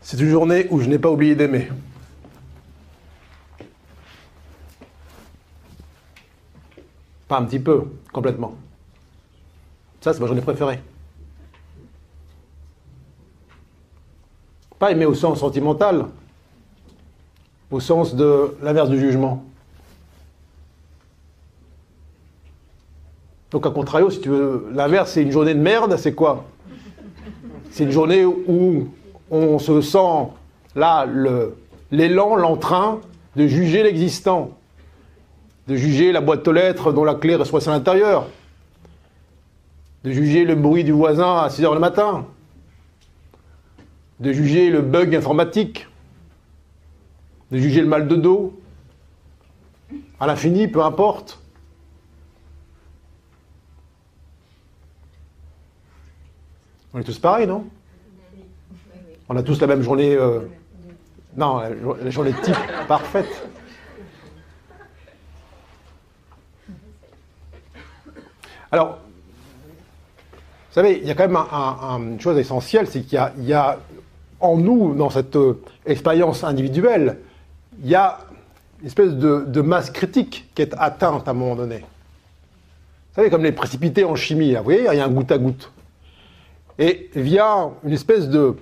C'est 0.01 0.19
une 0.21 0.31
journée 0.31 0.67
où 0.71 0.81
je 0.81 0.89
n'ai 0.89 0.99
pas 0.99 1.11
oublié 1.11 1.35
d'aimer. 1.35 1.69
Pas 7.29 7.39
un 7.39 7.45
petit 7.45 7.59
peu, 7.59 7.85
complètement. 8.13 8.55
Ça, 10.01 10.13
c'est 10.13 10.21
ma 10.21 10.27
journée 10.27 10.43
préférée. 10.43 10.81
Pas 14.79 14.91
aimer 14.91 15.07
au 15.07 15.15
sens 15.15 15.41
sentimental, 15.41 16.07
au 17.71 17.81
sens 17.81 18.15
de 18.15 18.57
l'inverse 18.63 18.91
du 18.91 18.99
jugement. 18.99 19.45
Donc, 23.51 23.67
à 23.67 23.71
contrario, 23.71 24.11
si 24.11 24.21
tu 24.21 24.29
veux, 24.29 24.69
l'inverse, 24.73 25.13
c'est 25.13 25.23
une 25.23 25.31
journée 25.31 25.55
de 25.55 25.61
merde, 25.61 25.97
c'est 25.97 26.15
quoi? 26.15 26.45
C'est 27.71 27.85
une 27.85 27.93
journée 27.93 28.25
où 28.25 28.89
on 29.31 29.59
se 29.59 29.81
sent 29.81 30.29
là 30.75 31.07
l'élan, 31.91 32.37
l'entrain 32.37 33.01
de 33.37 33.47
juger 33.47 33.83
l'existant, 33.83 34.51
de 35.67 35.77
juger 35.77 36.13
la 36.13 36.21
boîte 36.21 36.47
aux 36.47 36.53
lettres 36.53 36.93
dont 36.93 37.05
la 37.05 37.15
clé 37.15 37.37
reste 37.37 37.55
à 37.69 37.71
l'intérieur, 37.71 38.29
de 40.05 40.11
juger 40.11 40.45
le 40.45 40.55
bruit 40.55 40.85
du 40.85 40.93
voisin 40.93 41.39
à 41.39 41.49
6 41.51 41.65
heures 41.65 41.75
le 41.75 41.81
matin, 41.81 42.27
de 44.21 44.33
juger 44.33 44.71
le 44.71 44.83
bug 44.83 45.15
informatique, 45.17 45.87
de 47.51 47.59
juger 47.59 47.81
le 47.81 47.87
mal 47.87 48.07
de 48.09 48.17
dos, 48.17 48.61
à 50.21 50.27
l'infini, 50.27 50.69
peu 50.69 50.83
importe. 50.83 51.41
On 56.93 56.99
est 57.01 57.05
tous 57.05 57.19
pareils, 57.19 57.47
non? 57.47 57.65
On 59.29 59.37
a 59.37 59.43
tous 59.43 59.61
la 59.61 59.67
même 59.67 59.83
journée. 59.83 60.15
euh, 60.15 60.41
Non, 61.37 61.59
la, 61.59 61.77
jo- 61.77 61.97
la 62.01 62.11
journée 62.11 62.33
type 62.43 62.55
parfaite. 62.87 63.49
Alors, 68.75 68.99
vous 70.27 70.75
savez, 70.75 70.99
il 71.01 71.07
y 71.07 71.11
a 71.13 71.15
quand 71.15 71.29
même 71.29 71.37
un- 71.37 71.47
un- 71.53 71.89
un- 71.95 72.03
une 72.03 72.21
chose 72.21 72.37
essentielle, 72.39 72.89
c'est 72.89 73.03
qu'il 73.03 73.21
y 73.45 73.53
a, 73.53 73.79
en 74.41 74.57
nous, 74.57 74.97
dans 74.97 75.11
cette 75.11 75.37
euh, 75.37 75.63
expérience 75.87 76.43
individuelle, 76.43 77.19
il 77.85 77.89
y 77.89 77.95
a 77.95 78.19
une 78.81 78.89
espèce 78.89 79.13
de, 79.13 79.45
de 79.47 79.61
masse 79.61 79.91
critique 79.93 80.51
qui 80.57 80.63
est 80.63 80.75
atteinte 80.77 81.29
à 81.29 81.31
un 81.31 81.35
moment 81.35 81.55
donné. 81.55 81.79
Vous 81.79 83.15
savez, 83.15 83.31
comme 83.31 83.45
les 83.45 83.53
précipités 83.53 84.03
en 84.03 84.17
chimie, 84.17 84.51
là, 84.51 84.59
vous 84.59 84.65
voyez, 84.65 84.89
il 84.91 84.97
y 84.97 85.01
a 85.01 85.05
un 85.05 85.09
goutte 85.09 85.31
à 85.31 85.39
goutte. 85.39 85.71
Et 86.77 87.11
via 87.15 87.71
une 87.85 87.93
espèce 87.93 88.29
de 88.29 88.57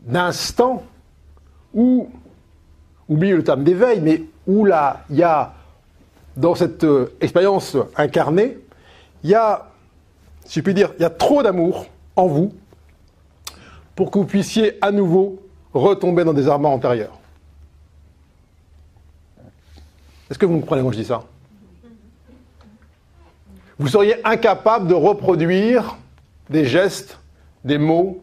d'instant 0.00 0.82
où, 1.72 2.10
oubliez 3.08 3.34
le 3.36 3.44
terme 3.44 3.62
d'éveil, 3.62 4.00
mais 4.00 4.24
où 4.48 4.64
là, 4.64 5.04
il 5.10 5.16
y 5.16 5.22
a, 5.22 5.52
dans 6.36 6.56
cette 6.56 6.82
euh, 6.82 7.14
expérience 7.20 7.76
incarnée, 7.96 8.58
il 9.26 9.30
y 9.30 9.34
a, 9.34 9.66
si 10.44 10.60
je 10.60 10.64
puis 10.64 10.72
dire, 10.72 10.92
il 11.00 11.02
y 11.02 11.04
a 11.04 11.10
trop 11.10 11.42
d'amour 11.42 11.86
en 12.14 12.28
vous 12.28 12.52
pour 13.96 14.12
que 14.12 14.20
vous 14.20 14.24
puissiez 14.24 14.78
à 14.80 14.92
nouveau 14.92 15.42
retomber 15.74 16.22
dans 16.22 16.32
des 16.32 16.46
armements 16.46 16.72
antérieurs. 16.72 17.18
Est-ce 20.30 20.38
que 20.38 20.46
vous 20.46 20.54
me 20.54 20.60
comprenez 20.60 20.82
quand 20.82 20.92
je 20.92 20.98
dis 20.98 21.04
ça? 21.04 21.24
Vous 23.80 23.88
seriez 23.88 24.24
incapable 24.24 24.86
de 24.86 24.94
reproduire 24.94 25.96
des 26.48 26.64
gestes, 26.64 27.18
des 27.64 27.78
mots, 27.78 28.22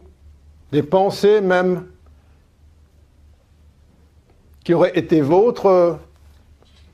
des 0.72 0.82
pensées 0.82 1.42
même 1.42 1.84
qui 4.64 4.72
auraient 4.72 4.98
été 4.98 5.20
vôtres 5.20 5.66
euh, 5.66 5.94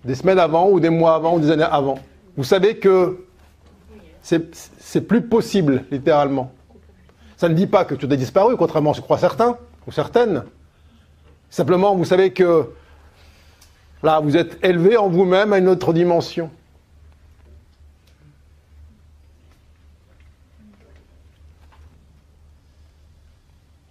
des 0.04 0.16
semaines 0.16 0.40
avant 0.40 0.68
ou 0.68 0.80
des 0.80 0.90
mois 0.90 1.14
avant 1.14 1.36
ou 1.36 1.38
des 1.40 1.52
années 1.52 1.62
avant. 1.62 2.00
Vous 2.36 2.42
savez 2.42 2.76
que 2.76 3.24
c'est 4.22 5.00
plus 5.08 5.22
possible, 5.22 5.84
littéralement. 5.90 6.52
Ça 7.36 7.48
ne 7.48 7.54
dit 7.54 7.66
pas 7.66 7.86
que 7.86 7.94
tu 7.94 8.04
as 8.04 8.16
disparu, 8.16 8.56
contrairement 8.56 8.90
à 8.90 8.94
ce 8.94 9.00
que 9.00 9.04
croient 9.04 9.16
certains 9.16 9.56
ou 9.86 9.92
certaines. 9.92 10.44
Simplement, 11.48 11.96
vous 11.96 12.04
savez 12.04 12.34
que 12.34 12.70
là, 14.02 14.20
vous 14.20 14.36
êtes 14.36 14.62
élevé 14.62 14.96
en 14.98 15.08
vous-même 15.08 15.52
à 15.54 15.58
une 15.58 15.68
autre 15.68 15.94
dimension. 15.94 16.50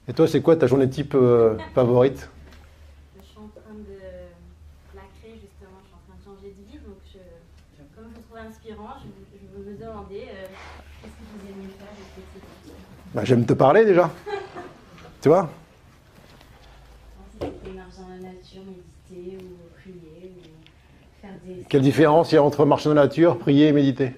Et 0.07 0.13
toi, 0.13 0.27
c'est 0.27 0.41
quoi 0.41 0.55
ta 0.55 0.67
journée 0.67 0.89
type 0.89 1.15
euh, 1.15 1.57
favorite 1.75 2.29
Je 3.19 3.25
suis 3.25 3.37
en 3.37 3.47
train 3.47 3.73
de 3.73 3.97
la 4.95 5.05
créer 5.19 5.37
justement, 5.41 5.77
je 5.81 5.85
suis 5.85 5.97
en 5.97 6.05
train 6.05 6.17
de 6.17 6.23
changer 6.23 6.53
de 6.53 6.71
vie, 6.71 6.79
donc 6.85 6.97
je, 7.05 7.17
comme 7.95 8.09
je 8.09 8.17
le 8.17 8.23
trouve 8.29 8.37
inspirant, 8.37 8.93
je, 9.01 9.09
je 9.37 9.69
me 9.69 9.77
demandais 9.77 10.29
euh, 10.33 10.45
qu'est-ce 11.01 11.13
que 11.13 11.25
vous 11.29 11.45
aimiez 11.49 11.73
faire 11.77 11.93
avec 11.93 12.09
ces 12.13 12.98
bah, 13.13 13.23
J'aime 13.23 13.45
te 13.45 13.53
parler 13.53 13.85
déjà. 13.85 14.09
tu 15.21 15.29
vois? 15.29 15.49
Quelle 21.67 21.81
différence 21.81 22.31
il 22.31 22.35
y 22.35 22.37
a 22.37 22.43
entre 22.43 22.65
marcher 22.65 22.89
dans 22.89 22.95
la 22.95 23.03
nature, 23.03 23.37
prier 23.37 23.67
et 23.67 23.71
méditer? 23.71 24.13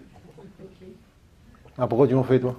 Ah, 1.78 1.88
Pourquoi 1.88 2.08
tu 2.08 2.16
m'en 2.16 2.24
fais 2.24 2.40
toi? 2.40 2.56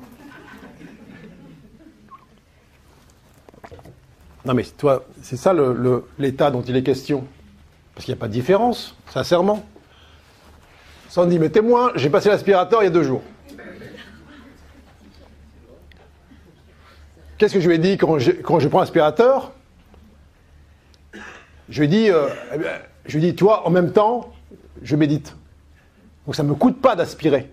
Non 4.44 4.54
mais 4.54 4.64
toi, 4.64 5.04
c'est 5.22 5.36
ça 5.36 5.54
l'état 6.18 6.50
dont 6.50 6.62
il 6.62 6.74
est 6.76 6.82
question. 6.82 7.24
Parce 7.94 8.04
qu'il 8.04 8.12
n'y 8.14 8.18
a 8.18 8.20
pas 8.20 8.28
de 8.28 8.32
différence, 8.32 8.96
sincèrement. 9.10 9.64
Sandy, 11.08 11.38
mais 11.38 11.50
témoin, 11.50 11.92
j'ai 11.94 12.10
passé 12.10 12.28
l'aspirateur 12.30 12.82
il 12.82 12.86
y 12.86 12.88
a 12.88 12.90
deux 12.90 13.02
jours. 13.02 13.22
Qu'est-ce 17.42 17.54
que 17.54 17.60
je 17.60 17.66
lui 17.66 17.74
ai 17.74 17.78
dit 17.78 17.96
quand 17.96 18.20
je, 18.20 18.30
quand 18.30 18.60
je 18.60 18.68
prends 18.68 18.78
l'aspirateur? 18.78 19.50
Je 21.68 21.80
lui 21.80 21.86
ai 21.86 21.88
dit, 21.88 22.08
euh, 22.08 22.28
eh 22.54 22.58
je 23.04 23.18
lui 23.18 23.26
dit, 23.26 23.34
toi, 23.34 23.66
en 23.66 23.70
même 23.70 23.90
temps, 23.90 24.32
je 24.80 24.94
médite. 24.94 25.34
Donc 26.24 26.36
ça 26.36 26.44
ne 26.44 26.50
me 26.50 26.54
coûte 26.54 26.80
pas 26.80 26.94
d'aspirer. 26.94 27.50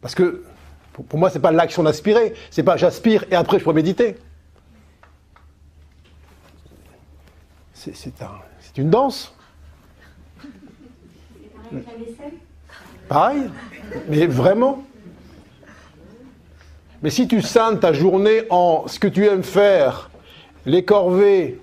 Parce 0.00 0.16
que 0.16 0.42
pour, 0.92 1.20
moi, 1.20 1.30
ce 1.30 1.36
n'est 1.36 1.40
pas 1.40 1.52
l'action 1.52 1.84
d'aspirer, 1.84 2.34
c'est 2.50 2.64
pas 2.64 2.76
j'aspire 2.76 3.24
et 3.30 3.36
après 3.36 3.60
je 3.60 3.62
pourrais 3.62 3.76
méditer. 3.76 4.16
c'est 7.74 8.76
une 8.76 8.90
danse. 8.90 9.36
Pareil, 13.06 13.48
mais 14.08 14.26
vraiment. 14.26 14.82
Mais 17.04 17.10
si 17.10 17.28
tu 17.28 17.42
scindes 17.42 17.80
ta 17.80 17.92
journée 17.92 18.44
en 18.48 18.84
ce 18.86 18.98
que 18.98 19.06
tu 19.06 19.26
aimes 19.26 19.42
faire, 19.42 20.08
les 20.64 20.86
corvées, 20.86 21.60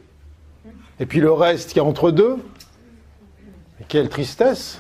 et 0.99 1.07
puis 1.07 1.19
le 1.19 1.31
reste 1.31 1.73
qui 1.73 1.80
est 1.80 1.81
entre 1.81 2.11
deux, 2.11 2.38
quelle 3.88 4.07
tristesse. 4.07 4.80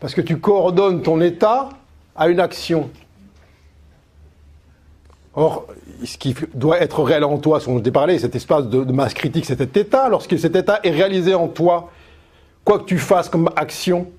Parce 0.00 0.14
que 0.14 0.20
tu 0.20 0.40
coordonnes 0.40 1.00
ton 1.02 1.20
état 1.20 1.68
à 2.16 2.26
une 2.26 2.40
action. 2.40 2.90
Or, 5.36 5.68
ce 6.04 6.18
qui 6.18 6.34
doit 6.52 6.80
être 6.80 7.04
réel 7.04 7.22
en 7.22 7.38
toi, 7.38 7.60
ce 7.60 7.66
dont 7.66 7.80
je 7.82 7.90
parlé, 7.90 8.18
cet 8.18 8.34
espace 8.34 8.66
de, 8.66 8.80
masse 8.90 9.14
critique, 9.14 9.44
cet 9.44 9.76
état, 9.76 10.08
lorsque 10.08 10.36
cet 10.40 10.56
état 10.56 10.80
est 10.82 10.90
réalisé 10.90 11.36
en 11.36 11.46
toi, 11.46 11.92
quoi 12.64 12.80
que 12.80 12.84
tu 12.84 12.98
fasses 12.98 13.28
comme 13.28 13.48
action, 13.54 14.10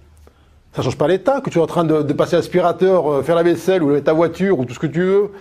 ça 0.78 0.82
ne 0.82 0.84
change 0.84 0.98
pas 1.00 1.08
l'état, 1.08 1.42
que 1.42 1.50
tu 1.50 1.58
es 1.58 1.62
en 1.62 1.66
train 1.66 1.84
de, 1.84 2.14
passer 2.14 2.36
l'aspirateur, 2.36 3.12
euh, 3.12 3.24
faire 3.24 3.34
la 3.34 3.42
vaisselle, 3.42 3.82
ou 3.82 4.00
ta 4.00 4.14
voiture, 4.14 4.60
ou 4.60 4.66
tout 4.66 4.76
ce 4.76 4.80
que 4.80 4.86
tu 4.86 5.02
veux, 5.02 5.32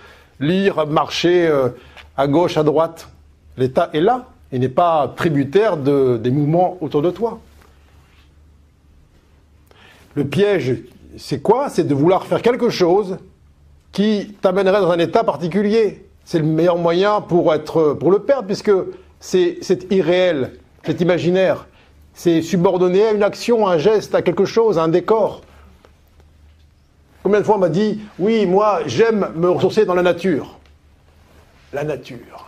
lire, 0.41 0.87
marcher 0.87 1.47
euh, 1.47 1.69
à 2.17 2.27
gauche, 2.27 2.57
à 2.57 2.63
droite. 2.63 3.11
L'état 3.59 3.91
est 3.93 4.01
là, 4.01 4.31
il 4.51 4.61
n'est 4.61 4.71
pas 4.71 5.13
tributaire 5.15 5.77
des 5.77 6.31
mouvements 6.31 6.79
autour 6.81 7.03
de 7.03 7.11
toi. 7.11 7.39
Le 10.15 10.25
piège, 10.25 10.77
c'est 11.19 11.43
quoi? 11.43 11.69
C'est 11.69 11.85
de 11.85 11.95
vouloir 11.95 12.25
faire 12.25 12.41
quelque 12.41 12.71
chose 12.71 13.19
qui 13.93 14.39
t'amènerait 14.41 14.81
dans 14.81 14.91
un 14.91 14.99
état 14.99 15.23
particulier. 15.23 16.07
C'est 16.25 16.39
le 16.39 16.47
meilleur 16.47 16.79
moyen 16.79 17.21
pour, 17.21 17.53
être, 17.53 17.93
pour 17.93 18.11
le 18.11 18.21
perdre, 18.21 18.47
puisque 18.47 18.73
c'est 19.21 19.87
irréel, 19.91 20.53
c'est 20.83 21.03
imaginaire. 21.03 21.67
C'est 22.17 22.43
subordonné 22.43 23.07
à 23.07 23.13
une 23.13 23.23
action, 23.23 23.69
à 23.69 23.75
un 23.75 23.79
geste, 23.79 24.17
à 24.17 24.23
quelque 24.23 24.45
chose, 24.45 24.79
à 24.79 24.83
un 24.83 24.89
décor. 24.89 25.43
Combien 27.23 27.39
de 27.39 27.45
fois 27.45 27.55
on 27.55 27.61
m'a 27.61 27.69
dit, 27.69 28.01
oui, 28.19 28.47
moi, 28.47 28.81
j'aime 28.87 29.33
me 29.37 29.51
ressourcer 29.51 29.85
dans 29.85 29.95
la 29.95 30.03
nature. 30.03 30.59
La 31.73 31.85
nature. 31.85 32.47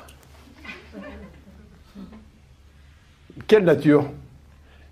Quelle 3.47 3.65
nature? 3.65 4.05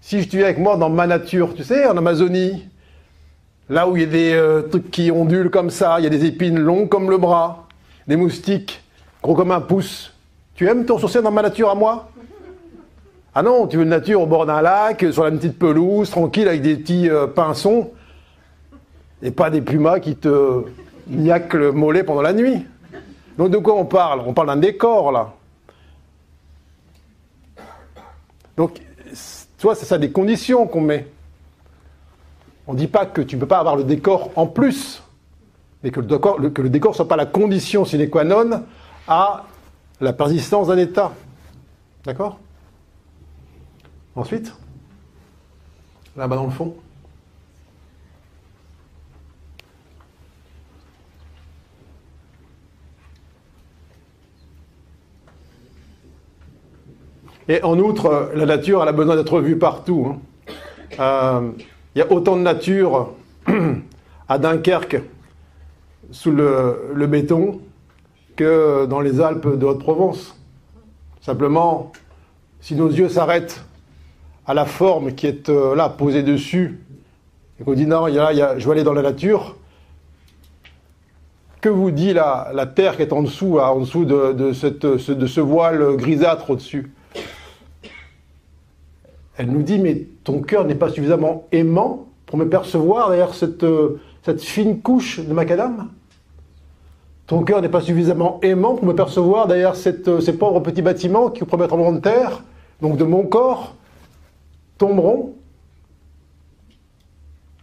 Si 0.01 0.23
je 0.23 0.29
suis 0.29 0.45
avec 0.45 0.59
moi 0.59 0.77
dans 0.77 0.91
ma 0.91 1.09
nature, 1.09 1.55
tu 1.55 1.65
sais, 1.65 1.87
en 1.87 1.97
Amazonie, 1.97 2.69
Là 3.69 3.89
où 3.89 3.97
il 3.97 4.03
y 4.03 4.07
a 4.07 4.09
des 4.09 4.33
euh, 4.33 4.63
trucs 4.63 4.93
qui 4.93 5.11
ondulent 5.11 5.51
comme 5.51 5.71
ça, 5.71 5.99
il 5.99 6.05
y 6.05 6.07
a 6.07 6.11
des 6.11 6.25
épines 6.25 6.59
longues 6.59 6.89
comme 6.89 7.11
le 7.11 7.19
bras, 7.19 7.67
des 8.07 8.15
moustiques 8.15 8.81
gros 9.23 9.35
comme 9.35 9.51
un 9.51 9.61
pouce. 9.61 10.15
Tu 10.55 10.69
aimes 10.69 10.87
te 10.87 10.93
ressourcer 10.93 11.21
dans 11.21 11.33
ma 11.33 11.43
nature 11.43 11.69
à 11.69 11.75
moi? 11.75 12.09
Ah 13.39 13.43
non, 13.43 13.67
tu 13.67 13.77
veux 13.77 13.83
une 13.83 13.91
nature 13.91 14.23
au 14.23 14.27
bord 14.27 14.47
d'un 14.47 14.63
lac, 14.63 15.05
sur 15.13 15.23
la 15.23 15.31
petite 15.31 15.59
pelouse, 15.59 16.09
tranquille, 16.09 16.49
avec 16.49 16.63
des 16.63 16.75
petits 16.75 17.11
euh, 17.11 17.27
pinsons, 17.27 17.91
et 19.21 19.31
pas 19.31 19.51
des 19.51 19.61
pumas 19.61 20.01
qui 20.01 20.17
te 20.17 20.65
niaquent 21.07 21.53
le 21.53 21.71
mollet 21.71 22.03
pendant 22.03 22.23
la 22.23 22.33
nuit. 22.33 22.65
Donc 23.37 23.51
de 23.51 23.59
quoi 23.59 23.75
on 23.75 23.85
parle? 23.85 24.23
On 24.27 24.33
parle 24.33 24.47
d'un 24.47 24.57
décor, 24.57 25.13
là. 25.13 25.35
Donc, 28.57 28.81
tu 29.05 29.63
vois, 29.63 29.75
c'est 29.75 29.85
ça 29.85 29.99
des 29.99 30.11
conditions 30.11 30.67
qu'on 30.67 30.81
met. 30.81 31.07
On 32.67 32.73
ne 32.73 32.79
dit 32.79 32.89
pas 32.89 33.05
que 33.05 33.21
tu 33.21 33.37
ne 33.37 33.43
peux 33.43 33.47
pas 33.47 33.59
avoir 33.59 33.77
le 33.77 33.85
décor 33.85 34.31
en 34.35 34.47
plus, 34.47 35.03
mais 35.83 35.91
que 35.91 36.01
le 36.01 36.07
décor 36.71 36.93
ne 36.93 36.97
soit 36.97 37.07
pas 37.07 37.17
la 37.17 37.27
condition 37.27 37.85
sine 37.85 38.09
qua 38.09 38.25
non 38.25 38.63
à 39.07 39.45
la 40.01 40.15
persistance 40.15 40.69
d'un 40.69 40.79
état. 40.79 41.13
D'accord? 42.03 42.39
Ensuite 44.17 44.55
Là-bas 46.17 46.37
dans 46.37 46.47
le 46.47 46.51
fond. 46.51 46.75
Et 57.49 57.63
en 57.63 57.79
outre, 57.79 58.33
la 58.35 58.47
nature, 58.47 58.83
elle 58.83 58.89
a 58.89 58.93
besoin 58.93 59.15
d'être 59.15 59.41
vue 59.41 59.59
partout. 59.59 60.09
Hein. 60.09 60.21
Euh, 60.99 61.51
il 61.95 61.99
y 61.99 62.03
a 62.03 62.11
autant 62.11 62.37
de 62.37 62.41
nature 62.41 63.13
à 64.29 64.39
Dunkerque 64.39 65.03
sous 66.11 66.31
le, 66.31 67.07
béton 67.07 67.61
que 68.37 68.87
dans 68.87 69.01
les 69.01 69.21
Alpes 69.21 69.59
de 69.59 69.67
Haute-Provence. 69.67 70.41
Simplement, 71.21 71.93
si 72.61 72.75
nos 72.75 72.89
yeux 72.89 73.11
s'arrêtent 73.11 73.66
à 74.47 74.55
la 74.55 74.65
forme 74.65 75.13
qui 75.15 75.27
est 75.27 75.49
euh, 75.49 75.75
là, 75.75 75.89
posée 75.89 76.23
dessus, 76.23 76.81
et 77.61 77.65
qu'on 77.65 77.75
dit 77.75 77.87
non, 77.87 78.07
il 78.07 78.15
y 78.15 78.19
a, 78.19 78.59
je 78.59 78.65
vais 78.67 78.73
aller 78.73 78.85
dans 78.85 78.93
la 78.93 79.03
nature, 79.03 79.57
que 81.61 81.69
vous 81.69 81.91
dit 81.91 82.13
la, 82.13 82.51
la 82.55 82.67
terre 82.67 82.97
qui 82.97 83.03
est 83.03 83.13
en 83.13 83.23
dessous, 83.23 83.59
en 83.59 83.81
dessous 83.81 84.05
de, 84.05 84.53
ce 84.53 85.41
voile 85.41 85.97
grisâtre 85.97 86.51
au-dessus? 86.51 86.93
Elle 89.37 89.51
nous 89.51 89.63
dit, 89.63 89.79
mais 89.79 90.07
ton 90.23 90.41
cœur 90.43 90.65
n'est 90.65 90.77
pas 90.77 90.91
suffisamment 90.91 91.47
aimant 91.53 92.07
pour 92.25 92.39
me 92.39 92.49
percevoir 92.49 93.09
derrière 93.09 93.35
cette, 93.35 93.65
euh, 93.65 93.99
fine 94.39 94.81
couche 94.81 95.21
de 95.21 95.33
macadam? 95.33 95.89
Ton 97.27 97.43
cœur 97.43 97.61
n'est 97.61 97.69
pas 97.69 97.81
suffisamment 97.81 98.39
aimant 98.43 98.77
pour 98.77 98.87
me 98.87 98.95
percevoir 98.95 99.49
derrière 99.49 99.75
euh, 99.75 100.21
ces 100.21 100.33
pauvres 100.35 100.61
petits 100.61 100.83
bâtiments 100.83 101.31
qui, 101.31 101.43
au 101.43 101.47
premier 101.47 101.67
tremblement 101.67 101.93
de 101.93 102.01
terre, 102.01 102.45
donc 102.81 102.97
de 102.97 103.05
mon 103.05 103.25
corps, 103.25 103.75
tomberont. 104.79 105.35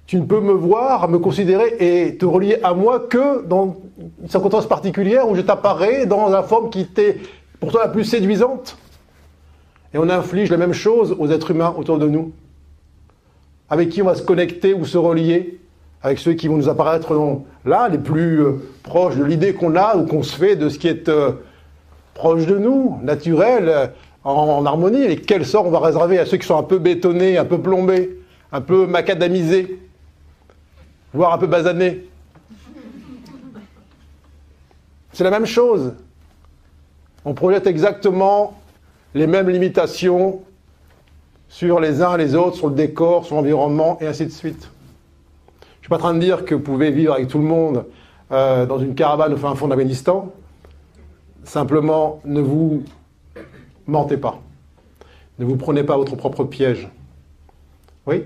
Tu 0.06 0.20
ne 0.20 0.26
peux 0.26 0.42
me 0.42 0.54
voir, 0.54 1.08
me 1.10 1.18
considérer 1.18 1.76
et 1.80 2.18
te 2.18 2.26
relier 2.26 2.60
à 2.64 2.74
moi 2.74 3.00
que 3.00 3.44
dans 3.46 3.78
une 4.22 4.30
circonstance 4.30 4.68
particulière 4.68 5.30
où 5.30 5.36
je 5.36 5.42
t'apparais 5.42 6.06
dans 6.06 6.30
la 6.30 6.44
forme 6.44 6.70
qui 6.70 6.86
t'est 6.86 7.18
pourtant 7.60 7.80
la 7.80 7.88
plus 7.88 8.04
séduisante. 8.04 8.78
Et 9.94 9.98
on 9.98 10.10
inflige 10.10 10.50
la 10.50 10.58
même 10.58 10.74
chose 10.74 11.16
aux 11.18 11.30
êtres 11.30 11.52
humains 11.52 11.74
autour 11.78 11.98
de 11.98 12.08
nous. 12.08 12.32
Avec 13.70 13.90
qui 13.90 14.02
on 14.02 14.06
va 14.06 14.16
se 14.16 14.22
connecter 14.22 14.74
ou 14.74 14.86
se 14.86 14.98
relier 14.98 15.60
Avec 16.02 16.20
ceux 16.20 16.34
qui 16.34 16.48
vont 16.48 16.58
nous 16.58 16.70
apparaître 16.70 17.14
là, 17.66 17.88
les 17.90 17.98
plus 17.98 18.42
euh, 18.42 18.54
proches 18.84 19.16
de 19.16 19.24
l'idée 19.24 19.54
qu'on 19.54 19.76
a 19.76 19.96
ou 19.96 20.06
qu'on 20.06 20.24
se 20.24 20.36
fait 20.36 20.56
de 20.56 20.70
ce 20.70 20.78
qui 20.78 20.88
est 20.88 21.10
euh, 21.10 21.32
proche 22.14 22.46
de 22.46 22.58
nous, 22.58 23.00
naturel, 23.02 23.70
euh, 23.70 23.88
en, 24.24 24.66
harmonie. 24.66 25.04
Et 25.04 25.18
quel 25.18 25.46
sort 25.46 25.66
on 25.66 25.72
va 25.72 25.80
réserver 25.80 26.20
à 26.20 26.26
ceux 26.26 26.38
qui 26.38 26.48
sont 26.48 26.58
un 26.58 26.64
peu 26.64 26.80
bétonnés, 26.80 27.38
un 27.38 27.46
peu 27.46 27.60
plombés, 27.60 28.20
un 28.52 28.62
peu 28.62 28.88
macadamisés, 28.88 29.80
voire 31.14 31.34
un 31.34 31.38
peu 31.38 31.48
basanés? 31.48 32.06
C'est 35.12 35.24
la 35.24 35.32
même 35.32 35.46
chose. 35.46 35.94
On 37.26 37.34
projette 37.34 37.68
exactement 37.68 38.60
les 39.14 39.28
mêmes 39.28 39.50
limitations 39.50 40.42
sur 41.48 41.80
les 41.80 42.02
uns 42.02 42.16
et 42.16 42.18
les 42.18 42.36
autres, 42.36 42.56
sur 42.56 42.68
le 42.68 42.74
décor, 42.74 43.26
sur 43.26 43.36
l'environnement, 43.36 44.00
et 44.02 44.08
ainsi 44.08 44.26
de 44.26 44.32
suite. 44.32 44.70
Je 45.62 45.66
ne 45.66 45.82
suis 45.82 45.90
pas 45.90 45.98
en 45.98 46.00
train 46.00 46.14
de 46.16 46.20
dire 46.20 46.46
que 46.46 46.56
vous 46.56 46.62
pouvez 46.62 46.90
vivre 46.90 47.14
avec 47.14 47.28
tout 47.28 47.38
le 47.38 47.44
monde 47.44 47.86
euh, 48.32 48.66
dans 48.66 48.80
une 48.80 48.96
caravane 48.96 49.34
au 49.34 49.38
fin 49.38 49.54
fond 49.54 49.68
d'Afghanistan. 49.68 50.34
Simplement, 51.44 52.22
ne 52.26 52.42
vous 52.42 52.84
mentez 53.88 54.18
pas. 54.18 54.42
Ne 55.40 55.46
vous 55.46 55.56
prenez 55.58 55.84
pas 55.84 55.98
votre 55.98 56.16
propre 56.16 56.44
piège. 56.44 56.88
Oui? 58.06 58.24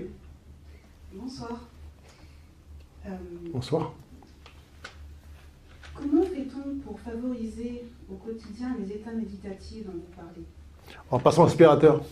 Bonsoir. 1.14 1.58
Euh, 3.06 3.10
Bonsoir. 3.52 3.92
comment 5.94 6.22
fait-on 6.24 6.78
pour 6.84 7.00
favoriser 7.00 7.84
au 8.10 8.14
quotidien 8.16 8.76
les 8.78 8.92
états 8.92 9.12
méditatifs 9.12 9.86
dont 9.86 9.92
vous 9.92 10.14
parlez? 10.16 10.44
En 11.10 11.18
passant 11.18 11.44
l'aspirateur. 11.44 12.02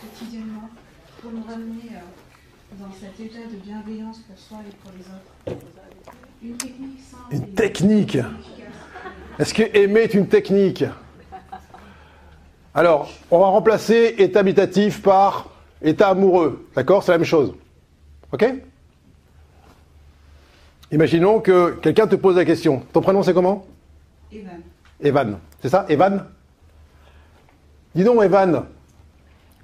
Quotidiennement 0.00 0.68
pour 1.20 1.32
nous 1.32 1.42
ramener 1.44 1.90
euh, 1.92 2.27
dans 2.78 2.92
cet 2.92 3.18
état 3.18 3.44
de 3.50 3.56
bienveillance 3.56 4.18
pour 4.18 4.38
soi 4.38 4.58
et 4.68 4.74
pour 4.76 4.92
les 4.92 5.54
autres 5.54 5.62
Une 6.42 6.56
technique 6.56 7.00
simple. 7.00 7.34
Une 7.34 7.48
technique. 7.54 8.18
Est-ce 9.38 9.52
que 9.52 9.76
aimer 9.76 10.00
est 10.00 10.14
une 10.14 10.28
technique? 10.28 10.84
Alors, 12.74 13.10
on 13.30 13.40
va 13.40 13.46
remplacer 13.46 14.14
état 14.18 14.40
habitatif 14.40 15.02
par 15.02 15.48
état 15.82 16.10
amoureux. 16.10 16.68
D'accord? 16.76 17.02
C'est 17.02 17.10
la 17.10 17.18
même 17.18 17.26
chose. 17.26 17.54
Ok? 18.32 18.44
Imaginons 20.92 21.40
que 21.40 21.72
quelqu'un 21.82 22.06
te 22.06 22.14
pose 22.14 22.36
la 22.36 22.44
question. 22.44 22.82
Ton 22.92 23.00
prénom 23.00 23.22
c'est 23.22 23.34
comment? 23.34 23.66
Evan. 24.30 24.60
Evan. 25.00 25.38
C'est 25.60 25.68
ça? 25.68 25.84
Evan? 25.88 26.24
Dis 27.94 28.04
donc 28.04 28.22
Evan, 28.22 28.66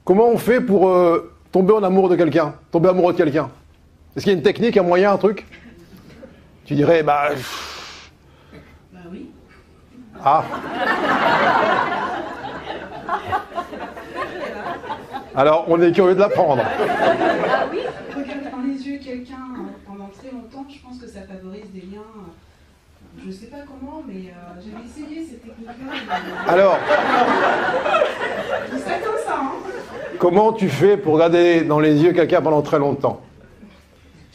comment 0.05 0.29
on 0.29 0.39
fait 0.39 0.61
pour 0.61 0.89
euh, 0.89 1.34
tomber 1.55 1.73
en 1.73 1.85
amour 1.85 2.09
de 2.09 2.17
quelqu'un 2.17 2.53
Tomber 2.73 2.89
amoureux 2.89 3.13
de 3.13 3.19
quelqu'un 3.19 3.49
Est-ce 4.17 4.25
qu'il 4.25 4.33
y 4.33 4.35
a 4.35 4.39
une 4.39 4.43
technique, 4.43 4.77
un 4.77 4.83
moyen, 4.83 5.13
un 5.13 5.19
truc? 5.19 5.47
Tu 6.65 6.75
dirais, 6.75 7.05
bah... 7.05 7.29
Bah 8.93 8.99
oui. 9.13 9.31
ah. 10.25 10.43
Alors, 15.37 15.65
on 15.69 15.81
est 15.81 15.93
curieux 15.93 16.15
de 16.17 16.21
l'apprendre. 16.21 16.65
Regarder 18.17 18.51
dans 18.51 18.63
les 18.67 18.89
yeux 18.89 18.99
quelqu'un 18.99 19.35
euh, 19.35 19.71
pendant 19.87 20.09
très 20.09 20.31
longtemps, 20.33 20.67
je 20.69 20.79
pense 20.81 20.99
que 20.99 21.07
ça 21.07 21.21
favorise 21.23 21.71
des 21.73 21.83
liens. 21.83 22.01
euh, 22.17 23.21
Je 23.23 23.27
ne 23.29 23.33
sais 23.33 23.47
pas 23.47 23.59
comment, 23.67 24.03
mais 24.09 24.31
euh, 24.31 24.61
j'avais 24.61 24.85
essayé 24.87 25.25
cette 25.25 25.43
technique-là. 25.43 25.93
euh, 26.49 26.53
Alors, 26.53 26.79
C'est 28.73 29.05
comme 29.05 29.21
ça, 29.25 29.39
hein 29.41 29.53
comment 30.25 30.55
tu 30.55 30.71
fais 30.71 30.97
pour 30.97 31.15
regarder 31.15 31.65
dans 31.65 31.81
les 31.81 32.03
yeux 32.03 32.15
quelqu'un 32.15 32.41
pendant 32.41 32.63
très 32.63 32.79
longtemps 32.79 33.21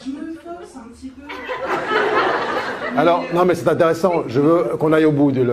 Je 0.00 0.10
me 0.10 0.34
force 0.34 0.76
un 0.76 0.88
petit 0.88 1.08
peu. 1.08 1.22
Alors, 2.96 3.24
non 3.34 3.44
mais 3.44 3.56
c'est 3.56 3.66
intéressant, 3.66 4.22
je 4.28 4.40
veux 4.40 4.76
qu'on 4.78 4.92
aille 4.92 5.04
au 5.04 5.10
bout 5.10 5.32
du, 5.32 5.44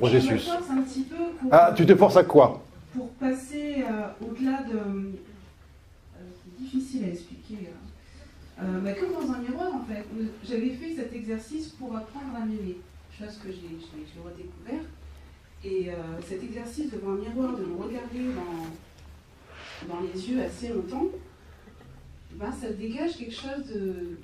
processus. 0.00 0.46
Je 0.46 0.50
me 0.50 0.56
force 0.56 0.70
un 0.70 0.82
petit 0.82 1.02
peu 1.02 1.14
pour, 1.38 1.48
Ah, 1.52 1.72
tu 1.76 1.86
te 1.86 1.94
forces 1.94 2.16
à 2.16 2.24
quoi 2.24 2.60
pour 2.96 3.08
passer 3.10 3.84
euh, 3.88 4.26
au-delà 4.26 4.62
de. 4.62 4.78
euh, 4.78 6.28
c'est 6.42 6.64
difficile 6.64 7.04
à 7.04 7.08
expliquer. 7.08 7.68
hein. 7.68 8.62
Euh, 8.64 8.80
bah, 8.80 8.92
comme 8.94 9.12
dans 9.12 9.32
un 9.32 9.38
miroir, 9.38 9.68
en 9.74 9.84
fait. 9.84 10.04
J'avais 10.44 10.70
fait 10.70 10.94
cet 10.96 11.12
exercice 11.12 11.68
pour 11.68 11.96
apprendre 11.96 12.34
à 12.36 12.40
m'aimer. 12.40 12.78
Chose 13.16 13.38
que 13.42 13.50
j'ai 13.50 14.20
redécouvert. 14.24 14.84
Et 15.64 15.88
cet 16.28 16.42
exercice 16.42 16.90
devant 16.92 17.12
un 17.12 17.16
miroir, 17.16 17.56
de 17.56 17.64
me 17.64 17.82
regarder 17.82 18.34
dans, 18.36 18.66
dans 19.88 20.00
les 20.00 20.28
yeux 20.30 20.42
assez 20.42 20.68
longtemps, 20.68 21.06
ben, 22.34 22.50
ça 22.60 22.68
dégage 22.72 23.16
quelque 23.16 23.34
chose 23.34 23.66
de- 23.74 24.18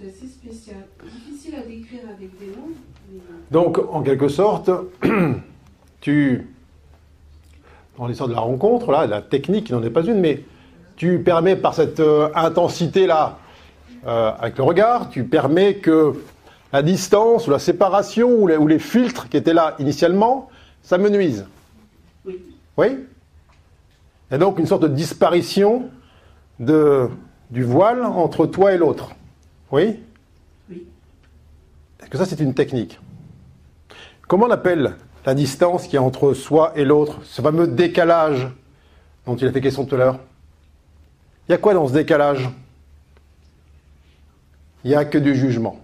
d'assez 0.00 0.26
spécial. 0.26 0.78
Difficile 1.04 1.54
à 1.56 1.62
décrire 1.66 2.00
avec 2.08 2.38
des 2.38 2.46
mots. 2.46 2.70
mais, 3.12 3.20
Donc, 3.50 3.78
en 3.78 4.02
quelque 4.02 4.28
sorte, 4.28 4.70
tu, 6.00 6.46
dans 7.98 8.06
l'histoire 8.06 8.28
de 8.28 8.34
la 8.34 8.40
rencontre, 8.40 8.90
là, 8.90 9.06
la 9.06 9.22
technique 9.22 9.70
n'en 9.70 9.82
est 9.82 9.90
pas 9.90 10.02
une, 10.04 10.18
mais 10.20 10.42
tu 10.96 11.18
permets 11.20 11.56
par 11.56 11.74
cette 11.74 12.00
euh, 12.00 12.28
intensité-là, 12.34 13.38
euh, 14.06 14.32
avec 14.38 14.56
le 14.58 14.64
regard, 14.64 15.10
tu 15.10 15.24
permets 15.24 15.76
que 15.76 16.14
la 16.72 16.82
distance 16.82 17.46
ou 17.46 17.50
la 17.50 17.58
séparation 17.58 18.30
ou 18.34 18.46
les, 18.46 18.56
ou 18.56 18.66
les 18.66 18.78
filtres 18.78 19.28
qui 19.28 19.36
étaient 19.36 19.52
là 19.54 19.76
initialement, 19.78 20.48
ça 20.82 20.98
me 20.98 21.08
nuise. 21.10 21.46
oui. 22.24 22.40
Oui? 22.78 22.88
Et 24.32 24.38
donc 24.38 24.58
une 24.58 24.66
sorte 24.66 24.82
de 24.82 24.88
disparition 24.88 25.90
de, 26.58 27.08
du 27.50 27.62
voile 27.62 28.02
entre 28.04 28.46
toi 28.46 28.72
et 28.72 28.78
l'autre. 28.78 29.12
Oui? 29.70 30.00
Oui. 30.70 30.86
Est-ce 32.00 32.10
que 32.10 32.18
ça 32.18 32.24
c'est 32.24 32.40
une 32.40 32.54
technique? 32.54 32.98
Comment 34.26 34.46
on 34.46 34.50
appelle 34.50 34.96
la 35.26 35.34
distance 35.34 35.86
qui 35.86 35.96
est 35.96 36.00
entre 36.00 36.32
soi 36.32 36.72
et 36.74 36.84
l'autre 36.84 37.20
Ce 37.24 37.42
fameux 37.42 37.66
décalage 37.66 38.48
dont 39.26 39.36
il 39.36 39.46
a 39.46 39.52
fait 39.52 39.60
question 39.60 39.84
tout 39.84 39.94
à 39.96 39.98
l'heure? 39.98 40.18
Il 41.48 41.52
y 41.52 41.54
a 41.54 41.58
quoi 41.58 41.74
dans 41.74 41.86
ce 41.86 41.92
décalage? 41.92 42.48
Il 44.84 44.88
n'y 44.88 44.96
a 44.96 45.04
que 45.04 45.18
du 45.18 45.34
jugement. 45.34 45.78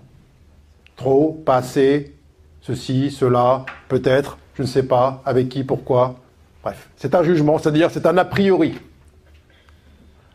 Trop, 0.97 1.33
pas 1.45 1.57
assez, 1.57 2.17
ceci, 2.61 3.11
cela, 3.11 3.65
peut-être, 3.89 4.39
je 4.55 4.63
ne 4.63 4.67
sais 4.67 4.83
pas, 4.83 5.23
avec 5.25 5.49
qui, 5.49 5.63
pourquoi. 5.63 6.17
Bref, 6.63 6.89
c'est 6.97 7.15
un 7.15 7.23
jugement, 7.23 7.59
c'est-à-dire 7.59 7.91
c'est 7.91 8.07
un 8.07 8.17
a 8.19 8.25
priori. 8.25 8.79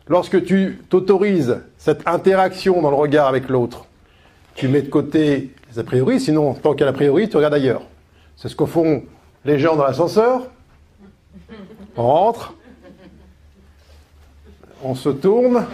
Lorsque 0.08 0.44
tu 0.44 0.82
t'autorises 0.88 1.60
cette 1.78 2.06
interaction 2.06 2.82
dans 2.82 2.90
le 2.90 2.96
regard 2.96 3.26
avec 3.26 3.48
l'autre, 3.48 3.86
tu 4.54 4.68
mets 4.68 4.82
de 4.82 4.88
côté 4.88 5.54
les 5.70 5.78
a 5.78 5.84
priori, 5.84 6.20
sinon, 6.20 6.54
tant 6.54 6.74
a 6.74 6.84
l'a 6.84 6.92
priori, 6.92 7.28
tu 7.28 7.36
regardes 7.36 7.54
ailleurs. 7.54 7.82
C'est 8.36 8.48
ce 8.48 8.56
que 8.56 8.66
font 8.66 9.02
les 9.44 9.58
gens 9.58 9.76
dans 9.76 9.84
l'ascenseur. 9.84 10.42
On 11.96 12.02
rentre, 12.02 12.54
on 14.82 14.94
se 14.94 15.08
tourne, 15.08 15.66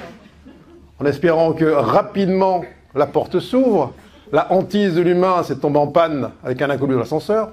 en 0.99 1.07
espérant 1.07 1.53
que 1.53 1.65
rapidement 1.65 2.63
la 2.95 3.07
porte 3.07 3.41
s'ouvre. 3.41 3.93
La 4.33 4.53
hantise 4.53 4.95
de 4.95 5.01
l'humain, 5.01 5.43
c'est 5.43 5.61
de 5.61 5.67
en 5.67 5.89
panne 5.89 6.31
avec 6.45 6.63
un 6.63 6.71
inconnu 6.71 6.95
dans 6.95 7.01
l'ascenseur. 7.01 7.51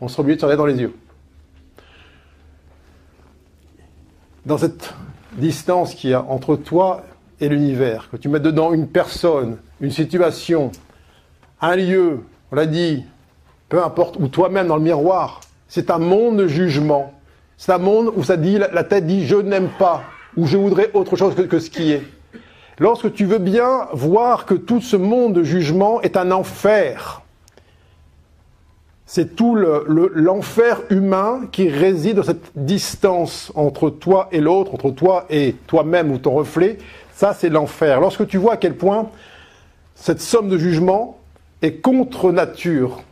On 0.00 0.08
se 0.08 0.20
obligé 0.20 0.36
de 0.36 0.40
se 0.40 0.46
regarder 0.46 0.58
dans 0.58 0.66
les 0.66 0.80
yeux. 0.82 0.94
Dans 4.46 4.58
cette 4.58 4.94
distance 5.32 5.94
qu'il 5.94 6.10
y 6.10 6.14
a 6.14 6.22
entre 6.22 6.54
toi 6.54 7.02
et 7.40 7.48
l'univers, 7.48 8.08
que 8.10 8.16
tu 8.16 8.28
mets 8.28 8.38
dedans 8.38 8.72
une 8.72 8.86
personne, 8.86 9.56
une 9.80 9.90
situation, 9.90 10.70
un 11.60 11.74
lieu, 11.74 12.20
on 12.52 12.54
l'a 12.54 12.66
dit, 12.66 13.04
peu 13.68 13.82
importe, 13.82 14.16
ou 14.20 14.28
toi-même 14.28 14.68
dans 14.68 14.76
le 14.76 14.82
miroir, 14.82 15.40
c'est 15.66 15.90
un 15.90 15.98
monde 15.98 16.36
de 16.36 16.46
jugement. 16.46 17.12
C'est 17.56 17.72
un 17.72 17.78
monde 17.78 18.12
où 18.14 18.22
ça 18.22 18.36
dit, 18.36 18.56
la 18.56 18.84
tête 18.84 19.04
dit 19.04 19.26
je 19.26 19.34
n'aime 19.34 19.68
pas, 19.80 20.04
ou 20.36 20.46
je 20.46 20.56
voudrais 20.56 20.92
autre 20.94 21.16
chose 21.16 21.34
que, 21.34 21.42
que 21.42 21.58
ce 21.58 21.68
qui 21.68 21.90
est. 21.90 22.04
Lorsque 22.78 23.12
tu 23.12 23.24
veux 23.24 23.38
bien 23.38 23.88
voir 23.94 24.46
que 24.46 24.54
tout 24.54 24.80
ce 24.80 24.94
monde 24.94 25.32
de 25.32 25.42
jugement 25.42 26.00
est 26.02 26.16
un 26.16 26.30
enfer, 26.30 27.22
C'est 29.08 29.36
tout 29.36 29.54
le- 29.54 29.84
le- 29.88 30.10
l'enfer 30.14 30.80
humain 30.90 31.42
qui 31.52 31.68
réside 31.68 32.16
dans 32.16 32.22
cette 32.24 32.50
distance 32.56 33.52
entre 33.54 33.88
toi 33.88 34.28
et 34.32 34.40
l'autre, 34.40 34.74
entre 34.74 34.90
toi 34.90 35.26
et 35.30 35.54
toi-même 35.68 36.10
ou 36.10 36.18
ton 36.18 36.32
reflet. 36.32 36.78
Ça, 37.14 37.32
c'est 37.32 37.48
l'enfer. 37.48 38.00
Lorsque 38.00 38.26
tu 38.26 38.36
vois 38.36 38.54
à 38.54 38.56
quel 38.56 38.76
point 38.76 39.08
cette 39.94 40.20
somme 40.20 40.48
de 40.48 40.58
jugement 40.58 41.18
est 41.62 41.76
contre 41.76 42.32
nature, 42.32 43.02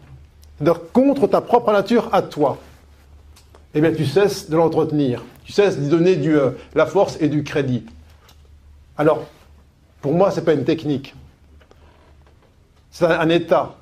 contre 0.93 1.27
ta 1.29 1.41
propre 1.41 1.73
nature 1.73 2.09
à 2.13 2.23
toi, 2.23 2.59
eh 3.73 3.81
bien, 3.81 3.93
tu 3.93 4.05
cesses 4.05 4.51
de 4.51 4.57
l'entretenir. 4.57 5.25
Tu 5.45 5.53
cesses 5.53 5.79
d'y 5.79 5.89
donner 5.89 6.17
du, 6.17 6.37
euh, 6.37 6.51
la 6.75 6.87
force 6.87 7.19
et 7.21 7.29
du 7.29 7.45
crédit. 7.45 7.85
Alors, 8.99 9.25
pour 10.01 10.13
moi, 10.13 10.31
ce 10.31 10.41
n'est 10.41 10.45
pas 10.45 10.55
une 10.55 10.65
technique. 10.65 11.15
C'est 12.91 13.07
un 13.07 13.29
état. 13.29 13.77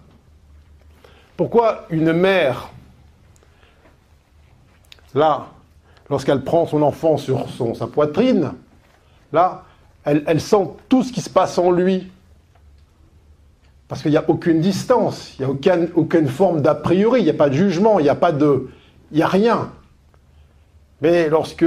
Pourquoi 1.43 1.87
une 1.91 2.13
mère, 2.13 2.71
là, 5.13 5.49
lorsqu'elle 6.09 6.43
prend 6.45 6.67
son 6.67 6.83
enfant 6.83 7.17
sur 7.17 7.49
sa 7.77 7.89
poitrine, 7.89 8.53
là, 9.33 9.65
elle, 10.05 10.41
sent 10.41 10.69
tout 10.89 11.03
ce 11.03 11.13
qui 11.13 11.21
se 11.21 11.29
passe 11.29 11.59
en 11.59 11.73
lui. 11.73 12.13
Parce 13.89 14.03
qu'il 14.03 14.13
n'y 14.13 14.17
a 14.17 14.25
aucune 14.29 14.61
distance, 14.61 15.35
il 15.37 15.41
n'y 15.41 15.47
a 15.47 15.51
aucune, 15.51 15.89
aucune 15.97 16.29
forme 16.29 16.63
d'a 16.63 16.77
priori, 16.77 17.23
il 17.23 17.25
n'y 17.25 17.31
a 17.31 17.35
pas 17.35 17.49
de 17.49 17.55
jugement, 17.55 17.99
il 17.99 18.05
n'y 18.05 18.09
a 18.09 18.15
pas 18.15 18.31
de. 18.31 18.71
Il 19.11 19.17
n'y 19.17 19.25
a 19.25 19.27
rien. 19.27 19.73
Mais 21.01 21.29
lorsque 21.29 21.67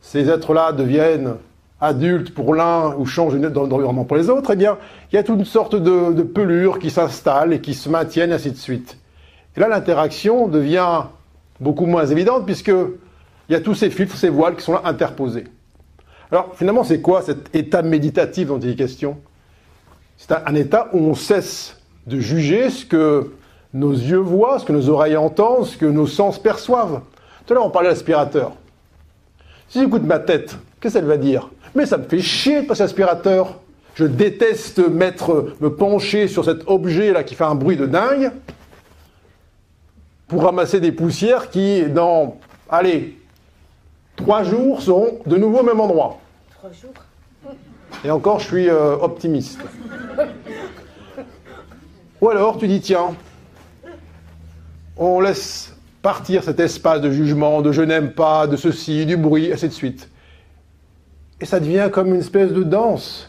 ces 0.00 0.30
êtres-là 0.30 0.70
deviennent 0.70 1.34
adultes 1.80 2.34
pour 2.34 2.54
l'un 2.54 2.94
ou 2.96 3.06
changent 3.06 3.38
d'environnement 3.38 4.04
pour 4.04 4.16
les 4.16 4.28
autres, 4.28 4.50
eh 4.52 4.56
bien, 4.56 4.76
il 5.10 5.16
y 5.16 5.18
a 5.18 5.22
toute 5.22 5.38
une 5.38 5.44
sorte 5.44 5.74
de, 5.74 6.12
de 6.12 6.22
pelure 6.22 6.78
qui 6.78 6.90
s'installe 6.90 7.52
et 7.52 7.60
qui 7.60 7.74
se 7.74 7.88
maintiennent, 7.88 8.32
ainsi 8.32 8.50
de 8.50 8.56
suite. 8.56 8.98
Et 9.56 9.60
là, 9.60 9.68
l'interaction 9.68 10.46
devient 10.46 11.02
beaucoup 11.58 11.86
moins 11.86 12.06
évidente 12.06 12.44
puisque 12.44 12.68
il 12.68 13.52
y 13.52 13.54
a 13.54 13.60
tous 13.60 13.74
ces 13.74 13.90
filtres, 13.90 14.16
ces 14.16 14.28
voiles 14.28 14.56
qui 14.56 14.62
sont 14.62 14.74
là 14.74 14.82
interposés. 14.84 15.44
Alors, 16.30 16.52
finalement, 16.54 16.84
c'est 16.84 17.00
quoi 17.00 17.22
cet 17.22 17.54
état 17.56 17.82
méditatif 17.82 18.48
dont 18.48 18.60
il 18.60 18.70
est 18.70 18.76
question? 18.76 19.18
C'est 20.16 20.32
un, 20.32 20.42
un 20.46 20.54
état 20.54 20.88
où 20.92 20.98
on 20.98 21.14
cesse 21.14 21.76
de 22.06 22.20
juger 22.20 22.70
ce 22.70 22.84
que 22.86 23.32
nos 23.72 23.92
yeux 23.92 24.18
voient, 24.18 24.58
ce 24.58 24.64
que 24.64 24.72
nos 24.72 24.88
oreilles 24.88 25.16
entendent, 25.16 25.64
ce 25.64 25.76
que 25.76 25.86
nos 25.86 26.06
sens 26.06 26.38
perçoivent. 26.38 27.00
Tout 27.46 27.52
à 27.52 27.54
l'heure, 27.54 27.66
on 27.66 27.70
parlait 27.70 27.88
d'aspirateur. 27.88 28.52
Si 29.68 29.80
j'écoute 29.80 30.02
ma 30.02 30.18
tête, 30.18 30.56
qu'est-ce 30.80 30.94
qu'elle 30.94 31.04
va 31.04 31.16
dire? 31.16 31.50
Mais 31.74 31.86
ça 31.86 31.98
me 31.98 32.04
fait 32.04 32.20
chier 32.20 32.62
de 32.62 32.66
passer 32.66 32.82
aspirateur. 32.82 33.60
Je 33.94 34.04
déteste 34.04 34.78
mettre, 34.78 35.54
me 35.60 35.74
pencher 35.74 36.28
sur 36.28 36.44
cet 36.44 36.68
objet-là 36.68 37.22
qui 37.24 37.34
fait 37.34 37.44
un 37.44 37.54
bruit 37.54 37.76
de 37.76 37.86
dingue 37.86 38.32
pour 40.28 40.44
ramasser 40.44 40.80
des 40.80 40.92
poussières 40.92 41.50
qui, 41.50 41.82
dans, 41.84 42.38
allez, 42.68 43.18
trois 44.16 44.44
jours, 44.44 44.80
seront 44.80 45.18
de 45.26 45.36
nouveau 45.36 45.58
au 45.58 45.62
même 45.64 45.80
endroit. 45.80 46.20
Trois 46.58 46.70
jours? 46.72 46.94
Et 48.04 48.10
encore, 48.10 48.38
je 48.38 48.46
suis 48.46 48.68
euh, 48.68 48.96
optimiste. 48.96 49.58
Ou 52.20 52.28
alors, 52.28 52.58
tu 52.58 52.68
dis, 52.68 52.80
tiens, 52.80 53.14
on 54.96 55.20
laisse 55.20 55.74
partir 56.00 56.44
cet 56.44 56.60
espace 56.60 57.00
de 57.00 57.10
jugement, 57.10 57.60
de 57.60 57.72
je 57.72 57.82
n'aime 57.82 58.12
pas, 58.12 58.46
de 58.46 58.56
ceci, 58.56 59.04
du 59.06 59.16
bruit, 59.16 59.52
ainsi 59.52 59.68
de 59.68 59.72
suite. 59.72 60.08
Et 61.40 61.46
ça 61.46 61.60
devient 61.60 61.88
comme 61.92 62.14
une 62.14 62.20
espèce 62.20 62.52
de 62.52 62.62
danse. 62.62 63.28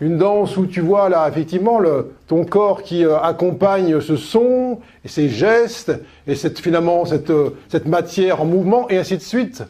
Une 0.00 0.16
danse 0.16 0.56
où 0.56 0.66
tu 0.66 0.80
vois 0.80 1.10
là, 1.10 1.28
effectivement, 1.28 1.78
le, 1.78 2.14
ton 2.26 2.44
corps 2.44 2.82
qui 2.82 3.04
euh, 3.04 3.20
accompagne 3.20 4.00
ce 4.00 4.16
son, 4.16 4.78
et 5.04 5.08
ces 5.08 5.28
gestes, 5.28 5.92
et 6.26 6.34
cette, 6.34 6.58
finalement 6.58 7.04
cette, 7.04 7.28
euh, 7.28 7.50
cette 7.68 7.86
matière 7.86 8.40
en 8.40 8.46
mouvement, 8.46 8.88
et 8.88 8.96
ainsi 8.96 9.18
de 9.18 9.22
suite. 9.22 9.62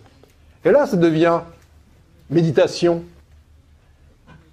Et 0.65 0.71
là, 0.71 0.87
ça 0.87 0.97
devient 0.97 1.41
méditation, 2.31 3.03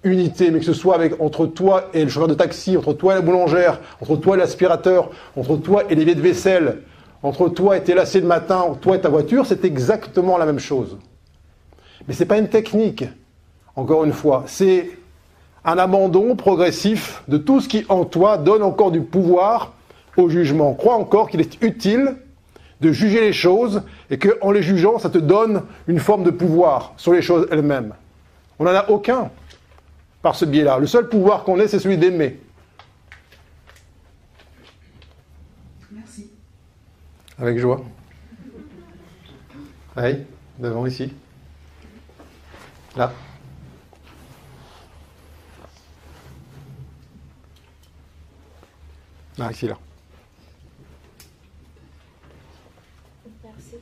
unité, 0.02 0.50
mais 0.50 0.58
que 0.58 0.64
ce 0.64 0.72
soit 0.72 0.96
avec, 0.96 1.20
entre 1.20 1.46
toi 1.46 1.90
et 1.94 2.02
le 2.02 2.10
chauffeur 2.10 2.28
de 2.28 2.34
taxi, 2.34 2.76
entre 2.76 2.92
toi 2.92 3.12
et 3.12 3.16
la 3.16 3.22
boulangère, 3.22 3.80
entre 4.00 4.16
toi 4.16 4.34
et 4.34 4.38
l'aspirateur, 4.38 5.10
entre 5.36 5.56
toi 5.56 5.84
et 5.88 5.94
l'évier 5.94 6.16
de 6.16 6.20
vaisselle, 6.20 6.82
entre 7.22 7.48
toi 7.48 7.76
et 7.76 7.82
tes 7.82 7.94
lacets 7.94 8.20
de 8.20 8.26
matin, 8.26 8.76
toi 8.80 8.96
et 8.96 9.00
ta 9.00 9.08
voiture, 9.08 9.46
c'est 9.46 9.64
exactement 9.64 10.38
la 10.38 10.46
même 10.46 10.58
chose. 10.58 10.96
Mais 12.08 12.14
ce 12.14 12.20
n'est 12.20 12.26
pas 12.26 12.38
une 12.38 12.48
technique, 12.48 13.04
encore 13.76 14.04
une 14.04 14.14
fois, 14.14 14.44
c'est 14.46 14.90
un 15.64 15.76
abandon 15.76 16.34
progressif 16.36 17.22
de 17.28 17.36
tout 17.36 17.60
ce 17.60 17.68
qui 17.68 17.84
en 17.90 18.06
toi 18.06 18.38
donne 18.38 18.62
encore 18.62 18.90
du 18.90 19.02
pouvoir 19.02 19.74
au 20.16 20.30
jugement. 20.30 20.72
Crois 20.72 20.94
encore 20.94 21.28
qu'il 21.28 21.40
est 21.40 21.62
utile 21.62 22.16
de 22.80 22.92
juger 22.92 23.20
les 23.20 23.34
choses 23.34 23.82
et 24.08 24.18
qu'en 24.18 24.50
les 24.50 24.62
jugeant, 24.62 24.98
ça 24.98 25.10
te 25.10 25.18
donne 25.18 25.62
une 25.86 25.98
forme 25.98 26.24
de 26.24 26.30
pouvoir 26.30 26.94
sur 26.96 27.12
les 27.12 27.20
choses 27.20 27.46
elles-mêmes. 27.50 27.92
On 28.58 28.64
n'en 28.64 28.70
a 28.70 28.88
aucun 28.88 29.30
par 30.22 30.34
ce 30.34 30.46
biais-là. 30.46 30.78
Le 30.78 30.86
seul 30.86 31.10
pouvoir 31.10 31.44
qu'on 31.44 31.60
ait, 31.60 31.68
c'est 31.68 31.78
celui 31.78 31.98
d'aimer. 31.98 32.40
Merci. 35.92 36.30
Avec 37.38 37.58
joie. 37.58 37.82
Allez, 39.94 40.24
devant 40.58 40.86
ici. 40.86 41.12
Là. 42.96 43.12
Là, 49.36 49.52
ici, 49.52 49.68
là. 49.68 49.78
Merci. 53.44 53.76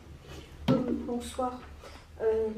Bonsoir. 1.07 1.61
Euh, 2.21 2.49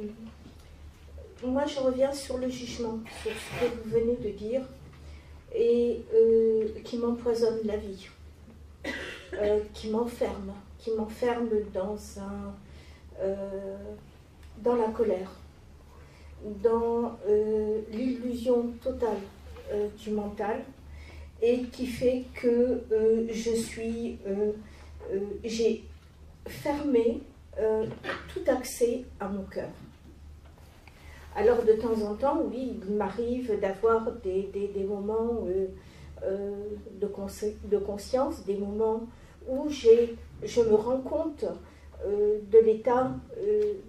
moi, 1.44 1.66
je 1.66 1.78
reviens 1.78 2.12
sur 2.12 2.38
le 2.38 2.48
jugement, 2.48 2.98
sur 3.22 3.30
ce 3.30 3.64
que 3.64 3.82
vous 3.84 3.90
venez 3.90 4.16
de 4.16 4.36
dire, 4.36 4.62
et 5.54 6.02
euh, 6.12 6.80
qui 6.82 6.98
m'empoisonne 6.98 7.60
la 7.64 7.76
vie, 7.76 8.08
euh, 9.34 9.60
qui 9.74 9.90
m'enferme, 9.90 10.52
qui 10.78 10.90
m'enferme 10.92 11.50
dans 11.72 11.96
un, 12.18 12.54
dans 14.58 14.74
la 14.74 14.88
colère, 14.88 15.30
dans 16.44 17.18
euh, 17.28 17.80
l'illusion 17.90 18.72
totale 18.82 19.18
euh, 19.72 19.88
du 19.98 20.10
mental, 20.10 20.62
et 21.40 21.62
qui 21.64 21.86
fait 21.86 22.24
que 22.34 22.82
euh, 22.90 23.26
je 23.30 23.52
suis, 23.52 24.18
j'ai 25.44 25.84
fermé 26.46 27.22
tout 28.32 28.42
accès 28.48 29.04
à 29.20 29.28
mon 29.28 29.42
cœur. 29.44 29.68
Alors 31.36 31.62
de 31.64 31.72
temps 31.72 32.00
en 32.02 32.14
temps, 32.14 32.42
oui, 32.50 32.78
il 32.82 32.94
m'arrive 32.94 33.58
d'avoir 33.60 34.12
des, 34.22 34.86
moments 34.88 35.44
de, 35.46 37.06
de 37.64 37.78
conscience, 37.78 38.44
des 38.44 38.56
moments 38.56 39.06
où 39.48 39.68
je 39.68 40.60
me 40.60 40.74
rends 40.74 41.00
compte 41.00 41.44
de 42.04 42.58
l'état 42.58 43.12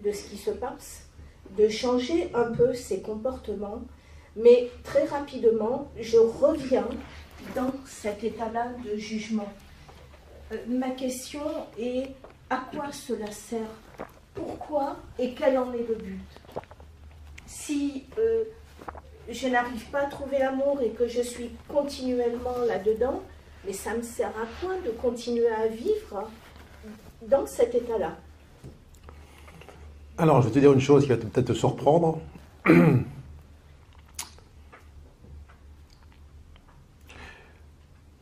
de 0.04 0.12
ce 0.12 0.30
qui 0.30 0.38
se 0.38 0.52
passe, 0.52 1.09
de 1.58 1.68
changer 1.68 2.32
un 2.34 2.52
peu 2.52 2.74
ses 2.74 3.02
comportements, 3.02 3.82
mais 4.36 4.70
très 4.84 5.06
rapidement, 5.06 5.90
je 6.00 6.18
reviens 6.18 6.88
dans 7.56 7.74
cet 7.86 8.24
état-là 8.24 8.68
de 8.86 8.98
jugement. 8.98 9.52
Euh, 10.52 10.58
ma 10.68 10.92
question 10.92 11.42
est 11.78 12.10
à 12.50 12.64
quoi 12.72 12.92
cela 12.92 13.32
sert? 13.32 13.60
Pourquoi 14.34 14.98
et 15.18 15.34
quel 15.34 15.58
en 15.58 15.74
est 15.74 15.88
le 15.88 15.96
but? 15.96 16.22
Si 17.46 18.06
euh, 18.18 18.44
je 19.28 19.48
n'arrive 19.48 19.86
pas 19.90 20.02
à 20.02 20.06
trouver 20.06 20.40
l'amour 20.40 20.80
et 20.82 20.92
que 20.92 21.08
je 21.08 21.22
suis 21.22 21.52
continuellement 21.68 22.58
là-dedans, 22.68 23.22
mais 23.66 23.74
ça 23.74 23.96
me 23.96 24.02
sert 24.02 24.30
à 24.30 24.48
quoi 24.62 24.76
de 24.86 24.92
continuer 24.92 25.50
à 25.50 25.68
vivre 25.68 26.30
dans 27.22 27.46
cet 27.46 27.76
état-là? 27.76 28.18
Alors, 30.20 30.41
je 30.41 30.48
vais 30.50 30.54
te 30.54 30.60
dire 30.60 30.74
une 30.74 30.82
chose 30.82 31.04
qui 31.04 31.10
va 31.10 31.16
peut-être 31.16 31.48
te 31.48 31.54
surprendre. 31.54 32.20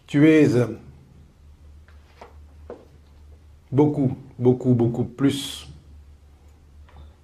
tu 0.06 0.30
es 0.30 0.48
beaucoup, 3.72 4.16
beaucoup, 4.38 4.76
beaucoup 4.76 5.06
plus 5.06 5.68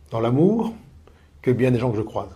dans 0.09 0.19
l'amour 0.19 0.73
que 1.43 1.51
bien 1.51 1.69
des 1.69 1.77
gens 1.77 1.91
que 1.91 1.97
je 1.97 2.01
croise. 2.01 2.35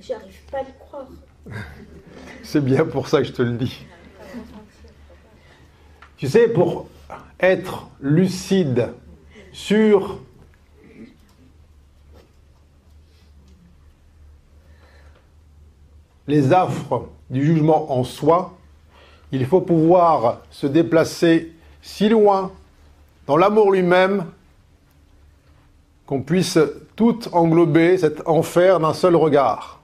J'arrive 0.00 0.42
pas 0.48 0.58
à 0.58 0.62
le 0.62 0.68
croire. 0.78 1.08
C'est 2.44 2.64
bien 2.64 2.84
pour 2.84 3.08
ça 3.08 3.18
que 3.18 3.24
je 3.24 3.32
te 3.32 3.42
le 3.42 3.56
dis. 3.56 3.84
Tu 6.18 6.28
sais, 6.28 6.46
pour 6.46 6.86
être 7.40 7.88
lucide 8.00 8.92
sur 9.52 10.18
les 16.26 16.52
affres 16.52 17.08
du 17.28 17.44
jugement 17.44 17.92
en 17.92 18.04
soi, 18.04 18.56
il 19.32 19.46
faut 19.46 19.60
pouvoir 19.60 20.42
se 20.50 20.66
déplacer 20.66 21.52
si 21.82 22.08
loin 22.08 22.52
dans 23.26 23.36
l'amour 23.36 23.72
lui-même 23.72 24.26
qu'on 26.06 26.22
puisse 26.22 26.58
tout 26.96 27.20
englober 27.32 27.98
cet 27.98 28.26
enfer 28.26 28.80
d'un 28.80 28.94
seul 28.94 29.14
regard. 29.16 29.80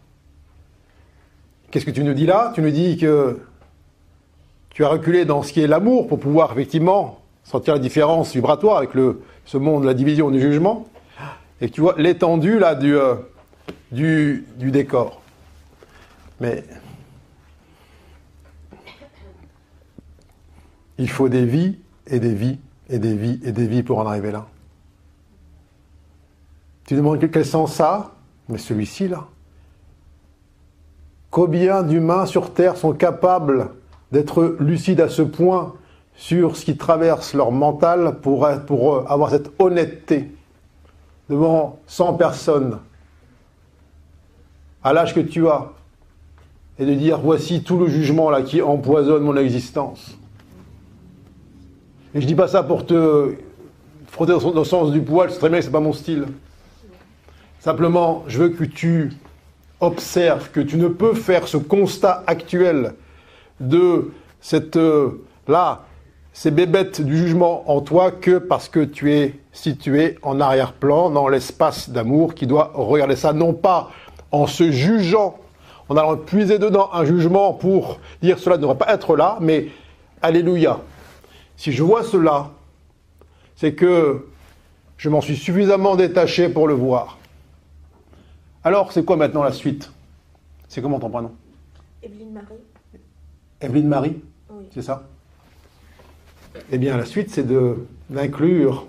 Qu'est-ce 1.70 1.86
que 1.86 1.90
tu 1.90 2.04
nous 2.04 2.14
dis 2.14 2.26
là? 2.26 2.52
Tu 2.54 2.62
nous 2.62 2.70
dis 2.70 2.96
que 2.96 3.40
tu 4.70 4.84
as 4.84 4.88
reculé 4.88 5.24
dans 5.24 5.42
ce 5.42 5.52
qui 5.52 5.60
est 5.60 5.66
l'amour 5.66 6.08
pour 6.08 6.18
pouvoir 6.18 6.52
effectivement 6.52 7.20
sentir 7.46 7.74
la 7.74 7.78
différence 7.78 8.32
vibratoire 8.32 8.78
avec 8.78 8.90
ce 9.44 9.56
monde, 9.56 9.84
la 9.84 9.94
division 9.94 10.30
du 10.30 10.40
jugement, 10.40 10.84
et 11.60 11.70
tu 11.70 11.80
vois 11.80 11.94
l'étendue 11.96 12.58
là 12.58 12.74
du, 12.74 12.96
euh, 12.96 13.14
du, 13.92 14.44
du 14.56 14.72
décor. 14.72 15.22
Mais 16.40 16.64
il 20.98 21.08
faut 21.08 21.28
des 21.28 21.46
vies 21.46 21.78
et 22.08 22.18
des 22.18 22.34
vies 22.34 22.58
et 22.90 22.98
des 22.98 23.14
vies 23.14 23.40
et 23.44 23.52
des 23.52 23.66
vies 23.68 23.84
pour 23.84 24.00
en 24.00 24.06
arriver 24.06 24.32
là. 24.32 24.46
Tu 26.84 26.96
demandes 26.96 27.30
quel 27.30 27.46
sens 27.46 27.74
ça 27.74 28.12
Mais 28.48 28.58
celui-ci 28.58 29.06
là. 29.06 29.28
Combien 31.30 31.82
d'humains 31.84 32.26
sur 32.26 32.52
Terre 32.52 32.76
sont 32.76 32.92
capables 32.92 33.70
d'être 34.10 34.56
lucides 34.58 35.00
à 35.00 35.08
ce 35.08 35.22
point? 35.22 35.74
Sur 36.16 36.56
ce 36.56 36.64
qui 36.64 36.76
traverse 36.76 37.34
leur 37.34 37.52
mental 37.52 38.16
pour, 38.22 38.48
pour 38.66 39.10
avoir 39.10 39.30
cette 39.30 39.50
honnêteté 39.58 40.30
devant 41.28 41.78
100 41.86 42.14
personnes 42.14 42.78
à 44.82 44.92
l'âge 44.92 45.14
que 45.14 45.20
tu 45.20 45.48
as 45.48 45.72
et 46.78 46.86
de 46.86 46.94
dire 46.94 47.18
voici 47.18 47.62
tout 47.62 47.78
le 47.78 47.88
jugement 47.88 48.30
là 48.30 48.42
qui 48.42 48.62
empoisonne 48.62 49.22
mon 49.22 49.36
existence. 49.36 50.16
Et 52.14 52.20
je 52.20 52.26
dis 52.26 52.34
pas 52.34 52.48
ça 52.48 52.62
pour 52.62 52.86
te 52.86 53.34
frotter 54.08 54.32
dans 54.32 54.52
le 54.54 54.64
sens 54.64 54.92
du 54.92 55.00
poil, 55.02 55.30
c'est 55.30 55.38
très 55.38 55.48
bien 55.48 55.58
que 55.58 55.64
c'est 55.64 55.70
pas 55.70 55.80
mon 55.80 55.92
style. 55.92 56.26
Simplement, 57.60 58.24
je 58.28 58.38
veux 58.38 58.48
que 58.50 58.64
tu 58.64 59.12
observes 59.80 60.50
que 60.50 60.60
tu 60.60 60.76
ne 60.76 60.88
peux 60.88 61.14
faire 61.14 61.48
ce 61.48 61.56
constat 61.56 62.22
actuel 62.26 62.94
de 63.60 64.12
cette 64.40 64.76
euh, 64.76 65.24
là, 65.48 65.82
ces 66.36 66.50
bébêtes 66.50 67.00
du 67.00 67.16
jugement 67.16 67.70
en 67.70 67.80
toi 67.80 68.10
que 68.10 68.36
parce 68.36 68.68
que 68.68 68.80
tu 68.80 69.10
es 69.14 69.40
situé 69.52 70.18
en 70.20 70.38
arrière-plan 70.38 71.08
dans 71.08 71.28
l'espace 71.28 71.88
d'amour 71.88 72.34
qui 72.34 72.46
doit 72.46 72.72
regarder 72.74 73.16
ça 73.16 73.32
non 73.32 73.54
pas 73.54 73.90
en 74.32 74.46
se 74.46 74.70
jugeant, 74.70 75.38
en 75.88 75.96
allant 75.96 76.18
puiser 76.18 76.58
dedans 76.58 76.90
un 76.92 77.06
jugement 77.06 77.54
pour 77.54 78.00
dire 78.20 78.38
cela 78.38 78.58
ne 78.58 78.60
devrait 78.60 78.76
pas 78.76 78.92
être 78.92 79.16
là, 79.16 79.38
mais 79.40 79.68
alléluia. 80.20 80.80
Si 81.56 81.72
je 81.72 81.82
vois 81.82 82.02
cela, 82.02 82.50
c'est 83.54 83.72
que 83.72 84.28
je 84.98 85.08
m'en 85.08 85.22
suis 85.22 85.36
suffisamment 85.36 85.96
détaché 85.96 86.50
pour 86.50 86.68
le 86.68 86.74
voir. 86.74 87.16
Alors, 88.62 88.92
c'est 88.92 89.06
quoi 89.06 89.16
maintenant 89.16 89.42
la 89.42 89.52
suite? 89.52 89.90
C'est 90.68 90.82
comment 90.82 90.98
ton 91.00 91.08
prénom? 91.08 91.32
Evelyne 92.02 92.32
Marie. 92.32 92.60
Evelyne 93.62 93.88
Marie? 93.88 94.22
Oui. 94.50 94.66
C'est 94.74 94.82
ça? 94.82 95.04
Eh 96.70 96.78
bien, 96.78 96.96
la 96.96 97.04
suite, 97.04 97.30
c'est 97.30 97.46
d'inclure 98.10 98.86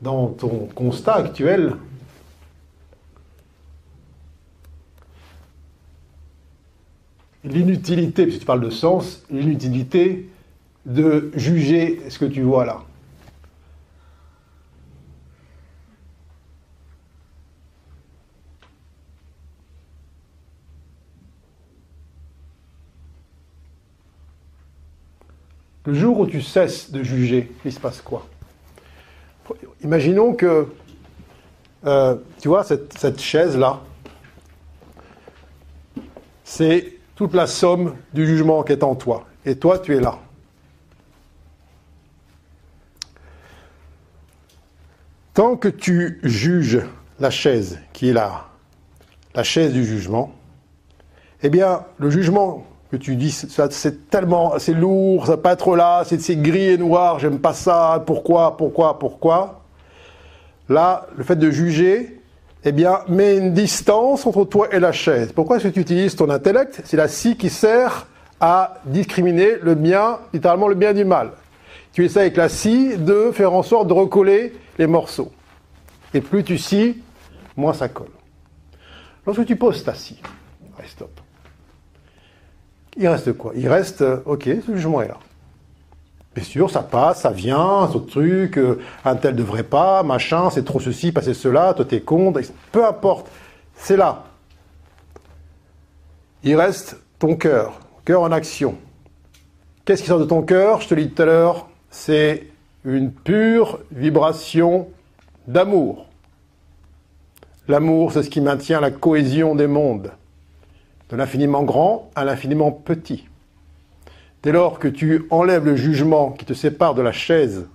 dans 0.00 0.28
ton 0.28 0.68
constat 0.74 1.14
actuel 1.14 1.76
l'inutilité, 7.44 8.24
puisque 8.24 8.40
tu 8.40 8.46
parles 8.46 8.64
de 8.64 8.70
sens, 8.70 9.24
l'inutilité 9.30 10.28
de 10.86 11.30
juger 11.34 12.00
ce 12.08 12.18
que 12.18 12.24
tu 12.24 12.42
vois 12.42 12.64
là. 12.64 12.84
Le 25.84 25.94
jour 25.94 26.20
où 26.20 26.26
tu 26.26 26.40
cesses 26.40 26.92
de 26.92 27.02
juger, 27.02 27.50
il 27.64 27.72
se 27.72 27.80
passe 27.80 28.00
quoi? 28.00 28.28
Imaginons 29.82 30.34
que, 30.34 30.68
euh, 31.84 32.16
tu 32.40 32.48
vois, 32.48 32.62
cette, 32.62 32.96
cette 32.96 33.20
chaise-là, 33.20 33.80
c'est 36.44 36.98
toute 37.16 37.34
la 37.34 37.46
somme 37.46 37.96
du 38.14 38.26
jugement 38.26 38.62
qui 38.62 38.72
est 38.72 38.84
en 38.84 38.94
toi. 38.94 39.26
Et 39.44 39.56
toi, 39.56 39.78
tu 39.78 39.96
es 39.96 40.00
là. 40.00 40.18
Tant 45.34 45.56
que 45.56 45.68
tu 45.68 46.20
juges 46.22 46.82
la 47.18 47.30
chaise 47.30 47.80
qui 47.92 48.10
est 48.10 48.12
là, 48.12 48.48
la 49.34 49.42
chaise 49.42 49.72
du 49.72 49.84
jugement, 49.84 50.32
eh 51.42 51.48
bien, 51.48 51.84
le 51.98 52.10
jugement 52.10 52.66
que 52.92 52.96
tu 52.98 53.16
dis, 53.16 53.30
ça, 53.30 53.68
c'est 53.70 54.10
tellement, 54.10 54.58
c'est 54.58 54.74
lourd, 54.74 55.26
ça 55.26 55.38
pas 55.38 55.54
être 55.54 55.76
là, 55.76 56.04
c'est, 56.04 56.36
gris 56.36 56.72
et 56.72 56.76
noir, 56.76 57.18
j'aime 57.18 57.38
pas 57.38 57.54
ça, 57.54 58.02
pourquoi, 58.06 58.54
pourquoi, 58.58 58.98
pourquoi? 58.98 59.62
Là, 60.68 61.06
le 61.16 61.24
fait 61.24 61.36
de 61.36 61.50
juger, 61.50 62.20
eh 62.64 62.72
bien, 62.72 63.00
met 63.08 63.38
une 63.38 63.54
distance 63.54 64.26
entre 64.26 64.44
toi 64.44 64.68
et 64.72 64.78
la 64.78 64.92
chaise. 64.92 65.32
Pourquoi 65.32 65.56
est-ce 65.56 65.68
que 65.68 65.72
tu 65.72 65.80
utilises 65.80 66.16
ton 66.16 66.28
intellect? 66.28 66.82
C'est 66.84 66.98
la 66.98 67.08
scie 67.08 67.38
qui 67.38 67.48
sert 67.48 68.06
à 68.40 68.74
discriminer 68.84 69.52
le 69.62 69.74
bien, 69.74 70.18
littéralement 70.34 70.68
le 70.68 70.74
bien 70.74 70.92
du 70.92 71.06
mal. 71.06 71.30
Tu 71.94 72.04
essaies 72.04 72.20
avec 72.20 72.36
la 72.36 72.50
scie 72.50 72.98
de 72.98 73.30
faire 73.32 73.54
en 73.54 73.62
sorte 73.62 73.88
de 73.88 73.94
recoller 73.94 74.52
les 74.78 74.86
morceaux. 74.86 75.32
Et 76.12 76.20
plus 76.20 76.44
tu 76.44 76.58
scies, 76.58 77.00
moins 77.56 77.72
ça 77.72 77.88
colle. 77.88 78.12
Lorsque 79.26 79.46
tu 79.46 79.56
poses 79.56 79.82
ta 79.82 79.94
scie, 79.94 80.20
stop. 80.86 81.21
Il 82.96 83.08
reste 83.08 83.32
quoi? 83.32 83.52
Il 83.54 83.68
reste, 83.68 84.02
euh, 84.02 84.18
ok, 84.26 84.44
ce 84.44 84.74
jugement 84.74 85.02
est 85.02 85.08
là. 85.08 85.18
Bien 86.34 86.44
sûr, 86.44 86.70
ça 86.70 86.82
passe, 86.82 87.22
ça 87.22 87.30
vient, 87.30 87.88
ce 87.92 87.98
truc, 87.98 88.56
euh, 88.56 88.80
un 89.04 89.16
tel 89.16 89.36
devrait 89.36 89.62
pas, 89.62 90.02
machin, 90.02 90.48
c'est 90.50 90.64
trop 90.64 90.80
ceci, 90.80 91.12
passer 91.12 91.34
cela, 91.34 91.74
toi 91.74 91.84
t'es 91.84 92.00
con, 92.00 92.32
peu 92.70 92.86
importe, 92.86 93.30
c'est 93.74 93.96
là. 93.96 94.24
Il 96.42 96.56
reste 96.56 96.98
ton 97.18 97.36
cœur, 97.36 97.80
cœur 98.04 98.22
en 98.22 98.32
action. 98.32 98.76
Qu'est-ce 99.84 100.02
qui 100.02 100.08
sort 100.08 100.20
de 100.20 100.24
ton 100.24 100.42
cœur? 100.42 100.80
Je 100.80 100.88
te 100.88 100.94
l'ai 100.94 101.04
dit 101.04 101.12
tout 101.12 101.22
à 101.22 101.26
l'heure, 101.26 101.68
c'est 101.90 102.48
une 102.84 103.12
pure 103.12 103.80
vibration 103.90 104.88
d'amour. 105.46 106.06
L'amour, 107.68 108.12
c'est 108.12 108.22
ce 108.22 108.30
qui 108.30 108.40
maintient 108.40 108.80
la 108.80 108.90
cohésion 108.90 109.54
des 109.54 109.66
mondes, 109.66 110.12
de 111.12 111.16
l'infiniment 111.18 111.62
grand 111.62 112.10
à 112.14 112.24
l'infiniment 112.24 112.72
petit. 112.72 113.28
Dès 114.42 114.50
lors 114.50 114.78
que 114.78 114.88
tu 114.88 115.26
enlèves 115.30 115.66
le 115.66 115.76
jugement 115.76 116.30
qui 116.30 116.46
te 116.46 116.54
sépare 116.54 116.94
de 116.94 117.02
la 117.02 117.12
chaise 117.12 117.66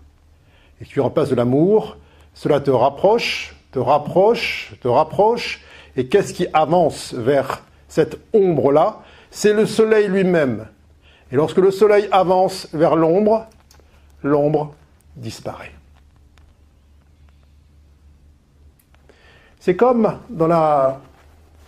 et 0.81 0.85
que 0.85 0.89
tu 0.89 0.99
remplaces 0.99 1.29
de 1.29 1.35
l'amour, 1.35 1.97
cela 2.33 2.59
te 2.59 2.71
rapproche, 2.71 3.55
te 3.71 3.77
rapproche, 3.77 4.73
te 4.81 4.87
rapproche. 4.87 5.61
Et 5.95 6.07
qu'est-ce 6.07 6.33
qui 6.33 6.47
avance 6.51 7.13
vers 7.13 7.61
cette 7.87 8.17
ombre-là? 8.33 9.01
C'est 9.29 9.53
le 9.53 9.67
soleil 9.67 10.07
lui-même. 10.07 10.65
Et 11.31 11.35
lorsque 11.35 11.57
le 11.57 11.69
soleil 11.69 12.07
avance 12.11 12.67
vers 12.73 12.95
l'ombre, 12.95 13.45
l'ombre 14.23 14.73
disparaît. 15.15 15.73
C'est 19.59 19.75
comme 19.75 20.17
dans 20.29 20.47
la 20.47 20.99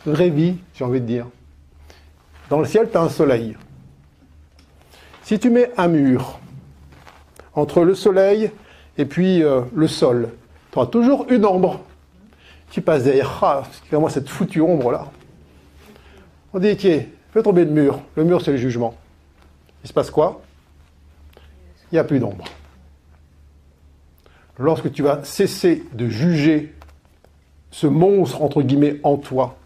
vraie 0.06 0.32
vie, 0.32 0.56
j'ai 0.74 0.84
envie 0.84 1.02
de 1.02 1.06
dire. 1.06 1.28
Dans 2.50 2.60
le 2.60 2.66
ciel, 2.66 2.90
tu 2.92 2.98
as 2.98 3.02
un 3.02 3.10
soleil. 3.10 3.56
Si 5.22 5.38
tu 5.38 5.52
mets 5.52 5.70
un 5.78 5.88
mur 5.88 6.40
entre 7.54 7.84
le 7.84 7.94
soleil 7.94 8.52
et 8.98 9.06
puis 9.06 9.44
euh, 9.44 9.62
le 9.76 9.88
sol, 9.88 10.30
tu 10.72 10.80
auras 10.80 10.88
toujours 10.88 11.28
une 11.30 11.46
ombre. 11.46 11.82
Tu 12.72 12.82
passes 12.82 13.04
derrière, 13.04 13.40
ah, 13.44 13.64
vraiment 13.90 14.10
cette 14.10 14.28
foutue 14.28 14.62
ombre-là. 14.62 15.12
On 16.54 16.60
dit, 16.60 16.76
tiens, 16.76 17.04
fais 17.32 17.44
tomber 17.44 17.66
le 17.66 17.72
mur. 17.72 18.02
Le 18.16 18.24
mur, 18.24 18.42
c'est 18.42 18.52
le 18.52 18.58
jugement. 18.58 18.96
Il 19.84 19.88
se 19.88 19.94
passe 19.94 20.10
quoi? 20.10 20.42
Il 21.92 21.96
n'y 21.96 22.00
a 22.00 22.04
plus 22.04 22.20
d'ombre. 22.20 22.46
Lorsque 24.58 24.92
tu 24.92 25.04
vas 25.04 25.24
cesser 25.24 25.84
de 25.94 26.10
juger 26.10 26.74
ce 27.70 27.86
monstre, 27.86 28.42
entre 28.42 28.64
guillemets, 28.64 29.00
en 29.04 29.18
toi, 29.18 29.59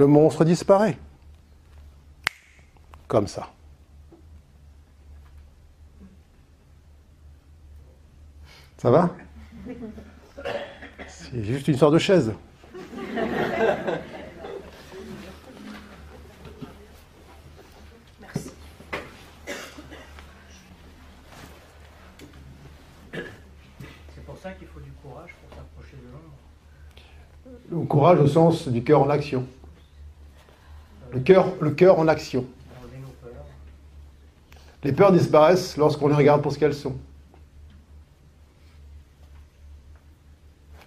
le 0.00 0.06
monstre 0.06 0.46
disparaît. 0.46 0.96
Comme 3.06 3.26
ça. 3.26 3.50
Ça 8.78 8.90
va? 8.90 9.10
C'est 11.06 11.44
juste 11.44 11.68
une 11.68 11.76
sorte 11.76 11.92
de 11.92 11.98
chaise. 11.98 12.32
Merci. 18.22 18.52
C'est 24.14 24.24
pour 24.24 24.38
ça 24.38 24.52
qu'il 24.52 24.66
faut 24.66 24.80
du 24.80 24.92
courage 25.02 25.34
pour 25.42 25.58
s'approcher 25.58 25.96
de 25.98 26.10
l'ombre. 26.10 26.38
Le 27.82 27.86
courage 27.86 28.18
au 28.20 28.26
sens 28.26 28.66
du 28.66 28.82
cœur 28.82 29.02
en 29.02 29.10
action. 29.10 29.46
Le 31.12 31.20
cœur, 31.20 31.46
le 31.60 31.70
cœur 31.70 31.98
en 31.98 32.08
action. 32.08 32.44
Les 34.82 34.92
peurs 34.92 35.12
disparaissent 35.12 35.76
lorsqu'on 35.76 36.08
les 36.08 36.14
regarde 36.14 36.40
pour 36.40 36.52
ce 36.52 36.58
qu'elles 36.58 36.74
sont. 36.74 36.94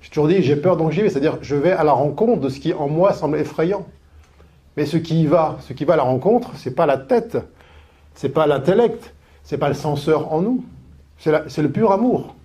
J'ai 0.02 0.10
toujours 0.10 0.28
dit, 0.28 0.42
j'ai 0.42 0.56
peur 0.56 0.78
donc 0.78 0.92
j'y 0.92 1.02
vais, 1.02 1.10
c'est-à-dire 1.10 1.38
je 1.42 1.56
vais 1.56 1.72
à 1.72 1.84
la 1.84 1.92
rencontre 1.92 2.42
de 2.42 2.50
ce 2.50 2.60
qui 2.60 2.74
en 2.74 2.88
moi 2.88 3.14
semble 3.14 3.38
effrayant. 3.38 3.86
Mais 4.78 4.86
ce 4.86 4.98
qui 4.98 5.24
y 5.24 5.26
va, 5.28 5.58
ce 5.62 5.74
qui 5.74 5.86
va 5.86 5.94
à 5.94 5.98
la 5.98 6.04
rencontre, 6.04 6.52
c'est 6.56 6.74
pas 6.74 6.86
la 6.86 6.98
tête, 6.98 7.38
c'est 8.16 8.30
pas 8.30 8.48
l'intellect, 8.48 9.14
c'est 9.44 9.58
pas 9.58 9.68
le 9.68 9.76
censeur 9.76 10.34
en 10.34 10.42
nous, 10.42 10.64
c'est 11.18 11.62
le 11.62 11.70
pur 11.70 11.92
amour. 11.92 12.36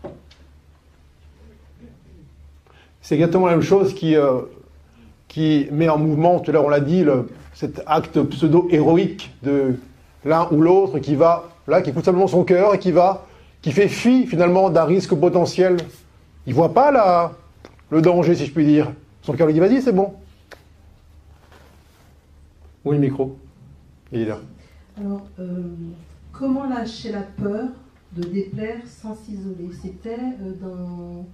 C'est 3.01 3.15
exactement 3.15 3.47
la 3.47 3.53
même 3.53 3.63
chose 3.63 3.95
qui, 3.95 4.17
euh, 4.17 4.43
qui 5.29 5.67
met 5.71 5.89
en 5.89 5.97
mouvement, 5.97 6.41
tout 6.41 6.51
à 6.51 6.55
l'heure 6.55 6.67
on 6.67 6.69
l'a 6.69 6.81
dit, 6.81 7.05
le, 7.05 7.29
cet 7.59 7.83
acte 7.87 8.23
pseudo-héroïque 8.23 9.35
de 9.43 9.75
l'un 10.25 10.47
ou 10.53 10.61
l'autre 10.61 11.01
qui 11.01 11.17
va, 11.17 11.49
là, 11.67 11.83
qui 11.83 11.91
écoute 11.91 12.05
simplement 12.05 12.29
son 12.29 12.45
cœur 12.45 12.73
et 12.73 12.79
qui 12.79 12.93
va, 12.93 13.27
qui 13.63 13.73
fait 13.73 13.89
fi 13.89 14.29
finalement 14.29 14.71
d'un 14.71 14.85
risque 14.85 15.13
potentiel. 15.17 15.77
Il 16.47 16.55
voit 16.55 16.73
pas 16.73 16.93
la, 16.93 17.33
le 17.91 18.01
danger, 18.01 18.37
si 18.37 18.47
je 18.47 18.53
puis 18.53 18.65
dire. 18.65 18.93
Son 19.23 19.33
cœur 19.33 19.49
lui 19.49 19.55
dit 19.55 19.59
vas-y, 19.59 19.83
c'est 19.83 19.93
bon. 19.93 20.15
Oui, 22.85 22.95
le 22.95 23.01
micro? 23.01 23.37
Il 24.13 24.21
est 24.21 24.27
là. 24.27 24.39
Alors, 24.97 25.27
euh, 25.41 25.63
comment 26.31 26.65
lâcher 26.65 27.11
la 27.11 27.23
peur 27.23 27.71
de 28.13 28.23
déplaire 28.23 28.83
sans 28.87 29.17
s'isoler? 29.17 29.71
C'était 29.83 30.15
euh, 30.15 30.53
dans 30.63 31.27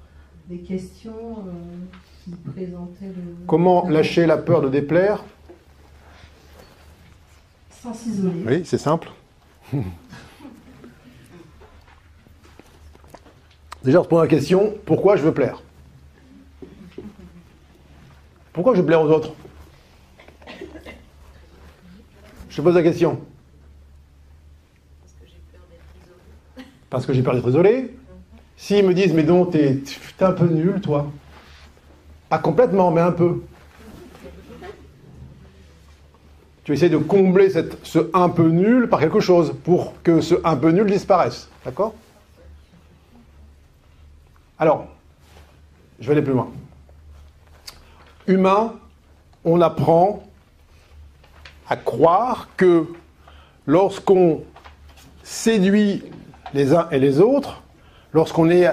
des 0.48 0.60
questions 0.60 1.12
euh, 1.12 1.52
qui 2.24 2.30
présentaient 2.30 3.12
le. 3.14 3.46
Comment 3.46 3.86
lâcher 3.90 4.24
la 4.24 4.38
peur 4.38 4.62
de 4.62 4.70
déplaire 4.70 5.22
Oui, 8.46 8.62
c'est 8.64 8.78
simple. 8.78 9.10
Déjà, 13.82 14.00
on 14.00 14.04
se 14.04 14.08
pose 14.08 14.22
la 14.22 14.28
question 14.28 14.74
pourquoi 14.86 15.16
je 15.16 15.22
veux 15.22 15.34
plaire? 15.34 15.62
Pourquoi 18.52 18.74
je 18.74 18.80
veux 18.80 18.86
plaire 18.86 19.02
aux 19.02 19.10
autres? 19.10 19.32
Je 22.48 22.56
te 22.56 22.62
pose 22.62 22.74
la 22.74 22.82
question. 22.82 23.20
Parce 26.88 27.04
que 27.04 27.12
j'ai 27.12 27.22
peur 27.22 27.34
d'être 27.34 27.48
isolé. 27.48 27.94
S'ils 28.56 28.86
me 28.86 28.94
disent, 28.94 29.12
mais 29.12 29.24
donc, 29.24 29.50
t'es 29.50 29.82
un 30.20 30.32
peu 30.32 30.46
nul, 30.46 30.80
toi. 30.80 31.10
Pas 32.28 32.38
complètement, 32.38 32.90
mais 32.92 33.00
un 33.00 33.12
peu. 33.12 33.42
Tu 36.64 36.72
essaies 36.72 36.88
de 36.88 36.96
combler 36.96 37.50
ce 37.82 38.10
un 38.14 38.28
peu 38.30 38.48
nul 38.48 38.88
par 38.88 38.98
quelque 39.00 39.20
chose 39.20 39.54
pour 39.64 39.92
que 40.02 40.20
ce 40.20 40.34
un 40.44 40.56
peu 40.56 40.70
nul 40.70 40.86
disparaisse. 40.86 41.48
D'accord? 41.64 41.94
Alors, 44.58 44.86
je 46.00 46.06
vais 46.06 46.12
aller 46.12 46.22
plus 46.22 46.32
loin. 46.32 46.50
Humain, 48.26 48.74
on 49.44 49.60
apprend 49.60 50.22
à 51.68 51.76
croire 51.76 52.48
que 52.56 52.86
lorsqu'on 53.66 54.42
séduit 55.22 56.02
les 56.54 56.72
uns 56.72 56.88
et 56.90 56.98
les 56.98 57.20
autres, 57.20 57.62
lorsqu'on 58.12 58.48
est 58.48 58.70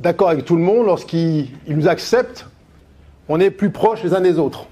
d'accord 0.00 0.30
avec 0.30 0.44
tout 0.44 0.56
le 0.56 0.62
monde, 0.62 0.86
lorsqu'ils 0.86 1.50
nous 1.68 1.88
acceptent, 1.88 2.46
on 3.28 3.38
est 3.38 3.50
plus 3.50 3.70
proches 3.70 4.02
les 4.02 4.14
uns 4.14 4.20
des 4.20 4.38
autres. 4.38 4.66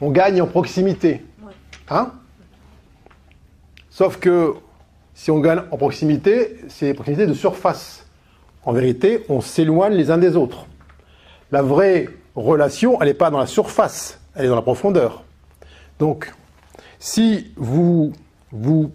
On 0.00 0.10
gagne 0.10 0.40
en 0.40 0.46
proximité. 0.46 1.22
Hein? 1.88 2.12
Sauf 3.90 4.18
que 4.18 4.54
si 5.14 5.30
on 5.30 5.40
gagne 5.40 5.62
en 5.70 5.76
proximité, 5.76 6.58
c'est 6.68 6.94
proximité 6.94 7.26
de 7.26 7.34
surface. 7.34 8.06
En 8.64 8.72
vérité, 8.72 9.24
on 9.28 9.40
s'éloigne 9.40 9.94
les 9.94 10.10
uns 10.10 10.18
des 10.18 10.36
autres. 10.36 10.66
La 11.50 11.62
vraie 11.62 12.08
relation, 12.36 13.00
elle 13.00 13.08
n'est 13.08 13.14
pas 13.14 13.30
dans 13.30 13.38
la 13.38 13.46
surface, 13.46 14.20
elle 14.34 14.44
est 14.44 14.48
dans 14.48 14.54
la 14.54 14.62
profondeur. 14.62 15.24
Donc, 15.98 16.32
si 17.00 17.52
vous 17.56 18.12
vous 18.52 18.92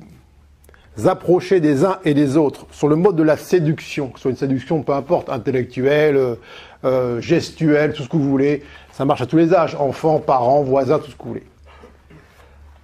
approchez 1.06 1.60
des 1.60 1.84
uns 1.84 2.00
et 2.06 2.14
des 2.14 2.38
autres 2.38 2.68
sur 2.72 2.88
le 2.88 2.96
mode 2.96 3.16
de 3.16 3.24
la 3.24 3.36
séduction, 3.36 4.10
que 4.10 4.20
ce 4.20 4.24
soit 4.24 4.32
une 4.32 4.38
séduction, 4.38 4.84
peu 4.84 4.94
importe, 4.94 5.30
intellectuelle, 5.30 6.38
euh, 6.86 7.20
gestuelle, 7.22 7.94
tout 7.94 8.04
ce 8.04 8.10
que 8.10 8.18
vous 8.18 8.30
voulez, 8.30 8.64
ça 8.94 9.06
marche 9.06 9.22
à 9.22 9.26
tous 9.26 9.38
les 9.38 9.54
âges, 9.54 9.76
enfants, 9.76 10.20
parents, 10.20 10.62
voisins, 10.62 11.00
tout 11.00 11.10
ce 11.10 11.16
que 11.16 11.24
vous 11.24 11.30
voulez. 11.30 11.44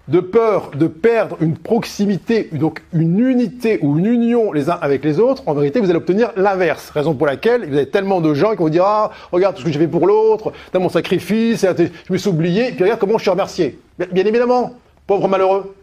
De 0.07 0.21
peur 0.21 0.71
de 0.73 0.87
perdre 0.87 1.37
une 1.39 1.55
proximité, 1.55 2.49
donc 2.51 2.81
une 2.93 3.19
unité 3.19 3.77
ou 3.83 3.99
une 3.99 4.07
union 4.07 4.51
les 4.51 4.71
uns 4.71 4.79
avec 4.81 5.03
les 5.03 5.19
autres, 5.19 5.43
en 5.45 5.53
vérité, 5.53 5.79
vous 5.79 5.91
allez 5.91 5.99
obtenir 5.99 6.31
l'inverse. 6.35 6.89
Raison 6.89 7.13
pour 7.13 7.27
laquelle 7.27 7.63
vous 7.69 7.75
avez 7.75 7.87
tellement 7.87 8.19
de 8.19 8.33
gens 8.33 8.51
qui 8.51 8.57
vont 8.57 8.63
vous 8.63 8.69
dire 8.71 8.85
Ah, 8.85 9.11
regarde 9.31 9.53
tout 9.53 9.61
ce 9.61 9.67
que 9.67 9.71
j'ai 9.71 9.77
fait 9.77 9.87
pour 9.87 10.07
l'autre, 10.07 10.51
mon 10.73 10.89
sacrifice, 10.89 11.63
je 11.63 12.11
me 12.11 12.17
suis 12.17 12.29
oublié, 12.29 12.71
puis 12.71 12.83
regarde 12.83 12.99
comment 12.99 13.19
je 13.19 13.23
suis 13.23 13.29
remercié. 13.29 13.79
Bien 14.11 14.25
évidemment, 14.25 14.73
pauvre 15.05 15.27
malheureux. 15.27 15.75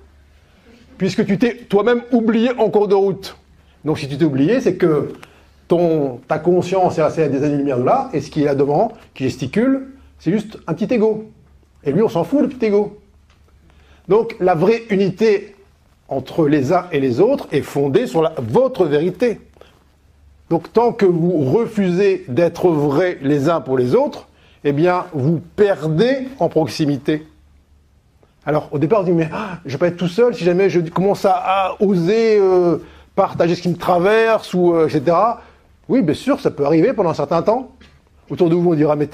Puisque 0.99 1.25
tu 1.25 1.39
t'es 1.39 1.55
toi-même 1.69 2.03
oublié 2.11 2.51
en 2.59 2.69
cours 2.69 2.89
de 2.89 2.97
route. 2.97 3.37
Donc 3.85 4.01
si 4.01 4.09
tu 4.09 4.19
t'es 4.19 4.25
oublié, 4.25 4.61
c'est 4.61 4.75
que 4.75 5.13
ton, 5.69 6.19
ta 6.27 6.41
conscience 6.41 6.99
est 6.99 7.03
assez 7.03 7.23
à 7.23 7.29
des 7.29 7.45
années-lumière 7.45 7.79
de 7.79 7.85
là, 7.85 8.11
et 8.13 8.21
ce 8.21 8.29
qui 8.29 8.43
est 8.43 8.47
là 8.47 8.57
devant, 8.57 8.91
qui 9.15 9.23
gesticule, 9.23 9.87
c'est 10.19 10.33
juste 10.33 10.59
un 10.67 10.75
petit 10.75 10.93
ego. 10.93 11.31
Et 11.85 11.93
lui, 11.93 12.03
on 12.03 12.09
s'en 12.09 12.25
fout, 12.25 12.43
le 12.43 12.49
petit 12.49 12.67
ego. 12.67 12.99
Donc 14.09 14.37
la 14.41 14.55
vraie 14.55 14.83
unité 14.91 15.57
entre 16.09 16.47
les 16.47 16.73
uns 16.73 16.87
et 16.93 17.01
les 17.01 17.21
autres 17.21 17.49
est 17.53 17.63
fondée 17.63 18.07
sur 18.07 18.23
la, 18.23 18.33
votre 18.39 18.85
vérité. 18.87 19.41
Donc 20.51 20.73
tant 20.73 20.93
que 20.93 21.07
vous 21.07 21.51
refusez 21.51 22.25
d'être 22.29 22.69
vrai 22.69 23.19
les 23.23 23.49
uns 23.49 23.61
pour 23.61 23.77
les 23.77 23.95
autres, 23.95 24.29
eh 24.63 24.73
bien 24.73 25.07
vous 25.13 25.41
perdez 25.57 26.29
en 26.39 26.49
proximité. 26.49 27.27
Alors 28.45 28.69
au 28.71 28.79
départ 28.79 29.01
on 29.01 29.05
dit 29.05 29.13
mais 29.13 29.29
ah, 29.33 29.59
je 29.65 29.73
vais 29.73 29.79
pas 29.79 29.89
être 29.89 29.97
tout 29.97 30.07
seul 30.07 30.35
si 30.35 30.45
jamais 30.45 30.71
je 30.71 30.79
commence 30.81 31.25
à, 31.25 31.77
oser 31.81 32.39
euh, 32.39 32.79
partager 33.17 33.57
ce 33.57 33.63
qui 33.63 33.69
me 33.69 33.77
traverse 33.77 34.55
ou 34.55 34.73
euh, 34.73 34.87
etc. 34.87 35.17
Oui 35.89 36.03
bien 36.03 36.15
sûr 36.15 36.39
ça 36.39 36.53
peut 36.53 36.65
arriver 36.65 36.93
pendant 36.93 37.11
un 37.11 37.15
certain 37.15 37.43
temps. 37.43 37.73
Autour 38.31 38.49
de 38.49 38.55
vous 38.55 38.71
on 38.71 38.75
dira 38.75 38.95
mais 38.95 39.09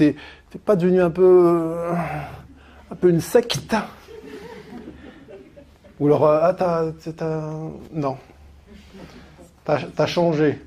pas 0.59 0.77
devenu 0.77 1.01
un 1.01 1.11
peu 1.11 1.23
euh, 1.25 1.95
un 2.91 2.95
peu 2.95 3.09
une 3.09 3.21
secte 3.21 3.75
ou 6.03 6.07
alors, 6.07 6.27
ah, 6.27 6.53
t'as, 6.53 6.91
non. 7.93 8.17
T'as, 9.65 9.79
as 9.97 10.07
changé. 10.07 10.61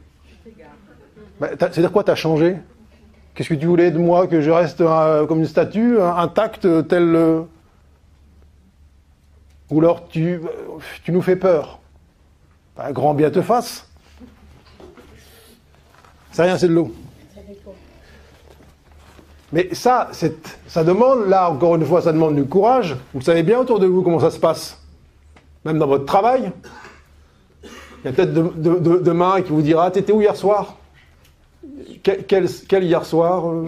Bah, 1.41 1.49
c'est-à-dire 1.49 1.91
quoi, 1.91 2.05
t'as 2.05 2.15
changé? 2.15 2.55
Qu'est-ce 3.33 3.49
que 3.49 3.55
tu 3.55 3.65
voulais 3.65 3.91
de 3.91 3.97
moi 3.97 4.27
Que 4.27 4.39
je 4.39 4.49
reste 4.49 4.79
euh, 4.79 5.25
comme 5.27 5.39
une 5.39 5.45
statue, 5.45 5.99
intacte, 5.99 6.87
tel. 6.87 7.15
Euh, 7.15 7.41
ou 9.69 9.79
alors, 9.79 10.07
tu, 10.07 10.39
tu 11.03 11.11
nous 11.11 11.21
fais 11.21 11.35
peur. 11.35 11.79
Bah, 12.77 12.93
grand 12.93 13.13
bien 13.13 13.29
te 13.29 13.41
fasse. 13.41 13.89
C'est 16.31 16.43
rien, 16.43 16.57
c'est 16.57 16.69
de 16.69 16.73
l'eau. 16.73 16.95
Mais 19.53 19.69
ça, 19.73 20.09
ça 20.67 20.83
demande, 20.83 21.27
là, 21.27 21.49
encore 21.49 21.75
une 21.75 21.85
fois, 21.85 22.01
ça 22.01 22.11
demande 22.11 22.35
du 22.35 22.45
courage. 22.45 22.97
Vous 23.13 23.21
savez 23.21 23.43
bien 23.43 23.59
autour 23.59 23.79
de 23.79 23.85
vous 23.85 24.01
comment 24.01 24.19
ça 24.19 24.31
se 24.31 24.39
passe 24.39 24.81
même 25.65 25.79
dans 25.79 25.87
votre 25.87 26.05
travail. 26.05 26.51
Il 27.63 28.05
y 28.05 28.07
a 28.09 28.11
peut-être 28.13 28.33
demain 28.33 29.41
qui 29.41 29.49
vous 29.49 29.63
dira 29.63 29.89
T'étais 29.89 30.13
où 30.13 30.21
hier 30.21 30.35
soir? 30.35 30.77
Quel, 32.03 32.83
hier 32.83 33.03
soir 33.03 33.49
euh? 33.49 33.65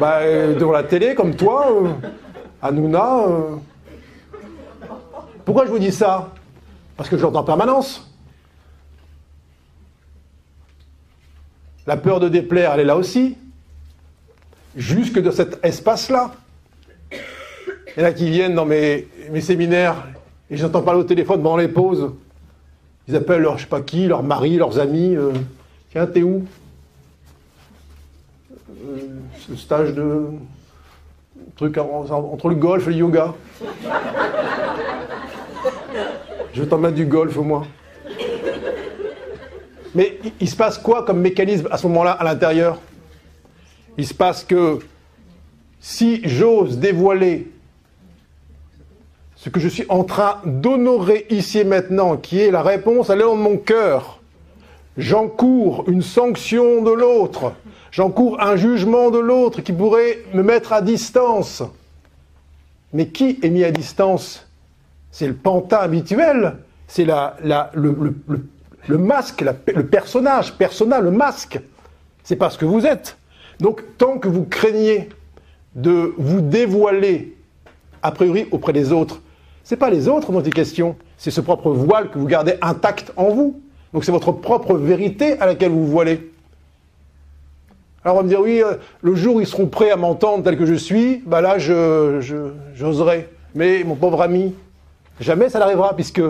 Bah, 0.00 0.20
euh, 0.20 0.58
Devant 0.58 0.72
la 0.72 0.84
télé, 0.84 1.14
comme 1.14 1.36
toi, 1.36 1.70
euh, 1.70 1.90
Hanouna. 2.62 3.26
Pourquoi 5.44 5.66
je 5.66 5.70
vous 5.70 5.78
dis 5.78 5.92
ça? 5.92 6.30
Parce 6.96 7.10
que 7.10 7.18
je 7.18 7.22
l'entends 7.22 7.40
en 7.40 7.44
permanence. 7.44 8.10
La 11.86 11.98
peur 11.98 12.20
de 12.20 12.28
déplaire, 12.30 12.72
elle 12.72 12.80
est 12.80 12.84
là 12.84 12.96
aussi. 12.96 13.36
Jusque 14.76 15.20
de 15.20 15.30
cet 15.30 15.64
espace-là. 15.64 16.32
Il 17.96 18.02
y 18.02 18.02
en 18.02 18.08
a 18.08 18.12
qui 18.12 18.30
viennent 18.30 18.54
dans 18.54 18.66
mes, 18.66 19.08
séminaires 19.40 20.06
et 20.48 20.56
j'entends 20.56 20.82
parler 20.82 21.00
au 21.00 21.04
téléphone 21.04 21.42
pendant 21.42 21.56
les 21.56 21.68
pauses. 21.68 22.12
Ils 23.08 23.16
appellent 23.16 23.42
leur, 23.42 23.58
je 23.58 23.62
sais 23.62 23.68
pas 23.68 23.80
qui, 23.80 24.06
leur 24.06 24.22
mari, 24.22 24.56
leurs 24.56 24.78
amis. 24.78 25.16
Euh, 25.16 25.32
Tiens, 25.90 26.06
t'es 26.06 26.22
où? 26.22 26.44
Euh, 28.52 28.98
Ce 29.48 29.56
stage 29.56 29.92
de. 29.92 30.26
truc 31.56 31.76
entre 31.78 32.48
le 32.48 32.54
golf 32.54 32.86
et 32.86 32.90
le 32.90 32.96
yoga. 32.96 33.34
Je 36.52 36.62
vais 36.62 36.68
t'en 36.68 36.78
mettre 36.78 36.94
du 36.94 37.06
golf, 37.06 37.36
moi. 37.36 37.66
Mais 39.96 40.18
il 40.40 40.48
se 40.48 40.54
passe 40.54 40.78
quoi 40.78 41.04
comme 41.04 41.20
mécanisme 41.20 41.66
à 41.72 41.76
ce 41.76 41.88
moment-là 41.88 42.12
à 42.12 42.22
l'intérieur? 42.22 42.78
Il 43.98 44.06
se 44.06 44.14
passe 44.14 44.44
que 44.44 44.78
si 45.80 46.20
j'ose 46.24 46.78
dévoiler 46.78 47.50
ce 49.36 49.48
que 49.48 49.58
je 49.58 49.68
suis 49.68 49.86
en 49.88 50.04
train 50.04 50.36
d'honorer 50.44 51.26
ici 51.30 51.58
et 51.58 51.64
maintenant, 51.64 52.16
qui 52.16 52.40
est 52.40 52.50
la 52.50 52.62
réponse 52.62 53.08
à 53.08 53.16
l'élan 53.16 53.36
de 53.36 53.40
mon 53.40 53.56
cœur, 53.56 54.20
j'encours 54.98 55.84
une 55.88 56.02
sanction 56.02 56.82
de 56.82 56.90
l'autre, 56.90 57.54
j'encours 57.90 58.40
un 58.42 58.56
jugement 58.56 59.10
de 59.10 59.18
l'autre 59.18 59.62
qui 59.62 59.72
pourrait 59.72 60.18
me 60.34 60.42
mettre 60.42 60.74
à 60.74 60.82
distance. 60.82 61.62
Mais 62.92 63.06
qui 63.08 63.38
est 63.42 63.50
mis 63.50 63.64
à 63.64 63.70
distance? 63.70 64.46
C'est 65.10 65.26
le 65.26 65.34
pantin 65.34 65.78
habituel, 65.78 66.56
c'est 66.86 67.04
la, 67.04 67.36
le, 67.74 68.98
masque, 68.98 69.44
le 69.74 69.86
personnage, 69.86 70.54
persona, 70.54 71.00
le 71.00 71.10
masque. 71.10 71.60
C'est 72.24 72.36
pas 72.36 72.50
ce 72.50 72.58
que 72.58 72.66
vous 72.66 72.84
êtes. 72.84 73.16
Donc, 73.60 73.82
tant 73.98 74.18
que 74.18 74.28
vous 74.28 74.44
craignez 74.44 75.08
de 75.74 76.14
vous 76.16 76.40
dévoiler, 76.40 77.36
a 78.02 78.10
priori, 78.10 78.46
auprès 78.50 78.72
des 78.72 78.92
autres, 78.92 79.20
c'est 79.62 79.76
pas 79.76 79.90
les 79.90 80.08
autres 80.08 80.32
dont 80.32 80.40
il 80.40 80.48
est 80.48 80.52
question, 80.52 80.96
c'est 81.16 81.30
ce 81.30 81.40
propre 81.40 81.70
voile 81.70 82.10
que 82.10 82.18
vous 82.18 82.26
gardez 82.26 82.54
intact 82.62 83.12
en 83.16 83.28
vous. 83.28 83.60
Donc, 83.92 84.04
c'est 84.04 84.12
votre 84.12 84.32
propre 84.32 84.74
vérité 84.74 85.38
à 85.40 85.46
laquelle 85.46 85.70
vous 85.70 85.84
vous 85.84 85.92
voilez. 85.92 86.30
Alors, 88.02 88.16
on 88.16 88.20
va 88.20 88.24
me 88.24 88.28
dire, 88.28 88.40
oui, 88.40 88.62
euh, 88.62 88.76
le 89.02 89.14
jour 89.14 89.36
où 89.36 89.40
ils 89.40 89.46
seront 89.46 89.66
prêts 89.66 89.90
à 89.90 89.96
m'entendre 89.96 90.42
tel 90.42 90.56
que 90.56 90.64
je 90.64 90.74
suis, 90.74 91.22
bah 91.26 91.42
là, 91.42 91.58
j'oserai. 91.58 93.28
Mais, 93.54 93.84
mon 93.84 93.94
pauvre 93.94 94.22
ami, 94.22 94.54
jamais 95.20 95.50
ça 95.50 95.58
n'arrivera, 95.58 95.94
puisque 95.94 96.22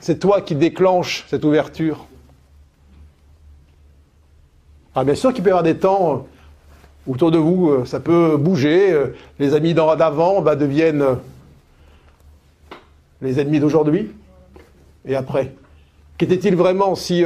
c'est 0.00 0.18
toi 0.18 0.40
qui 0.40 0.54
déclenche 0.54 1.26
cette 1.28 1.44
ouverture. 1.44 2.06
Ah, 4.94 5.04
bien 5.04 5.14
sûr 5.14 5.32
qu'il 5.32 5.42
peut 5.42 5.48
y 5.48 5.52
avoir 5.52 5.62
des 5.62 5.76
temps 5.78 6.12
euh, 6.14 7.10
autour 7.10 7.30
de 7.30 7.38
vous, 7.38 7.70
euh, 7.70 7.84
ça 7.84 7.98
peut 8.00 8.36
bouger. 8.36 8.92
euh, 8.92 9.14
Les 9.38 9.54
amis 9.54 9.74
d'avant 9.74 10.42
bah, 10.42 10.54
deviennent 10.56 11.04
les 13.20 13.40
ennemis 13.40 13.60
d'aujourd'hui. 13.60 14.10
Et 15.06 15.16
après 15.16 15.54
Qu'était-il 16.18 16.54
vraiment 16.54 16.94
si, 16.94 17.24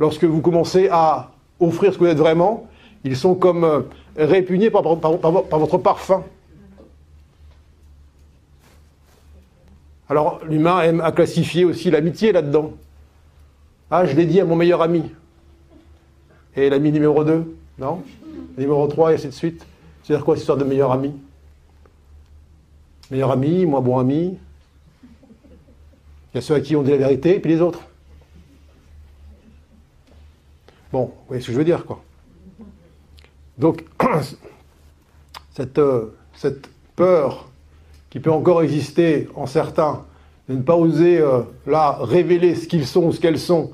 lorsque 0.00 0.24
vous 0.24 0.40
commencez 0.40 0.88
à 0.90 1.30
offrir 1.60 1.92
ce 1.92 1.98
que 1.98 2.04
vous 2.04 2.10
êtes 2.10 2.18
vraiment, 2.18 2.66
ils 3.04 3.16
sont 3.16 3.36
comme 3.36 3.84
répugnés 4.16 4.68
par- 4.70 4.82
par 4.98 5.58
votre 5.60 5.78
parfum? 5.78 6.24
Alors, 10.08 10.40
l'humain 10.44 10.82
aime 10.82 11.00
à 11.00 11.12
classifier 11.12 11.64
aussi 11.64 11.90
l'amitié 11.90 12.32
là-dedans. 12.32 12.72
Ah, 13.90 14.06
je 14.06 14.16
l'ai 14.16 14.26
dit 14.26 14.40
à 14.40 14.44
mon 14.44 14.56
meilleur 14.56 14.82
ami. 14.82 15.04
Et 16.56 16.68
l'ami 16.68 16.92
numéro 16.92 17.24
2 17.24 17.56
Non 17.78 18.02
Numéro 18.58 18.86
3 18.86 19.12
et 19.12 19.14
ainsi 19.14 19.28
de 19.28 19.32
suite. 19.32 19.66
C'est-à-dire 20.02 20.24
quoi, 20.24 20.34
cette 20.34 20.42
histoire 20.42 20.58
de 20.58 20.64
meilleur 20.64 20.92
ami? 20.92 21.12
Meilleur 23.10 23.30
ami, 23.30 23.66
moins 23.66 23.80
bon 23.80 23.98
ami. 23.98 24.38
Il 26.32 26.36
y 26.36 26.38
a 26.38 26.40
ceux 26.40 26.54
à 26.54 26.60
qui 26.60 26.76
on 26.76 26.82
dit 26.82 26.90
la 26.90 26.96
vérité, 26.96 27.36
et 27.36 27.40
puis 27.40 27.52
les 27.52 27.60
autres. 27.60 27.80
Bon, 30.92 31.06
vous 31.06 31.12
voyez 31.28 31.42
ce 31.42 31.46
que 31.46 31.52
je 31.52 31.58
veux 31.58 31.64
dire, 31.64 31.86
quoi. 31.86 32.02
Donc, 33.58 33.84
cette, 35.54 35.78
euh, 35.78 36.14
cette 36.34 36.68
peur 36.96 37.48
qui 38.10 38.20
peut 38.20 38.30
encore 38.30 38.62
exister 38.62 39.28
en 39.34 39.46
certains 39.46 40.04
de 40.48 40.54
ne 40.54 40.62
pas 40.62 40.76
oser, 40.76 41.18
euh, 41.18 41.42
là, 41.66 41.98
révéler 42.00 42.54
ce 42.54 42.66
qu'ils 42.66 42.86
sont 42.86 43.04
ou 43.04 43.12
ce 43.12 43.20
qu'elles 43.20 43.38
sont, 43.38 43.72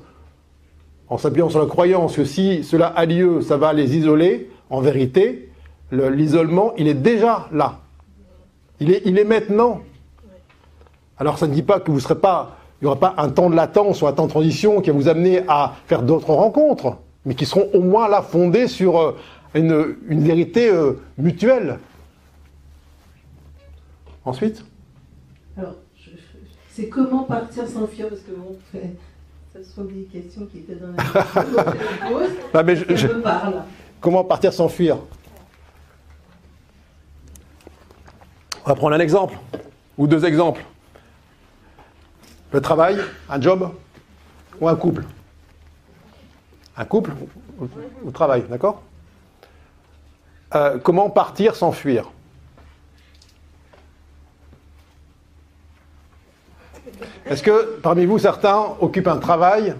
en 1.09 1.17
s'appuyant 1.17 1.49
sur 1.49 1.59
la 1.59 1.65
croyance 1.65 2.15
que 2.15 2.23
si 2.23 2.63
cela 2.63 2.87
a 2.87 3.05
lieu, 3.05 3.41
ça 3.41 3.57
va 3.57 3.73
les 3.73 3.97
isoler, 3.97 4.49
en 4.69 4.81
vérité, 4.81 5.49
le- 5.89 6.09
l'isolement, 6.09 6.73
il 6.77 6.87
est 6.87 6.93
déjà 6.93 7.47
là. 7.51 7.79
Il 8.79 8.91
est, 8.91 9.23
maintenant. 9.25 9.81
Alors 11.17 11.37
ça 11.37 11.47
ne 11.47 11.53
dit 11.53 11.63
pas 11.63 11.79
que 11.79 11.91
vous 11.91 11.99
serez 11.99 12.17
pas, 12.19 12.55
il 12.79 12.85
n'y 12.85 12.87
aura 12.87 12.99
pas 12.99 13.13
un 13.17 13.29
temps 13.29 13.49
de 13.49 13.55
latence 13.55 14.01
ou 14.01 14.07
un 14.07 14.13
temps 14.13 14.25
de 14.25 14.29
transition 14.29 14.79
qui 14.79 14.89
va 14.89 14.95
vous 14.95 15.09
amener 15.09 15.41
à 15.49 15.73
faire 15.87 16.01
d'autres 16.03 16.31
rencontres, 16.31 16.95
mais 17.25 17.35
qui 17.35 17.45
seront 17.45 17.67
au 17.73 17.81
moins 17.81 18.07
là 18.07 18.21
fondées 18.21 18.67
sur 18.67 18.97
euh, 18.99 19.17
une, 19.53 19.95
vérité 20.23 20.69
euh, 20.69 20.93
mutuelle. 21.17 21.79
Ensuite? 24.23 24.63
Alors, 25.57 25.75
c'est 26.71 26.87
comment 26.87 27.23
partir 27.23 27.67
sans 27.67 27.87
fuir 27.87 28.07
Parce 28.07 28.21
que 28.21 28.31
bon, 28.31 28.55
ce 29.63 29.75
sont 29.75 29.83
des 29.85 30.03
questions 30.03 30.45
qui 30.45 30.59
étaient 30.59 30.75
dans 30.75 30.87
la 30.91 31.03
question 31.03 31.63
qu'elle 31.63 32.11
pose. 32.13 32.65
Mais 32.65 32.75
je- 32.75 32.95
je- 32.95 33.07
me 33.07 33.21
parle? 33.21 33.63
Comment 34.01 34.23
partir 34.23 34.53
sans 34.53 34.69
fuir 34.69 34.97
On 38.65 38.69
va 38.69 38.75
prendre 38.75 38.95
un 38.95 38.99
exemple, 38.99 39.35
ou 39.97 40.07
deux 40.07 40.25
exemples. 40.25 40.63
Le 42.51 42.61
travail, 42.61 42.97
un 43.29 43.41
job, 43.41 43.71
ou 44.59 44.67
un 44.67 44.75
couple? 44.75 45.03
Un 46.77 46.85
couple 46.85 47.11
ou, 47.59 47.67
ou 48.03 48.11
travail, 48.11 48.43
d'accord? 48.49 48.81
Euh, 50.55 50.79
Comment 50.79 51.09
partir 51.09 51.55
sans 51.55 51.71
fuir 51.71 52.09
Est-ce 57.25 57.43
que 57.43 57.77
parmi 57.81 58.05
vous, 58.05 58.17
certains 58.19 58.75
occupent 58.79 59.07
un 59.07 59.17
travail 59.17 59.75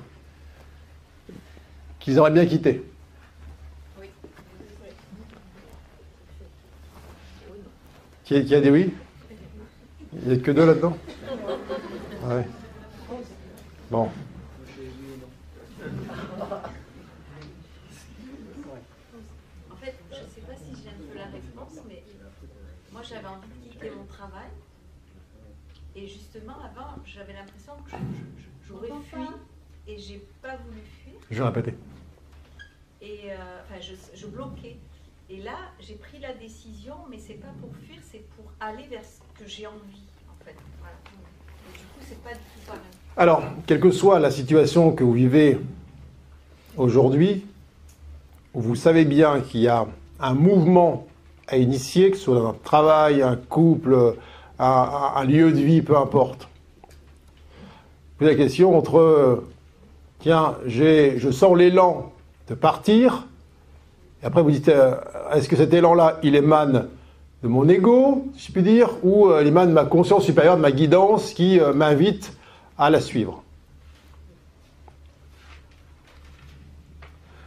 qu'ils 1.99 2.19
auraient 2.19 2.31
bien 2.31 2.45
quitté? 2.45 2.83
Qui, 8.23 8.35
a- 8.35 8.41
qui 8.41 8.53
a 8.55 8.61
dit 8.61 8.69
oui? 8.69 8.93
Il 10.13 10.27
n'y 10.27 10.39
a 10.39 10.43
que 10.43 10.51
deux 10.51 10.65
là-dedans? 10.65 10.95
Ouais. 12.25 12.45
Bon. 13.89 14.09
En 19.71 19.75
fait, 19.77 19.95
je 20.11 20.15
ne 20.19 20.27
sais 20.27 20.41
pas 20.41 20.53
si 20.55 20.81
j'ai 20.83 20.89
un 20.89 21.11
peu 21.11 21.17
la 21.17 21.25
réponse, 21.25 21.79
mais 21.87 22.03
moi 22.91 23.01
j'avais 23.07 23.27
envie 23.27 23.47
de 23.65 23.71
quitter 23.71 23.89
mon 23.91 24.03
travail. 24.05 24.49
Et 25.95 26.07
justement, 26.07 26.53
avant, 26.63 26.91
j'avais 27.05 27.33
l'impression 27.33 27.73
que 27.85 27.91
je- 27.91 27.97
je- 27.97 28.43
je- 28.43 28.67
j'aurais 28.67 28.89
fui 29.09 29.25
et 29.89 29.97
j'ai 29.97 30.21
pas 30.41 30.55
voulu 30.65 30.81
fuir. 31.03 31.13
Je 31.31 31.41
répéter. 31.43 31.73
Et 33.01 33.19
euh, 33.31 33.35
enfin, 33.65 33.81
je, 33.81 33.93
je 34.19 34.27
bloquais. 34.27 34.77
Et 35.29 35.37
là, 35.41 35.55
j'ai 35.79 35.93
pris 35.95 36.19
la 36.19 36.33
décision, 36.33 36.95
mais 37.09 37.17
c'est 37.17 37.35
pas 37.35 37.47
pour 37.61 37.69
fuir, 37.85 37.99
c'est 38.11 38.23
pour 38.35 38.45
aller 38.59 38.85
vers 38.89 39.01
ce 39.03 39.19
que 39.43 39.47
j'ai 39.49 39.67
envie, 39.67 40.03
en 40.29 40.43
fait. 40.45 40.55
Voilà. 40.79 40.95
Et 41.69 41.77
du 41.77 41.83
coup, 41.85 41.99
c'est 42.07 42.21
pas 42.23 42.31
du 42.33 42.39
tout 42.39 42.65
pareil. 42.67 42.81
Alors, 43.17 43.43
quelle 43.67 43.79
que 43.79 43.91
soit 43.91 44.19
la 44.19 44.31
situation 44.31 44.91
que 44.91 45.03
vous 45.03 45.13
vivez 45.13 45.59
aujourd'hui, 46.77 47.45
où 48.53 48.61
vous 48.61 48.75
savez 48.75 49.05
bien 49.05 49.41
qu'il 49.41 49.61
y 49.61 49.67
a 49.67 49.85
un 50.19 50.33
mouvement 50.33 51.05
à 51.47 51.57
initier, 51.57 52.11
que 52.11 52.17
ce 52.17 52.23
soit 52.23 52.35
dans 52.35 52.49
un 52.49 52.55
travail, 52.63 53.21
un 53.21 53.35
couple, 53.35 54.15
un, 54.57 54.65
un- 55.15 55.23
lieu 55.25 55.51
de 55.51 55.59
vie, 55.59 55.81
peu 55.81 55.97
importe. 55.97 56.47
Vous 56.81 58.25
posez 58.25 58.31
la 58.31 58.37
question 58.37 58.77
entre, 58.77 59.43
tiens, 60.19 60.55
je 60.65 61.31
sens 61.31 61.57
l'élan 61.57 62.11
de 62.47 62.55
partir, 62.55 63.27
et 64.21 64.25
après 64.25 64.41
vous 64.41 64.51
dites, 64.51 64.67
euh, 64.67 64.95
est-ce 65.33 65.47
que 65.47 65.55
cet 65.55 65.73
élan-là, 65.73 66.19
il 66.23 66.35
émane 66.35 66.89
de 67.41 67.47
mon 67.47 67.67
ego, 67.69 68.25
si 68.35 68.47
je 68.47 68.51
puis 68.51 68.63
dire, 68.63 68.89
ou 69.01 69.27
euh, 69.27 69.41
il 69.41 69.47
émane 69.47 69.69
de 69.69 69.73
ma 69.73 69.85
conscience 69.85 70.25
supérieure, 70.25 70.57
de 70.57 70.61
ma 70.61 70.71
guidance 70.71 71.33
qui 71.33 71.59
euh, 71.59 71.73
m'invite 71.73 72.37
à 72.77 72.89
la 72.89 72.99
suivre? 72.99 73.43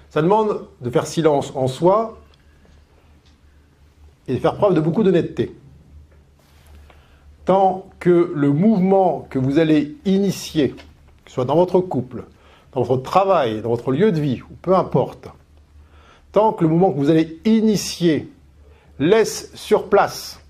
Ça 0.08 0.22
demande 0.22 0.66
de 0.80 0.90
faire 0.90 1.06
silence 1.06 1.52
en 1.54 1.68
soi 1.68 2.18
et 4.28 4.34
de 4.34 4.38
faire 4.38 4.56
preuve 4.56 4.74
de 4.74 4.80
beaucoup 4.80 5.02
d'honnêteté. 5.02 5.54
Tant 7.44 7.86
que 7.98 8.32
le 8.34 8.50
mouvement 8.50 9.26
que 9.28 9.38
vous 9.38 9.58
allez 9.58 9.96
initier, 10.04 10.70
que 10.70 10.82
ce 11.26 11.34
soit 11.34 11.44
dans 11.44 11.56
votre 11.56 11.80
couple, 11.80 12.24
dans 12.72 12.82
votre 12.82 13.02
travail, 13.02 13.60
dans 13.60 13.70
votre 13.70 13.92
lieu 13.92 14.12
de 14.12 14.20
vie, 14.20 14.42
ou 14.42 14.54
peu 14.62 14.74
importe, 14.74 15.28
tant 16.32 16.52
que 16.52 16.64
le 16.64 16.70
mouvement 16.70 16.92
que 16.92 16.98
vous 16.98 17.10
allez 17.10 17.40
initier 17.44 18.30
laisse 18.98 19.50
sur 19.54 19.88
place 19.88 20.40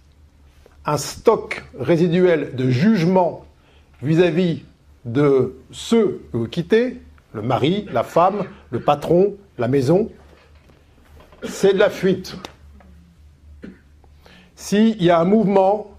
un 0.84 0.96
stock 0.96 1.64
résiduel 1.78 2.54
de 2.56 2.70
jugement 2.70 3.44
vis-à-vis 4.02 4.62
de 5.04 5.56
ceux 5.70 6.22
que 6.32 6.36
vous 6.36 6.48
quittez, 6.48 7.00
le 7.32 7.42
mari, 7.42 7.86
la 7.92 8.02
femme, 8.02 8.44
le 8.70 8.80
patron, 8.80 9.34
la 9.58 9.68
maison, 9.68 10.10
c'est 11.42 11.72
de 11.72 11.78
la 11.78 11.90
fuite. 11.90 12.36
S'il 14.54 15.02
y 15.02 15.10
a 15.10 15.18
un 15.18 15.24
mouvement, 15.24 15.90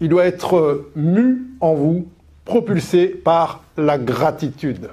il 0.00 0.08
doit 0.08 0.24
être 0.24 0.90
mu 0.96 1.42
en 1.60 1.74
vous, 1.74 2.08
propulsé 2.44 3.06
par 3.06 3.62
la 3.76 3.98
gratitude. 3.98 4.90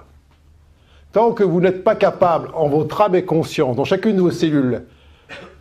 Tant 1.12 1.32
que 1.32 1.44
vous 1.44 1.60
n'êtes 1.60 1.84
pas 1.84 1.96
capable, 1.96 2.50
en 2.54 2.70
votre 2.70 3.02
âme 3.02 3.16
et 3.16 3.26
conscience, 3.26 3.76
dans 3.76 3.84
chacune 3.84 4.16
de 4.16 4.22
vos 4.22 4.32
cellules, 4.32 4.84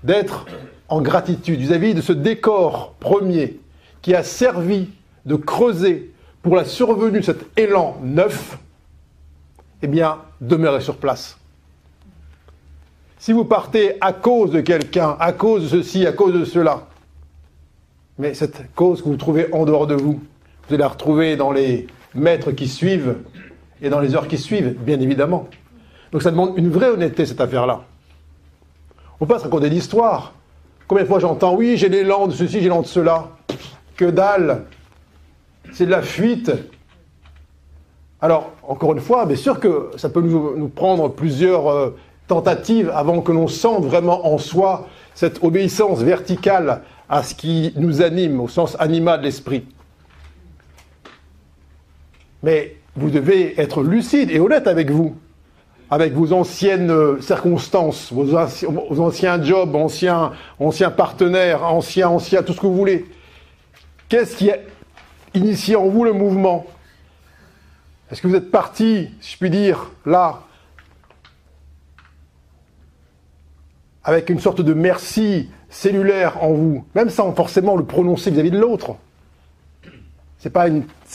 d'être 0.04 0.46
en 0.88 1.00
gratitude 1.00 1.58
vis-à-vis 1.58 1.94
de 1.94 2.00
ce 2.00 2.12
décor 2.12 2.94
premier 3.00 3.58
qui 4.02 4.14
a 4.14 4.22
servi 4.22 4.90
de 5.24 5.36
creuser 5.36 6.12
pour 6.42 6.54
la 6.54 6.64
survenue 6.64 7.20
de 7.20 7.24
cet 7.24 7.46
élan 7.58 7.98
neuf, 8.02 8.58
eh 9.82 9.86
bien, 9.86 10.18
demeurez 10.40 10.80
sur 10.80 10.96
place. 10.96 11.38
Si 13.18 13.32
vous 13.32 13.44
partez 13.44 13.96
à 14.00 14.12
cause 14.12 14.52
de 14.52 14.60
quelqu'un, 14.60 15.16
à 15.18 15.32
cause 15.32 15.64
de 15.64 15.68
ceci, 15.68 16.06
à 16.06 16.12
cause 16.12 16.34
de 16.34 16.44
cela, 16.44 16.86
mais 18.18 18.34
cette 18.34 18.74
cause 18.74 19.02
que 19.02 19.08
vous 19.08 19.16
trouvez 19.16 19.52
en 19.52 19.64
dehors 19.64 19.86
de 19.86 19.94
vous, 19.94 20.12
vous 20.12 20.74
allez 20.74 20.78
la 20.78 20.88
retrouver 20.88 21.36
dans 21.36 21.52
les 21.52 21.86
mètres 22.14 22.52
qui 22.52 22.68
suivent 22.68 23.16
et 23.82 23.88
dans 23.88 24.00
les 24.00 24.14
heures 24.14 24.28
qui 24.28 24.38
suivent, 24.38 24.76
bien 24.78 25.00
évidemment. 25.00 25.48
Donc 26.12 26.22
ça 26.22 26.30
demande 26.30 26.56
une 26.56 26.70
vraie 26.70 26.88
honnêteté, 26.88 27.26
cette 27.26 27.40
affaire-là. 27.40 27.82
On 29.20 29.26
peut 29.26 29.34
pas 29.34 29.38
se 29.38 29.44
raconter 29.44 29.70
d'histoire. 29.70 30.32
Combien 30.86 31.04
de 31.04 31.08
fois 31.08 31.18
j'entends, 31.18 31.54
oui, 31.54 31.76
j'ai 31.76 31.88
l'élan 31.88 32.28
de 32.28 32.32
ceci, 32.32 32.54
j'ai 32.54 32.60
l'élan 32.62 32.82
de 32.82 32.86
cela. 32.86 33.28
Que 33.96 34.06
dalle 34.06 34.64
C'est 35.72 35.86
de 35.86 35.90
la 35.90 36.02
fuite. 36.02 36.50
Alors, 38.20 38.52
encore 38.62 38.94
une 38.94 39.00
fois, 39.00 39.26
bien 39.26 39.36
sûr 39.36 39.60
que 39.60 39.90
ça 39.96 40.08
peut 40.08 40.22
nous, 40.22 40.68
prendre 40.68 41.08
plusieurs 41.08 41.68
euh, 41.68 41.96
tentatives 42.26 42.90
avant 42.94 43.20
que 43.20 43.32
l'on 43.32 43.48
sente 43.48 43.84
vraiment 43.84 44.26
en 44.26 44.38
soi 44.38 44.88
cette 45.14 45.42
obéissance 45.44 46.00
verticale 46.00 46.82
à 47.08 47.22
ce 47.22 47.34
qui 47.34 47.72
nous 47.76 48.02
anime, 48.02 48.40
au 48.40 48.48
sens 48.48 48.76
animal 48.80 49.20
de 49.20 49.24
l'esprit. 49.24 49.66
Mais 52.42 52.77
vous 52.98 53.10
devez 53.10 53.58
être 53.60 53.82
lucide 53.82 54.30
et 54.30 54.40
honnête 54.40 54.66
avec 54.66 54.90
vous, 54.90 55.16
avec 55.90 56.12
vos 56.12 56.32
anciennes 56.32 56.90
euh, 56.90 57.20
circonstances, 57.20 58.12
vos, 58.12 58.34
anciens 58.34 59.42
jobs, 59.42 59.74
anciens, 59.74 60.32
anciens 60.58 60.90
partenaires, 60.90 61.64
anciens, 61.64 62.08
anciens, 62.08 62.42
tout 62.42 62.52
ce 62.52 62.60
que 62.60 62.66
vous 62.66 62.76
voulez. 62.76 63.06
Qu'est-ce 64.08 64.36
qui 64.36 64.50
a 64.50 64.58
initié 65.34 65.76
en 65.76 65.86
vous 65.86 66.04
le 66.04 66.12
mouvement? 66.12 66.66
Est-ce 68.10 68.20
que 68.20 68.26
vous 68.26 68.36
êtes 68.36 68.50
parti, 68.50 69.10
si 69.20 69.34
je 69.34 69.38
puis 69.38 69.50
dire, 69.50 69.90
là, 70.04 70.40
avec 74.02 74.30
une 74.30 74.40
sorte 74.40 74.62
de 74.62 74.72
merci 74.72 75.50
cellulaire 75.68 76.42
en 76.42 76.52
vous, 76.52 76.84
même 76.94 77.10
sans 77.10 77.32
forcément 77.34 77.76
le 77.76 77.84
prononcer 77.84 78.30
vis-à-vis 78.30 78.50
de 78.50 78.58
l'autre? 78.58 78.96
Ce 80.38 80.48
n'est 80.48 80.52
pas, 80.52 80.68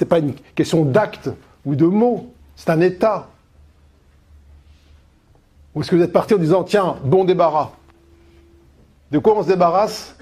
pas 0.08 0.20
une 0.20 0.34
question 0.56 0.86
d'acte 0.86 1.30
ou 1.66 1.76
de 1.76 1.86
mots, 1.86 2.34
c'est 2.56 2.70
un 2.70 2.82
état. 2.82 3.30
Ou 5.74 5.82
est-ce 5.82 5.90
que 5.90 5.96
vous 5.96 6.04
êtes 6.04 6.14
parti 6.14 6.34
en 6.34 6.38
disant, 6.38 6.64
tiens, 6.64 6.98
bon 7.04 7.24
débarras 7.24 7.72
De 9.12 9.20
quoi 9.20 9.38
on 9.38 9.44
se 9.44 9.48
débarrasse? 9.48 10.16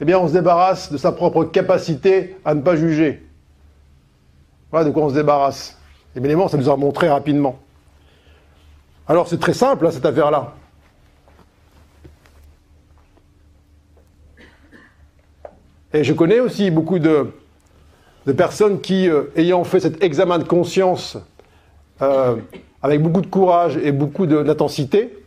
Eh 0.00 0.04
bien, 0.04 0.18
on 0.18 0.28
se 0.28 0.32
débarrasse 0.32 0.92
de 0.92 0.98
sa 0.98 1.12
propre 1.12 1.44
capacité 1.44 2.36
à 2.44 2.54
ne 2.54 2.60
pas 2.60 2.76
juger. 2.76 3.24
Voilà 4.70 4.86
de 4.86 4.90
quoi 4.90 5.04
on 5.04 5.08
se 5.08 5.14
débarrasse. 5.14 5.78
Et 6.14 6.18
évidemment, 6.18 6.48
ça 6.48 6.56
nous 6.56 6.68
a 6.68 6.76
montré 6.76 7.08
rapidement. 7.08 7.58
Alors, 9.06 9.28
c'est 9.28 9.38
très 9.38 9.54
simple, 9.54 9.86
hein, 9.86 9.90
cette 9.90 10.06
affaire-là. 10.06 10.54
Et 15.92 16.02
je 16.02 16.12
connais 16.12 16.40
aussi 16.40 16.70
beaucoup 16.72 16.98
de, 16.98 17.32
personnes 18.32 18.80
qui, 18.80 19.08
euh, 19.08 19.24
ayant 19.36 19.64
fait 19.64 19.80
cet 19.80 20.02
examen 20.02 20.38
de 20.38 20.44
conscience 20.44 21.18
euh, 22.02 22.36
avec 22.82 23.02
beaucoup 23.02 23.20
de 23.20 23.26
courage 23.26 23.76
et 23.76 23.92
beaucoup 23.92 24.26
d'intensité, 24.26 25.18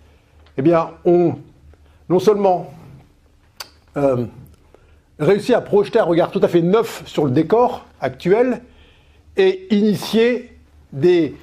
eh 0.57 0.61
bien, 0.61 0.91
ont 1.05 1.35
non 2.09 2.19
seulement 2.19 2.73
euh, 3.97 4.25
réussi 5.19 5.53
à 5.53 5.61
projeter 5.61 5.99
un 5.99 6.03
regard 6.03 6.31
tout 6.31 6.39
à 6.41 6.47
fait 6.47 6.61
neuf 6.61 7.03
sur 7.05 7.25
le 7.25 7.31
décor 7.31 7.85
actuel 8.01 8.61
et 9.35 9.73
initier 9.75 10.57
des, 10.91 11.35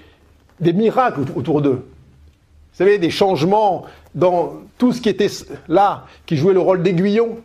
des 0.60 0.72
miracles 0.72 1.20
autour 1.36 1.62
d'eux. 1.62 1.86
Vous 2.74 2.78
savez, 2.78 2.98
des 2.98 3.10
changements 3.10 3.84
dans 4.14 4.54
tout 4.78 4.92
ce 4.92 5.00
qui 5.00 5.08
était 5.08 5.30
là, 5.68 6.06
qui 6.26 6.36
jouait 6.36 6.54
le 6.54 6.60
rôle 6.60 6.82
d'aiguillon, 6.82 7.38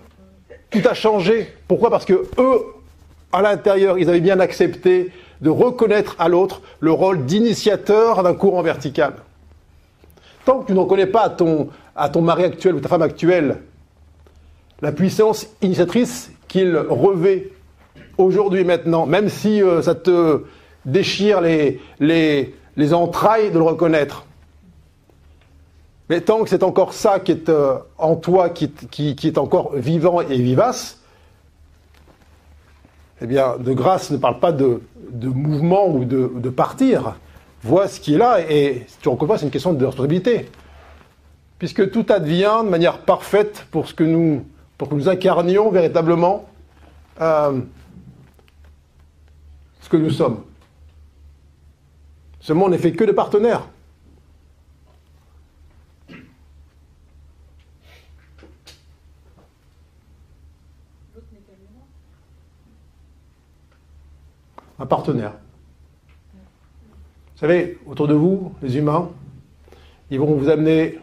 tout 0.71 0.81
a 0.85 0.93
changé. 0.93 1.53
Pourquoi? 1.67 1.89
Parce 1.89 2.05
que 2.05 2.27
eux, 2.37 2.61
à 3.31 3.41
l'intérieur, 3.41 3.97
ils 3.97 4.09
avaient 4.09 4.19
bien 4.19 4.39
accepté 4.39 5.11
de 5.41 5.49
reconnaître 5.49 6.15
à 6.19 6.27
l'autre 6.27 6.61
le 6.79 6.91
rôle 6.91 7.25
d'initiateur 7.25 8.23
d'un 8.23 8.33
courant 8.33 8.61
vertical. 8.61 9.13
Tant 10.45 10.59
que 10.59 10.67
tu 10.67 10.73
ne 10.73 10.79
reconnais 10.79 11.05
pas 11.05 11.23
à 11.95 12.09
ton, 12.09 12.21
mari 12.21 12.43
actuel 12.43 12.75
ou 12.75 12.79
ta 12.79 12.89
femme 12.89 13.01
actuelle 13.01 13.59
la 14.81 14.91
puissance 14.91 15.47
initiatrice 15.61 16.31
qu'il 16.47 16.75
revêt 16.77 17.49
aujourd'hui 18.17 18.63
maintenant, 18.63 19.05
même 19.05 19.29
si 19.29 19.61
euh, 19.61 19.81
ça 19.81 19.93
te 19.93 20.43
déchire 20.85 21.41
les 21.41 22.93
entrailles 22.93 23.51
de 23.51 23.57
le 23.57 23.63
reconnaître, 23.65 24.25
mais 26.09 26.21
tant 26.21 26.43
que 26.43 26.49
c'est 26.49 26.63
encore 26.63 26.93
ça 26.93 27.19
qui 27.19 27.31
est 27.31 27.49
euh, 27.49 27.77
en 27.99 28.15
toi, 28.15 28.49
qui, 28.49 28.71
est 29.23 29.37
encore 29.37 29.75
vivant 29.75 30.21
et 30.21 30.37
vivace, 30.37 30.98
eh 33.21 33.27
bien, 33.27 33.57
de 33.57 33.73
grâce 33.73 34.11
ne 34.11 34.17
parle 34.17 34.39
pas 34.39 34.51
de, 34.51 34.81
mouvement 35.21 35.87
ou 35.87 36.05
de, 36.05 36.49
partir. 36.49 37.17
Vois 37.63 37.87
ce 37.87 37.99
qui 37.99 38.15
est 38.15 38.17
là, 38.17 38.39
et 38.49 38.85
si 38.87 38.97
tu 38.99 39.09
reconnais 39.09 39.37
c'est 39.37 39.45
une 39.45 39.51
question 39.51 39.73
de 39.73 39.85
responsabilité. 39.85 40.49
Puisque 41.57 41.91
tout 41.91 42.05
advient 42.09 42.61
de 42.63 42.69
manière 42.69 42.99
parfaite 42.99 43.65
pour, 43.71 43.93
que 43.93 44.03
nous 44.03 44.45
incarnions 45.07 45.69
véritablement 45.69 46.45
euh, 47.19 47.59
ce 49.81 49.89
que 49.89 49.97
nous 49.97 50.11
sommes. 50.11 50.43
Ce 52.39 52.53
monde 52.53 52.71
n'est 52.71 52.77
fait 52.77 52.93
que 52.93 53.03
de 53.03 53.11
partenaires. 53.11 53.67
Un 64.79 64.85
partenaire. 64.85 65.33
Vous 67.33 67.39
savez, 67.47 67.77
autour 67.85 68.07
de 68.07 68.13
vous, 68.13 68.53
les 68.61 68.77
humains, 68.77 69.09
ils 70.09 70.19
vont 70.19 70.35
vous 70.35 70.49
amener 70.49 70.99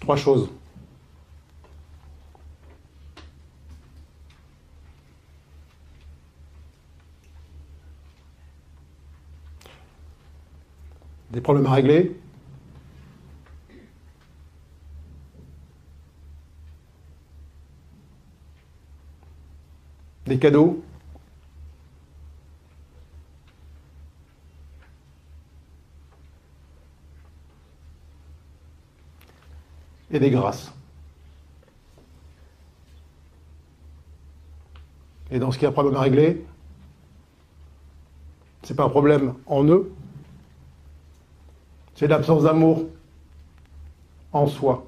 trois 0.00 0.16
choses. 0.16 0.50
Des 11.30 11.40
problèmes 11.40 11.66
à 11.66 11.72
régler, 11.72 12.16
Des 20.26 20.38
cadeaux 20.38 20.82
Et 30.10 30.20
des 30.20 30.30
grâces. 30.30 30.72
Et 35.32 35.40
dans 35.40 35.50
ce 35.50 35.58
qui 35.58 35.64
est 35.64 35.68
un 35.68 35.72
problème 35.72 35.96
à 35.96 36.02
régler, 36.02 36.46
c'est 38.62 38.76
pas 38.76 38.84
un 38.84 38.88
problème 38.88 39.34
en 39.46 39.64
eux, 39.64 39.92
c'est 41.96 42.06
l'absence 42.06 42.44
d'amour 42.44 42.84
en 44.32 44.46
soi. 44.46 44.86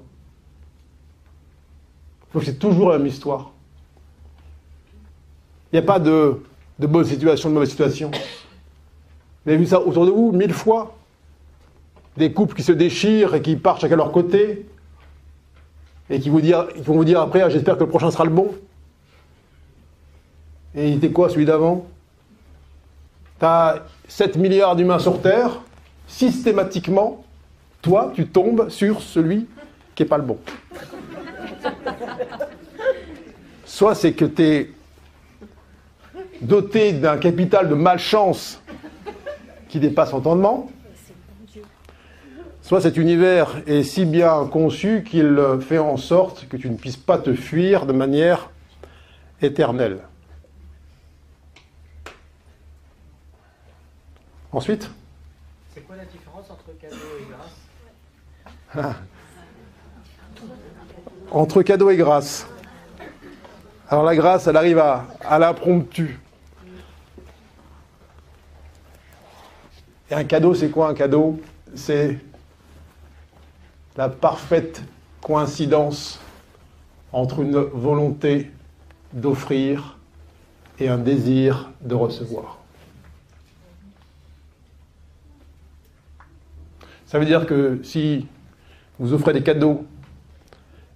C'est 2.41 2.57
toujours 2.57 2.91
la 2.91 2.97
même 2.97 3.07
histoire. 3.07 3.51
Il 5.71 5.75
n'y 5.75 5.79
a 5.79 5.81
pas 5.81 5.99
de, 5.99 6.39
bonne 6.79 7.05
situation, 7.05 7.49
de 7.49 7.53
mauvaise 7.53 7.69
situation. 7.69 8.11
Vous 8.11 9.51
avez 9.51 9.57
vu 9.57 9.65
ça 9.65 9.81
autour 9.81 10.05
de 10.05 10.11
vous 10.11 10.31
mille 10.31 10.53
fois 10.53 10.97
Des 12.15 12.31
couples 12.31 12.55
qui 12.55 12.63
se 12.63 12.71
déchirent 12.71 13.35
et 13.35 13.41
qui 13.41 13.55
partent 13.55 13.81
chacun 13.81 13.95
à 13.95 13.97
leur 13.97 14.11
côté 14.11 14.65
et 16.09 16.19
qui, 16.19 16.29
vous 16.29 16.39
vont 16.39 16.93
vous 16.93 17.03
dire 17.03 17.19
après 17.19 17.41
ah, 17.41 17.49
j'espère 17.49 17.75
que 17.75 17.83
le 17.83 17.89
prochain 17.89 18.11
sera 18.11 18.23
le 18.23 18.29
bon. 18.29 18.53
Et 20.73 20.89
il 20.89 20.97
était 20.97 21.11
quoi 21.11 21.29
celui 21.29 21.45
d'avant? 21.45 21.85
Tu 23.39 23.45
as 23.45 23.83
7 24.07 24.37
milliards 24.37 24.75
d'humains 24.75 24.99
sur 24.99 25.21
Terre, 25.21 25.61
systématiquement, 26.07 27.25
toi, 27.81 28.11
tu 28.15 28.27
tombes 28.27 28.69
sur 28.69 29.01
celui 29.01 29.47
qui 29.95 30.03
n'est 30.03 30.09
pas 30.09 30.17
le 30.17 30.23
bon. 30.23 30.37
Soit 33.65 33.95
c'est 33.95 34.13
que 34.13 34.25
tu 34.25 34.43
es 34.43 34.71
doté 36.41 36.93
d'un 36.93 37.17
capital 37.17 37.69
de 37.69 37.75
malchance 37.75 38.61
qui 39.69 39.79
dépasse 39.79 40.13
entendement, 40.13 40.69
soit 42.61 42.81
cet 42.81 42.97
univers 42.97 43.61
est 43.65 43.83
si 43.83 44.05
bien 44.05 44.45
conçu 44.45 45.03
qu'il 45.03 45.39
fait 45.61 45.77
en 45.77 45.97
sorte 45.97 46.47
que 46.47 46.57
tu 46.57 46.69
ne 46.69 46.75
puisses 46.75 46.97
pas 46.97 47.17
te 47.17 47.33
fuir 47.33 47.85
de 47.85 47.93
manière 47.93 48.49
éternelle. 49.41 49.99
Ensuite? 54.51 54.89
C'est 55.73 55.81
quoi 55.81 55.95
la 55.95 56.05
différence 56.05 56.49
entre 56.49 56.77
cadeau 56.79 56.95
et 57.19 57.25
grâce? 58.73 58.95
Entre 61.31 61.61
cadeau 61.61 61.89
et 61.89 61.97
grâce. 61.97 62.47
Alors 63.89 64.03
la 64.03 64.15
grâce, 64.15 64.47
elle 64.47 64.57
arrive 64.57 64.79
à, 64.79 65.05
à 65.23 65.39
l'impromptu. 65.39 66.19
Et 70.09 70.13
un 70.13 70.23
cadeau, 70.23 70.53
c'est 70.53 70.69
quoi 70.69 70.89
un 70.89 70.93
cadeau? 70.93 71.39
C'est 71.75 72.17
la 73.97 74.07
parfaite 74.09 74.83
coïncidence 75.21 76.19
entre 77.11 77.41
une 77.41 77.57
volonté 77.57 78.51
d'offrir 79.11 79.97
et 80.79 80.87
un 80.87 80.97
désir 80.97 81.71
de 81.81 81.95
recevoir. 81.95 82.57
Ça 87.05 87.19
veut 87.19 87.25
dire 87.25 87.45
que 87.45 87.79
si 87.83 88.27
vous 88.99 89.13
offrez 89.13 89.33
des 89.33 89.43
cadeaux 89.43 89.85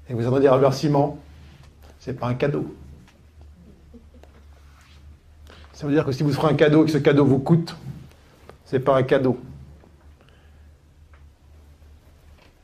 et 0.09 0.13
vous 0.13 0.27
attendez 0.27 0.47
un 0.47 0.53
remerciement, 0.53 1.17
ce 1.99 2.11
n'est 2.11 2.17
pas 2.17 2.27
un 2.27 2.33
cadeau. 2.33 2.73
Ça 5.73 5.87
veut 5.87 5.93
dire 5.93 6.05
que 6.05 6.11
si 6.11 6.23
vous 6.23 6.31
offrez 6.31 6.49
un 6.49 6.55
cadeau 6.55 6.83
et 6.83 6.85
que 6.85 6.91
ce 6.91 6.97
cadeau 6.97 7.25
vous 7.25 7.39
coûte, 7.39 7.75
ce 8.71 8.77
n'est 8.77 8.83
pas 8.83 8.95
un 8.95 9.03
cadeau. 9.03 9.37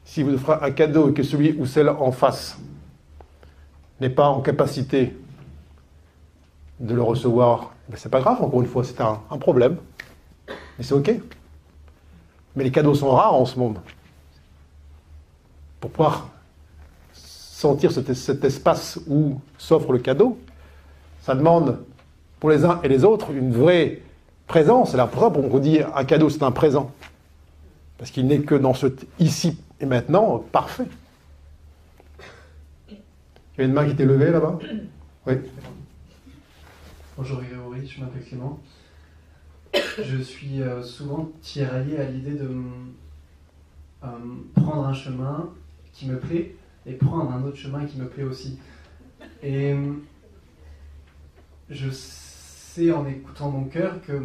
Si 0.06 0.24
vous 0.24 0.36
offrez 0.36 0.54
un 0.62 0.72
cadeau 0.72 1.10
et 1.10 1.14
que 1.14 1.22
celui 1.22 1.52
ou 1.60 1.66
celle 1.66 1.90
en 1.90 2.14
face 2.14 2.58
n'est 4.00 4.10
pas 4.10 4.30
en 4.30 4.40
capacité 4.40 5.18
de 6.80 6.96
le 6.96 7.04
recevoir, 7.04 7.74
ben 7.90 7.98
c'est 7.98 8.08
pas 8.08 8.22
grave, 8.22 8.42
encore 8.42 8.62
une 8.62 8.70
fois, 8.70 8.86
c'est 8.86 9.02
un, 9.02 9.20
problème. 9.38 9.76
Mais 10.48 10.86
c'est 10.86 10.94
OK. 10.94 11.12
Mais 12.56 12.64
les 12.64 12.72
cadeaux 12.72 12.96
sont 12.96 13.12
rares 13.12 13.34
en 13.34 13.46
ce 13.46 13.60
monde. 13.60 13.80
Pour 15.82 15.92
pouvoir 15.92 16.30
sentir 17.12 17.92
cet 17.92 18.46
espace 18.46 18.98
où 19.10 19.42
s'offre 19.58 19.92
le 19.92 20.00
cadeau, 20.00 20.40
ça 21.22 21.36
demande 21.36 21.84
pour 22.40 22.50
les 22.50 22.64
uns 22.64 22.80
et 22.82 22.88
les 22.88 23.04
autres 23.04 23.32
une 23.32 23.52
vraie 23.52 24.04
présence. 24.48 24.92
C'est 24.92 24.98
la 24.98 25.08
preuve, 25.08 25.38
on 25.38 25.60
dit 25.60 25.80
un 25.96 26.06
cadeau, 26.06 26.30
c'est 26.30 26.44
un 26.44 26.52
présent. 26.52 26.92
Parce 27.98 28.12
qu'il 28.12 28.28
n'est 28.28 28.40
que 28.40 28.56
dans 28.56 28.74
ce 28.74 28.88
ici 29.20 29.60
et 29.80 29.86
maintenant 29.86 30.40
parfait. 30.40 30.88
Il 32.90 32.96
y 33.60 33.62
a 33.62 33.64
une 33.66 33.74
main 33.74 33.86
qui 33.86 33.92
était 33.92 34.06
levée 34.06 34.32
là-bas? 34.32 34.60
Oui. 35.26 35.34
Bonjour 37.18 37.42
Grégory, 37.42 37.88
je 37.88 38.00
m'appelle 38.02 38.24
Clément. 38.24 38.60
Je 39.74 40.18
suis 40.18 40.62
euh, 40.62 40.84
souvent 40.84 41.32
tiraillé 41.42 42.00
à 42.00 42.06
l'idée 42.06 42.34
de 42.34 42.50
euh, 44.04 44.08
prendre 44.56 44.86
un 44.86 44.94
chemin 44.94 45.50
qui 45.92 46.08
me 46.08 46.20
plaît 46.20 46.56
et 46.86 46.94
prendre 46.94 47.32
un 47.32 47.44
autre 47.44 47.58
chemin 47.58 47.86
qui 47.86 47.98
me 47.98 48.08
plaît 48.08 48.24
aussi. 48.24 48.60
Et 49.42 49.74
euh, 49.74 49.94
je 51.70 51.90
sais 51.90 52.27
en 52.78 53.08
écoutant 53.08 53.50
mon 53.50 53.66
cœur 53.66 54.02
que 54.02 54.24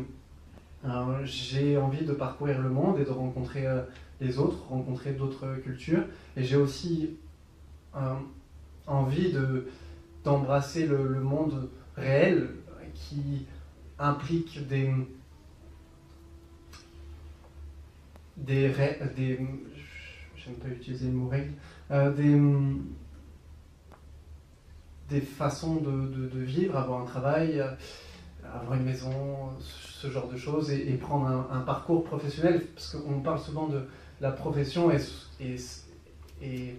euh, 0.85 1.25
j'ai 1.25 1.79
envie 1.79 2.05
de 2.05 2.13
parcourir 2.13 2.61
le 2.61 2.69
monde 2.69 2.99
et 2.99 3.05
de 3.05 3.11
rencontrer 3.11 3.67
euh, 3.67 3.83
les 4.21 4.39
autres, 4.39 4.67
rencontrer 4.69 5.13
d'autres 5.13 5.57
cultures. 5.63 6.05
Et 6.37 6.45
j'ai 6.45 6.57
aussi 6.57 7.17
euh, 7.97 8.15
envie 8.87 9.33
de, 9.33 9.69
d'embrasser 10.25 10.87
le, 10.87 11.21
monde 11.21 11.71
réel 11.97 12.51
qui 12.95 13.47
implique 13.99 14.67
des, 14.69 14.93
des, 18.37 18.73
des 19.17 19.39
j'aime 20.37 20.55
pas 20.55 20.69
utiliser 20.69 21.07
le 21.07 21.13
mot 21.13 21.29
règles, 21.29 21.53
euh, 21.91 22.13
des, 22.13 22.41
des 25.09 25.21
façons 25.21 25.77
de, 25.77 25.91
de- 25.91 26.39
vivre, 26.41 26.77
avoir 26.77 27.03
un 27.03 27.05
travail, 27.05 27.63
avoir 28.55 28.75
une 28.75 28.85
maison, 28.85 29.11
ce 29.61 30.11
genre 30.11 30.29
de 30.29 30.37
choses, 30.37 30.71
et, 30.71 30.93
prendre 30.95 31.47
un, 31.51 31.61
parcours 31.61 32.05
professionnel, 32.05 32.67
parce 32.75 32.97
qu'on 32.97 33.21
parle 33.21 33.39
souvent 33.39 33.67
de 33.67 33.83
la 34.21 34.31
profession 34.31 34.91
et- 34.91 36.75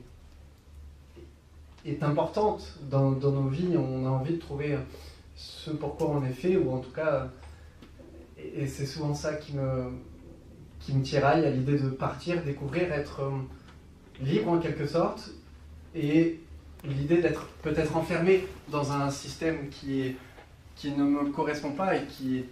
est 1.85 2.03
importante 2.03 2.79
dans, 2.89 3.11
nos 3.11 3.47
vies. 3.47 3.75
On 3.77 4.05
a 4.05 4.09
envie 4.09 4.33
de 4.33 4.39
trouver 4.39 4.77
ce 5.35 5.71
pourquoi 5.71 6.09
on 6.09 6.23
est 6.23 6.33
fait, 6.33 6.57
ou 6.57 6.71
en 6.71 6.79
tout 6.79 6.91
cas, 6.91 7.29
et, 8.37 8.63
et 8.63 8.67
c'est 8.67 8.85
souvent 8.85 9.13
ça 9.13 9.33
qui 9.33 9.53
me, 9.53 9.91
qui 10.79 10.93
me 10.93 11.01
tiraille 11.01 11.45
à 11.45 11.49
l'idée 11.49 11.77
de 11.77 11.89
partir, 11.89 12.43
découvrir, 12.43 12.91
être 12.91 13.21
euh, 13.21 13.31
libre 14.21 14.49
en 14.49 14.59
quelque 14.59 14.85
sorte, 14.85 15.31
et 15.95 16.39
l'idée 16.83 17.21
d'être 17.21 17.47
peut-être 17.61 17.95
enfermé 17.95 18.45
dans 18.69 18.91
un 18.91 19.09
système 19.09 19.69
qui, 19.69 20.01
est, 20.01 20.15
qui 20.83 20.91
ne 20.91 21.05
me 21.05 21.31
correspond 21.31 21.71
pas 21.71 21.95
et 21.95 22.03
qui, 22.07 22.43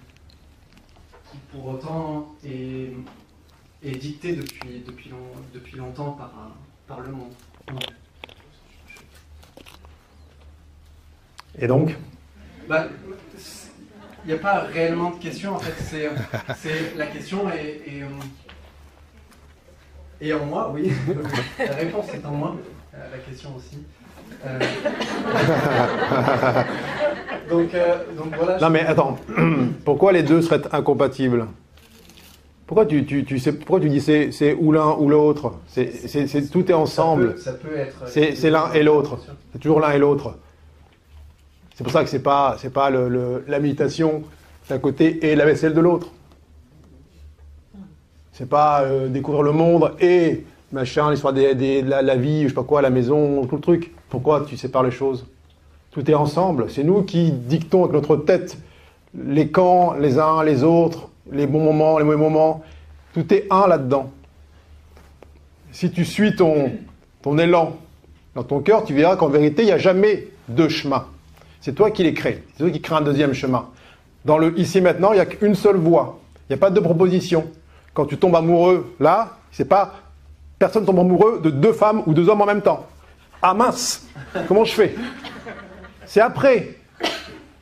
qui 1.29 1.37
pour 1.51 1.67
autant 1.67 2.33
est, 2.45 2.93
est 3.83 3.95
dicté 3.97 4.37
depuis, 4.37 4.81
depuis, 4.87 5.09
long- 5.09 5.35
depuis 5.53 5.75
longtemps 5.75 6.11
par, 6.13 6.31
par 6.87 7.01
le 7.01 7.11
monde. 7.11 7.33
Et 11.59 11.67
donc 11.67 11.93
Bah, 12.69 12.87
Il 14.23 14.27
n'y 14.27 14.33
a 14.33 14.37
pas 14.37 14.61
réellement 14.61 15.09
de 15.11 15.17
question, 15.17 15.55
en 15.57 15.59
fait, 15.59 16.09
c'est, 16.55 16.95
la 16.95 17.07
question 17.07 17.51
est, 17.51 17.81
est, 17.85 18.05
est 20.25 20.31
en 20.31 20.45
moi, 20.45 20.71
oui. 20.73 20.89
la 21.59 21.75
réponse 21.75 22.13
est 22.13 22.25
en 22.25 22.31
moi, 22.31 22.55
euh, 22.93 23.11
la 23.11 23.17
question 23.17 23.53
aussi. 23.57 23.79
Euh, 24.45 24.59
donc, 27.49 27.73
euh, 27.73 27.95
donc 28.17 28.33
voilà. 28.37 28.59
Non 28.59 28.69
mais 28.69 28.81
attends, 28.81 29.17
pourquoi 29.85 30.11
les 30.11 30.23
deux 30.23 30.41
seraient 30.41 30.61
incompatibles? 30.71 31.47
Pourquoi 32.67 32.85
tu, 32.85 33.05
tu, 33.05 33.25
tu 33.25 33.37
sais, 33.37 33.51
pourquoi 33.51 33.81
tu 33.81 33.89
dis 33.89 33.99
c'est, 33.99 34.31
c'est 34.31 34.53
ou 34.53 34.71
l'un 34.71 34.95
ou 34.97 35.09
l'autre? 35.09 35.55
C'est, 35.67 35.91
Tout 36.49 36.71
est 36.71 36.73
ensemble. 36.73 37.37
Ça 37.37 37.51
peut 37.53 37.75
être. 37.75 38.03
C'est, 38.07 38.33
c'est 38.35 38.49
l'un 38.49 38.71
et 38.71 38.81
l'autre. 38.81 39.17
C'est 39.51 39.59
toujours 39.59 39.81
l'un 39.81 39.91
et 39.91 39.97
l'autre. 39.99 40.35
C'est 41.75 41.83
pour 41.83 41.91
ça 41.91 42.03
que 42.03 42.09
c'est 42.09 42.23
pas, 42.23 42.55
c'est 42.59 42.71
pas 42.71 42.89
le, 42.89 43.09
le- 43.09 43.43
la 43.47 43.59
méditation 43.59 44.23
d'un 44.69 44.79
côté 44.79 45.29
et 45.29 45.35
la 45.35 45.45
vaisselle 45.45 45.73
de 45.73 45.81
l'autre. 45.81 46.07
C'est 48.31 48.47
pas 48.47 48.83
euh, 48.83 49.09
découvrir 49.09 49.43
le 49.43 49.51
monde 49.51 49.91
et 49.99 50.45
machin, 50.71 51.11
l'histoire 51.11 51.33
des, 51.33 51.53
des- 51.55 51.81
de 51.81 51.89
la, 51.89 52.01
la 52.01 52.15
vie, 52.15 52.43
je 52.43 52.47
sais 52.49 52.53
pas 52.53 52.63
quoi, 52.63 52.81
la 52.81 52.89
maison, 52.89 53.45
tout 53.47 53.55
le 53.55 53.61
truc. 53.61 53.91
Pourquoi 54.11 54.41
tu 54.41 54.57
sépares 54.57 54.83
les 54.83 54.91
choses? 54.91 55.25
Tout 55.89 56.11
est 56.11 56.13
ensemble. 56.13 56.69
C'est 56.69 56.83
nous 56.83 57.01
qui 57.03 57.31
dictons 57.31 57.85
avec 57.85 57.93
notre 57.93 58.17
tête 58.17 58.57
les 59.17 59.49
camps, 59.49 59.93
les 59.93 60.19
uns, 60.19 60.43
les 60.43 60.63
autres, 60.63 61.09
les 61.31 61.47
bons 61.47 61.63
moments, 61.63 61.97
les 61.97 62.03
mauvais 62.03 62.17
moments. 62.17 62.61
Tout 63.13 63.33
est 63.33 63.47
un 63.49 63.67
là-dedans. 63.67 64.11
Si 65.71 65.91
tu 65.91 66.03
suis 66.03 66.35
ton, 66.35 66.71
élan 67.38 67.77
dans 68.35 68.43
ton 68.43 68.59
cœur, 68.59 68.83
tu 68.83 68.93
verras 68.93 69.15
qu'en 69.15 69.29
vérité, 69.29 69.63
il 69.63 69.67
n'y 69.67 69.71
a 69.71 69.77
jamais 69.77 70.27
deux 70.49 70.67
chemins. 70.67 71.05
C'est 71.61 71.73
toi 71.73 71.89
qui 71.89 72.03
les 72.03 72.13
crées. 72.13 72.43
C'est 72.53 72.63
toi 72.63 72.71
qui 72.71 72.81
crée 72.81 72.95
un 72.95 73.01
deuxième 73.01 73.33
chemin. 73.33 73.69
Dans 74.25 74.38
le 74.38 74.59
ici 74.59 74.81
maintenant, 74.81 75.13
il 75.13 75.15
n'y 75.15 75.21
a 75.21 75.25
qu'une 75.25 75.55
seule 75.55 75.77
voie. 75.77 76.19
Il 76.49 76.53
n'y 76.53 76.55
a 76.55 76.59
pas 76.59 76.69
de 76.69 76.79
proposition. 76.81 77.49
Quand 77.93 78.05
tu 78.05 78.17
tombes 78.17 78.35
amoureux, 78.35 78.93
là, 78.99 79.38
c'est 79.51 79.65
pas 79.65 79.93
personne 80.59 80.85
tombe 80.85 80.99
amoureux 80.99 81.39
de 81.41 81.49
deux 81.49 81.73
femmes 81.73 82.03
ou 82.07 82.13
deux 82.13 82.27
hommes 82.27 82.41
en 82.41 82.45
même 82.45 82.61
temps. 82.61 82.85
Ah 83.41 83.53
mince, 83.53 84.07
comment 84.47 84.63
je 84.63 84.73
fais? 84.73 84.95
C'est 86.05 86.22
après 86.22 86.76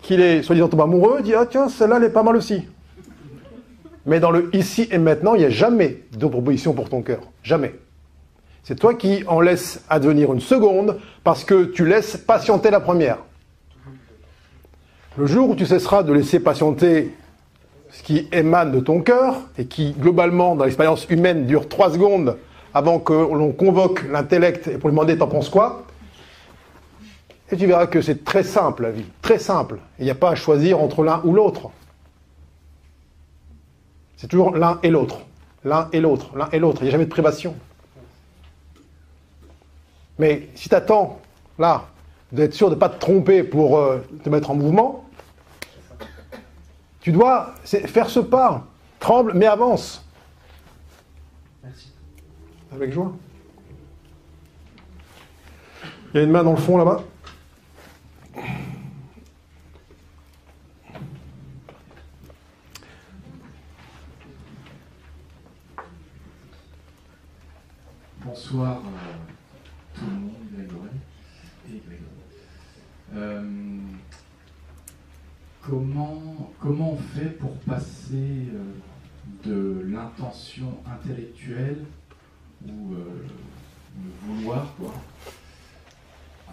qu'il 0.02 0.20
est 0.20 0.44
soi-disant 0.44 0.68
tombé 0.68 0.84
amoureux, 0.84 1.18
il 1.20 1.24
dit 1.24 1.36
ah 1.36 1.46
tiens 1.46 1.70
celle-là 1.70 1.98
elle 1.98 2.06
est 2.06 2.10
pas 2.10 2.24
mal 2.24 2.36
aussi. 2.36 2.68
Mais 4.06 4.20
dans 4.20 4.32
le 4.32 4.50
ici 4.54 4.88
et 4.92 4.98
maintenant, 4.98 5.36
il 5.36 5.40
n'y 5.40 5.46
a 5.46 5.50
jamais 5.50 6.04
de 6.12 6.26
proposition 6.26 6.74
pour 6.74 6.90
ton 6.90 7.02
cœur. 7.02 7.20
Jamais. 7.44 7.76
C'est 8.64 8.76
toi 8.76 8.94
qui 8.94 9.24
en 9.28 9.40
laisses 9.40 9.84
advenir 9.90 10.34
une 10.34 10.42
seconde 10.42 11.00
parce 11.24 11.44
que 11.44 11.66
tu 11.66 11.86
laisses 11.86 12.18
patienter 12.18 12.72
la 12.72 12.80
première. 12.80 13.20
Le 15.18 15.26
jour 15.26 15.50
où 15.50 15.56
tu 15.56 15.66
cesseras 15.66 16.04
de 16.04 16.14
laisser 16.14 16.40
patienter 16.40 17.16
ce 17.90 18.04
qui 18.04 18.28
émane 18.32 18.72
de 18.72 18.80
ton 18.80 19.02
cœur 19.02 19.36
et 19.58 19.66
qui, 19.66 19.94
globalement, 19.94 20.56
dans 20.56 20.66
l'expérience 20.66 21.08
humaine, 21.10 21.46
dure 21.46 21.68
trois 21.68 21.92
secondes 21.92 22.38
avant 22.74 23.00
que 23.00 23.14
l'on 23.14 23.52
convoque 23.52 24.04
l'intellect 24.10 24.68
et 24.68 24.78
pour 24.78 24.90
lui 24.90 24.96
demander 24.96 25.18
t'en 25.18 25.28
penses 25.28 25.50
quoi, 25.50 25.84
et 27.52 27.58
tu 27.58 27.66
verras 27.66 27.88
que 27.88 28.02
c'est 28.02 28.24
très 28.24 28.44
simple 28.44 28.84
la 28.84 28.92
vie, 28.92 29.06
très 29.22 29.40
simple. 29.40 29.80
Il 29.98 30.06
n'y 30.06 30.12
a 30.12 30.16
pas 30.16 30.32
à 30.32 30.36
choisir 30.36 30.80
entre 30.80 31.04
l'un 31.04 31.22
ou 31.24 31.34
l'autre. 31.34 31.72
C'est 34.18 34.28
toujours 34.28 34.56
l'un 34.56 34.80
et 34.84 34.90
l'autre, 34.90 35.22
l'un 35.64 35.90
et 35.92 36.00
l'autre, 36.00 36.36
l'un 36.36 36.50
et 36.52 36.60
l'autre. 36.60 36.82
Il 36.82 36.84
n'y 36.84 36.90
a 36.90 36.92
jamais 36.92 37.06
de 37.06 37.10
privation. 37.10 37.56
Mais 40.20 40.50
si 40.54 40.70
tu 40.70 40.76
attends, 40.76 41.20
là, 41.58 41.86
d'être 42.32 42.54
sûr 42.54 42.70
de 42.70 42.76
ne 42.76 42.80
pas 42.80 42.90
te 42.90 43.00
tromper 43.00 43.44
pour 43.44 43.80
euh, 43.80 44.06
te 44.24 44.30
mettre 44.30 44.52
en 44.52 44.56
mouvement, 44.56 45.06
tu 47.00 47.12
dois 47.12 47.54
faire 47.64 48.10
ce 48.10 48.20
pas. 48.20 48.66
Tremble, 49.00 49.32
mais 49.34 49.46
avance. 49.46 50.06
Avec 52.72 52.94
joie. 52.94 53.16
Il 56.14 56.18
y 56.18 56.20
a 56.20 56.24
une 56.24 56.32
main 56.32 56.44
dans 56.44 56.52
le 56.52 56.58
fond 56.58 56.78
là-bas. 56.78 57.04
Bonsoir 68.24 68.78
euh, 68.78 69.96
tout 69.96 70.06
le 70.06 70.12
monde, 70.12 70.34
Grégory 70.54 70.90
et. 71.72 71.82
Euh, 73.16 73.80
comment, 75.62 76.52
comment 76.60 76.94
on 76.94 76.98
fait 76.98 77.38
pour 77.40 77.58
passer 77.62 78.48
euh, 78.54 78.74
de 79.46 79.82
l'intention 79.88 80.78
intellectuelle 80.86 81.86
ou 82.66 82.94
euh, 82.94 83.26
le 83.98 84.34
vouloir 84.36 84.68
quoi, 84.78 84.94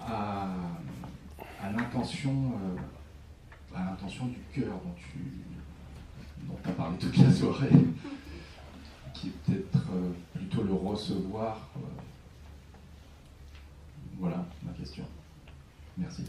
à, 0.07 0.49
à 1.63 1.71
l'intention 1.73 2.33
euh, 2.33 3.77
à 3.77 3.85
l'intention 3.91 4.27
du 4.27 4.39
cœur 4.55 4.73
dont 4.73 4.95
tu 4.97 5.19
dont 6.47 6.59
as 6.65 6.73
parlé 6.73 6.97
toute 6.99 7.17
la 7.17 7.33
soirée 7.33 7.71
qui 9.15 9.29
est 9.29 9.31
peut-être 9.45 9.85
euh, 9.95 10.11
plutôt 10.35 10.63
le 10.63 10.75
recevoir. 10.75 11.69
Voilà 14.19 14.45
ma 14.63 14.73
question. 14.73 15.05
Merci. 15.99 16.25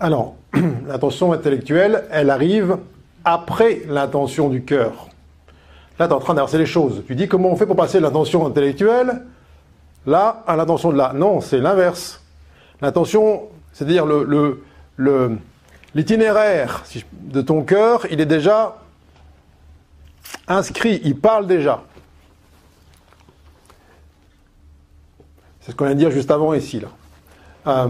Alors, 0.00 0.36
l'intention 0.86 1.32
intellectuelle, 1.32 2.04
elle 2.10 2.30
arrive 2.30 2.78
après 3.24 3.82
l'intention 3.86 4.48
du 4.48 4.62
cœur. 4.64 5.08
Là, 5.98 6.06
tu 6.08 6.12
es 6.12 6.16
en 6.16 6.20
train 6.20 6.34
d'inverser 6.34 6.58
les 6.58 6.66
choses. 6.66 7.02
Tu 7.06 7.14
dis 7.14 7.28
comment 7.28 7.50
on 7.50 7.56
fait 7.56 7.66
pour 7.66 7.76
passer 7.76 7.98
de 7.98 8.02
l'intention 8.02 8.46
intellectuelle 8.46 9.22
là 10.06 10.42
à 10.46 10.56
l'intention 10.56 10.90
de 10.92 10.98
là. 10.98 11.12
Non, 11.14 11.40
c'est 11.40 11.58
l'inverse. 11.58 12.20
L'intention, 12.82 13.44
c'est-à-dire 13.72 14.04
le, 14.04 14.62
le- 14.96 15.38
l'itinéraire 15.94 16.84
de 17.12 17.40
ton 17.40 17.62
cœur, 17.62 18.06
il 18.10 18.20
est 18.20 18.26
déjà 18.26 18.76
inscrit, 20.48 21.00
il 21.04 21.16
parle 21.18 21.46
déjà. 21.46 21.82
C'est 25.60 25.70
ce 25.72 25.76
qu'on 25.76 25.84
vient 25.86 25.94
de 25.94 25.98
dire 26.00 26.10
juste 26.10 26.30
avant 26.30 26.52
ici. 26.52 26.80
Là. 26.80 26.88
Euh, 27.68 27.88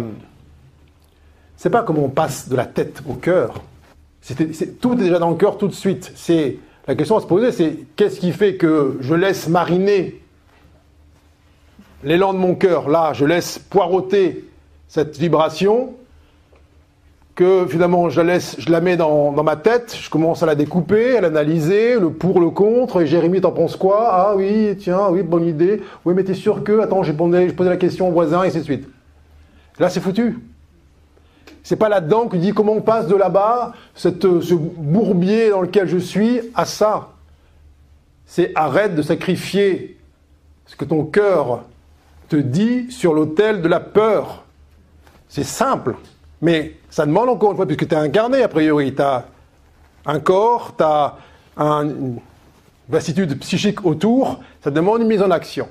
c'est 1.56 1.70
pas 1.70 1.82
comment 1.82 2.04
on 2.04 2.10
passe 2.10 2.48
de 2.48 2.54
la 2.56 2.66
tête 2.66 3.02
au 3.08 3.14
cœur. 3.14 3.54
Tout 4.80 4.92
est 4.94 4.96
déjà 4.96 5.18
dans 5.18 5.30
le 5.30 5.36
cœur 5.36 5.58
tout 5.58 5.66
de 5.68 5.72
suite. 5.74 6.12
C'est 6.14 6.58
la 6.86 6.94
question 6.94 7.16
à 7.16 7.20
se 7.20 7.26
poser, 7.26 7.52
c'est 7.52 7.78
qu'est-ce 7.96 8.20
qui 8.20 8.32
fait 8.32 8.56
que 8.56 8.98
je 9.00 9.14
laisse 9.14 9.48
mariner 9.48 10.20
l'élan 12.02 12.34
de 12.34 12.38
mon 12.38 12.54
cœur 12.54 12.88
Là, 12.88 13.12
je 13.14 13.24
laisse 13.24 13.58
poireauter 13.58 14.44
cette 14.88 15.16
vibration, 15.16 15.94
que 17.34 17.66
finalement 17.66 18.10
je 18.10 18.20
la 18.20 18.34
laisse, 18.34 18.56
je 18.58 18.70
la 18.70 18.80
mets 18.80 18.96
dans, 18.96 19.32
ma 19.42 19.56
tête, 19.56 19.96
je 20.00 20.08
commence 20.08 20.42
à 20.42 20.46
la 20.46 20.54
découper, 20.54 21.16
à 21.16 21.20
l'analyser, 21.20 21.98
le 21.98 22.10
pour, 22.10 22.40
le 22.40 22.50
contre. 22.50 23.00
Et 23.00 23.06
Jérémy, 23.06 23.40
t'en 23.40 23.50
penses 23.50 23.76
quoi? 23.76 24.08
Ah 24.10 24.34
oui, 24.36 24.76
tiens, 24.78 25.08
oui, 25.10 25.22
bonne 25.22 25.46
idée. 25.46 25.82
Oui, 26.04 26.14
mais 26.14 26.22
t'es 26.22 26.34
sûr 26.34 26.62
que 26.62 26.80
Attends, 26.80 27.02
j'ai 27.02 27.12
posé, 27.12 27.48
j'ai 27.48 27.54
posé 27.54 27.70
la 27.70 27.76
question 27.76 28.08
au 28.08 28.12
voisin 28.12 28.44
et 28.44 28.48
ainsi 28.48 28.58
de 28.58 28.62
suite. 28.62 28.88
Là, 29.78 29.88
c'est 29.88 30.00
foutu. 30.00 30.38
C'est 31.62 31.76
pas 31.76 31.88
là-dedans 31.88 32.28
que 32.28 32.36
dis 32.36 32.52
comment 32.52 32.72
on 32.74 32.82
passe 32.82 33.06
de 33.06 33.16
là-bas, 33.16 33.72
cette, 33.94 34.22
ce 34.22 34.54
bourbier 34.54 35.50
dans 35.50 35.62
lequel 35.62 35.88
je 35.88 35.98
suis, 35.98 36.40
à 36.54 36.64
ça. 36.64 37.10
C'est 38.26 38.52
arrête 38.54 38.94
de 38.94 39.02
sacrifier 39.02 39.98
ce 40.66 40.76
que 40.76 40.84
ton 40.84 41.04
cœur 41.04 41.64
te 42.28 42.36
dit 42.36 42.90
sur 42.90 43.14
l'autel 43.14 43.62
de 43.62 43.68
la 43.68 43.80
peur. 43.80 44.44
C'est 45.28 45.44
simple, 45.44 45.96
mais 46.40 46.76
ça 46.90 47.06
demande 47.06 47.28
encore 47.28 47.50
une 47.50 47.56
fois, 47.56 47.66
puisque 47.66 47.88
tu 47.88 47.94
es 47.94 47.98
incarné 47.98 48.42
a 48.42 48.48
priori, 48.48 48.94
tu 48.94 49.02
as 49.02 49.26
un 50.06 50.20
corps, 50.20 50.74
tu 50.76 50.84
as 50.84 51.16
une 51.56 52.18
vastitude 52.88 53.38
psychique 53.38 53.84
autour, 53.84 54.40
ça 54.62 54.70
demande 54.70 55.00
une 55.02 55.08
mise 55.08 55.22
en 55.22 55.30
action. 55.30 55.68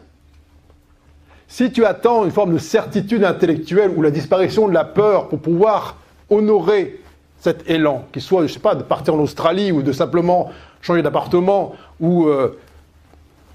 Si 1.53 1.71
tu 1.71 1.85
attends 1.85 2.25
une 2.25 2.31
forme 2.31 2.53
de 2.53 2.57
certitude 2.57 3.23
intellectuelle 3.23 3.91
ou 3.95 4.01
la 4.01 4.09
disparition 4.09 4.67
de 4.67 4.73
la 4.73 4.83
peur 4.83 5.27
pour 5.29 5.37
pouvoir 5.37 5.97
honorer 6.31 6.99
cet 7.37 7.69
élan, 7.69 8.05
qu'il 8.11 8.23
soit, 8.23 8.47
je 8.47 8.53
sais 8.53 8.59
pas, 8.59 8.73
de 8.73 8.81
partir 8.81 9.13
en 9.13 9.19
Australie 9.19 9.71
ou 9.71 9.83
de 9.83 9.91
simplement 9.91 10.49
changer 10.81 11.03
d'appartement 11.03 11.75
ou 11.99 12.25
euh, 12.25 12.59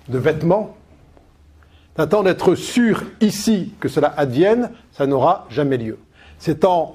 de 0.08 0.16
vêtements, 0.16 0.76
t'attends 1.96 2.22
d'être 2.22 2.54
sûr 2.54 3.02
ici 3.20 3.72
que 3.80 3.88
cela 3.88 4.14
advienne, 4.16 4.70
ça 4.92 5.08
n'aura 5.08 5.46
jamais 5.50 5.76
lieu. 5.76 5.98
C'est 6.38 6.64
en 6.64 6.94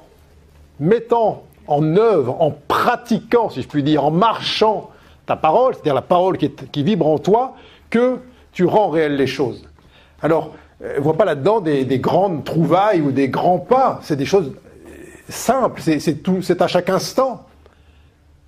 mettant 0.79 1.43
en 1.67 1.97
œuvre, 1.97 2.41
en 2.41 2.51
pratiquant, 2.69 3.49
si 3.49 3.61
je 3.61 3.67
puis 3.67 3.83
dire, 3.83 4.05
en 4.05 4.11
marchant 4.11 4.89
ta 5.25 5.35
parole, 5.35 5.73
c'est-à-dire 5.73 5.95
la 5.95 6.01
parole 6.01 6.37
qui, 6.37 6.45
est- 6.45 6.71
qui 6.71 6.81
vibre 6.81 7.07
en 7.07 7.17
toi, 7.17 7.55
que 7.89 8.19
tu 8.53 8.63
rends 8.63 8.87
réelles 8.87 9.17
les 9.17 9.27
choses. 9.27 9.67
Alors, 10.21 10.53
ne 10.81 10.99
vois 10.99 11.17
pas 11.17 11.25
là-dedans 11.25 11.61
des, 11.61 11.85
des 11.85 11.99
grandes 11.99 12.43
trouvailles 12.43 13.01
ou 13.01 13.11
des 13.11 13.29
grands 13.29 13.59
pas, 13.59 13.99
c'est 14.03 14.15
des 14.15 14.25
choses 14.25 14.53
euh, 14.87 14.89
simples, 15.29 15.81
c'est 15.81 16.61
à 16.61 16.67
chaque 16.67 16.89
instant. 16.89 17.45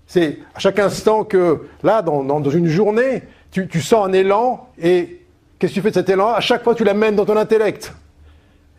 C'est 0.08 0.40
à 0.54 0.60
chaque 0.60 0.78
instant 0.80 1.24
que, 1.24 1.64
là, 1.82 2.02
dans, 2.02 2.24
dans- 2.24 2.50
une 2.50 2.68
journée, 2.68 3.24
tu, 3.52 3.68
tu 3.68 3.82
sens 3.82 4.08
un 4.08 4.14
élan 4.14 4.68
et 4.78 5.22
qu'est-ce 5.58 5.72
que 5.74 5.76
tu 5.76 5.82
fais 5.82 5.90
de 5.90 5.96
cet 5.96 6.10
élan? 6.10 6.32
À 6.32 6.42
chaque 6.42 6.64
fois, 6.64 6.76
tu 6.76 6.84
l'amènes 6.84 7.16
dans 7.16 7.26
ton 7.26 7.38
intellect. 7.38 7.94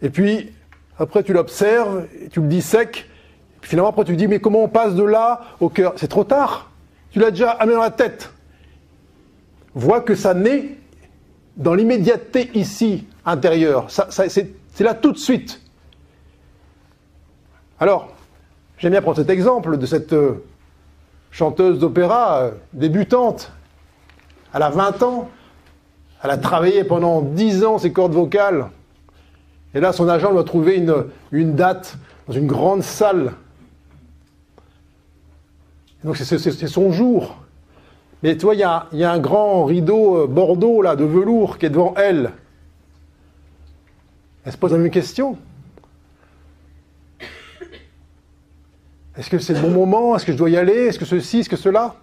Et 0.02 0.10
puis, 0.10 0.52
après, 0.98 1.22
tu 1.24 1.32
l'observes, 1.32 2.06
tu 2.30 2.40
le 2.40 2.46
dis 2.46 2.62
sec, 2.62 3.08
et 3.56 3.60
puis 3.60 3.70
finalement, 3.70 3.90
après, 3.90 4.04
tu 4.04 4.12
te 4.12 4.18
dis, 4.18 4.28
mais 4.28 4.38
comment 4.38 4.62
on 4.62 4.68
passe 4.68 4.94
de 4.94 5.02
là 5.02 5.40
au 5.58 5.68
cœur? 5.68 5.94
C'est 5.96 6.08
trop 6.08 6.24
tard. 6.24 6.70
Tu 7.10 7.18
l'as 7.18 7.30
déjà 7.30 7.50
amené 7.50 7.76
dans 7.76 7.82
la 7.82 7.90
tête. 7.90 8.30
Vois 9.74 10.00
que 10.00 10.14
ça 10.14 10.32
naît 10.32 10.76
dans 11.56 11.74
l'immédiateté 11.74 12.50
ici, 12.54 13.06
intérieure. 13.26 13.86
C'est 13.88 14.84
là 14.84 14.94
tout 14.94 15.12
de 15.12 15.18
suite. 15.18 15.60
Alors, 17.78 18.08
j'aime 18.78 18.92
bien 18.92 19.02
prendre 19.02 19.18
cet 19.18 19.28
exemple 19.28 19.76
de 19.76 19.84
cette 19.84 20.14
euh, 20.14 20.44
chanteuse 21.30 21.78
d'opéra 21.78 22.38
euh, 22.38 22.50
débutante. 22.72 23.52
Elle 24.54 24.62
a 24.62 24.70
20 24.70 25.02
ans. 25.02 25.28
Elle 26.22 26.30
a 26.30 26.38
travaillé 26.38 26.84
pendant 26.84 27.20
10 27.20 27.64
ans 27.64 27.78
ses 27.78 27.92
cordes 27.92 28.14
vocales. 28.14 28.70
Et 29.74 29.80
là, 29.80 29.92
son 29.92 30.08
agent 30.08 30.32
doit 30.32 30.44
trouver 30.44 30.82
une, 31.30 31.54
date 31.54 31.98
dans 32.26 32.32
une 32.32 32.46
grande 32.46 32.82
salle. 32.82 33.34
Donc 36.02 36.16
c'est- 36.16 36.66
son 36.66 36.92
jour. 36.92 37.36
Mais 38.22 38.36
tu 38.36 38.46
vois, 38.46 38.54
il 38.54 38.60
y 38.60 38.64
a, 38.64 38.86
il 38.92 38.98
y 38.98 39.04
a 39.04 39.12
un 39.12 39.18
grand 39.18 39.66
rideau 39.66 40.22
euh, 40.22 40.26
bordeaux 40.26 40.80
là, 40.80 40.96
de 40.96 41.04
velours 41.04 41.58
qui 41.58 41.66
est 41.66 41.70
devant 41.70 41.92
elle. 41.98 42.32
Elle 44.46 44.52
se 44.52 44.56
pose 44.56 44.70
la 44.70 44.78
même 44.78 44.90
question. 44.90 45.36
Est-ce 49.16 49.28
que 49.28 49.40
c'est 49.40 49.54
le 49.54 49.60
bon 49.60 49.70
moment? 49.70 50.14
Est-ce 50.14 50.24
que 50.24 50.30
je 50.30 50.36
dois 50.36 50.50
y 50.50 50.56
aller? 50.56 50.86
Est-ce 50.86 51.00
que 51.00 51.04
ceci? 51.04 51.40
Est-ce 51.40 51.48
que 51.48 51.56
cela? 51.56 51.96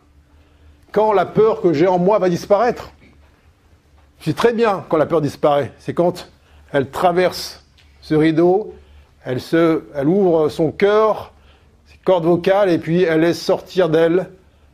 Quand 0.92 1.14
la 1.14 1.26
peur 1.26 1.62
que 1.62 1.72
j'ai 1.72 1.88
en 1.88 2.00
moi 2.00 2.20
va 2.20 2.28
disparaître 2.28 2.92
Je 4.20 4.32
très 4.32 4.52
bien 4.52 4.84
quand 4.90 4.98
la 4.98 5.06
peur 5.06 5.22
disparaît. 5.22 5.72
C'est 5.80 5.94
quand 5.94 6.28
elle 6.74 6.90
traverse 6.90 7.64
ce 8.02 8.14
rideau, 8.14 8.76
elle, 9.24 9.40
ouvre 10.06 10.50
son 10.50 10.72
cœur, 10.72 11.32
ses 11.86 11.98
cordes 12.04 12.26
vocales, 12.26 12.70
et 12.70 12.78
puis 12.78 13.04
elle 13.04 13.22
laisse 13.22 13.42
sortir 13.42 13.88
d'elle 13.88 14.30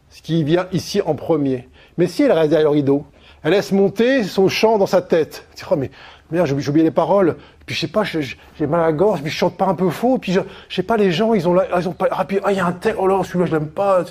ce 0.09 0.23
qui 0.23 0.43
vient 0.43 0.67
ici 0.71 1.01
en 1.01 1.13
premier. 1.13 1.69
Mais 1.99 2.07
si 2.07 2.23
elle 2.23 2.31
reste 2.31 2.49
derrière 2.49 2.71
le 2.71 2.77
rideau, 2.77 3.05
elle 3.43 3.51
laisse 3.51 3.71
monter 3.71 4.23
son 4.23 4.49
chant 4.49 4.79
dans 4.79 4.87
sa 4.87 5.03
tête. 5.03 5.45
Oh 5.69 5.75
mais 5.75 5.91
merde, 6.31 6.47
j'ai 6.47 6.69
oublié 6.69 6.83
les 6.85 6.91
paroles. 6.91 7.35
Puis 7.65 7.75
je 7.75 7.81
sais 7.81 7.87
pas, 7.87 8.03
j'ai 8.03 8.67
mal 8.67 8.83
à 8.83 8.91
gorge, 8.91 9.21
puis 9.21 9.31
je 9.31 9.37
chante 9.37 9.57
pas 9.57 9.65
un 9.67 9.75
peu 9.75 9.89
faux, 9.89 10.17
puis 10.17 10.31
je, 10.31 10.39
sais 10.69 10.83
pas, 10.83 10.97
les 10.97 11.11
gens, 11.11 11.33
ils 11.33 11.47
ont, 11.47 11.53
la- 11.53 11.79
ils 11.79 11.87
ont 11.89 11.93
pas, 11.93 12.07
ah, 12.11 12.25
puis, 12.25 12.39
ah, 12.43 12.51
il 12.51 12.57
y 12.57 12.59
a 12.59 12.65
un 12.65 12.71
tel, 12.71 12.95
oh 12.97 13.07
là, 13.07 13.21
celui-là, 13.23 13.45
je 13.45 13.51
l'aime 13.53 13.67
pas. 13.69 14.03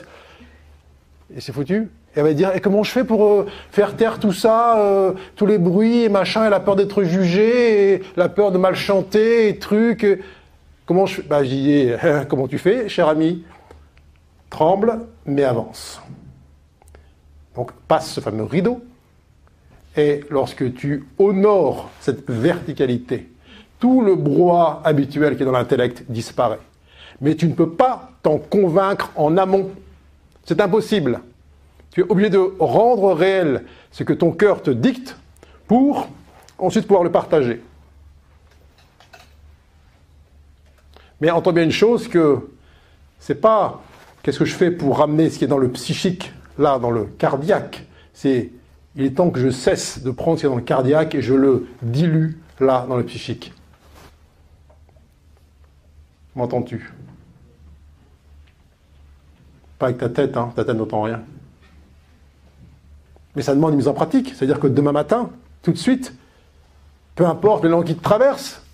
Et 1.35 1.41
c'est 1.41 1.53
foutu. 1.53 1.91
Et 2.17 2.21
elle 2.21 2.25
va 2.25 2.33
dire, 2.33 2.55
et 2.57 2.61
comment 2.61 2.83
je 2.83 2.91
fais 2.91 3.05
pour 3.05 3.25
euh, 3.25 3.47
faire 3.71 3.95
taire 3.95 4.19
tout 4.19 4.33
ça, 4.33 4.79
euh, 4.79 5.13
tous 5.37 5.47
les 5.47 5.59
bruits 5.59 6.05
et 6.05 6.09
machin, 6.09 6.47
et 6.47 6.51
la 6.51 6.59
peur 6.61 6.75
d'être 6.75 7.03
jugé, 7.05 7.95
et 7.95 8.03
la 8.17 8.29
peur 8.29 8.51
de 8.51 8.59
mal 8.59 8.75
chanter, 8.75 9.49
et 9.49 9.59
trucs. 9.59 10.07
Comment 10.87 11.05
je 11.07 11.21
Bah, 11.21 11.45
je 11.45 11.49
dis, 11.51 11.71
eh, 11.91 11.97
comment 12.29 12.49
tu 12.49 12.59
fais, 12.59 12.89
cher 12.89 13.09
ami? 13.09 13.45
Tremble, 14.49 15.01
mais 15.27 15.45
avance. 15.45 16.01
Donc, 17.55 17.73
passe 17.87 18.11
ce 18.11 18.21
fameux 18.21 18.45
rideau, 18.45 18.81
est 19.99 20.25
lorsque 20.31 20.75
tu 20.75 21.05
honores 21.19 21.91
cette 22.01 22.29
verticalité. 22.31 23.29
Tout 23.79 24.01
le 24.01 24.17
brouhaha 24.17 24.81
habituel 24.85 25.37
qui 25.37 25.43
est 25.43 25.47
dans 25.47 25.53
l'intellect 25.53 26.05
disparaît. 26.09 26.61
Mais 27.21 27.35
tu 27.35 27.47
ne 27.47 27.53
peux 27.53 27.71
pas 27.71 28.13
t'en 28.23 28.39
convaincre 28.39 29.11
en 29.17 29.37
amont. 29.37 29.71
C'est 30.45 30.61
impossible. 30.61 31.21
Tu 31.91 32.01
es 32.01 32.05
obligé 32.09 32.31
de 32.31 32.53
rendre 32.59 33.13
réel 33.13 33.65
ce 33.91 34.05
que 34.05 34.13
ton 34.13 34.33
cœur 34.33 34.63
te 34.63 34.71
dicte 34.71 35.17
pour 35.67 36.09
ensuite 36.59 36.87
pouvoir 36.87 37.05
le 37.05 37.13
partager. 37.13 37.63
Mais 41.21 41.31
entends 41.31 41.53
bien 41.53 41.65
une 41.65 41.73
chose 41.73 42.09
que 42.09 42.49
c'est 43.19 43.41
pas 43.41 43.83
qu'est-ce 44.23 44.39
que 44.39 44.45
je 44.45 44.55
fais 44.55 44.71
pour 44.71 44.99
ramener 44.99 45.31
ce 45.31 45.39
qui 45.39 45.45
est 45.45 45.49
dans 45.49 45.59
le 45.59 45.71
psychique 45.71 46.33
là 46.59 46.79
dans 46.79 46.91
le 46.91 47.05
cardiaque. 47.05 47.85
C'est 48.13 48.51
il 48.99 49.05
est 49.05 49.11
temps 49.11 49.31
que 49.31 49.39
je 49.39 49.49
cesse 49.49 50.03
de 50.03 50.11
prendre 50.11 50.37
ce 50.37 50.43
qui 50.43 50.47
est 50.47 50.51
dans 50.51 50.57
le 50.57 50.63
cardiaque 50.63 51.15
et 51.15 51.23
je 51.23 51.33
le 51.33 51.69
dilue 51.83 52.33
là 52.59 52.85
dans 52.89 52.97
le 52.97 53.05
psychique. 53.05 53.55
M'entends-tu? 56.35 56.93
Pas 59.79 59.87
avec 59.87 59.99
ta 59.99 60.09
tête, 60.09 60.37
hein, 60.37 60.53
ta 60.57 60.65
tête 60.65 60.77
n'entend 60.77 61.03
rien. 61.03 61.23
Mais 63.37 63.43
ça 63.43 63.55
demande 63.55 63.71
une 63.71 63.77
mise 63.77 63.87
en 63.87 63.95
pratique. 63.95 64.35
C'est-à-dire 64.35 64.59
que 64.59 64.67
demain 64.67 64.91
matin, 64.91 65.31
tout 65.63 65.71
de 65.71 65.79
suite, 65.79 66.13
peu 67.15 67.25
importe 67.25 67.65
langues 67.65 67.85
qui 67.85 67.95
te 67.95 68.03
traversent, 68.03 68.65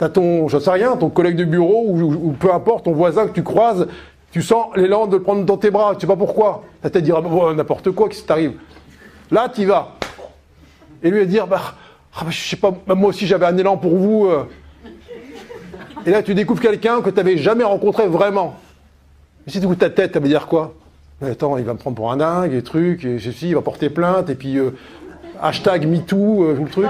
tu 0.00 0.04
as 0.04 0.08
ton, 0.08 0.48
je 0.48 0.58
sais 0.58 0.84
ton 0.98 1.10
collègue 1.10 1.36
de 1.36 1.44
bureau 1.44 1.86
ou, 1.90 2.32
peu 2.32 2.52
importe, 2.52 2.86
ton 2.86 2.92
voisin 2.92 3.28
que 3.28 3.32
tu 3.32 3.44
croises, 3.44 3.86
tu 4.32 4.42
sens 4.42 4.74
l'élan 4.74 5.06
de 5.06 5.16
le 5.16 5.22
prendre 5.22 5.44
dans 5.44 5.56
tes 5.56 5.70
bras, 5.70 5.94
tu 5.94 6.00
sais 6.00 6.06
pas 6.08 6.16
pourquoi. 6.16 6.64
Ta 6.82 6.90
tête 6.90 7.04
dira 7.04 7.22
n'importe 7.54 7.92
quoi, 7.92 8.08
qu'est-ce 8.08 8.24
t'arrive? 8.24 8.58
Là, 9.30 9.48
tu 9.48 9.62
y 9.62 9.64
vas. 9.64 9.96
Et 11.02 11.10
lui, 11.10 11.20
va 11.20 11.24
dire 11.24 11.46
bah, 11.46 11.74
ah, 12.16 12.24
bah, 12.24 12.30
je 12.30 12.48
sais 12.48 12.56
pas, 12.56 12.70
bah, 12.70 12.94
moi 12.94 13.10
aussi 13.10 13.26
j'avais 13.26 13.46
un 13.46 13.56
élan 13.56 13.76
pour 13.76 13.96
vous. 13.96 14.26
Euh. 14.26 14.48
Et 16.06 16.10
là, 16.10 16.22
tu 16.22 16.34
découvres 16.34 16.60
quelqu'un 16.60 17.00
que 17.00 17.10
tu 17.10 17.16
n'avais 17.16 17.38
jamais 17.38 17.64
rencontré 17.64 18.06
vraiment. 18.06 18.56
Mais 19.46 19.52
si 19.52 19.58
tu 19.58 19.64
écoutes 19.64 19.78
ta 19.78 19.90
tête, 19.90 20.14
ça 20.14 20.20
veut 20.20 20.28
dire 20.28 20.46
quoi? 20.46 20.74
Attends, 21.22 21.56
il 21.56 21.64
va 21.64 21.72
me 21.72 21.78
prendre 21.78 21.96
pour 21.96 22.12
un 22.12 22.16
dingue, 22.16 22.52
et 22.52 22.62
trucs, 22.62 23.04
et 23.04 23.18
ceci, 23.18 23.48
il 23.48 23.54
va 23.54 23.62
porter 23.62 23.88
plainte, 23.88 24.28
et 24.28 24.34
puis 24.34 24.58
euh, 24.58 24.76
hashtag 25.40 25.86
MeToo, 25.86 26.44
euh, 26.44 26.58
le 26.58 26.68
truc. 26.68 26.86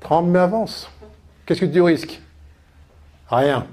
Tremble 0.00 0.30
mais 0.30 0.38
avance. 0.38 0.88
Qu'est-ce 1.44 1.60
que 1.60 1.66
tu 1.66 1.82
risques 1.82 2.20
Rien. 3.28 3.66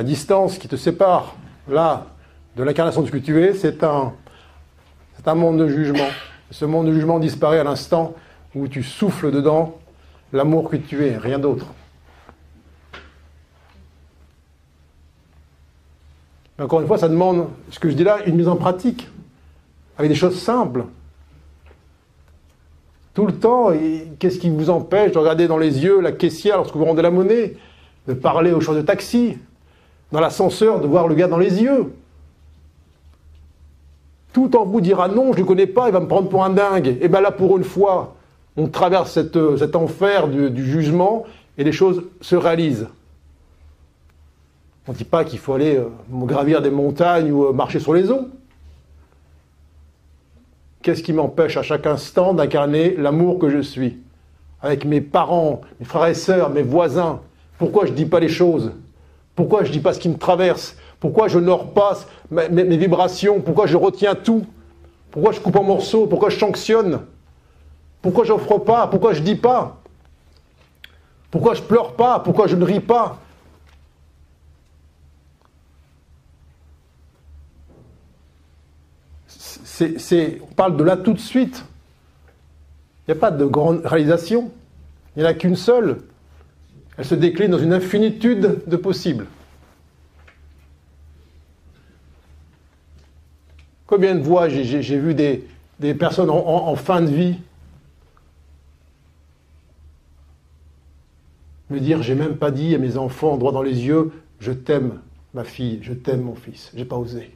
La 0.00 0.04
distance 0.04 0.56
qui 0.56 0.66
te 0.66 0.76
sépare, 0.76 1.34
là, 1.68 2.06
de 2.56 2.62
l'incarnation 2.62 3.02
de 3.02 3.08
ce 3.08 3.12
que 3.12 3.18
tu 3.18 3.44
es, 3.44 3.52
c'est 3.52 3.84
un, 3.84 4.14
c'est 5.14 5.28
un 5.28 5.34
monde 5.34 5.58
de 5.58 5.68
jugement. 5.68 6.08
Ce 6.50 6.64
monde 6.64 6.86
de 6.86 6.94
jugement 6.94 7.18
disparaît 7.18 7.58
à 7.58 7.64
l'instant 7.64 8.14
où 8.54 8.66
tu 8.66 8.82
souffles 8.82 9.30
dedans 9.30 9.76
l'amour 10.32 10.70
que 10.70 10.76
tu 10.76 11.04
es, 11.04 11.18
rien 11.18 11.38
d'autre. 11.38 11.66
Mais 16.56 16.64
encore 16.64 16.80
une 16.80 16.86
fois, 16.86 16.96
ça 16.96 17.10
demande, 17.10 17.48
ce 17.68 17.78
que 17.78 17.90
je 17.90 17.94
dis 17.94 18.04
là, 18.04 18.24
une 18.24 18.36
mise 18.36 18.48
en 18.48 18.56
pratique, 18.56 19.06
avec 19.98 20.10
des 20.10 20.16
choses 20.16 20.40
simples. 20.40 20.86
Tout 23.12 23.26
le 23.26 23.34
temps, 23.34 23.70
qu'est-ce 24.18 24.38
qui 24.38 24.48
vous 24.48 24.70
empêche 24.70 25.12
de 25.12 25.18
regarder 25.18 25.46
dans 25.46 25.58
les 25.58 25.84
yeux 25.84 26.00
la 26.00 26.12
caissière 26.12 26.56
lorsque 26.56 26.74
vous 26.74 26.86
rendez 26.86 27.02
la 27.02 27.10
monnaie, 27.10 27.58
de 28.08 28.14
parler 28.14 28.52
au 28.52 28.62
chauffeur 28.62 28.80
de 28.80 28.86
taxi, 28.86 29.36
dans 30.12 30.20
l'ascenseur 30.20 30.80
de 30.80 30.86
voir 30.86 31.08
le 31.08 31.14
gars 31.14 31.28
dans 31.28 31.38
les 31.38 31.62
yeux. 31.62 31.92
Tout 34.32 34.56
en 34.56 34.64
vous 34.64 34.80
dira 34.80 35.08
non, 35.08 35.32
je 35.32 35.38
ne 35.38 35.42
le 35.42 35.44
connais 35.44 35.66
pas, 35.66 35.88
il 35.88 35.92
va 35.92 36.00
me 36.00 36.06
prendre 36.06 36.28
pour 36.28 36.44
un 36.44 36.50
dingue. 36.50 36.98
Et 37.00 37.08
bien 37.08 37.20
là, 37.20 37.30
pour 37.30 37.56
une 37.56 37.64
fois, 37.64 38.14
on 38.56 38.68
traverse 38.68 39.18
euh, 39.18 39.56
cet 39.56 39.76
enfer 39.76 40.28
du, 40.28 40.64
jugement 40.64 41.24
et 41.58 41.64
les 41.64 41.72
choses 41.72 42.04
se 42.20 42.36
réalisent. 42.36 42.88
On 44.86 44.92
ne 44.92 44.96
dit 44.96 45.04
pas 45.04 45.24
qu'il 45.24 45.38
faut 45.38 45.54
aller 45.54 45.76
euh, 45.76 45.88
gravir 46.12 46.62
des 46.62 46.70
montagnes 46.70 47.30
ou 47.30 47.46
euh, 47.46 47.52
marcher 47.52 47.80
sur 47.80 47.94
les 47.94 48.10
eaux. 48.10 48.28
Qu'est-ce 50.82 51.02
qui 51.02 51.12
m'empêche 51.12 51.56
à 51.56 51.62
chaque 51.62 51.86
instant 51.86 52.32
d'incarner 52.32 52.96
l'amour 52.96 53.38
que 53.38 53.50
je 53.50 53.60
suis? 53.60 53.98
Avec 54.62 54.84
mes 54.84 55.00
parents, 55.00 55.60
mes 55.78 55.86
frères 55.86 56.06
et 56.06 56.14
sœurs, 56.14 56.50
mes 56.50 56.62
voisins. 56.62 57.20
Pourquoi 57.58 57.86
je 57.86 57.90
ne 57.90 57.96
dis 57.96 58.06
pas 58.06 58.20
les 58.20 58.28
choses? 58.28 58.72
Pourquoi 59.34 59.64
je 59.64 59.68
ne 59.68 59.72
dis 59.72 59.80
pas 59.80 59.92
ce 59.92 59.98
qui 59.98 60.08
me 60.08 60.18
traverse? 60.18 60.76
Pourquoi 60.98 61.28
je 61.28 61.38
n'honore 61.38 61.72
pas 61.72 61.98
mes, 62.30 62.76
vibrations? 62.76 63.40
Pourquoi 63.40 63.66
je 63.66 63.76
retiens 63.76 64.14
tout? 64.14 64.44
Pourquoi 65.10 65.32
je 65.32 65.40
coupe 65.40 65.56
en 65.56 65.62
morceaux? 65.62 66.06
Pourquoi 66.06 66.28
je 66.28 66.38
sanctionne? 66.38 67.00
Pourquoi 68.02 68.24
je 68.24 68.32
n'offre 68.32 68.58
pas? 68.58 68.86
Pourquoi 68.86 69.14
je 69.14 69.22
dis 69.22 69.36
pas? 69.36 69.80
Pourquoi 71.30 71.54
je 71.54 71.62
pleure 71.62 71.94
pas? 71.94 72.20
Pourquoi 72.20 72.46
je 72.46 72.56
ne 72.56 72.64
ris 72.64 72.80
pas? 72.80 73.18
On 79.80 80.54
parle 80.54 80.76
de 80.76 80.84
là 80.84 80.98
tout 80.98 81.14
de 81.14 81.18
suite. 81.20 81.64
Il 83.08 83.12
n'y 83.12 83.18
a 83.18 83.20
pas 83.20 83.30
de 83.30 83.46
grande 83.46 83.80
réalisation. 83.84 84.50
Il 85.16 85.22
n'y 85.22 85.28
en 85.28 85.30
a 85.30 85.34
qu'une 85.34 85.56
seule. 85.56 86.02
Elle 87.00 87.06
se 87.06 87.14
décline 87.14 87.50
dans 87.50 87.58
une 87.58 87.72
infinitude 87.72 88.60
de 88.66 88.76
possibles. 88.76 89.24
Combien 93.86 94.14
de 94.14 94.22
fois 94.22 94.50
j'ai 94.50 94.98
vu 94.98 95.14
des, 95.14 95.94
personnes 95.94 96.28
en, 96.28 96.76
fin 96.76 97.00
de 97.00 97.06
vie 97.06 97.38
me 101.70 101.80
dire 101.80 102.02
j'ai 102.02 102.14
même 102.14 102.36
pas 102.36 102.50
dit 102.50 102.74
à 102.74 102.78
mes 102.78 102.98
enfants 102.98 103.38
droit 103.38 103.52
dans 103.52 103.62
les 103.62 103.86
yeux 103.86 104.12
je 104.38 104.52
t'aime 104.52 105.00
ma 105.32 105.44
fille, 105.44 105.78
je 105.80 105.94
t'aime 105.94 106.20
mon 106.20 106.34
fils. 106.34 106.70
J'ai 106.76 106.84
pas 106.84 106.96
osé. 106.96 107.34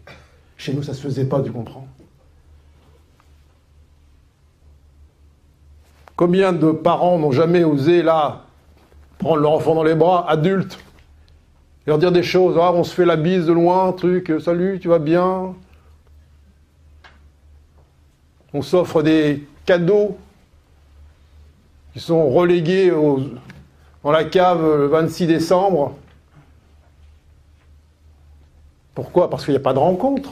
Chez 0.59 0.75
nous 0.75 0.83
ça 0.83 0.93
se 0.93 1.01
faisait 1.01 1.25
pas, 1.25 1.41
tu 1.41 1.51
comprends. 1.51 1.89
Combien 6.17 6.53
de 6.53 6.71
parents 6.71 7.19
n'ont 7.19 7.33
jamais 7.33 7.65
osé 7.65 8.03
là 8.03 8.45
prendre 9.19 9.37
leur 9.37 9.53
enfant 9.53 9.75
dans 9.75 9.83
les 9.83 9.95
bras, 9.95 10.29
adulte, 10.29 10.79
leur 11.87 11.99
dire 11.99 12.13
des 12.13 12.23
choses, 12.23 12.57
ah, 12.61 12.73
on 12.73 12.85
se 12.85 12.95
fait 12.95 13.05
la 13.05 13.17
bise 13.17 13.47
de 13.47 13.53
loin, 13.53 13.93
truc, 13.93 14.33
salut, 14.41 14.79
tu 14.81 14.89
vas 14.89 14.99
bien 14.99 15.55
On 18.53 18.63
s'offre 18.63 19.03
des 19.03 19.47
cadeaux 19.67 20.17
qui 21.93 22.01
sont 22.01 22.31
relégués 22.31 22.91
dans 22.91 24.11
la 24.11 24.25
cave 24.25 24.63
le 24.63 24.87
26 24.87 25.27
décembre. 25.27 25.95
Pourquoi? 28.95 29.29
Parce 29.29 29.45
qu'il 29.45 29.53
n'y 29.53 29.59
a 29.59 29.63
pas 29.63 29.73
de 29.73 29.79
rencontre. 29.79 30.31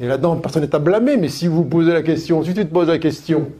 Et 0.00 0.06
là-dedans, 0.06 0.36
personne 0.36 0.62
n'est 0.62 0.74
à 0.74 0.80
blâmer, 0.80 1.16
mais 1.16 1.28
si 1.28 1.46
vous 1.46 1.64
posez 1.64 1.92
la 1.92 2.02
question, 2.02 2.42
si 2.42 2.52
tu 2.52 2.66
te 2.66 2.72
poses 2.72 2.88
la 2.88 2.98
question, 2.98 3.52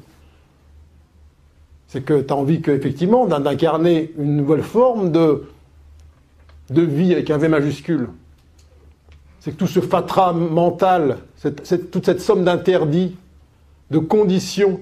c'est 1.94 2.00
que 2.00 2.22
tu 2.22 2.32
as 2.32 2.36
envie 2.36 2.60
effectivement 2.66 3.24
d'incarner 3.24 4.12
une 4.18 4.36
nouvelle 4.36 4.64
forme 4.64 5.12
de, 5.12 5.46
de 6.70 6.82
vie 6.82 7.12
avec 7.12 7.30
un 7.30 7.38
V 7.38 7.46
majuscule. 7.46 8.08
C'est 9.38 9.52
que 9.52 9.56
tout 9.56 9.68
ce 9.68 9.78
fatras 9.78 10.32
mental, 10.32 11.18
toute 11.40 12.04
cette 12.04 12.20
somme 12.20 12.42
d'interdits, 12.42 13.16
de 13.92 13.98
conditions, 14.00 14.80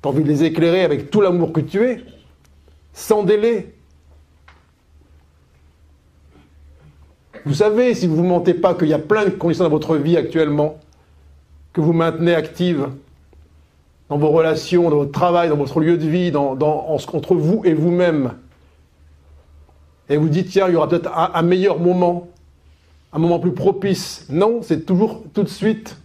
tu 0.00 0.08
as 0.08 0.10
envie 0.10 0.22
de 0.22 0.28
les 0.28 0.44
éclairer 0.44 0.82
avec 0.82 1.10
tout 1.10 1.20
l'amour 1.20 1.52
que 1.52 1.60
tu 1.60 1.84
es, 1.84 2.02
sans 2.94 3.22
délai. 3.22 3.74
Vous 7.44 7.52
savez, 7.52 7.94
si 7.94 8.06
vous 8.06 8.16
ne 8.16 8.28
mentez 8.28 8.54
pas, 8.54 8.72
qu'il 8.72 8.88
y 8.88 8.94
a 8.94 8.98
plein 8.98 9.26
de 9.26 9.30
conditions 9.30 9.64
dans 9.64 9.70
votre 9.70 9.94
vie 9.96 10.16
actuellement 10.16 10.80
que 11.74 11.82
vous 11.82 11.92
maintenez 11.92 12.34
actives 12.34 12.88
dans 14.10 14.18
vos 14.18 14.30
relations, 14.30 14.90
dans 14.90 14.96
votre 14.96 15.12
travail, 15.12 15.48
dans 15.48 15.56
votre 15.56 15.78
lieu 15.78 15.96
de 15.96 16.06
vie, 16.06 16.32
dans, 16.32 16.58
entre 16.60 17.34
vous 17.36 17.62
et 17.64 17.72
vous-même. 17.72 18.32
Et 20.08 20.16
vous 20.16 20.28
dites, 20.28 20.48
tiens, 20.48 20.66
il 20.66 20.74
y 20.74 20.76
aura 20.76 20.88
peut-être 20.88 21.16
un, 21.16 21.42
meilleur 21.42 21.78
moment, 21.78 22.28
un 23.12 23.20
moment 23.20 23.38
plus 23.38 23.52
propice. 23.52 24.26
Non, 24.28 24.62
c'est 24.62 24.84
toujours 24.84 25.22
tout 25.32 25.44
de 25.44 25.48
suite. 25.48 25.96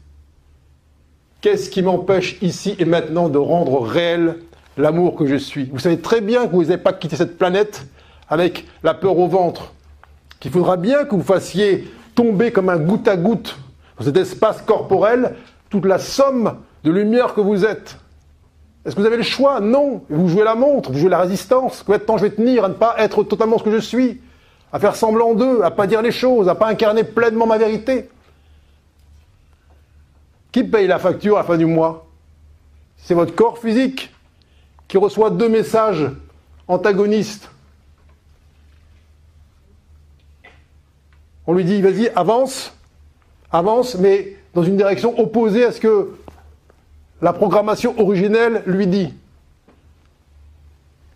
Qu'est-ce 1.41 1.71
qui 1.71 1.81
m'empêche 1.81 2.37
ici 2.43 2.75
et 2.77 2.85
maintenant 2.85 3.27
de 3.27 3.39
rendre 3.39 3.81
réel 3.81 4.37
l'amour 4.77 5.15
que 5.15 5.25
je 5.25 5.35
suis? 5.35 5.65
Vous 5.65 5.79
savez 5.79 5.99
très 5.99 6.21
bien 6.21 6.45
que 6.45 6.51
vous 6.51 6.65
n'avez 6.65 6.77
pas 6.77 6.93
quitté 6.93 7.15
cette 7.15 7.39
planète 7.39 7.87
avec 8.29 8.67
la 8.83 8.93
peur 8.93 9.17
au 9.17 9.27
ventre, 9.27 9.73
qu'il 10.39 10.51
faudra 10.51 10.77
bien 10.77 11.05
que 11.05 11.15
vous 11.15 11.23
fassiez 11.23 11.87
tomber 12.13 12.51
comme 12.51 12.69
un 12.69 12.77
goutte 12.77 13.07
à 13.07 13.17
goutte 13.17 13.57
dans 13.97 14.05
cet 14.05 14.17
espace 14.17 14.61
corporel 14.61 15.35
toute 15.69 15.85
la 15.85 15.97
somme 15.97 16.57
de 16.85 16.91
lumière 16.91 17.33
que 17.33 17.41
vous 17.41 17.65
êtes. 17.65 17.97
Est-ce 18.85 18.95
que 18.95 19.01
vous 19.01 19.07
avez 19.07 19.17
le 19.17 19.23
choix? 19.23 19.59
Non. 19.59 20.03
Vous 20.07 20.29
jouez 20.29 20.43
la 20.43 20.53
montre, 20.53 20.91
vous 20.91 20.99
jouez 20.99 21.09
la 21.09 21.19
résistance. 21.19 21.81
Combien 21.83 21.97
de 21.97 22.03
temps 22.03 22.17
je 22.17 22.23
vais 22.23 22.29
tenir 22.29 22.63
à 22.63 22.69
ne 22.69 22.75
pas 22.75 22.95
être 22.99 23.23
totalement 23.23 23.57
ce 23.57 23.63
que 23.63 23.71
je 23.71 23.79
suis? 23.79 24.21
À 24.71 24.79
faire 24.79 24.95
semblant 24.95 25.33
d'eux, 25.33 25.63
à 25.63 25.71
pas 25.71 25.87
dire 25.87 26.03
les 26.03 26.11
choses, 26.11 26.47
à 26.47 26.53
pas 26.53 26.67
incarner 26.67 27.03
pleinement 27.03 27.47
ma 27.47 27.57
vérité. 27.57 28.09
Qui 30.51 30.63
paye 30.63 30.85
la 30.85 30.99
facture 30.99 31.37
à 31.37 31.39
la 31.39 31.45
fin 31.45 31.57
du 31.57 31.65
mois? 31.65 32.05
C'est 32.97 33.15
votre 33.15 33.33
corps 33.33 33.57
physique 33.57 34.13
qui 34.87 34.97
reçoit 34.97 35.31
deux 35.31 35.49
messages 35.49 36.07
antagonistes. 36.67 37.49
On 41.47 41.53
lui 41.53 41.63
dit, 41.63 41.81
vas-y, 41.81 42.09
avance, 42.09 42.73
avance, 43.51 43.95
mais 43.95 44.37
dans 44.53 44.63
une 44.63 44.77
direction 44.77 45.19
opposée 45.19 45.65
à 45.65 45.71
ce 45.71 45.79
que 45.79 46.15
la 47.21 47.33
programmation 47.33 47.99
originelle 47.99 48.63
lui 48.65 48.87
dit. 48.87 49.13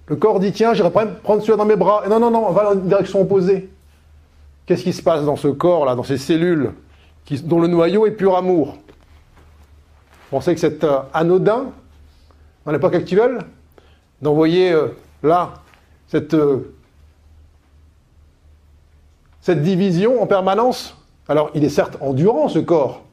Le 0.08 0.16
corps 0.16 0.40
dit, 0.40 0.52
tiens, 0.52 0.74
j'irai 0.74 0.90
prendre 0.90 1.42
celui-là 1.42 1.58
dans 1.58 1.66
mes 1.66 1.76
bras. 1.76 2.04
Non, 2.10 2.20
non, 2.20 2.32
non, 2.32 2.48
on 2.48 2.52
va 2.52 2.64
dans 2.64 2.74
une 2.74 2.88
direction 2.88 3.22
opposée. 3.22 3.70
Qu'est-ce 4.66 4.84
qui 4.84 4.94
se 4.94 5.04
passe 5.04 5.24
dans 5.24 5.36
ce 5.36 5.48
corps-là, 5.48 5.96
dans 5.96 6.04
ces 6.04 6.18
cellules, 6.18 6.72
dont 7.44 7.60
le 7.60 7.68
noyau 7.68 8.06
est 8.08 8.12
pur 8.12 8.36
amour? 8.36 8.74
Vous 8.74 10.38
pensez 10.38 10.54
que 10.54 10.60
c'est 10.60 10.84
euh, 10.84 11.00
anodin, 11.14 11.72
dans 12.66 12.72
l'époque 12.72 12.96
actuelle, 12.96 13.40
d'envoyer 14.22 14.72
euh, 14.72 14.90
là 15.24 15.54
cette, 16.08 16.34
euh, 16.34 16.74
cette 19.42 19.62
division 19.62 20.22
en 20.22 20.28
permanence 20.28 20.96
Alors, 21.28 21.52
il 21.54 21.64
est 21.64 21.70
certes 21.70 21.98
endurant, 22.02 22.48
ce 22.48 22.60
corps, 22.60 23.04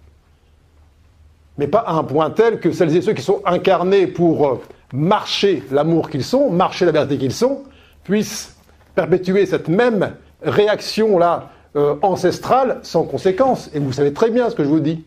mais 1.59 1.66
pas 1.66 1.78
à 1.78 1.95
un 1.95 2.05
point 2.05 2.31
tel 2.31 2.61
que 2.61 2.73
celles 2.73 2.95
et 2.97 3.03
ceux 3.03 3.12
qui 3.12 3.23
sont 3.23 3.41
incarnés 3.45 4.07
pour 4.07 4.61
marcher 4.93 5.62
l'amour 5.70 6.11
qu'ils 6.11 6.24
sont, 6.24 6.51
marcher 6.51 6.85
la 6.85 6.93
vérité 6.93 7.19
qu'ils 7.19 7.33
sont, 7.33 7.62
puissent 8.05 8.57
perpétuer 8.95 9.47
cette 9.47 9.69
même 9.69 10.15
réaction-là 10.43 11.51
euh, 11.77 11.97
ancestrale 12.03 12.78
sans 12.83 13.05
conséquence. 13.05 13.70
Et 13.74 13.78
vous 13.78 13.93
savez 13.93 14.12
très 14.12 14.31
bien 14.31 14.49
ce 14.49 14.55
que 14.55 14.65
je 14.65 14.69
vous 14.69 14.81
dis. 14.81 15.05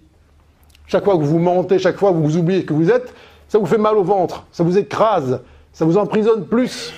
Chaque 0.88 1.04
fois 1.04 1.18
que 1.18 1.24
vous 1.24 1.40
mentez, 1.40 1.80
chaque 1.80 1.98
fois 1.98 2.12
que 2.12 2.18
vous 2.18 2.38
oubliez 2.38 2.66
que 2.66 2.74
vous 2.74 2.90
êtes, 2.92 3.14
ça 3.48 3.58
vous 3.58 3.66
fait 3.66 3.78
mal 3.78 3.98
au 3.98 4.04
ventre, 4.04 4.46
ça 4.52 4.64
vous 4.64 4.78
écrase, 4.78 5.42
ça 5.72 5.86
vous 5.86 5.98
emprisonne 5.98 6.46
plus. 6.46 6.94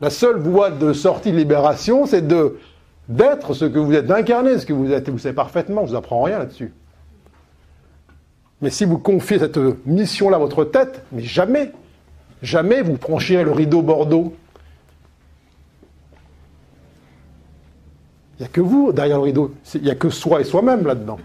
La 0.00 0.10
seule 0.10 0.38
voie 0.38 0.70
de 0.70 0.92
sortie 0.92 1.32
de 1.32 1.36
libération, 1.36 2.06
c'est 2.06 2.26
de 2.26 2.58
d'être 3.08 3.54
ce 3.54 3.64
que 3.64 3.78
vous 3.78 3.94
êtes, 3.94 4.06
d'incarner 4.06 4.58
ce 4.58 4.66
que 4.66 4.74
vous 4.74 4.92
êtes. 4.92 5.08
Et 5.08 5.10
vous 5.10 5.18
savez 5.18 5.34
parfaitement, 5.34 5.86
je 5.86 5.90
vous 5.90 5.96
apprends 5.96 6.22
rien 6.22 6.38
là-dessus. 6.38 6.72
Mais 8.60 8.70
si 8.70 8.84
vous 8.84 8.98
confiez 8.98 9.38
cette 9.38 9.58
mission-là 9.86 10.36
à 10.36 10.40
votre 10.40 10.64
tête, 10.64 11.04
mais 11.12 11.22
jamais, 11.22 11.72
jamais 12.42 12.82
vous 12.82 12.96
franchirez 12.96 13.44
le 13.44 13.52
rideau 13.52 13.82
Bordeaux. 13.82 14.34
Il 18.38 18.42
n'y 18.42 18.46
a 18.46 18.48
que 18.48 18.60
vous 18.60 18.92
derrière 18.92 19.18
le 19.18 19.24
rideau. 19.24 19.54
Il 19.74 19.82
n'y 19.82 19.90
a 19.90 19.94
que 19.94 20.10
soi 20.10 20.40
et 20.40 20.44
soi-même 20.44 20.86
là-dedans. 20.86 21.18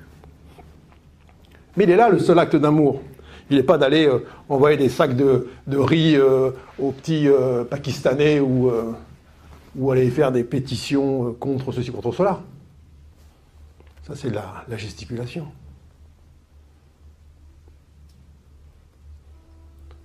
Mais 1.76 1.86
il 1.86 1.90
est 1.90 1.96
là 1.96 2.10
le 2.10 2.20
seul 2.20 2.38
acte 2.38 2.56
d'amour. 2.56 3.02
Il 3.50 3.58
n'est 3.58 3.64
pas 3.64 3.78
d'aller 3.78 4.08
euh, 4.08 4.26
envoyer 4.48 4.78
des 4.78 4.90
sacs 4.90 5.16
de, 5.16 5.48
riz 5.68 6.16
euh, 6.16 6.52
aux 6.80 6.92
petits 6.92 7.28
euh, 7.28 7.64
Pakistanais 7.64 8.40
ou, 8.40 8.72
ou 9.76 9.92
aller 9.92 10.10
faire 10.10 10.32
des 10.32 10.44
pétitions 10.44 11.34
contre 11.34 11.72
ceci, 11.72 11.92
contre 11.92 12.12
cela. 12.12 12.42
Ça, 14.04 14.16
c'est 14.16 14.30
la 14.30 14.78
gesticulation. 14.78 15.48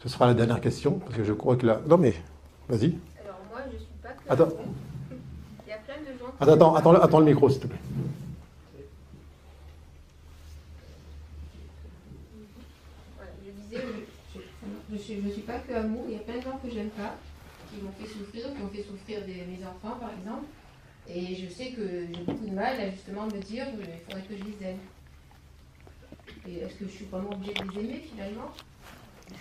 Ce 0.08 0.14
sera 0.14 0.26
la 0.26 0.32
dernière 0.32 0.62
question, 0.62 0.98
parce 1.00 1.16
que 1.16 1.22
je 1.22 1.34
crois 1.34 1.56
que 1.56 1.66
là. 1.66 1.82
Non, 1.86 1.98
mais 1.98 2.14
vas-y. 2.66 2.94
Alors, 3.22 3.40
moi, 3.50 3.60
je 3.70 3.76
suis 3.76 3.86
pas 4.02 4.08
que. 4.08 4.32
Attends. 4.32 4.48
Il 5.66 5.68
y 5.68 5.72
a 5.72 5.76
plein 5.76 5.96
de 6.00 6.18
gens. 6.18 6.30
Qui... 6.30 6.50
Attends, 6.50 6.74
attends, 6.74 6.94
attends, 6.94 7.18
le 7.20 7.26
micro, 7.26 7.50
s'il 7.50 7.60
te 7.60 7.66
plaît. 7.66 7.78
Voilà, 13.16 13.30
je 13.44 13.50
disais, 13.50 13.82
je 14.88 14.94
ne 14.94 14.98
suis, 14.98 15.22
je 15.22 15.28
suis 15.28 15.42
pas 15.42 15.58
que 15.58 15.74
amour, 15.74 16.04
il 16.08 16.14
y 16.14 16.16
a 16.16 16.20
plein 16.20 16.38
de 16.38 16.42
gens 16.42 16.58
que 16.64 16.70
j'aime 16.70 16.88
pas, 16.88 17.14
qui 17.70 17.82
m'ont 17.82 17.92
fait 18.00 18.08
souffrir, 18.08 18.54
qui 18.54 18.62
ont 18.62 18.68
fait 18.68 18.84
souffrir 18.84 19.26
des, 19.26 19.44
mes 19.44 19.62
enfants, 19.62 19.98
par 20.00 20.12
exemple. 20.18 20.46
Et 21.06 21.36
je 21.36 21.52
sais 21.52 21.72
que 21.72 21.82
j'ai 21.82 22.22
beaucoup 22.22 22.46
de 22.46 22.54
mal 22.54 22.80
à 22.80 22.90
justement 22.90 23.26
me 23.26 23.42
dire 23.42 23.66
qu'il 23.66 23.84
faudrait 24.06 24.22
que 24.22 24.38
je 24.38 24.44
les 24.44 24.68
aime. 24.68 24.78
Et 26.48 26.60
est-ce 26.60 26.76
que 26.76 26.86
je 26.86 26.92
suis 26.92 27.04
vraiment 27.04 27.32
obligée 27.32 27.52
de 27.52 27.70
les 27.72 27.80
aimer 27.80 28.04
finalement? 28.10 28.50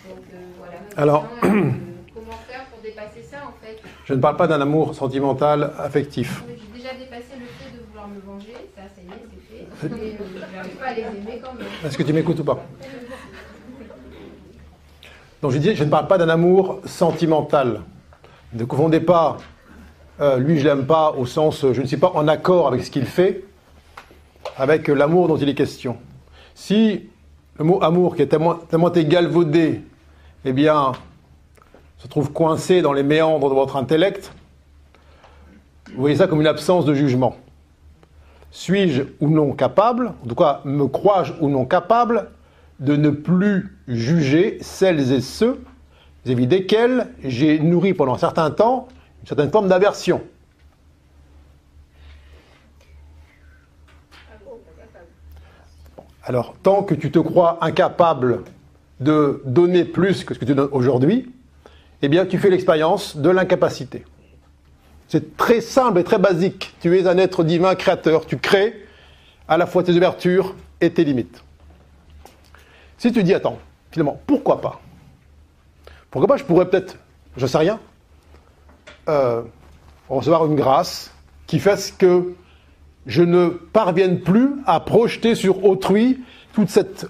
Donc 0.08 0.24
euh, 0.32 0.36
voilà, 0.58 0.74
Alors, 0.96 1.26
comment 1.40 2.38
faire 2.48 2.64
pour 2.70 2.80
dépasser 2.82 3.22
ça 3.22 3.38
en 3.46 3.64
fait? 3.64 3.80
Je 4.04 4.14
ne 4.14 4.20
parle 4.20 4.36
pas 4.36 4.46
d'un 4.46 4.60
amour 4.60 4.94
sentimental 4.94 5.72
affectif. 5.78 6.42
J'ai 6.48 6.78
déjà 6.78 6.94
dépassé 6.94 7.34
le 7.38 7.46
fait 7.46 7.76
de 7.76 7.84
vouloir 7.88 8.08
me 8.08 8.20
venger, 8.20 8.54
ça 8.76 8.82
c'est 8.94 9.02
fait. 9.02 9.66
Mais 9.82 9.96
euh, 9.96 10.24
je 10.34 10.56
n'arrive 10.56 10.76
pas 10.76 10.86
à 10.86 10.94
les 10.94 11.02
aimer 11.02 11.40
quand 11.42 11.54
même. 11.54 11.66
Est-ce 11.84 11.96
que 11.96 12.02
tu 12.02 12.12
m'écoutes 12.12 12.38
ou 12.40 12.44
pas? 12.44 12.58
Donc 15.40 15.52
je 15.52 15.58
dis, 15.58 15.74
je 15.74 15.84
ne 15.84 15.90
parle 15.90 16.08
pas 16.08 16.18
d'un 16.18 16.28
amour 16.28 16.80
sentimental. 16.84 17.82
Ne 18.52 18.64
confondez 18.64 19.00
pas 19.00 19.36
euh, 20.20 20.36
lui 20.38 20.58
je 20.58 20.64
l'aime 20.64 20.84
pas 20.84 21.12
au 21.12 21.26
sens 21.26 21.64
je 21.72 21.80
ne 21.80 21.86
suis 21.86 21.96
pas 21.96 22.10
en 22.14 22.26
accord 22.26 22.66
avec 22.66 22.82
ce 22.82 22.90
qu'il 22.90 23.06
fait 23.06 23.44
avec 24.56 24.88
l'amour 24.88 25.28
dont 25.28 25.36
il 25.36 25.48
est 25.48 25.54
question. 25.54 25.96
Si 26.54 27.08
le 27.58 27.64
mot 27.64 27.82
amour 27.82 28.14
qui 28.16 28.22
est 28.22 28.26
tellement, 28.26 28.54
tellement 28.54 28.92
égalvaudé, 28.92 29.82
eh 30.44 30.52
bien, 30.52 30.92
se 31.98 32.06
trouve 32.06 32.32
coincé 32.32 32.82
dans 32.82 32.92
les 32.92 33.02
méandres 33.02 33.48
de 33.50 33.54
votre 33.54 33.76
intellect. 33.76 34.32
Vous 35.88 36.00
voyez 36.00 36.16
ça 36.16 36.26
comme 36.26 36.40
une 36.40 36.46
absence 36.46 36.84
de 36.84 36.94
jugement. 36.94 37.36
Suis-je 38.50 39.02
ou 39.20 39.28
non 39.28 39.52
capable, 39.52 40.12
en 40.24 40.28
tout 40.28 40.34
cas 40.34 40.60
me 40.64 40.86
crois-je 40.86 41.32
ou 41.40 41.48
non 41.48 41.64
capable, 41.64 42.30
de 42.78 42.96
ne 42.96 43.10
plus 43.10 43.76
juger 43.88 44.58
celles 44.60 45.12
et 45.12 45.20
ceux 45.20 45.60
vis-à-vis 46.24 46.46
desquels 46.46 47.08
j'ai 47.24 47.58
nourri 47.58 47.92
pendant 47.92 48.14
un 48.14 48.18
certain 48.18 48.50
temps 48.50 48.88
une 49.22 49.26
certaine 49.26 49.50
forme 49.50 49.68
d'aversion? 49.68 50.22
Alors, 56.28 56.54
tant 56.62 56.82
que 56.82 56.94
tu 56.94 57.10
te 57.10 57.18
crois 57.18 57.56
incapable 57.62 58.42
de 59.00 59.40
donner 59.46 59.86
plus 59.86 60.24
que 60.24 60.34
ce 60.34 60.38
que 60.38 60.44
tu 60.44 60.54
donnes 60.54 60.68
aujourd'hui, 60.72 61.32
eh 62.02 62.08
bien, 62.08 62.26
tu 62.26 62.36
fais 62.36 62.50
l'expérience 62.50 63.16
de 63.16 63.30
l'incapacité. 63.30 64.04
C'est 65.08 65.38
très 65.38 65.62
simple 65.62 66.00
et 66.00 66.04
très 66.04 66.18
basique. 66.18 66.74
Tu 66.82 66.98
es 66.98 67.06
un 67.06 67.16
être 67.16 67.44
divin 67.44 67.74
créateur. 67.74 68.26
Tu 68.26 68.36
crées 68.36 68.74
à 69.48 69.56
la 69.56 69.64
fois 69.64 69.82
tes 69.82 69.92
ouvertures 69.92 70.54
et 70.82 70.90
tes 70.90 71.02
limites. 71.02 71.42
Si 72.98 73.10
tu 73.10 73.22
dis, 73.22 73.32
attends, 73.32 73.58
finalement, 73.90 74.20
pourquoi 74.26 74.60
pas? 74.60 74.82
Pourquoi 76.10 76.28
pas? 76.28 76.36
Je 76.36 76.44
pourrais 76.44 76.68
peut-être, 76.68 76.98
je 77.38 77.46
sais 77.46 77.56
rien, 77.56 77.80
euh, 79.08 79.40
recevoir 80.10 80.44
une 80.44 80.56
grâce 80.56 81.10
qui 81.46 81.58
fasse 81.58 81.90
que 81.90 82.34
je 83.08 83.22
ne 83.22 83.48
parvienne 83.48 84.20
plus 84.20 84.50
à 84.66 84.80
projeter 84.80 85.34
sur 85.34 85.64
autrui 85.64 86.20
toute 86.52 86.68
cette 86.68 87.06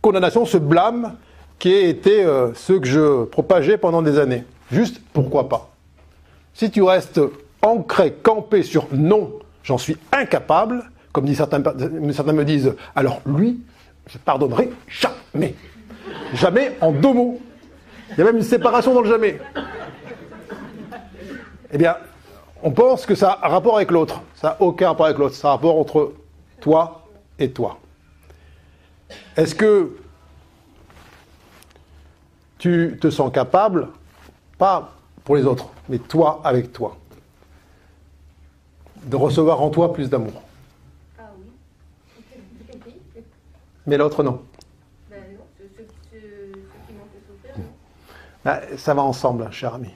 condamnation, 0.00 0.46
ce 0.46 0.56
blâme 0.56 1.16
qui 1.58 1.74
a 1.74 1.80
été 1.80 2.24
euh, 2.24 2.54
ce 2.54 2.74
que 2.74 2.86
je 2.86 3.24
propageais 3.24 3.76
pendant 3.76 4.00
des 4.00 4.18
années. 4.18 4.44
Juste, 4.70 5.02
pourquoi 5.12 5.48
pas? 5.48 5.70
Si 6.54 6.70
tu 6.70 6.82
restes 6.82 7.20
ancré, 7.62 8.12
campé 8.22 8.62
sur 8.62 8.86
non, 8.92 9.32
j'en 9.64 9.76
suis 9.76 9.96
incapable, 10.12 10.84
comme 11.12 11.26
certains, 11.34 11.62
certains 12.12 12.32
me 12.32 12.44
disent, 12.44 12.74
alors 12.94 13.20
lui, 13.26 13.60
je 14.06 14.18
pardonnerai 14.18 14.70
jamais. 14.86 15.56
Jamais 16.34 16.76
en 16.80 16.92
deux 16.92 17.12
mots. 17.12 17.40
Il 18.12 18.18
y 18.18 18.22
a 18.22 18.24
même 18.24 18.36
une 18.36 18.42
séparation 18.42 18.94
dans 18.94 19.02
le 19.02 19.10
jamais. 19.10 19.38
Eh 21.72 21.78
bien, 21.78 21.96
on 22.62 22.70
pense 22.70 23.06
que 23.06 23.14
ça 23.14 23.32
a 23.32 23.46
un 23.46 23.50
rapport 23.50 23.76
avec 23.76 23.90
l'autre. 23.90 24.22
Ça 24.34 24.48
n'a 24.48 24.62
aucun 24.62 24.88
rapport 24.88 25.06
avec 25.06 25.18
l'autre. 25.18 25.34
C'est 25.34 25.46
un 25.46 25.50
rapport 25.50 25.78
entre 25.78 26.14
toi 26.60 27.06
et 27.38 27.50
toi. 27.50 27.78
Est-ce 29.36 29.54
que 29.54 29.96
tu 32.58 32.98
te 33.00 33.10
sens 33.10 33.32
capable, 33.32 33.88
pas 34.58 34.92
pour 35.24 35.36
les 35.36 35.44
autres, 35.44 35.70
mais 35.88 35.98
toi 35.98 36.40
avec 36.44 36.72
toi, 36.72 36.96
de 39.04 39.16
recevoir 39.16 39.62
en 39.62 39.70
toi 39.70 39.92
plus 39.92 40.10
d'amour? 40.10 40.42
Ah 41.18 41.22
oui. 41.38 41.46
Mais 43.86 43.96
l'autre 43.96 44.22
non. 44.22 44.42
Non, 45.10 45.16
ceux, 45.58 45.64
qui 46.10 46.92
m'ont 46.92 47.06
fait 47.10 47.22
souffrir. 47.26 48.78
Ça 48.78 48.92
va 48.92 49.02
ensemble, 49.02 49.50
cher 49.50 49.74
ami. 49.74 49.90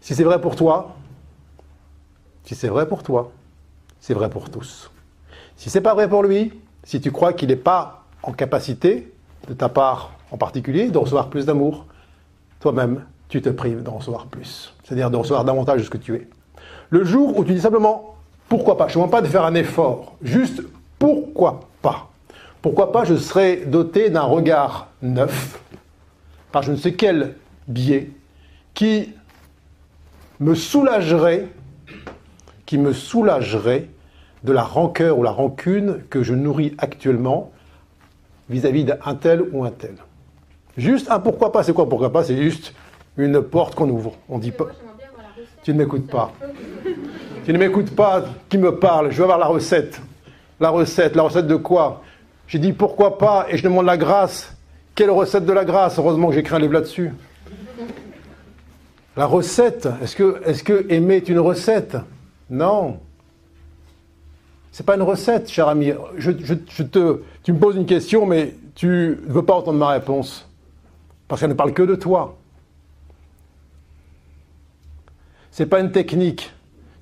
Si 0.00 0.14
c'est 0.14 0.22
vrai 0.22 0.40
pour 0.40 0.54
toi, 0.54 0.96
si 2.46 2.54
c'est 2.54 2.68
vrai 2.68 2.88
pour 2.88 3.02
toi, 3.02 3.32
c'est 4.00 4.14
vrai 4.14 4.30
pour 4.30 4.48
tous. 4.48 4.90
Si 5.56 5.68
c'est 5.68 5.80
pas 5.80 5.94
vrai 5.94 6.08
pour 6.08 6.22
lui, 6.22 6.52
si 6.84 7.00
tu 7.00 7.10
crois 7.10 7.32
qu'il 7.32 7.48
n'est 7.48 7.56
pas 7.56 8.04
en 8.22 8.32
capacité, 8.32 9.12
de 9.48 9.54
ta 9.54 9.68
part 9.68 10.12
en 10.30 10.36
particulier, 10.36 10.88
de 10.88 10.98
recevoir 10.98 11.28
plus 11.28 11.44
d'amour, 11.44 11.86
toi-même, 12.60 13.04
tu 13.28 13.42
te 13.42 13.48
prives 13.48 13.82
de 13.82 13.90
recevoir 13.90 14.26
plus. 14.26 14.72
C'est-à-dire 14.84 15.10
de 15.10 15.16
recevoir 15.16 15.44
davantage 15.44 15.80
de 15.80 15.84
ce 15.84 15.90
que 15.90 15.98
tu 15.98 16.14
es. 16.14 16.28
Le 16.90 17.04
jour 17.04 17.36
où 17.36 17.44
tu 17.44 17.52
dis 17.52 17.60
simplement 17.60 18.14
pourquoi 18.48 18.76
pas, 18.76 18.86
je 18.86 18.92
ne 18.92 18.94
demande 18.94 19.10
pas 19.10 19.22
de 19.22 19.26
faire 19.26 19.44
un 19.44 19.54
effort, 19.54 20.14
juste 20.22 20.62
pourquoi 21.00 21.60
pas. 21.82 22.10
Pourquoi 22.62 22.92
pas 22.92 23.04
je 23.04 23.16
serai 23.16 23.64
doté 23.66 24.08
d'un 24.08 24.22
regard 24.22 24.86
neuf, 25.02 25.60
par 26.52 26.62
je 26.62 26.70
ne 26.70 26.76
sais 26.76 26.94
quel 26.94 27.34
biais, 27.66 28.10
qui 28.72 29.12
me 30.38 30.54
soulagerait, 30.54 31.48
qui 32.66 32.78
me 32.78 32.92
soulagerait 32.92 33.88
de 34.44 34.52
la 34.52 34.62
rancœur 34.62 35.18
ou 35.18 35.22
la 35.22 35.30
rancune 35.30 36.02
que 36.10 36.22
je 36.22 36.34
nourris 36.34 36.74
actuellement 36.78 37.52
vis-à-vis 38.50 38.84
d'un 38.84 39.14
tel 39.14 39.42
ou 39.52 39.64
un 39.64 39.70
tel. 39.70 39.94
Juste 40.76 41.10
un 41.10 41.20
pourquoi 41.20 41.52
pas, 41.52 41.62
c'est 41.62 41.72
quoi 41.72 41.88
pourquoi 41.88 42.12
pas? 42.12 42.22
C'est 42.22 42.36
juste 42.36 42.74
une 43.16 43.40
porte 43.40 43.74
qu'on 43.74 43.88
ouvre. 43.88 44.12
On 44.28 44.38
dit 44.38 44.50
pas. 44.50 44.66
Tu 45.62 45.72
ne 45.72 45.78
m'écoutes 45.78 46.10
pas. 46.10 46.32
Tu 47.44 47.52
ne 47.52 47.58
m'écoutes 47.58 47.94
pas, 47.94 48.24
qui 48.48 48.58
me 48.58 48.76
parle 48.78 49.10
Je 49.10 49.16
veux 49.16 49.24
avoir 49.24 49.38
la 49.38 49.46
recette. 49.46 50.00
La 50.60 50.70
recette, 50.70 51.16
la 51.16 51.22
recette 51.22 51.46
de 51.46 51.56
quoi? 51.56 52.02
J'ai 52.46 52.58
dit 52.58 52.72
pourquoi 52.72 53.18
pas 53.18 53.46
et 53.50 53.56
je 53.56 53.62
demande 53.62 53.86
la 53.86 53.96
grâce. 53.96 54.54
Quelle 54.94 55.10
recette 55.10 55.44
de 55.44 55.52
la 55.52 55.64
grâce? 55.64 55.98
Heureusement 55.98 56.28
que 56.28 56.34
j'ai 56.34 56.40
écrit 56.40 56.56
un 56.56 56.58
livre 56.58 56.74
là-dessus. 56.74 57.12
La 59.16 59.26
recette, 59.26 59.88
est-ce 60.02 60.14
que, 60.14 60.42
est 60.44 60.62
que 60.62 60.86
aimer 60.90 61.16
est 61.16 61.28
une 61.28 61.38
recette? 61.38 61.96
Non. 62.50 63.00
C'est 64.72 64.84
pas 64.84 64.96
une 64.96 65.02
recette, 65.02 65.50
cher 65.50 65.68
ami. 65.68 65.92
Je, 66.18 66.30
te, 66.30 67.22
tu 67.42 67.52
me 67.52 67.58
poses 67.58 67.76
une 67.76 67.86
question, 67.86 68.26
mais 68.26 68.54
tu 68.74 69.18
ne 69.26 69.32
veux 69.32 69.44
pas 69.44 69.54
entendre 69.54 69.78
ma 69.78 69.88
réponse. 69.88 70.48
Parce 71.28 71.40
qu'elle 71.40 71.50
ne 71.50 71.54
parle 71.54 71.72
que 71.72 71.82
de 71.82 71.94
toi. 71.94 72.36
C'est 75.50 75.66
pas 75.66 75.80
une 75.80 75.90
technique. 75.90 76.52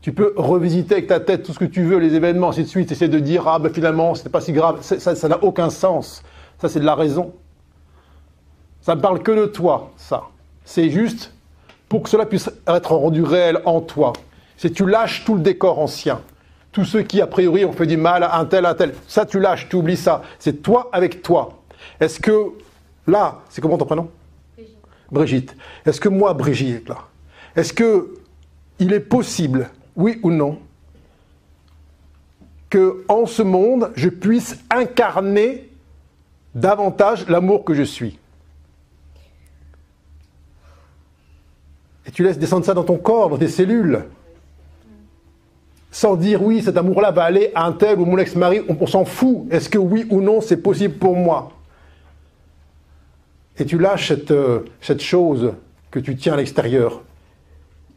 Tu 0.00 0.12
peux 0.12 0.34
revisiter 0.36 0.94
avec 0.94 1.08
ta 1.08 1.18
tête 1.18 1.42
tout 1.42 1.52
ce 1.52 1.58
que 1.58 1.64
tu 1.64 1.82
veux, 1.82 1.98
les 1.98 2.14
événements, 2.14 2.50
ainsi 2.50 2.62
de 2.62 2.68
suite, 2.68 2.92
essayer 2.92 3.10
de 3.10 3.18
dire, 3.18 3.48
ah 3.48 3.58
ben 3.58 3.72
finalement, 3.72 4.12
n'est 4.12 4.30
pas 4.30 4.40
si 4.40 4.52
grave. 4.52 4.82
Ça 4.82 5.28
n'a 5.28 5.42
aucun 5.42 5.70
sens. 5.70 6.22
Ça, 6.60 6.68
c'est 6.68 6.80
de 6.80 6.84
la 6.84 6.94
raison. 6.94 7.32
Ça 8.80 8.94
ne 8.94 9.00
parle 9.00 9.22
que 9.22 9.32
de 9.32 9.46
toi, 9.46 9.90
ça. 9.96 10.24
C'est 10.64 10.90
juste 10.90 11.32
pour 11.88 12.02
que 12.02 12.08
cela 12.08 12.26
puisse 12.26 12.50
être 12.68 12.94
rendu 12.94 13.22
réel 13.22 13.60
en 13.64 13.80
toi. 13.80 14.12
C'est 14.64 14.70
tu 14.70 14.86
lâches 14.86 15.26
tout 15.26 15.34
le 15.34 15.42
décor 15.42 15.78
ancien. 15.78 16.22
Tous 16.72 16.86
ceux 16.86 17.02
qui, 17.02 17.20
a 17.20 17.26
priori, 17.26 17.66
ont 17.66 17.72
fait 17.72 17.84
du 17.84 17.98
mal 17.98 18.22
à 18.22 18.38
un 18.38 18.46
tel, 18.46 18.64
à 18.64 18.70
un 18.70 18.74
tel. 18.74 18.94
Ça, 19.06 19.26
tu 19.26 19.38
lâches, 19.38 19.68
tu 19.68 19.76
oublies 19.76 19.98
ça. 19.98 20.22
C'est 20.38 20.62
toi 20.62 20.88
avec 20.90 21.20
toi. 21.20 21.62
Est-ce 22.00 22.18
que, 22.18 22.46
là, 23.06 23.42
c'est 23.50 23.60
comment 23.60 23.76
ton 23.76 23.84
prénom? 23.84 24.10
Brigitte. 24.56 24.78
Brigitte. 25.10 25.56
Est-ce 25.84 26.00
que 26.00 26.08
moi, 26.08 26.32
Brigitte, 26.32 26.88
là, 26.88 26.96
est-ce 27.54 27.74
que 27.74 28.14
il 28.78 28.94
est 28.94 29.00
possible, 29.00 29.68
oui 29.96 30.18
ou 30.22 30.30
non, 30.30 30.58
que 32.70 33.04
en 33.08 33.26
ce 33.26 33.42
monde, 33.42 33.92
je 33.96 34.08
puisse 34.08 34.58
incarner 34.70 35.68
davantage 36.54 37.28
l'amour 37.28 37.66
que 37.66 37.74
je 37.74 37.82
suis? 37.82 38.18
Et 42.06 42.10
tu 42.10 42.22
laisses 42.22 42.38
descendre 42.38 42.64
ça 42.64 42.72
dans 42.72 42.84
ton 42.84 42.96
corps, 42.96 43.28
dans 43.28 43.36
tes 43.36 43.48
cellules. 43.48 44.06
Sans 45.94 46.16
dire 46.16 46.42
oui, 46.42 46.60
cet 46.60 46.76
amour-là 46.76 47.12
va 47.12 47.22
aller 47.22 47.52
à 47.54 47.66
un 47.66 47.70
tel 47.70 48.00
ou 48.00 48.04
mon 48.04 48.18
ex-mari, 48.18 48.62
on, 48.68 48.84
s'en 48.84 49.04
fout. 49.04 49.46
Est-ce 49.48 49.68
que 49.68 49.78
oui 49.78 50.04
ou 50.10 50.20
non 50.20 50.40
c'est 50.40 50.56
possible 50.56 50.94
pour 50.94 51.14
moi? 51.14 51.52
Et 53.56 53.64
tu 53.64 53.78
lâches 53.78 54.08
cette, 54.08 54.32
euh, 54.32 54.64
cette 54.80 55.00
chose 55.00 55.52
que 55.92 56.00
tu 56.00 56.16
tiens 56.16 56.32
à 56.32 56.36
l'extérieur. 56.38 57.00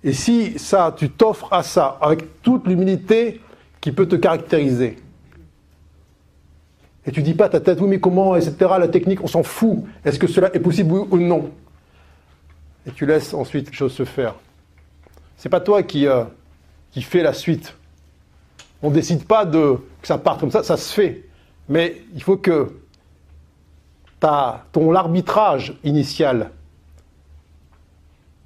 Et 0.04 0.14
si 0.14 0.60
ça, 0.60 0.94
tu 0.96 1.10
t'offres 1.10 1.52
à 1.52 1.64
ça 1.64 1.98
avec 2.00 2.44
toute 2.44 2.68
l'humilité 2.68 3.42
qui 3.82 3.92
peut 3.92 4.06
te 4.06 4.16
caractériser. 4.16 4.98
Et 7.04 7.12
tu 7.12 7.24
dis 7.24 7.34
pas 7.34 7.50
ta 7.50 7.60
tête, 7.60 7.82
oui 7.82 7.88
mais 7.88 8.00
comment, 8.00 8.36
etc., 8.36 8.54
la 8.80 8.90
technique, 8.90 9.24
on 9.24 9.28
s'en 9.28 9.42
fout. 9.42 9.80
Est-ce 10.06 10.20
que 10.20 10.28
cela 10.28 10.56
est 10.56 10.60
possible 10.60 10.92
oui 10.92 11.08
ou 11.10 11.18
non? 11.18 11.50
Et 12.86 12.92
tu 12.92 13.08
laisses 13.08 13.34
ensuite 13.34 13.72
les 13.72 13.76
choses 13.76 13.94
se 13.94 14.06
faire. 14.06 14.36
C'est 15.36 15.50
pas 15.50 15.62
toi 15.62 15.82
qui, 15.82 16.06
euh, 16.06 16.26
qui 16.92 17.02
fais 17.02 17.24
la 17.24 17.34
suite. 17.34 17.74
On 18.82 18.90
ne 18.90 18.96
décide 18.96 19.26
pas 19.26 19.46
de, 19.46 19.78
que 20.02 20.08
ça 20.08 20.18
parte 20.18 20.40
comme 20.40 20.52
ça, 20.52 20.64
ça 20.64 20.78
se 20.78 20.94
fait. 20.94 21.24
Mais 21.70 22.02
il 22.14 22.22
faut 22.22 22.38
que 22.38 22.74
ta, 24.20 24.66
ton 24.72 24.94
arbitrage 24.96 25.78
initial 25.84 26.52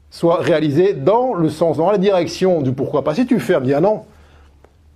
soit 0.09 0.37
réalisé 0.37 0.93
dans 0.93 1.33
le 1.33 1.49
sens, 1.49 1.77
dans 1.77 1.91
la 1.91 1.97
direction 1.97 2.61
du 2.61 2.73
pourquoi 2.73 3.03
pas. 3.03 3.15
Si 3.15 3.25
tu 3.25 3.39
fermes, 3.39 3.63
dis 3.63 3.73
ah 3.73 3.81
non. 3.81 4.05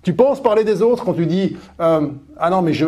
Tu 0.02 0.12
penses 0.12 0.40
parler 0.40 0.62
des 0.62 0.82
autres 0.82 1.04
quand 1.04 1.14
tu 1.14 1.26
dis 1.26 1.56
euh, 1.80 2.08
ah 2.38 2.50
non 2.50 2.62
mais 2.62 2.72
je 2.72 2.86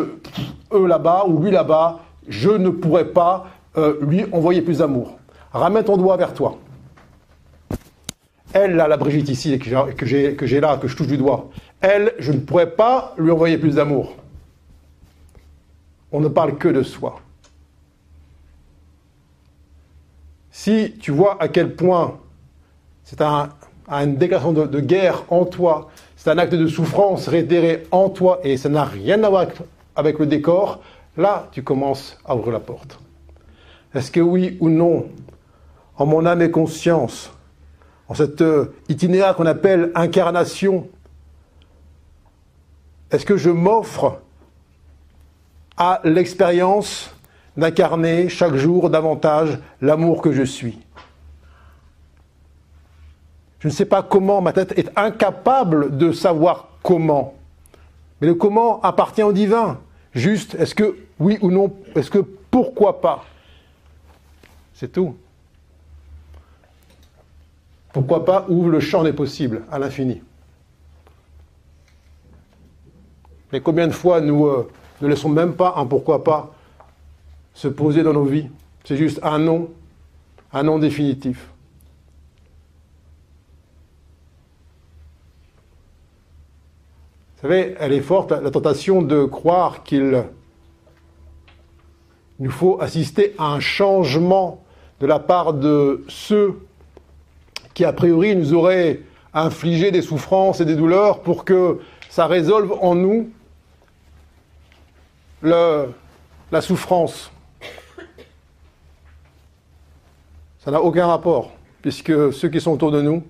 eux 0.73 0.87
là-bas 0.87 1.25
ou 1.27 1.41
lui 1.43 1.51
là-bas, 1.51 1.99
je 2.27 2.49
ne 2.49 2.69
pourrais 2.69 3.05
pas 3.05 3.47
euh, 3.77 3.97
lui 4.01 4.25
envoyer 4.31 4.61
plus 4.61 4.77
d'amour. 4.77 5.17
Ramène 5.51 5.83
ton 5.83 5.97
doigt 5.97 6.15
vers 6.17 6.33
toi. 6.33 6.57
Elle, 8.53 8.75
là, 8.75 8.87
la 8.87 8.97
Brigitte 8.97 9.29
ici, 9.29 9.59
que 9.59 10.05
j'ai, 10.05 10.35
que 10.35 10.47
j'ai 10.47 10.59
là, 10.59 10.77
que 10.77 10.87
je 10.87 10.95
touche 10.95 11.07
du 11.07 11.17
doigt, 11.17 11.49
elle, 11.81 12.13
je 12.19 12.31
ne 12.31 12.39
pourrais 12.39 12.71
pas 12.71 13.13
lui 13.17 13.31
envoyer 13.31 13.57
plus 13.57 13.75
d'amour. 13.75 14.15
On 16.11 16.19
ne 16.19 16.27
parle 16.27 16.57
que 16.57 16.67
de 16.67 16.83
soi. 16.83 17.21
Si 20.51 20.95
tu 20.99 21.11
vois 21.11 21.41
à 21.41 21.47
quel 21.47 21.75
point 21.75 22.19
c'est 23.03 23.21
un, 23.21 23.49
une 23.89 24.17
déclaration 24.17 24.51
de, 24.51 24.79
guerre 24.79 25.23
en 25.29 25.45
toi, 25.45 25.89
c'est 26.15 26.29
un 26.29 26.37
acte 26.37 26.53
de 26.53 26.67
souffrance 26.67 27.27
réitéré 27.27 27.83
en 27.91 28.09
toi 28.09 28.39
et 28.43 28.57
ça 28.57 28.69
n'a 28.69 28.83
rien 28.83 29.23
à 29.23 29.29
voir 29.29 29.47
avec 29.95 30.19
le 30.19 30.25
décor, 30.25 30.81
là 31.17 31.47
tu 31.51 31.63
commences 31.63 32.17
à 32.25 32.35
ouvrir 32.35 32.53
la 32.53 32.59
porte. 32.59 32.99
Est-ce 33.95 34.11
que 34.11 34.19
oui 34.19 34.57
ou 34.59 34.69
non, 34.69 35.07
en 35.97 36.05
mon 36.05 36.25
âme 36.25 36.41
et 36.41 36.51
conscience, 36.51 37.31
en 38.07 38.13
cet 38.13 38.41
euh, 38.41 38.73
itinéraire 38.89 39.35
qu'on 39.35 39.45
appelle 39.45 39.91
incarnation, 39.95 40.87
est-ce 43.11 43.25
que 43.25 43.37
je 43.37 43.49
m'offre 43.49 44.21
à 45.77 46.01
l'expérience 46.03 47.11
d'incarner 47.57 48.29
chaque 48.29 48.55
jour 48.55 48.89
davantage 48.89 49.59
l'amour 49.81 50.21
que 50.21 50.31
je 50.31 50.43
suis? 50.43 50.79
Je 53.59 53.67
ne 53.67 53.73
sais 53.73 53.85
pas 53.85 54.03
comment, 54.03 54.41
ma 54.41 54.53
tête 54.53 54.77
est 54.77 54.89
incapable 54.97 55.97
de 55.97 56.11
savoir 56.11 56.69
comment. 56.81 57.35
Mais 58.21 58.27
le 58.27 58.35
comment 58.35 58.81
appartient 58.81 59.23
au 59.23 59.33
divin. 59.33 59.79
Juste, 60.13 60.55
est-ce 60.55 60.75
que 60.75 60.97
oui 61.19 61.37
ou 61.41 61.51
non, 61.51 61.73
est-ce 61.95 62.09
que 62.09 62.19
pourquoi 62.19 63.01
pas? 63.01 63.25
C'est 64.73 64.91
tout. 64.91 65.15
Pourquoi 67.91 68.23
pas 68.23 68.45
ouvre 68.47 68.69
le 68.69 68.79
champ 68.79 69.03
des 69.03 69.13
possibles 69.13 69.63
à 69.71 69.79
l'infini 69.79 70.21
Mais 73.51 73.61
combien 73.61 73.87
de 73.87 73.93
fois 73.93 74.21
nous 74.21 74.47
euh, 74.47 74.69
ne 75.01 75.07
laissons 75.07 75.29
même 75.29 75.53
pas 75.53 75.73
un 75.77 75.85
pourquoi 75.85 76.23
pas 76.23 76.53
se 77.53 77.67
poser 77.67 78.03
dans 78.03 78.13
nos 78.13 78.25
vies? 78.25 78.47
C'est 78.83 78.97
juste 78.97 79.19
un 79.23 79.39
non, 79.39 79.69
un 80.53 80.63
non 80.63 80.79
définitif. 80.79 81.49
Vous 87.35 87.47
savez, 87.47 87.75
elle 87.79 87.93
est 87.93 88.01
forte, 88.01 88.31
la 88.31 88.51
tentation 88.51 89.01
de 89.01 89.23
croire 89.23 89.83
qu'il 89.83 90.25
nous 92.39 92.51
faut 92.51 92.81
assister 92.81 93.33
à 93.37 93.53
un 93.53 93.59
changement 93.59 94.63
de 94.99 95.07
la 95.07 95.19
part 95.19 95.53
de 95.53 96.03
ceux 96.09 96.59
qui 97.73 97.85
a 97.85 97.93
priori 97.93 98.35
nous 98.35 98.53
aurait 98.53 98.99
infligé 99.33 99.91
des 99.91 100.01
souffrances 100.01 100.59
et 100.59 100.65
des 100.65 100.75
douleurs 100.75 101.21
pour 101.21 101.45
que 101.45 101.79
ça 102.09 102.27
résolve 102.27 102.73
en 102.81 102.95
nous 102.95 103.29
la 105.41 106.61
souffrance. 106.61 107.31
Ça 110.59 110.71
n'a 110.71 110.81
aucun 110.81 111.07
rapport, 111.07 111.51
puisque 111.81 112.33
ceux 112.33 112.49
qui 112.49 112.59
sont 112.59 112.71
autour 112.71 112.91
de 112.91 113.01
nous, 113.01 113.23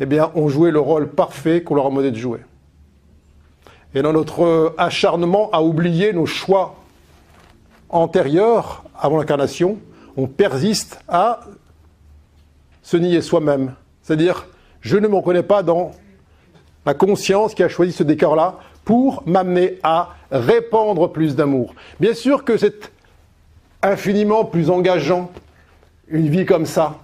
eh 0.00 0.20
ont 0.34 0.48
joué 0.48 0.70
le 0.70 0.80
rôle 0.80 1.10
parfait 1.10 1.62
qu'on 1.62 1.74
leur 1.74 1.86
a 1.86 1.90
demandé 1.90 2.10
de 2.10 2.16
jouer. 2.16 2.40
Et 3.94 4.02
dans 4.02 4.12
notre 4.12 4.74
acharnement 4.78 5.50
à 5.50 5.62
oublier 5.62 6.12
nos 6.12 6.26
choix 6.26 6.76
antérieurs 7.90 8.84
avant 8.98 9.18
l'incarnation, 9.18 9.78
on 10.16 10.26
persiste 10.26 11.00
à 11.08 11.40
se 12.82 12.96
nier 12.96 13.20
soi-même. 13.20 13.74
C'est-à-dire, 14.02 14.46
je 14.80 14.96
ne 14.96 15.08
me 15.08 15.16
reconnais 15.16 15.42
pas 15.42 15.62
dans 15.62 15.92
la 16.86 16.94
conscience 16.94 17.54
qui 17.54 17.62
a 17.62 17.68
choisi 17.68 17.92
ce 17.92 18.02
décor-là 18.02 18.58
pour 18.90 19.22
m'amener 19.24 19.78
à 19.84 20.16
répandre 20.32 21.12
plus 21.12 21.36
d'amour. 21.36 21.76
Bien 22.00 22.12
sûr 22.12 22.42
que 22.42 22.56
c'est 22.56 22.90
infiniment 23.82 24.44
plus 24.44 24.68
engageant, 24.68 25.30
une 26.08 26.28
vie 26.28 26.44
comme 26.44 26.66
ça, 26.66 26.98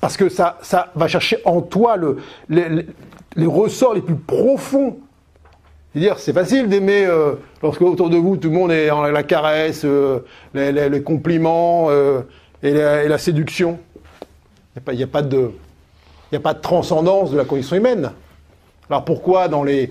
parce 0.00 0.16
que 0.16 0.28
ça, 0.28 0.58
ça 0.62 0.90
va 0.96 1.06
chercher 1.06 1.38
en 1.44 1.60
toi 1.62 1.96
le, 1.96 2.16
les 2.48 3.46
ressorts 3.46 3.94
les 3.94 4.00
plus 4.00 4.16
profonds. 4.16 4.98
C'est-à-dire, 5.92 6.18
c'est 6.18 6.32
facile 6.32 6.68
d'aimer 6.68 7.06
euh, 7.06 7.34
lorsque 7.62 7.82
autour 7.82 8.10
de 8.10 8.16
vous 8.16 8.36
tout 8.36 8.48
le 8.48 8.54
monde 8.54 8.72
est 8.72 8.90
en 8.90 9.02
la 9.02 9.22
caresse, 9.22 9.82
euh, 9.84 10.18
les, 10.54 11.02
compliments 11.04 11.86
euh, 11.90 12.22
et, 12.64 12.72
la, 12.72 13.18
séduction. 13.18 13.78
Il 14.76 14.92
n'y 14.94 15.04
a, 15.04 15.06
y 16.32 16.36
a 16.36 16.40
pas 16.40 16.54
de 16.54 16.60
transcendance 16.60 17.30
de 17.30 17.36
la 17.36 17.44
condition 17.44 17.76
humaine. 17.76 18.10
Alors 18.90 19.04
pourquoi 19.04 19.46
dans 19.46 19.62
les, 19.62 19.88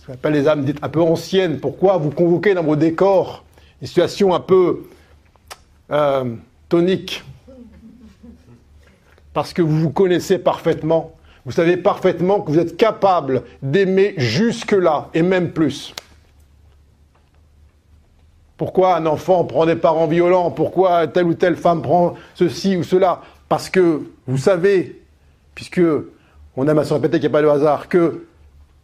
ce 0.00 0.06
qu'on 0.06 0.14
appelle 0.14 0.32
les 0.32 0.48
âmes 0.48 0.64
dites 0.64 0.78
un 0.82 0.88
peu 0.88 1.02
anciennes, 1.02 1.60
pourquoi 1.60 1.98
vous 1.98 2.10
convoquez 2.10 2.54
dans 2.54 2.62
vos 2.62 2.76
décors 2.76 3.44
une 3.82 3.86
situation 3.86 4.34
un 4.34 4.40
peu 4.40 4.84
euh, 5.90 6.34
tonique 6.68 7.22
Parce 9.34 9.52
que 9.52 9.60
vous 9.60 9.78
vous 9.78 9.90
connaissez 9.90 10.38
parfaitement. 10.38 11.12
Vous 11.44 11.52
savez 11.52 11.76
parfaitement 11.76 12.40
que 12.40 12.50
vous 12.50 12.58
êtes 12.58 12.76
capable 12.76 13.42
d'aimer 13.62 14.14
jusque-là 14.16 15.08
et 15.12 15.22
même 15.22 15.52
plus. 15.52 15.94
Pourquoi 18.56 18.96
un 18.96 19.06
enfant 19.06 19.44
prend 19.44 19.66
des 19.66 19.76
parents 19.76 20.06
violents? 20.06 20.50
Pourquoi 20.50 21.08
telle 21.08 21.26
ou 21.26 21.34
telle 21.34 21.56
femme 21.56 21.82
prend 21.82 22.14
ceci 22.34 22.76
ou 22.76 22.82
cela? 22.82 23.22
Parce 23.48 23.68
que 23.68 24.02
vous 24.26 24.38
savez, 24.38 25.00
puisque 25.54 25.82
on 26.56 26.68
aime 26.68 26.78
à 26.78 26.84
se 26.84 26.94
répéter 26.94 27.18
qu'il 27.20 27.28
n'y 27.28 27.36
a 27.36 27.38
pas 27.38 27.42
de 27.42 27.48
hasard, 27.48 27.88
que 27.88 28.26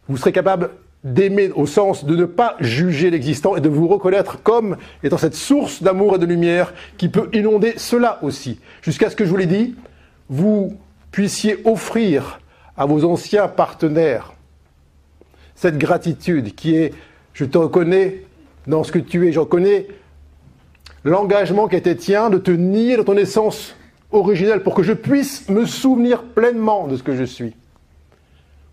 vous 0.07 0.17
serez 0.17 0.31
capable 0.31 0.71
d'aimer 1.03 1.51
au 1.51 1.65
sens 1.65 2.05
de 2.05 2.15
ne 2.15 2.25
pas 2.25 2.55
juger 2.59 3.09
l'existant 3.09 3.55
et 3.55 3.61
de 3.61 3.69
vous 3.69 3.87
reconnaître 3.87 4.41
comme 4.41 4.77
étant 5.03 5.17
cette 5.17 5.35
source 5.35 5.83
d'amour 5.83 6.15
et 6.15 6.19
de 6.19 6.25
lumière 6.25 6.73
qui 6.97 7.09
peut 7.09 7.29
inonder 7.33 7.73
cela 7.77 8.19
aussi. 8.23 8.59
Jusqu'à 8.81 9.09
ce 9.09 9.15
que 9.15 9.23
je 9.23 9.29
vous 9.29 9.37
l'ai 9.37 9.45
dit, 9.45 9.75
vous 10.29 10.75
puissiez 11.11 11.61
offrir 11.65 12.39
à 12.75 12.85
vos 12.85 13.05
anciens 13.05 13.47
partenaires 13.47 14.33
cette 15.55 15.77
gratitude 15.77 16.55
qui 16.55 16.75
est, 16.75 16.93
je 17.33 17.45
te 17.45 17.57
reconnais 17.57 18.23
dans 18.67 18.83
ce 18.83 18.91
que 18.91 18.99
tu 18.99 19.27
es, 19.27 19.31
je 19.31 19.39
reconnais 19.39 19.87
l'engagement 21.03 21.67
qui 21.67 21.75
était 21.75 21.95
tien 21.95 22.29
de 22.29 22.37
te 22.37 22.51
nier 22.51 22.97
dans 22.97 23.03
ton 23.03 23.17
essence 23.17 23.75
originelle 24.11 24.61
pour 24.61 24.75
que 24.75 24.83
je 24.83 24.93
puisse 24.93 25.49
me 25.49 25.65
souvenir 25.65 26.23
pleinement 26.23 26.87
de 26.87 26.97
ce 26.97 27.03
que 27.03 27.15
je 27.15 27.23
suis. 27.23 27.55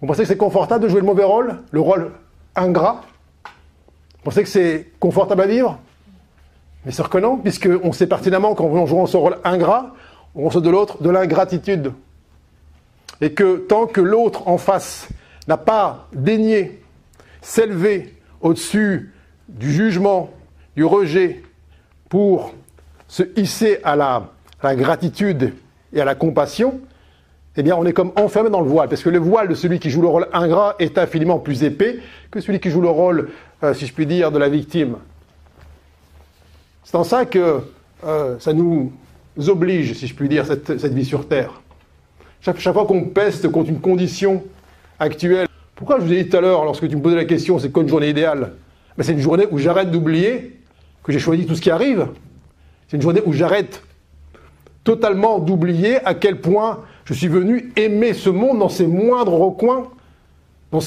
Vous 0.05 0.09
pensez 0.09 0.25
que 0.25 0.29
c'est 0.29 0.37
confortable 0.37 0.85
de 0.85 0.91
jouer 0.91 1.01
le 1.01 1.07
mauvais 1.07 1.25
rôle, 1.25 1.63
le 1.71 1.81
rôle 1.81 2.13
ingrat 2.55 3.01
Vous 3.47 4.25
pensez 4.25 4.43
que 4.43 4.51
c'est 4.51 4.93
confortable 5.01 5.41
à 5.41 5.47
vivre 5.47 5.79
Mais 6.85 6.93
sûr 6.93 7.09
que 7.09 7.17
non, 7.17 7.39
puisqu'on 7.39 7.91
sait 7.93 8.07
pertinemment 8.07 8.55
qu'en 8.55 8.85
jouant 8.85 9.07
ce 9.07 9.17
rôle 9.17 9.39
ingrat, 9.45 9.95
on 10.35 10.45
reçoit 10.45 10.61
de 10.61 10.69
l'autre 10.69 11.03
de 11.03 11.09
l'ingratitude. 11.09 11.95
Et 13.23 13.33
que 13.33 13.57
tant 13.57 13.87
que 13.87 14.03
l'autre 14.03 14.47
en 14.47 14.59
face 14.59 15.09
n'a 15.49 15.57
pas 15.57 16.07
daigné 16.13 16.83
s'élever 17.41 18.15
au-dessus 18.43 19.15
du 19.49 19.73
jugement, 19.73 20.29
du 20.77 20.85
rejet, 20.85 21.43
pour 22.11 22.53
se 23.09 23.23
hisser 23.41 23.81
à 23.83 23.97
la, 23.97 24.29
à 24.61 24.65
la 24.65 24.77
gratitude 24.77 25.55
et 25.95 26.01
à 26.03 26.05
la 26.05 26.15
compassion, 26.15 26.79
eh 27.57 27.63
bien, 27.63 27.77
on 27.77 27.85
est 27.87 27.93
comme 27.93 28.13
enfermé 28.17 28.51
dans 28.51 28.61
le 28.61 28.69
voile, 28.69 28.89
parce 28.89 29.03
que 29.03 29.11
le 29.11 29.19
voile 29.19 29.49
de 29.49 29.55
celui 29.55 29.79
qui 29.79 29.91
joue 29.91 30.03
le 30.03 30.09
rôle 30.09 30.27
ingrat 30.33 30.75
est 30.79 30.99
infiniment 30.99 31.39
plus 31.39 31.63
épais 31.63 31.99
que 32.31 32.41
celui 32.41 32.59
qui 32.59 32.71
joue 32.71 32.81
le 32.81 32.89
rôle, 32.89 33.31
euh, 33.63 33.75
si 33.75 33.87
je 33.87 33.93
puis 33.93 34.07
dire, 34.07 34.33
de 34.33 34.39
la 34.39 34.49
victime. 34.49 34.97
C'est 36.83 36.97
en 36.97 37.05
ça 37.05 37.25
que 37.25 37.61
euh, 38.05 38.37
ça 38.41 38.53
nous 38.53 38.93
oblige, 39.47 39.95
si 39.95 40.07
je 40.07 40.15
puis 40.15 40.29
dire, 40.29 40.47
cette, 40.47 40.79
cette 40.79 40.95
vie 40.95 41.05
sur 41.05 41.29
Terre. 41.29 41.63
Chaque, 42.41 42.61
fois 42.61 42.85
qu'on 42.85 43.05
peste 43.05 43.49
contre 43.49 43.71
une 43.71 43.81
condition 43.81 44.43
actuelle, 44.99 45.49
pourquoi 45.77 45.99
je 45.99 46.05
vous 46.05 46.13
ai 46.13 46.25
dit 46.25 46.29
tout 46.29 46.37
à 46.37 46.41
l'heure, 46.41 46.65
lorsque 46.65 46.87
tu 46.89 46.97
me 46.97 47.01
posais 47.01 47.17
la 47.17 47.25
question, 47.25 47.59
c'est 47.59 47.71
quoi 47.71 47.83
une 47.83 47.89
journée 47.89 48.11
idéale? 48.11 48.53
Ben, 48.99 49.03
C'est 49.03 49.13
une 49.13 49.21
journée 49.21 49.47
où 49.51 49.59
j'arrête 49.59 49.91
d'oublier 49.91 50.61
que 51.03 51.13
j'ai 51.13 51.19
choisi 51.19 51.47
tout 51.47 51.55
ce 51.55 51.63
qui 51.63 51.71
arrive. 51.71 52.09
C'est 52.89 52.97
une 52.97 53.03
journée 53.03 53.23
où 53.25 53.33
j'arrête 53.33 53.83
totalement 54.83 55.39
d'oublier 55.39 56.05
à 56.05 56.15
quel 56.15 56.41
point 56.41 56.81
je 57.05 57.13
suis 57.13 57.29
venu 57.29 57.73
aimer 57.77 58.15
ce 58.15 58.31
monde 58.31 58.59
dans 58.59 58.69
ses 58.69 58.87
moindres 58.87 59.35
recoins, 59.35 59.91
dans 60.73 60.81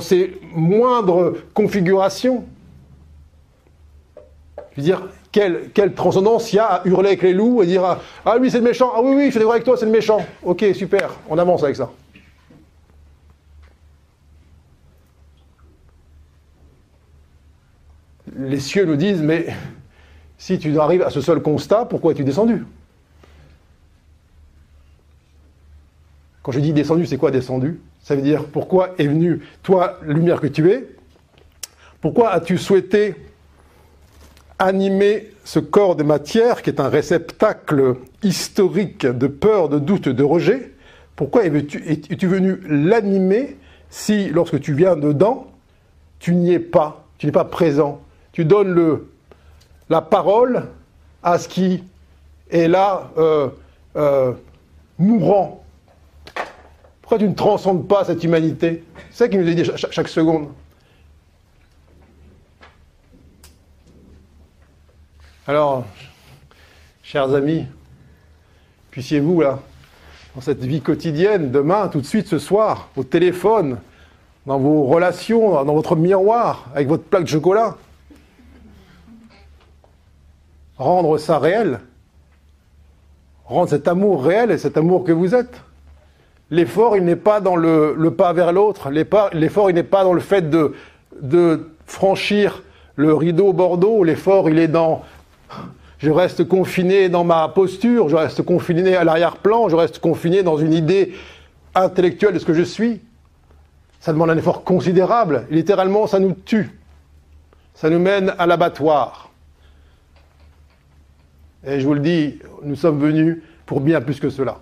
ses, 0.00 0.40
moindres 0.54 1.32
configurations. 1.54 2.44
Je 4.72 4.76
veux 4.76 4.82
dire, 4.82 5.08
quelle, 5.32 5.70
quelle 5.74 5.94
transcendance 5.94 6.52
il 6.52 6.56
y 6.56 6.58
a 6.58 6.66
à 6.66 6.86
hurler 6.86 7.08
avec 7.08 7.22
les 7.22 7.32
loups 7.32 7.62
et 7.62 7.66
dire 7.66 7.84
Ah, 7.84 8.00
ah 8.24 8.38
lui 8.38 8.50
c'est 8.50 8.58
le 8.58 8.64
méchant, 8.64 8.92
ah 8.94 9.00
oui, 9.02 9.14
oui, 9.16 9.26
je 9.26 9.30
suis 9.30 9.38
d'accord 9.38 9.52
avec 9.52 9.64
toi, 9.64 9.76
c'est 9.76 9.86
le 9.86 9.90
méchant. 9.90 10.24
Ok, 10.42 10.64
super, 10.74 11.10
on 11.28 11.38
avance 11.38 11.64
avec 11.64 11.76
ça. 11.76 11.90
Les 18.38 18.60
cieux 18.60 18.84
nous 18.84 18.96
disent 18.96 19.22
Mais 19.22 19.46
si 20.38 20.58
tu 20.58 20.78
arrives 20.78 21.02
à 21.02 21.10
ce 21.10 21.20
seul 21.20 21.40
constat, 21.42 21.86
pourquoi 21.86 22.12
es-tu 22.12 22.24
descendu? 22.24 22.64
Quand 26.42 26.52
je 26.52 26.60
dis 26.60 26.72
descendu, 26.72 27.06
c'est 27.06 27.18
quoi 27.18 27.30
descendu? 27.30 27.80
Ça 28.02 28.16
veut 28.16 28.22
dire 28.22 28.44
pourquoi 28.46 28.94
est 28.98 29.06
venu, 29.06 29.42
toi, 29.62 29.98
lumière 30.02 30.40
que 30.40 30.48
tu 30.48 30.70
es, 30.70 30.88
pourquoi 32.00 32.30
as-tu 32.30 32.58
souhaité 32.58 33.14
animer 34.58 35.30
ce 35.44 35.60
corps 35.60 35.94
de 35.96 36.02
matière 36.02 36.62
qui 36.62 36.70
est 36.70 36.80
un 36.80 36.88
réceptacle 36.88 37.96
historique 38.22 39.06
de 39.06 39.26
peur, 39.28 39.68
de 39.68 39.78
doute, 39.78 40.08
de 40.08 40.24
rejet? 40.24 40.72
Pourquoi 41.14 41.44
es-tu 41.44 41.80
es 41.86 42.26
venu 42.26 42.60
l'animer 42.68 43.56
si, 43.88 44.30
lorsque 44.30 44.60
tu 44.60 44.74
viens 44.74 44.96
dedans, 44.96 45.46
tu 46.18 46.34
n'y 46.34 46.52
es 46.52 46.58
pas, 46.58 47.06
tu 47.18 47.26
n'es 47.26 47.32
pas 47.32 47.44
présent? 47.44 48.00
Tu 48.32 48.44
donnes 48.44 48.72
le, 48.72 49.10
la 49.88 50.00
parole 50.00 50.64
à 51.22 51.38
ce 51.38 51.46
qui 51.46 51.84
est 52.50 52.66
là, 52.66 53.10
euh, 53.18 53.48
euh, 53.96 54.32
mourant, 54.98 55.61
tu 57.18 57.28
ne 57.28 57.34
transcendes 57.34 57.86
pas 57.86 58.04
cette 58.04 58.22
humanité? 58.22 58.84
C'est 59.10 59.24
ça 59.24 59.28
qu'il 59.28 59.40
nous 59.40 59.48
est 59.48 59.54
dit 59.54 59.64
chaque, 59.64 59.92
chaque 59.92 60.08
seconde. 60.08 60.48
Alors, 65.46 65.84
chers 67.02 67.34
amis, 67.34 67.66
puissiez-vous, 68.90 69.40
là, 69.40 69.58
dans 70.34 70.40
cette 70.40 70.64
vie 70.64 70.80
quotidienne, 70.80 71.50
demain, 71.50 71.88
tout 71.88 72.00
de 72.00 72.06
suite, 72.06 72.28
ce 72.28 72.38
soir, 72.38 72.88
au 72.96 73.04
téléphone, 73.04 73.78
dans 74.46 74.58
vos 74.58 74.84
relations, 74.84 75.64
dans 75.64 75.74
votre 75.74 75.96
miroir, 75.96 76.68
avec 76.74 76.88
votre 76.88 77.04
plaque 77.04 77.24
de 77.24 77.28
chocolat, 77.28 77.76
rendre 80.76 81.18
ça 81.18 81.38
réel, 81.38 81.80
rendre 83.44 83.68
cet 83.68 83.88
amour 83.88 84.24
réel 84.24 84.50
et 84.50 84.58
cet 84.58 84.76
amour 84.76 85.04
que 85.04 85.12
vous 85.12 85.34
êtes? 85.34 85.60
L'effort, 86.52 86.98
il 86.98 87.04
n'est 87.04 87.16
pas 87.16 87.40
dans 87.40 87.56
le, 87.56 87.96
pas 88.10 88.34
vers 88.34 88.52
l'autre. 88.52 88.90
L'effort, 88.90 89.70
il 89.70 89.74
n'est 89.74 89.82
pas 89.82 90.04
dans 90.04 90.12
le 90.12 90.20
fait 90.20 90.50
de 90.50 91.72
franchir 91.86 92.62
le 92.96 93.14
rideau 93.14 93.54
Bordeaux. 93.54 94.04
L'effort, 94.04 94.50
il 94.50 94.58
est 94.58 94.68
dans 94.68 95.02
je 95.98 96.10
reste 96.10 96.46
confiné 96.46 97.08
dans 97.08 97.24
ma 97.24 97.48
posture, 97.48 98.08
je 98.08 98.16
reste 98.16 98.42
confiné 98.42 98.96
à 98.96 99.04
l'arrière-plan, 99.04 99.68
je 99.68 99.76
reste 99.76 100.00
confiné 100.00 100.42
dans 100.42 100.58
une 100.58 100.72
idée 100.72 101.14
intellectuelle 101.74 102.34
de 102.34 102.38
ce 102.38 102.44
que 102.44 102.54
je 102.54 102.64
suis. 102.64 103.00
Ça 104.00 104.12
demande 104.12 104.28
un 104.28 104.36
effort 104.36 104.64
considérable. 104.64 105.46
Littéralement, 105.48 106.06
ça 106.06 106.18
nous 106.18 106.32
tue. 106.32 106.76
Ça 107.74 107.88
nous 107.88 108.00
mène 108.00 108.34
à 108.36 108.46
l'abattoir. 108.46 109.30
Et 111.64 111.80
je 111.80 111.86
vous 111.86 111.94
le 111.94 112.00
dis, 112.00 112.40
nous 112.62 112.76
sommes 112.76 112.98
venus 112.98 113.38
pour 113.64 113.80
bien 113.80 114.02
plus 114.02 114.20
que 114.20 114.28
cela 114.28 114.61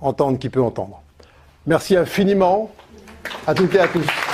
entendre 0.00 0.38
qui 0.38 0.48
peut 0.48 0.62
entendre. 0.62 1.00
Merci 1.66 1.96
infiniment 1.96 2.70
à 3.46 3.54
toutes 3.54 3.74
et 3.74 3.80
à 3.80 3.88
tous. 3.88 4.27